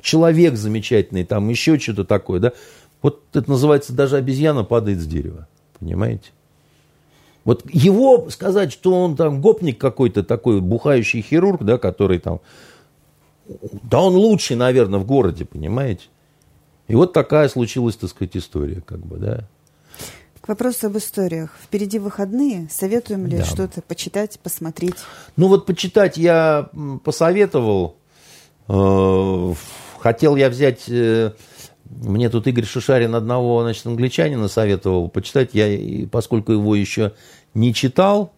человек 0.00 0.56
замечательный, 0.56 1.24
там 1.24 1.48
еще 1.48 1.78
что-то 1.78 2.04
такое, 2.04 2.40
да. 2.40 2.52
Вот 3.02 3.22
это 3.34 3.50
называется 3.50 3.92
даже 3.92 4.16
обезьяна 4.16 4.64
падает 4.64 5.00
с 5.00 5.06
дерева, 5.06 5.46
понимаете? 5.78 6.30
Вот 7.44 7.62
его 7.72 8.28
сказать, 8.30 8.72
что 8.72 9.04
он 9.04 9.14
там 9.14 9.40
гопник 9.40 9.78
какой-то 9.78 10.24
такой, 10.24 10.60
бухающий 10.60 11.22
хирург, 11.22 11.62
да, 11.62 11.78
который 11.78 12.18
там, 12.18 12.40
да 13.82 14.00
он 14.00 14.16
лучший, 14.16 14.56
наверное, 14.56 14.98
в 14.98 15.06
городе, 15.06 15.44
понимаете? 15.44 16.04
И 16.88 16.94
вот 16.94 17.12
такая 17.12 17.48
случилась, 17.48 17.96
так 17.96 18.10
сказать, 18.10 18.36
история, 18.36 18.80
как 18.80 18.98
бы, 18.98 19.18
да. 19.18 19.48
К 20.46 20.50
вопросу 20.50 20.86
об 20.86 20.96
историях. 20.96 21.50
Впереди 21.60 21.98
выходные. 21.98 22.68
Советуем 22.70 23.26
ли 23.26 23.38
да. 23.38 23.44
что-то 23.44 23.82
почитать, 23.82 24.38
посмотреть? 24.38 24.94
Ну 25.36 25.48
вот 25.48 25.66
почитать 25.66 26.16
я 26.16 26.70
посоветовал. 27.02 27.96
Э, 28.68 29.54
хотел 29.98 30.36
я 30.36 30.48
взять... 30.48 30.84
Э, 30.88 31.32
мне 31.84 32.30
тут 32.30 32.46
Игорь 32.46 32.64
Шишарин 32.64 33.16
одного, 33.16 33.62
значит, 33.62 33.86
англичанина 33.86 34.46
советовал 34.46 35.08
почитать. 35.08 35.50
Я, 35.52 36.06
поскольку 36.12 36.52
его 36.52 36.76
еще 36.76 37.14
не 37.54 37.74
читал, 37.74 38.32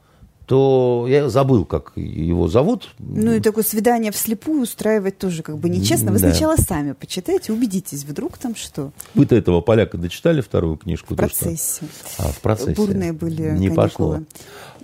то 0.48 1.04
я 1.06 1.28
забыл, 1.28 1.66
как 1.66 1.92
его 1.94 2.48
зовут. 2.48 2.88
Ну 2.98 3.32
и 3.32 3.40
такое 3.40 3.62
свидание 3.62 4.10
вслепую 4.10 4.62
устраивать 4.62 5.18
тоже 5.18 5.42
как 5.42 5.58
бы 5.58 5.68
нечестно. 5.68 6.10
Вы 6.10 6.18
да. 6.18 6.30
сначала 6.30 6.56
сами 6.56 6.92
почитайте, 6.92 7.52
убедитесь, 7.52 8.04
вдруг 8.04 8.38
там 8.38 8.56
что. 8.56 8.90
Вы-то 9.14 9.36
этого 9.36 9.60
поляка 9.60 9.98
дочитали 9.98 10.40
вторую 10.40 10.78
книжку? 10.78 11.12
В 11.12 11.18
процессе. 11.18 11.82
А, 12.16 12.32
в 12.32 12.40
процессе. 12.40 12.72
Бурные 12.72 13.12
были 13.12 13.42
Не 13.42 13.68
каникулы. 13.68 13.74
пошло. 13.74 14.20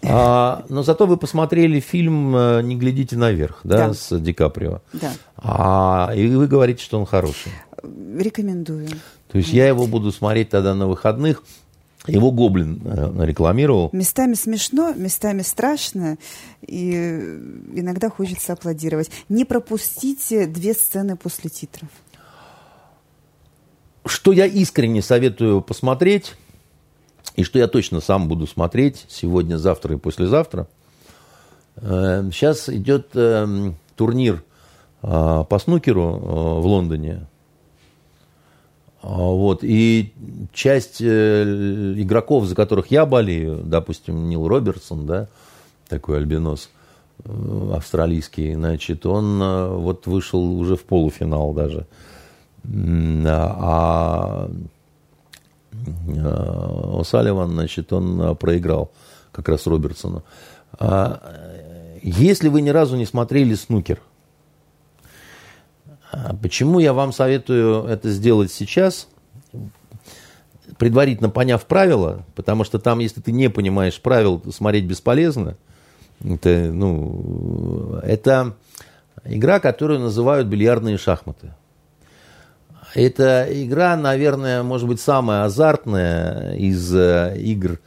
А, 0.03 0.67
но 0.69 0.83
зато 0.83 1.07
вы 1.07 1.17
посмотрели 1.17 1.81
фильм 1.81 2.37
э, 2.37 2.61
«Не 2.63 2.77
глядите 2.77 3.17
наверх», 3.17 3.61
да, 3.65 3.89
да. 3.89 3.95
с 3.95 4.21
Ди 4.21 4.35
Каприо. 4.35 4.83
Да. 4.93 5.13
А, 5.39 6.13
и 6.15 6.29
вы 6.29 6.47
говорите, 6.47 6.85
что 6.85 7.01
он 7.01 7.07
хороший. 7.07 7.53
Рекомендую. 7.83 8.89
То 9.33 9.39
есть 9.39 9.51
я 9.51 9.67
его 9.67 9.87
буду 9.87 10.13
смотреть 10.13 10.51
тогда 10.51 10.75
на 10.75 10.87
выходных. 10.87 11.43
Его 12.07 12.31
Гоблин 12.31 12.83
э, 12.85 13.25
рекламировал. 13.25 13.89
Местами 13.93 14.35
смешно, 14.35 14.93
местами 14.93 15.41
страшно, 15.41 16.19
и 16.61 16.93
иногда 17.73 18.11
хочется 18.11 18.53
аплодировать. 18.53 19.11
Не 19.31 19.45
пропустите 19.45 20.47
две 20.47 20.75
сцены 20.75 21.17
после 21.17 21.49
титров. 21.49 21.89
Что 24.05 24.33
я 24.33 24.45
искренне 24.45 25.01
советую 25.01 25.63
посмотреть, 25.63 26.35
и 27.37 27.43
что 27.43 27.59
я 27.59 27.69
точно 27.69 28.01
сам 28.01 28.29
буду 28.29 28.47
смотреть 28.47 29.07
сегодня, 29.09 29.57
завтра 29.57 29.95
и 29.95 29.99
послезавтра. 29.99 30.69
Сейчас 31.77 32.69
э, 32.69 32.77
идет 32.77 33.09
э, 33.15 33.73
турнир 33.97 34.45
по 35.01 35.61
снукеру 35.63 36.17
в 36.61 36.67
Лондоне. 36.67 37.27
А, 39.07 39.17
вот. 39.17 39.63
И 39.63 40.15
часть 40.55 41.01
э, 41.01 41.95
игроков, 41.97 42.47
за 42.47 42.55
которых 42.55 42.91
я 42.91 43.05
болею, 43.05 43.61
допустим, 43.63 44.31
Нил 44.31 44.49
Робертсон, 44.49 45.07
да, 45.07 45.29
такой 45.89 46.17
альбинос 46.17 46.71
э, 47.23 47.73
австралийский, 47.75 48.55
значит, 48.55 49.05
он 49.05 49.43
э, 49.43 49.69
вот 49.77 50.07
вышел 50.07 50.43
уже 50.59 50.77
в 50.77 50.85
полуфинал 50.85 51.53
даже. 51.53 51.87
А, 53.27 54.49
а 55.77 57.01
О'Салливан, 57.01 57.51
значит, 57.51 57.93
он 57.93 58.35
проиграл 58.37 58.91
как 59.33 59.51
раз 59.51 59.67
Робертсону. 59.67 60.23
А, 60.79 61.21
если 62.03 62.49
вы 62.49 62.63
ни 62.63 62.71
разу 62.71 62.97
не 62.97 63.05
смотрели 63.05 63.55
снукер– 63.55 64.01
почему 66.43 66.79
я 66.79 66.93
вам 66.93 67.13
советую 67.13 67.85
это 67.85 68.11
сделать 68.11 68.53
сейчас, 68.53 69.09
предварительно 70.79 71.31
поняв 71.31 71.65
правила, 71.67 72.25
потому 72.35 72.65
что 72.65 72.79
там, 72.79 72.99
если 72.99 73.21
ты 73.21 73.33
не 73.33 73.49
понимаешь 73.49 74.01
правил, 74.01 74.43
смотреть 74.53 74.85
бесполезно. 74.85 75.57
Это, 76.23 76.71
ну, 76.73 77.99
это 78.03 78.55
игра, 79.25 79.61
которую 79.61 80.01
называют 80.01 80.49
бильярдные 80.49 80.99
шахматы. 80.99 81.55
Это 82.95 83.47
игра, 83.51 83.97
наверное, 83.97 84.63
может 84.63 84.87
быть, 84.87 85.01
самая 85.01 85.45
азартная 85.45 86.55
из 86.55 86.95
э, 86.95 87.35
игр 87.39 87.81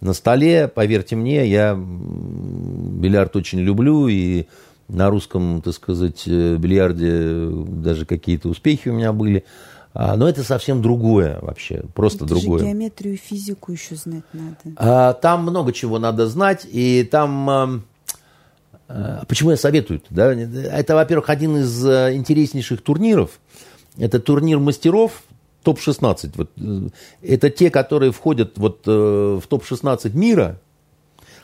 на 0.00 0.12
столе. 0.12 0.68
Поверьте 0.68 1.16
мне, 1.16 1.46
я 1.46 1.74
бильярд 1.74 3.36
очень 3.36 3.60
люблю 3.60 4.06
и 4.08 4.46
на 4.92 5.10
русском, 5.10 5.62
так 5.62 5.74
сказать, 5.74 6.24
э, 6.26 6.56
бильярде 6.56 7.48
даже 7.66 8.06
какие-то 8.06 8.48
успехи 8.48 8.88
у 8.88 8.94
меня 8.94 9.12
были. 9.12 9.44
А, 9.92 10.16
но 10.16 10.28
это 10.28 10.44
совсем 10.44 10.82
другое 10.82 11.38
вообще, 11.40 11.82
просто 11.94 12.24
это 12.24 12.34
другое. 12.34 12.60
Же 12.60 12.66
геометрию, 12.66 13.16
физику 13.16 13.72
еще 13.72 13.96
знать 13.96 14.22
надо. 14.32 14.56
А, 14.76 15.12
там 15.14 15.42
много 15.42 15.72
чего 15.72 15.98
надо 15.98 16.26
знать, 16.28 16.66
и 16.70 17.02
там... 17.10 17.50
А, 17.50 17.80
а, 18.88 19.24
почему 19.26 19.50
я 19.50 19.56
советую? 19.56 20.00
Да? 20.10 20.32
Это, 20.32 20.94
во-первых, 20.94 21.28
один 21.28 21.56
из 21.56 21.84
интереснейших 21.84 22.82
турниров. 22.82 23.40
Это 23.98 24.20
турнир 24.20 24.60
мастеров, 24.60 25.24
топ-16. 25.64 26.32
Вот, 26.36 26.50
это 27.22 27.50
те, 27.50 27.70
которые 27.70 28.12
входят 28.12 28.58
вот, 28.58 28.86
в 28.86 29.42
топ-16 29.48 30.16
мира– 30.16 30.60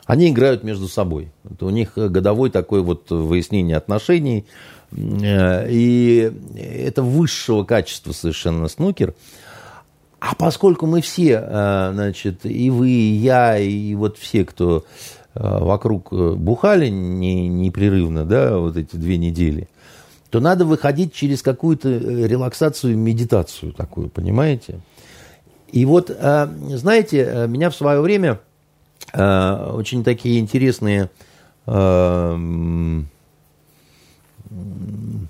они 0.07 0.29
играют 0.29 0.63
между 0.63 0.87
собой. 0.87 1.31
Это 1.43 1.65
у 1.65 1.69
них 1.69 1.91
годовой 1.95 2.49
такой 2.49 2.81
вот 2.81 3.11
выяснение 3.11 3.75
отношений. 3.75 4.45
Э, 4.91 5.67
и 5.69 6.31
это 6.55 7.03
высшего 7.03 7.65
качества 7.65 8.13
совершенно 8.13 8.69
снукер. 8.69 9.13
А 10.19 10.33
поскольку 10.33 10.87
мы 10.87 11.01
все, 11.01 11.43
э, 11.45 11.91
значит, 11.93 12.45
и 12.45 12.69
вы, 12.69 12.89
и 12.89 13.13
я, 13.15 13.59
и 13.59 13.93
вот 13.95 14.17
все, 14.17 14.45
кто 14.45 14.85
э, 15.35 15.39
вокруг 15.41 16.13
бухали 16.13 16.87
не, 16.87 17.49
непрерывно, 17.49 18.23
да, 18.23 18.57
вот 18.57 18.77
эти 18.77 18.95
две 18.95 19.17
недели, 19.17 19.67
то 20.29 20.39
надо 20.39 20.63
выходить 20.63 21.13
через 21.13 21.41
какую-то 21.41 21.89
релаксацию, 21.89 22.97
медитацию 22.97 23.73
такую, 23.73 24.09
понимаете? 24.09 24.79
И 25.71 25.83
вот, 25.85 26.09
знаете, 26.09 27.45
меня 27.47 27.69
в 27.69 27.75
свое 27.75 27.99
время 27.99 28.39
Э, 28.39 28.46
очень 29.13 30.03
такие 30.03 30.39
интересные 30.39 31.09
э, 31.65 33.01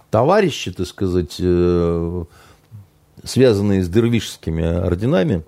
товарищи, 0.10 0.72
так 0.72 0.88
сказать, 0.88 1.36
э, 1.40 2.26
связанные 3.24 3.84
с 3.84 3.90
дервишскими 3.90 4.64
орденами, 4.64 5.44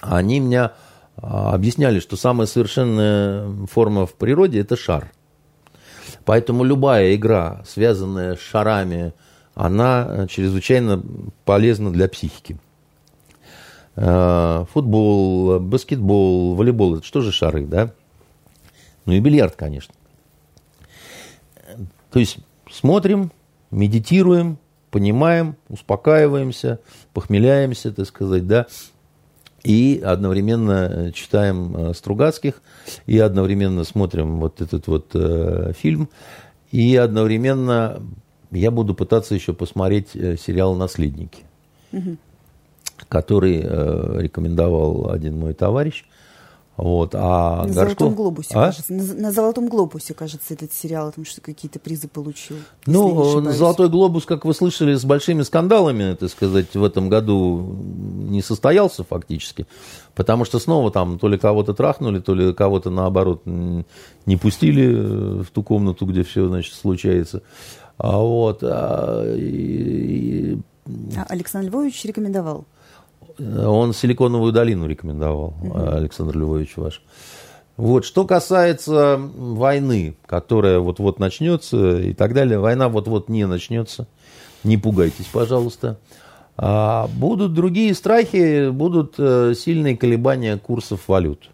они 0.00 0.40
меня 0.40 0.72
а, 1.16 1.52
объясняли, 1.54 2.00
что 2.00 2.16
самая 2.16 2.46
совершенная 2.46 3.66
форма 3.66 4.06
в 4.06 4.14
природе– 4.14 4.60
это 4.60 4.76
шар. 4.76 5.12
Поэтому 6.24 6.64
любая 6.64 7.14
игра, 7.14 7.62
связанная 7.66 8.36
с 8.36 8.40
шарами, 8.40 9.12
она 9.54 10.26
чрезвычайно 10.28 11.02
полезна 11.44 11.92
для 11.92 12.08
психики. 12.08 12.58
А, 13.96 14.64
футбол, 14.72 15.60
баскетбол, 15.60 16.54
волейбол– 16.54 16.96
это 16.96 17.06
что 17.06 17.20
же 17.20 17.32
шары, 17.32 17.66
да? 17.66 17.92
Ну 19.04 19.12
и 19.12 19.20
бильярд, 19.20 19.56
конечно. 19.56 19.94
То 22.10 22.18
есть 22.18 22.38
смотрим, 22.70 23.32
медитируем, 23.70 24.58
понимаем, 24.90 25.56
успокаиваемся, 25.68 26.80
похмеляемся, 27.12 27.92
так 27.92 28.06
сказать, 28.06 28.46
да, 28.46 28.66
и 29.62 30.00
одновременно 30.04 30.88
э, 30.90 31.12
читаем 31.12 31.76
э, 31.76 31.94
Стругацких, 31.94 32.62
и 33.06 33.18
одновременно 33.18 33.84
смотрим 33.84 34.38
вот 34.38 34.60
этот 34.60 34.86
вот 34.86 35.10
э, 35.14 35.72
фильм, 35.76 36.08
и 36.70 36.96
одновременно 36.96 38.02
я 38.50 38.70
буду 38.70 38.94
пытаться 38.94 39.34
еще 39.34 39.52
посмотреть 39.52 40.14
э, 40.14 40.36
сериал 40.36 40.74
«Наследники», 40.74 41.44
угу. 41.92 42.16
Который 43.10 43.60
э, 43.62 44.20
рекомендовал 44.20 45.10
один 45.10 45.38
мой 45.38 45.52
товарищ. 45.52 46.04
Вот, 46.76 47.14
а 47.14 47.66
на 47.66 47.74
Горшков... 47.74 47.74
Золотом 47.74 48.14
глобусе, 48.14 48.54
а? 48.54 48.66
кажется. 48.66 48.92
На, 48.94 49.14
на 49.14 49.32
Золотом 49.32 49.68
глобусе, 49.68 50.14
кажется, 50.14 50.54
этот 50.54 50.72
сериал, 50.72 51.08
потому 51.08 51.26
что 51.26 51.42
какие-то 51.42 51.78
призы 51.78 52.08
получил. 52.08 52.56
Ну, 52.86 53.42
Золотой 53.52 53.90
глобус, 53.90 54.24
как 54.24 54.46
вы 54.46 54.54
слышали, 54.54 54.94
с 54.94 55.04
большими 55.04 55.42
скандалами, 55.42 56.14
так 56.14 56.30
сказать, 56.30 56.74
в 56.74 56.82
этом 56.82 57.10
году 57.10 57.76
не 57.82 58.40
состоялся 58.40 59.04
фактически. 59.04 59.66
Потому 60.14 60.46
что 60.46 60.58
снова 60.58 60.90
там 60.90 61.18
то 61.18 61.28
ли 61.28 61.36
кого-то 61.36 61.74
трахнули, 61.74 62.18
то 62.18 62.34
ли 62.34 62.54
кого-то 62.54 62.88
наоборот 62.88 63.42
не 63.44 64.36
пустили 64.40 65.42
в 65.42 65.50
ту 65.50 65.62
комнату, 65.62 66.06
где 66.06 66.22
все, 66.22 66.48
значит, 66.48 66.72
случается. 66.72 67.42
А 67.98 68.16
вот. 68.16 68.60
А, 68.62 69.34
и... 69.36 70.56
а 71.14 71.26
Александр 71.28 71.68
Львович 71.68 72.06
рекомендовал. 72.06 72.64
Он 73.40 73.92
Силиконовую 73.92 74.52
долину 74.52 74.86
рекомендовал, 74.86 75.54
Александр 75.74 76.36
Львович 76.36 76.76
ваш. 76.76 77.02
Вот, 77.76 78.04
что 78.04 78.26
касается 78.26 79.16
войны, 79.18 80.16
которая 80.26 80.80
вот-вот 80.80 81.18
начнется 81.18 81.98
и 81.98 82.12
так 82.12 82.34
далее, 82.34 82.58
война 82.58 82.90
вот-вот 82.90 83.30
не 83.30 83.46
начнется, 83.46 84.06
не 84.64 84.76
пугайтесь, 84.76 85.24
пожалуйста. 85.32 85.98
А 86.58 87.08
будут 87.14 87.54
другие 87.54 87.94
страхи, 87.94 88.68
будут 88.68 89.14
э, 89.16 89.54
сильные 89.56 89.96
колебания 89.96 90.58
курсов 90.58 91.08
валют. 91.08 91.48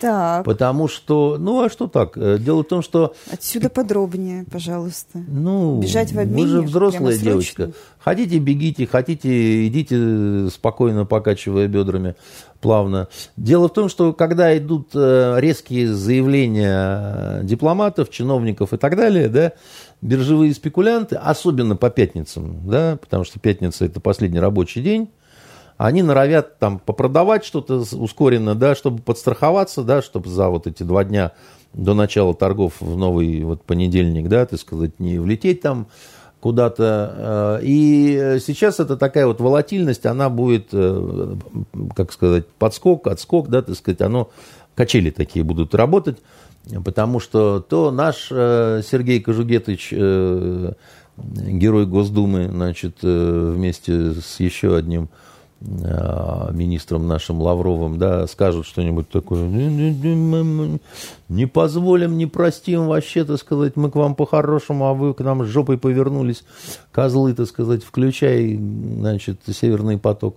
Так. 0.00 0.44
Потому 0.44 0.88
что, 0.88 1.36
ну 1.38 1.62
а 1.62 1.68
что 1.68 1.86
так? 1.86 2.16
Э, 2.16 2.38
дело 2.38 2.62
в 2.62 2.66
том, 2.66 2.82
что... 2.82 3.14
Отсюда 3.30 3.68
подробнее, 3.68 4.46
пожалуйста. 4.50 5.22
Ну, 5.28 5.78
Бежать 5.78 6.12
в 6.12 6.18
обмене, 6.18 6.42
вы 6.42 6.48
же 6.48 6.62
взрослая 6.62 7.18
девочка. 7.18 7.72
Хотите, 7.98 8.38
бегите, 8.38 8.86
хотите, 8.86 9.66
идите 9.66 10.48
спокойно, 10.50 11.04
покачивая 11.04 11.68
бедрами 11.68 12.14
плавно. 12.60 13.08
Дело 13.36 13.68
в 13.68 13.72
том, 13.72 13.88
что 13.88 14.12
когда 14.12 14.56
идут 14.56 14.90
э, 14.94 15.36
резкие 15.38 15.92
заявления 15.92 17.42
дипломатов, 17.42 18.10
чиновников 18.10 18.72
и 18.72 18.76
так 18.76 18.96
далее, 18.96 19.28
да, 19.28 19.52
биржевые 20.00 20.54
спекулянты, 20.54 21.16
особенно 21.16 21.76
по 21.76 21.90
пятницам, 21.90 22.68
да, 22.68 22.98
потому 23.00 23.24
что 23.24 23.38
пятница 23.38 23.84
это 23.84 24.00
последний 24.00 24.40
рабочий 24.40 24.82
день, 24.82 25.10
они 25.86 26.02
норовят 26.02 26.58
там 26.58 26.78
попродавать 26.78 27.42
что-то 27.42 27.76
ускоренно, 27.96 28.54
да, 28.54 28.74
чтобы 28.74 29.00
подстраховаться, 29.00 29.82
да, 29.82 30.02
чтобы 30.02 30.28
за 30.28 30.50
вот 30.50 30.66
эти 30.66 30.82
два 30.82 31.04
дня 31.04 31.32
до 31.72 31.94
начала 31.94 32.34
торгов 32.34 32.74
в 32.80 32.98
новый 32.98 33.42
вот 33.44 33.62
понедельник, 33.62 34.28
да, 34.28 34.44
так 34.44 34.60
сказать, 34.60 35.00
не 35.00 35.18
влететь 35.18 35.62
там 35.62 35.86
куда-то. 36.40 37.60
Э, 37.62 37.64
и 37.64 38.38
сейчас 38.44 38.78
это 38.78 38.98
такая 38.98 39.26
вот 39.26 39.40
волатильность, 39.40 40.04
она 40.04 40.28
будет, 40.28 40.68
э, 40.72 41.36
как 41.96 42.12
сказать, 42.12 42.46
подскок, 42.46 43.06
отскок, 43.06 43.48
да, 43.48 43.62
так 43.62 43.74
сказать, 43.74 44.02
оно, 44.02 44.28
качели 44.74 45.08
такие 45.08 45.46
будут 45.46 45.74
работать, 45.74 46.18
потому 46.84 47.20
что 47.20 47.60
то 47.60 47.90
наш 47.90 48.28
э, 48.30 48.82
Сергей 48.84 49.22
Кожугетович, 49.22 49.94
герой 51.16 51.86
Госдумы, 51.86 52.50
значит, 52.50 52.98
вместе 53.00 54.12
с 54.12 54.40
еще 54.40 54.76
одним 54.76 55.08
министром 55.60 57.06
нашим 57.06 57.42
Лавровым, 57.42 57.98
да, 57.98 58.26
скажут 58.26 58.66
что-нибудь 58.66 59.10
такое, 59.10 59.46
не 59.46 61.46
позволим, 61.46 62.16
не 62.16 62.26
простим 62.26 62.86
вообще, 62.86 63.24
так 63.24 63.38
сказать, 63.38 63.76
мы 63.76 63.90
к 63.90 63.96
вам 63.96 64.14
по-хорошему, 64.14 64.86
а 64.86 64.94
вы 64.94 65.12
к 65.12 65.20
нам 65.20 65.44
жопой 65.44 65.76
повернулись, 65.76 66.44
козлы, 66.92 67.34
так 67.34 67.46
сказать, 67.46 67.84
включай, 67.84 68.56
значит, 68.56 69.40
Северный 69.46 69.98
поток. 69.98 70.36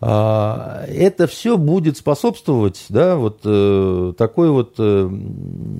А, 0.00 0.84
это 0.86 1.26
все 1.26 1.56
будет 1.56 1.96
способствовать, 1.96 2.86
да, 2.88 3.16
вот 3.16 3.40
э, 3.44 4.12
такой 4.16 4.50
вот, 4.50 4.74
э, 4.78 5.10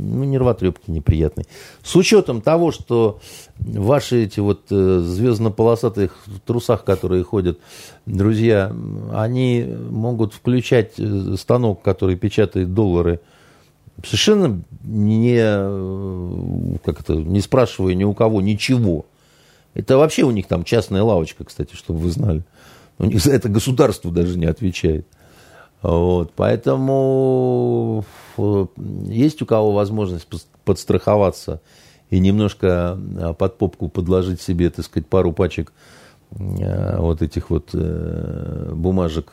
ну, 0.08 0.24
нервотрепки 0.24 0.90
неприятной. 0.90 1.46
С 1.82 1.94
учетом 1.96 2.40
того, 2.40 2.72
что 2.72 3.20
ваши 3.58 4.24
эти 4.24 4.40
вот 4.40 4.62
э, 4.70 5.00
звездно-полосатых 5.04 6.16
трусах, 6.46 6.84
которые 6.84 7.24
ходят, 7.24 7.58
друзья, 8.06 8.74
они 9.12 9.66
могут 9.90 10.34
включать 10.34 10.92
э, 10.98 11.34
станок, 11.38 11.82
который 11.82 12.16
печатает 12.16 12.74
доллары, 12.74 13.20
совершенно 14.04 14.62
не, 14.84 15.38
э, 15.40 16.76
как 16.84 17.00
это, 17.00 17.14
не 17.14 17.40
спрашивая 17.40 17.94
ни 17.94 18.04
у 18.04 18.14
кого 18.14 18.40
ничего. 18.40 19.06
Это 19.74 19.98
вообще 19.98 20.22
у 20.24 20.30
них 20.30 20.46
там 20.46 20.64
частная 20.64 21.02
лавочка, 21.02 21.44
кстати, 21.44 21.74
чтобы 21.74 22.00
вы 22.00 22.10
знали. 22.10 22.42
У 22.98 23.04
них 23.04 23.22
за 23.22 23.32
это 23.32 23.48
государство 23.48 24.10
даже 24.10 24.38
не 24.38 24.46
отвечает. 24.46 25.06
Вот, 25.82 26.32
поэтому 26.34 28.04
э, 28.36 28.66
есть 29.06 29.40
у 29.42 29.46
кого 29.46 29.72
возможность 29.72 30.26
подстраховаться 30.64 31.60
и 32.10 32.18
немножко 32.18 32.98
э, 32.98 33.32
под 33.34 33.58
попку 33.58 33.88
подложить 33.88 34.40
себе, 34.40 34.70
так 34.70 34.84
сказать, 34.84 35.06
пару 35.06 35.32
пачек 35.32 35.72
э, 36.32 36.98
вот 36.98 37.22
этих 37.22 37.50
вот 37.50 37.72
бумажек, 37.72 39.32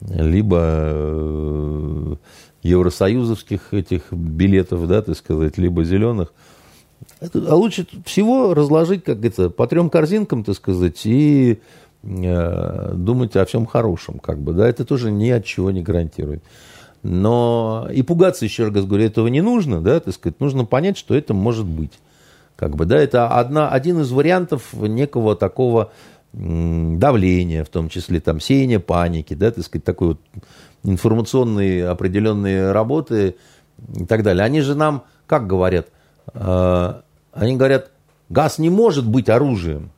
либо 0.00 2.18
евросоюзовских 2.62 3.74
этих 3.74 4.12
билетов, 4.12 4.88
да, 4.88 5.02
так 5.02 5.16
сказать, 5.16 5.58
либо 5.58 5.84
зеленых. 5.84 6.32
А 7.20 7.54
лучше 7.54 7.86
всего 8.04 8.54
разложить, 8.54 9.04
как 9.04 9.24
это, 9.24 9.50
по 9.50 9.66
трем 9.66 9.90
корзинкам, 9.90 10.42
так 10.42 10.56
сказать, 10.56 11.02
и 11.04 11.52
Э, 11.52 11.56
думать 12.06 13.34
о 13.34 13.44
всем 13.44 13.66
хорошем, 13.66 14.20
как 14.20 14.38
бы, 14.38 14.52
да, 14.52 14.68
это 14.68 14.84
тоже 14.84 15.10
ни 15.10 15.28
от 15.30 15.44
чего 15.44 15.70
не 15.70 15.82
гарантирует. 15.82 16.42
Но 17.02 17.88
и 17.92 18.02
пугаться, 18.02 18.44
еще 18.44 18.68
раз 18.68 18.84
говорю, 18.84 19.04
этого 19.04 19.26
не 19.28 19.40
нужно, 19.40 19.80
да, 19.80 20.00
так 20.00 20.14
сказать, 20.14 20.40
нужно 20.40 20.64
понять, 20.64 20.96
что 20.96 21.14
это 21.14 21.34
может 21.34 21.66
быть. 21.66 21.92
Как 22.54 22.74
бы, 22.74 22.86
да, 22.86 22.96
это 22.96 23.28
одна, 23.28 23.68
один 23.68 24.00
из 24.00 24.10
вариантов 24.10 24.72
некого 24.72 25.36
такого 25.36 25.90
давления, 26.32 27.64
в 27.64 27.68
том 27.68 27.88
числе 27.88 28.20
там 28.20 28.40
сеяния 28.40 28.78
паники, 28.78 29.34
да, 29.34 29.50
так 29.50 29.64
сказать, 29.64 29.84
такой 29.84 30.08
вот 30.08 30.20
информационные 30.84 31.88
определенные 31.88 32.72
работы 32.72 33.36
и 33.96 34.04
так 34.04 34.22
далее. 34.22 34.44
Они 34.44 34.60
же 34.60 34.74
нам, 34.74 35.04
как 35.26 35.46
говорят, 35.46 35.88
э, 36.34 36.94
они 37.32 37.56
говорят, 37.56 37.90
газ 38.28 38.58
не 38.58 38.70
может 38.70 39.06
быть 39.06 39.28
оружием 39.28 39.90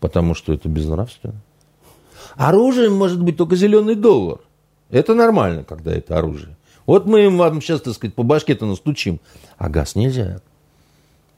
потому 0.00 0.34
что 0.34 0.52
это 0.52 0.68
безнравственно. 0.68 1.40
Оружием 2.36 2.94
может 2.94 3.22
быть 3.22 3.36
только 3.36 3.56
зеленый 3.56 3.94
доллар. 3.94 4.40
Это 4.90 5.14
нормально, 5.14 5.62
когда 5.64 5.92
это 5.92 6.18
оружие. 6.18 6.56
Вот 6.86 7.06
мы 7.06 7.30
вам 7.30 7.60
сейчас, 7.60 7.82
так 7.82 7.94
сказать, 7.94 8.14
по 8.14 8.22
башке-то 8.22 8.66
настучим. 8.66 9.20
А 9.58 9.68
газ 9.68 9.94
нельзя. 9.94 10.40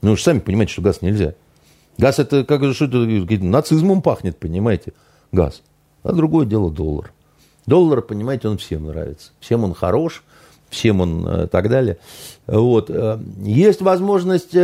Ну, 0.00 0.10
вы 0.10 0.16
же 0.16 0.22
сами 0.22 0.38
понимаете, 0.38 0.72
что 0.72 0.82
газ 0.82 1.02
нельзя. 1.02 1.34
Газ 1.98 2.18
это 2.18 2.44
как 2.44 2.64
же 2.64 2.72
что 2.72 2.86
это 2.86 3.44
нацизмом 3.44 4.00
пахнет, 4.00 4.38
понимаете? 4.38 4.92
Газ. 5.30 5.62
А 6.02 6.12
другое 6.12 6.46
дело 6.46 6.70
доллар. 6.70 7.12
Доллар, 7.66 8.02
понимаете, 8.02 8.48
он 8.48 8.58
всем 8.58 8.86
нравится. 8.86 9.32
Всем 9.40 9.64
он 9.64 9.74
хорош, 9.74 10.24
всем 10.70 11.00
он 11.00 11.26
э, 11.26 11.46
так 11.46 11.68
далее. 11.68 11.98
Вот. 12.46 12.90
Э, 12.90 13.20
есть 13.42 13.82
возможность 13.82 14.54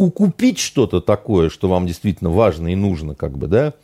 укупить 0.00 0.58
что-то 0.58 1.02
такое, 1.02 1.50
что 1.50 1.68
вам 1.68 1.86
действительно 1.86 2.30
важно 2.30 2.68
и 2.68 2.74
нужно, 2.74 3.14
как 3.14 3.36
бы, 3.36 3.48
да, 3.48 3.74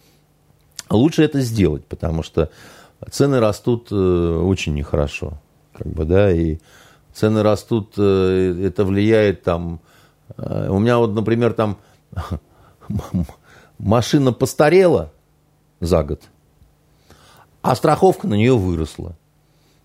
лучше 0.88 1.22
это 1.22 1.43
сделать, 1.43 1.84
потому 1.84 2.22
что 2.22 2.51
цены 3.10 3.38
растут 3.38 3.88
э, 3.90 3.94
очень 3.94 4.72
нехорошо, 4.72 5.34
как 5.74 5.88
бы, 5.88 6.06
да, 6.06 6.32
и 6.32 6.56
цены 7.12 7.43
растут, 7.43 7.93
э, 7.98 8.62
это 8.64 8.86
влияет 8.86 9.43
там, 9.43 9.80
э, 10.38 10.68
у 10.70 10.78
меня 10.78 10.97
вот, 10.97 11.12
например, 11.12 11.52
там 11.52 11.76
машина 13.78 14.32
постарела 14.32 15.12
за 15.80 16.02
год, 16.02 16.22
а 17.60 17.76
страховка 17.76 18.26
на 18.26 18.34
нее 18.34 18.56
выросла. 18.56 19.16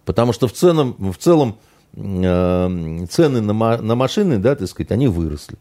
Потому 0.05 0.31
что 0.31 0.47
в, 0.47 0.53
целом, 0.53 0.95
в 1.11 1.17
целом 1.17 1.57
цены 1.93 3.41
на, 3.41 3.77
на 3.81 3.95
машины, 3.95 4.37
да, 4.37 4.55
так 4.55 4.69
сказать, 4.69 4.91
они 4.91 5.09
выросли. 5.09 5.57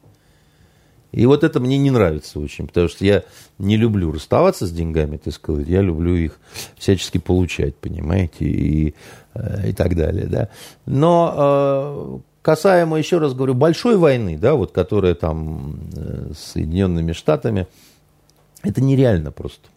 И 1.12 1.26
вот 1.26 1.42
это 1.42 1.58
мне 1.58 1.76
не 1.76 1.90
нравится 1.90 2.38
очень, 2.38 2.68
потому 2.68 2.88
что 2.88 3.04
я 3.04 3.24
не 3.58 3.76
люблю 3.76 4.12
расставаться 4.12 4.66
с 4.66 4.70
деньгами, 4.70 5.16
так 5.16 5.34
сказать, 5.34 5.66
я 5.66 5.80
люблю 5.80 6.14
их 6.14 6.38
всячески 6.76 7.18
получать, 7.18 7.74
понимаете, 7.76 8.44
и, 8.44 8.94
э, 9.34 9.70
и 9.70 9.72
так 9.72 9.96
далее, 9.96 10.26
да. 10.26 10.48
Но 10.86 11.34
э, 11.36 12.18
касаемо, 12.42 12.96
еще 12.96 13.18
раз 13.18 13.34
говорю, 13.34 13.54
большой 13.54 13.96
войны, 13.96 14.38
да, 14.38 14.54
вот, 14.54 14.70
которая 14.70 15.14
там 15.14 15.80
э, 15.96 16.32
с 16.32 16.52
Соединенными 16.52 17.12
Штатами, 17.12 17.66
это 18.62 18.80
нереально 18.80 19.32
просто. 19.32 19.68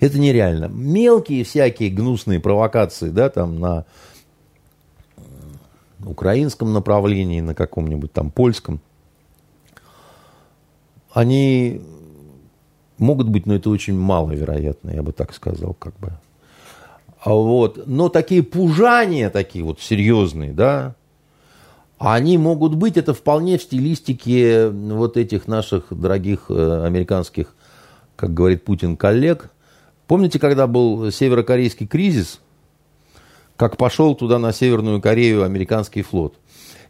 Это 0.00 0.18
нереально. 0.18 0.64
Мелкие 0.64 1.44
всякие 1.44 1.90
гнусные 1.90 2.40
провокации, 2.40 3.10
да, 3.10 3.28
там 3.28 3.60
на 3.60 3.84
украинском 6.04 6.72
направлении, 6.72 7.42
на 7.42 7.54
каком-нибудь 7.54 8.10
там 8.12 8.30
польском, 8.30 8.80
они 11.12 11.80
могут 12.98 13.28
быть, 13.28 13.46
но 13.46 13.54
это 13.54 13.70
очень 13.70 13.98
маловероятно, 13.98 14.90
я 14.90 15.02
бы 15.02 15.12
так 15.12 15.34
сказал, 15.34 15.74
как 15.74 15.98
бы. 15.98 16.12
А 17.22 17.32
вот, 17.32 17.86
но 17.86 18.08
такие 18.08 18.42
пужания, 18.42 19.30
такие 19.30 19.64
вот 19.64 19.80
серьезные, 19.80 20.52
да, 20.52 20.94
они 21.98 22.38
могут 22.38 22.74
быть, 22.74 22.96
это 22.96 23.12
вполне 23.12 23.58
в 23.58 23.62
стилистике 23.62 24.68
вот 24.70 25.16
этих 25.16 25.46
наших 25.46 25.86
дорогих 25.90 26.46
э, 26.48 26.84
американских, 26.86 27.54
как 28.16 28.32
говорит 28.32 28.64
Путин, 28.64 28.96
коллег– 28.96 29.50
Помните, 30.10 30.40
когда 30.40 30.66
был 30.66 31.12
северокорейский 31.12 31.86
кризис, 31.86 32.40
как 33.56 33.76
пошел 33.76 34.16
туда 34.16 34.40
на 34.40 34.52
Северную 34.52 35.00
Корею 35.00 35.44
американский 35.44 36.02
флот? 36.02 36.34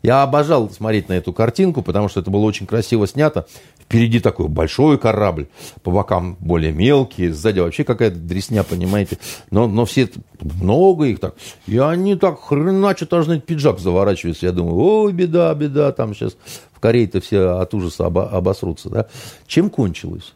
Я 0.03 0.23
обожал 0.23 0.71
смотреть 0.71 1.11
на 1.11 1.13
эту 1.13 1.35
картинку, 1.35 1.83
потому 1.83 2.09
что 2.09 2.21
это 2.21 2.31
было 2.31 2.47
очень 2.47 2.67
красиво 2.67 3.07
снято. 3.07 3.47
Впереди 3.91 4.21
такой 4.21 4.47
большой 4.47 4.99
корабль, 4.99 5.49
по 5.83 5.91
бокам 5.91 6.37
более 6.39 6.71
мелкие, 6.71 7.35
сзади 7.35 7.59
вообще 7.59 7.83
какая-то 7.83 8.19
дресня, 8.19 8.63
понимаете. 8.63 9.19
Но, 9.51 9.67
но 9.67 9.85
все, 9.85 10.09
много 10.41 11.07
их 11.07 11.19
так. 11.19 11.35
И 11.67 11.77
они 11.77 12.15
так 12.15 12.41
хреначат, 12.41 13.13
аж 13.13 13.27
на 13.27 13.41
пиджак 13.41 13.81
заворачиваются. 13.81 14.47
Я 14.47 14.53
думаю, 14.53 14.77
ой, 14.77 15.13
беда, 15.13 15.53
беда, 15.57 15.91
там 15.91 16.15
сейчас 16.15 16.37
в 16.73 16.79
Корее-то 16.79 17.21
все 17.21 17.59
от 17.59 17.75
ужаса 17.75 18.07
обосрутся. 18.07 18.91
Да? 18.91 19.09
Чем 19.49 19.71
кончилось? 19.71 20.35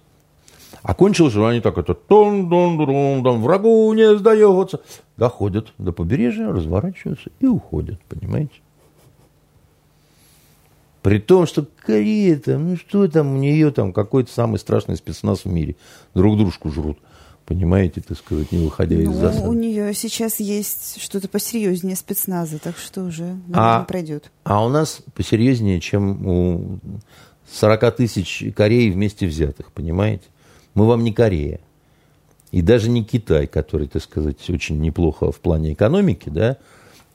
А 0.82 0.92
кончилось 0.92 1.32
же 1.32 1.46
они 1.46 1.60
так, 1.60 1.78
это 1.78 1.94
тон 1.94 2.48
дон 2.48 2.76
дон 2.76 3.22
дон 3.22 3.40
врагу 3.40 3.92
не 3.92 4.16
сдается. 4.16 4.80
Доходят 5.16 5.72
до 5.78 5.92
побережья, 5.92 6.48
разворачиваются 6.48 7.30
и 7.38 7.46
уходят, 7.46 8.00
понимаете? 8.08 8.63
При 11.04 11.18
том, 11.18 11.46
что 11.46 11.66
Корея 11.84 12.38
там, 12.38 12.70
ну 12.70 12.76
что 12.78 13.06
там, 13.08 13.34
у 13.34 13.36
нее 13.36 13.70
там 13.70 13.92
какой-то 13.92 14.32
самый 14.32 14.58
страшный 14.58 14.96
спецназ 14.96 15.44
в 15.44 15.48
мире. 15.48 15.76
Друг 16.14 16.38
дружку 16.38 16.70
жрут. 16.70 16.96
Понимаете, 17.44 18.00
так 18.00 18.16
сказать, 18.16 18.50
не 18.52 18.64
выходя 18.64 18.96
ну, 18.96 19.02
из 19.02 19.14
засады. 19.14 19.46
У 19.46 19.52
нее 19.52 19.92
сейчас 19.92 20.40
есть 20.40 21.02
что-то 21.02 21.28
посерьезнее 21.28 21.94
спецназа, 21.94 22.58
так 22.58 22.78
что 22.78 23.02
уже 23.02 23.24
наверное, 23.24 23.52
а, 23.54 23.84
пройдет. 23.84 24.32
А 24.44 24.64
у 24.64 24.70
нас 24.70 25.02
посерьезнее, 25.14 25.78
чем 25.78 26.26
у 26.26 26.78
40 27.52 27.96
тысяч 27.96 28.42
Корей 28.56 28.90
вместе 28.90 29.26
взятых, 29.26 29.72
понимаете? 29.72 30.24
Мы 30.72 30.86
вам 30.86 31.04
не 31.04 31.12
Корея. 31.12 31.60
И 32.50 32.62
даже 32.62 32.88
не 32.88 33.04
Китай, 33.04 33.46
который, 33.46 33.88
так 33.88 34.02
сказать, 34.02 34.38
очень 34.48 34.80
неплохо 34.80 35.30
в 35.30 35.40
плане 35.40 35.74
экономики, 35.74 36.30
да, 36.30 36.56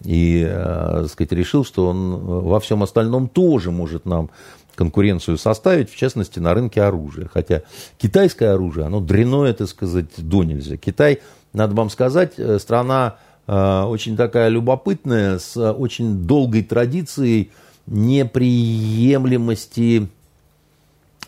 и, 0.03 0.45
э, 0.47 0.99
так 1.01 1.11
сказать, 1.11 1.31
решил, 1.33 1.65
что 1.65 1.87
он 1.87 2.17
во 2.17 2.59
всем 2.59 2.83
остальном 2.83 3.27
тоже 3.27 3.71
может 3.71 4.05
нам 4.05 4.29
конкуренцию 4.75 5.37
составить, 5.37 5.91
в 5.91 5.97
частности, 5.97 6.39
на 6.39 6.53
рынке 6.53 6.81
оружия. 6.81 7.29
Хотя 7.33 7.63
китайское 7.97 8.53
оружие, 8.53 8.85
оно 8.85 9.01
дряное, 9.01 9.53
так 9.53 9.67
сказать, 9.67 10.05
до 10.17 10.45
нельзя. 10.45 10.77
Китай, 10.77 11.19
надо 11.51 11.75
вам 11.75 11.89
сказать, 11.89 12.35
э, 12.37 12.57
страна 12.59 13.17
э, 13.47 13.83
очень 13.83 14.15
такая 14.15 14.47
любопытная, 14.47 15.39
с 15.39 15.57
очень 15.73 16.25
долгой 16.25 16.63
традицией 16.63 17.51
неприемлемости 17.87 20.07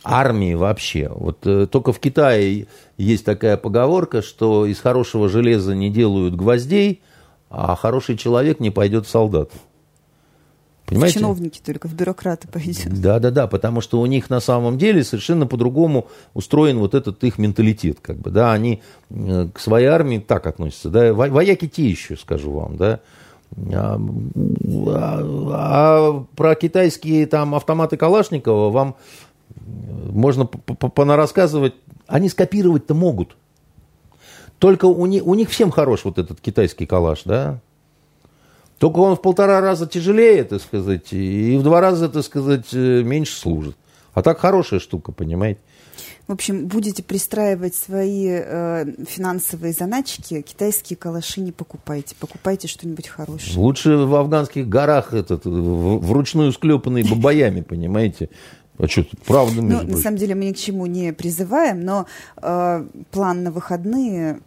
армии 0.04 0.54
вообще. 0.54 1.12
Вот 1.14 1.46
э, 1.46 1.68
только 1.68 1.94
в 1.94 2.00
Китае 2.00 2.68
есть 2.98 3.26
такая 3.26 3.58
поговорка, 3.58 4.22
что 4.22 4.66
из 4.66 4.80
хорошего 4.80 5.30
железа 5.30 5.76
не 5.76 5.90
делают 5.90 6.36
гвоздей, 6.36 7.02
а 7.52 7.76
хороший 7.76 8.18
человек 8.18 8.60
не 8.60 8.72
пойдет 8.72 9.06
в 9.06 9.10
солдат. 9.10 9.52
Понимаете? 10.86 11.20
В 11.20 11.22
чиновники 11.22 11.62
только, 11.64 11.88
в 11.88 11.94
бюрократы 11.94 12.48
пойдет. 12.48 13.02
Да, 13.02 13.20
да, 13.20 13.32
да, 13.32 13.48
потому 13.48 13.82
что 13.82 14.02
у 14.02 14.06
них 14.06 14.30
на 14.30 14.40
самом 14.40 14.78
деле 14.78 15.04
совершенно 15.04 15.48
по-другому 15.48 16.08
устроен 16.34 16.80
вот 16.80 16.96
этот 16.96 17.24
их 17.24 17.38
менталитет, 17.38 18.00
как 18.02 18.18
бы, 18.18 18.30
да, 18.30 18.52
они 18.52 18.82
э, 19.10 19.48
к 19.54 19.60
своей 19.60 19.88
армии 19.88 20.18
так 20.18 20.48
относятся, 20.48 20.90
да, 20.90 21.14
вояки 21.14 21.68
те 21.68 21.90
еще, 21.90 22.18
скажу 22.18 22.52
вам, 22.52 22.78
да, 22.78 23.00
а, 23.74 24.00
а, 24.88 25.22
а 25.54 26.26
про 26.36 26.56
китайские 26.56 27.28
там 27.28 27.54
автоматы 27.56 27.98
Калашникова 27.98 28.70
вам 28.70 28.96
можно 30.10 30.46
понарассказывать, 30.46 31.74
они 32.08 32.30
скопировать-то 32.30 32.94
могут. 32.94 33.36
Только 34.62 34.86
у 34.86 35.08
них, 35.08 35.26
у 35.26 35.34
них 35.34 35.50
всем 35.50 35.72
хорош 35.72 36.06
вот 36.06 36.20
этот 36.20 36.40
китайский 36.40 36.86
калаш, 36.86 37.24
да? 37.26 37.60
Только 38.78 39.00
он 39.00 39.16
в 39.16 39.22
полтора 39.22 39.60
раза 39.60 39.88
тяжелее, 39.88 40.44
так 40.44 40.62
сказать, 40.62 41.12
и 41.14 41.58
в 41.58 41.64
два 41.64 41.82
раза, 41.82 42.10
так 42.10 42.24
сказать, 42.24 42.68
э, 42.72 43.02
меньше 43.02 43.36
служит. 43.36 43.76
А 44.14 44.22
так 44.22 44.38
хорошая 44.38 44.80
штука, 44.80 45.12
понимаете? 45.14 45.60
В 46.28 46.34
общем, 46.34 46.68
будете 46.68 47.02
пристраивать 47.02 47.74
свои 47.74 48.28
э, 48.30 48.86
финансовые 49.08 49.74
заначки, 49.74 50.44
китайские 50.44 50.96
калаши 50.96 51.42
не 51.42 51.52
покупайте. 51.52 52.16
Покупайте 52.20 52.68
что-нибудь 52.68 53.08
хорошее. 53.08 53.58
Лучше 53.58 53.98
в 53.98 54.14
афганских 54.14 54.70
горах 54.70 55.16
этот, 55.16 55.42
вручную 55.46 56.52
склепанный 56.52 57.02
бабаями, 57.02 57.62
понимаете? 57.62 58.30
А 58.78 58.88
что, 58.88 59.06
правда, 59.26 59.62
между 59.62 59.88
ну, 59.88 59.94
На 59.94 59.98
самом 59.98 60.18
деле 60.18 60.36
мы 60.36 60.46
ни 60.46 60.54
к 60.54 60.58
чему 60.58 60.86
не 60.86 61.14
призываем, 61.14 61.84
но 61.84 62.06
э, 62.42 62.86
план 63.10 63.44
на 63.44 63.52
выходные 63.52 64.40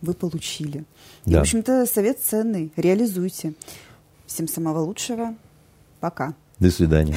вы 0.00 0.14
получили. 0.14 0.84
Да. 1.24 1.32
И, 1.32 1.34
в 1.36 1.40
общем-то, 1.40 1.86
совет 1.86 2.20
ценный. 2.20 2.72
Реализуйте. 2.76 3.54
Всем 4.26 4.48
самого 4.48 4.80
лучшего. 4.80 5.34
Пока. 6.00 6.34
До 6.58 6.70
свидания. 6.70 7.16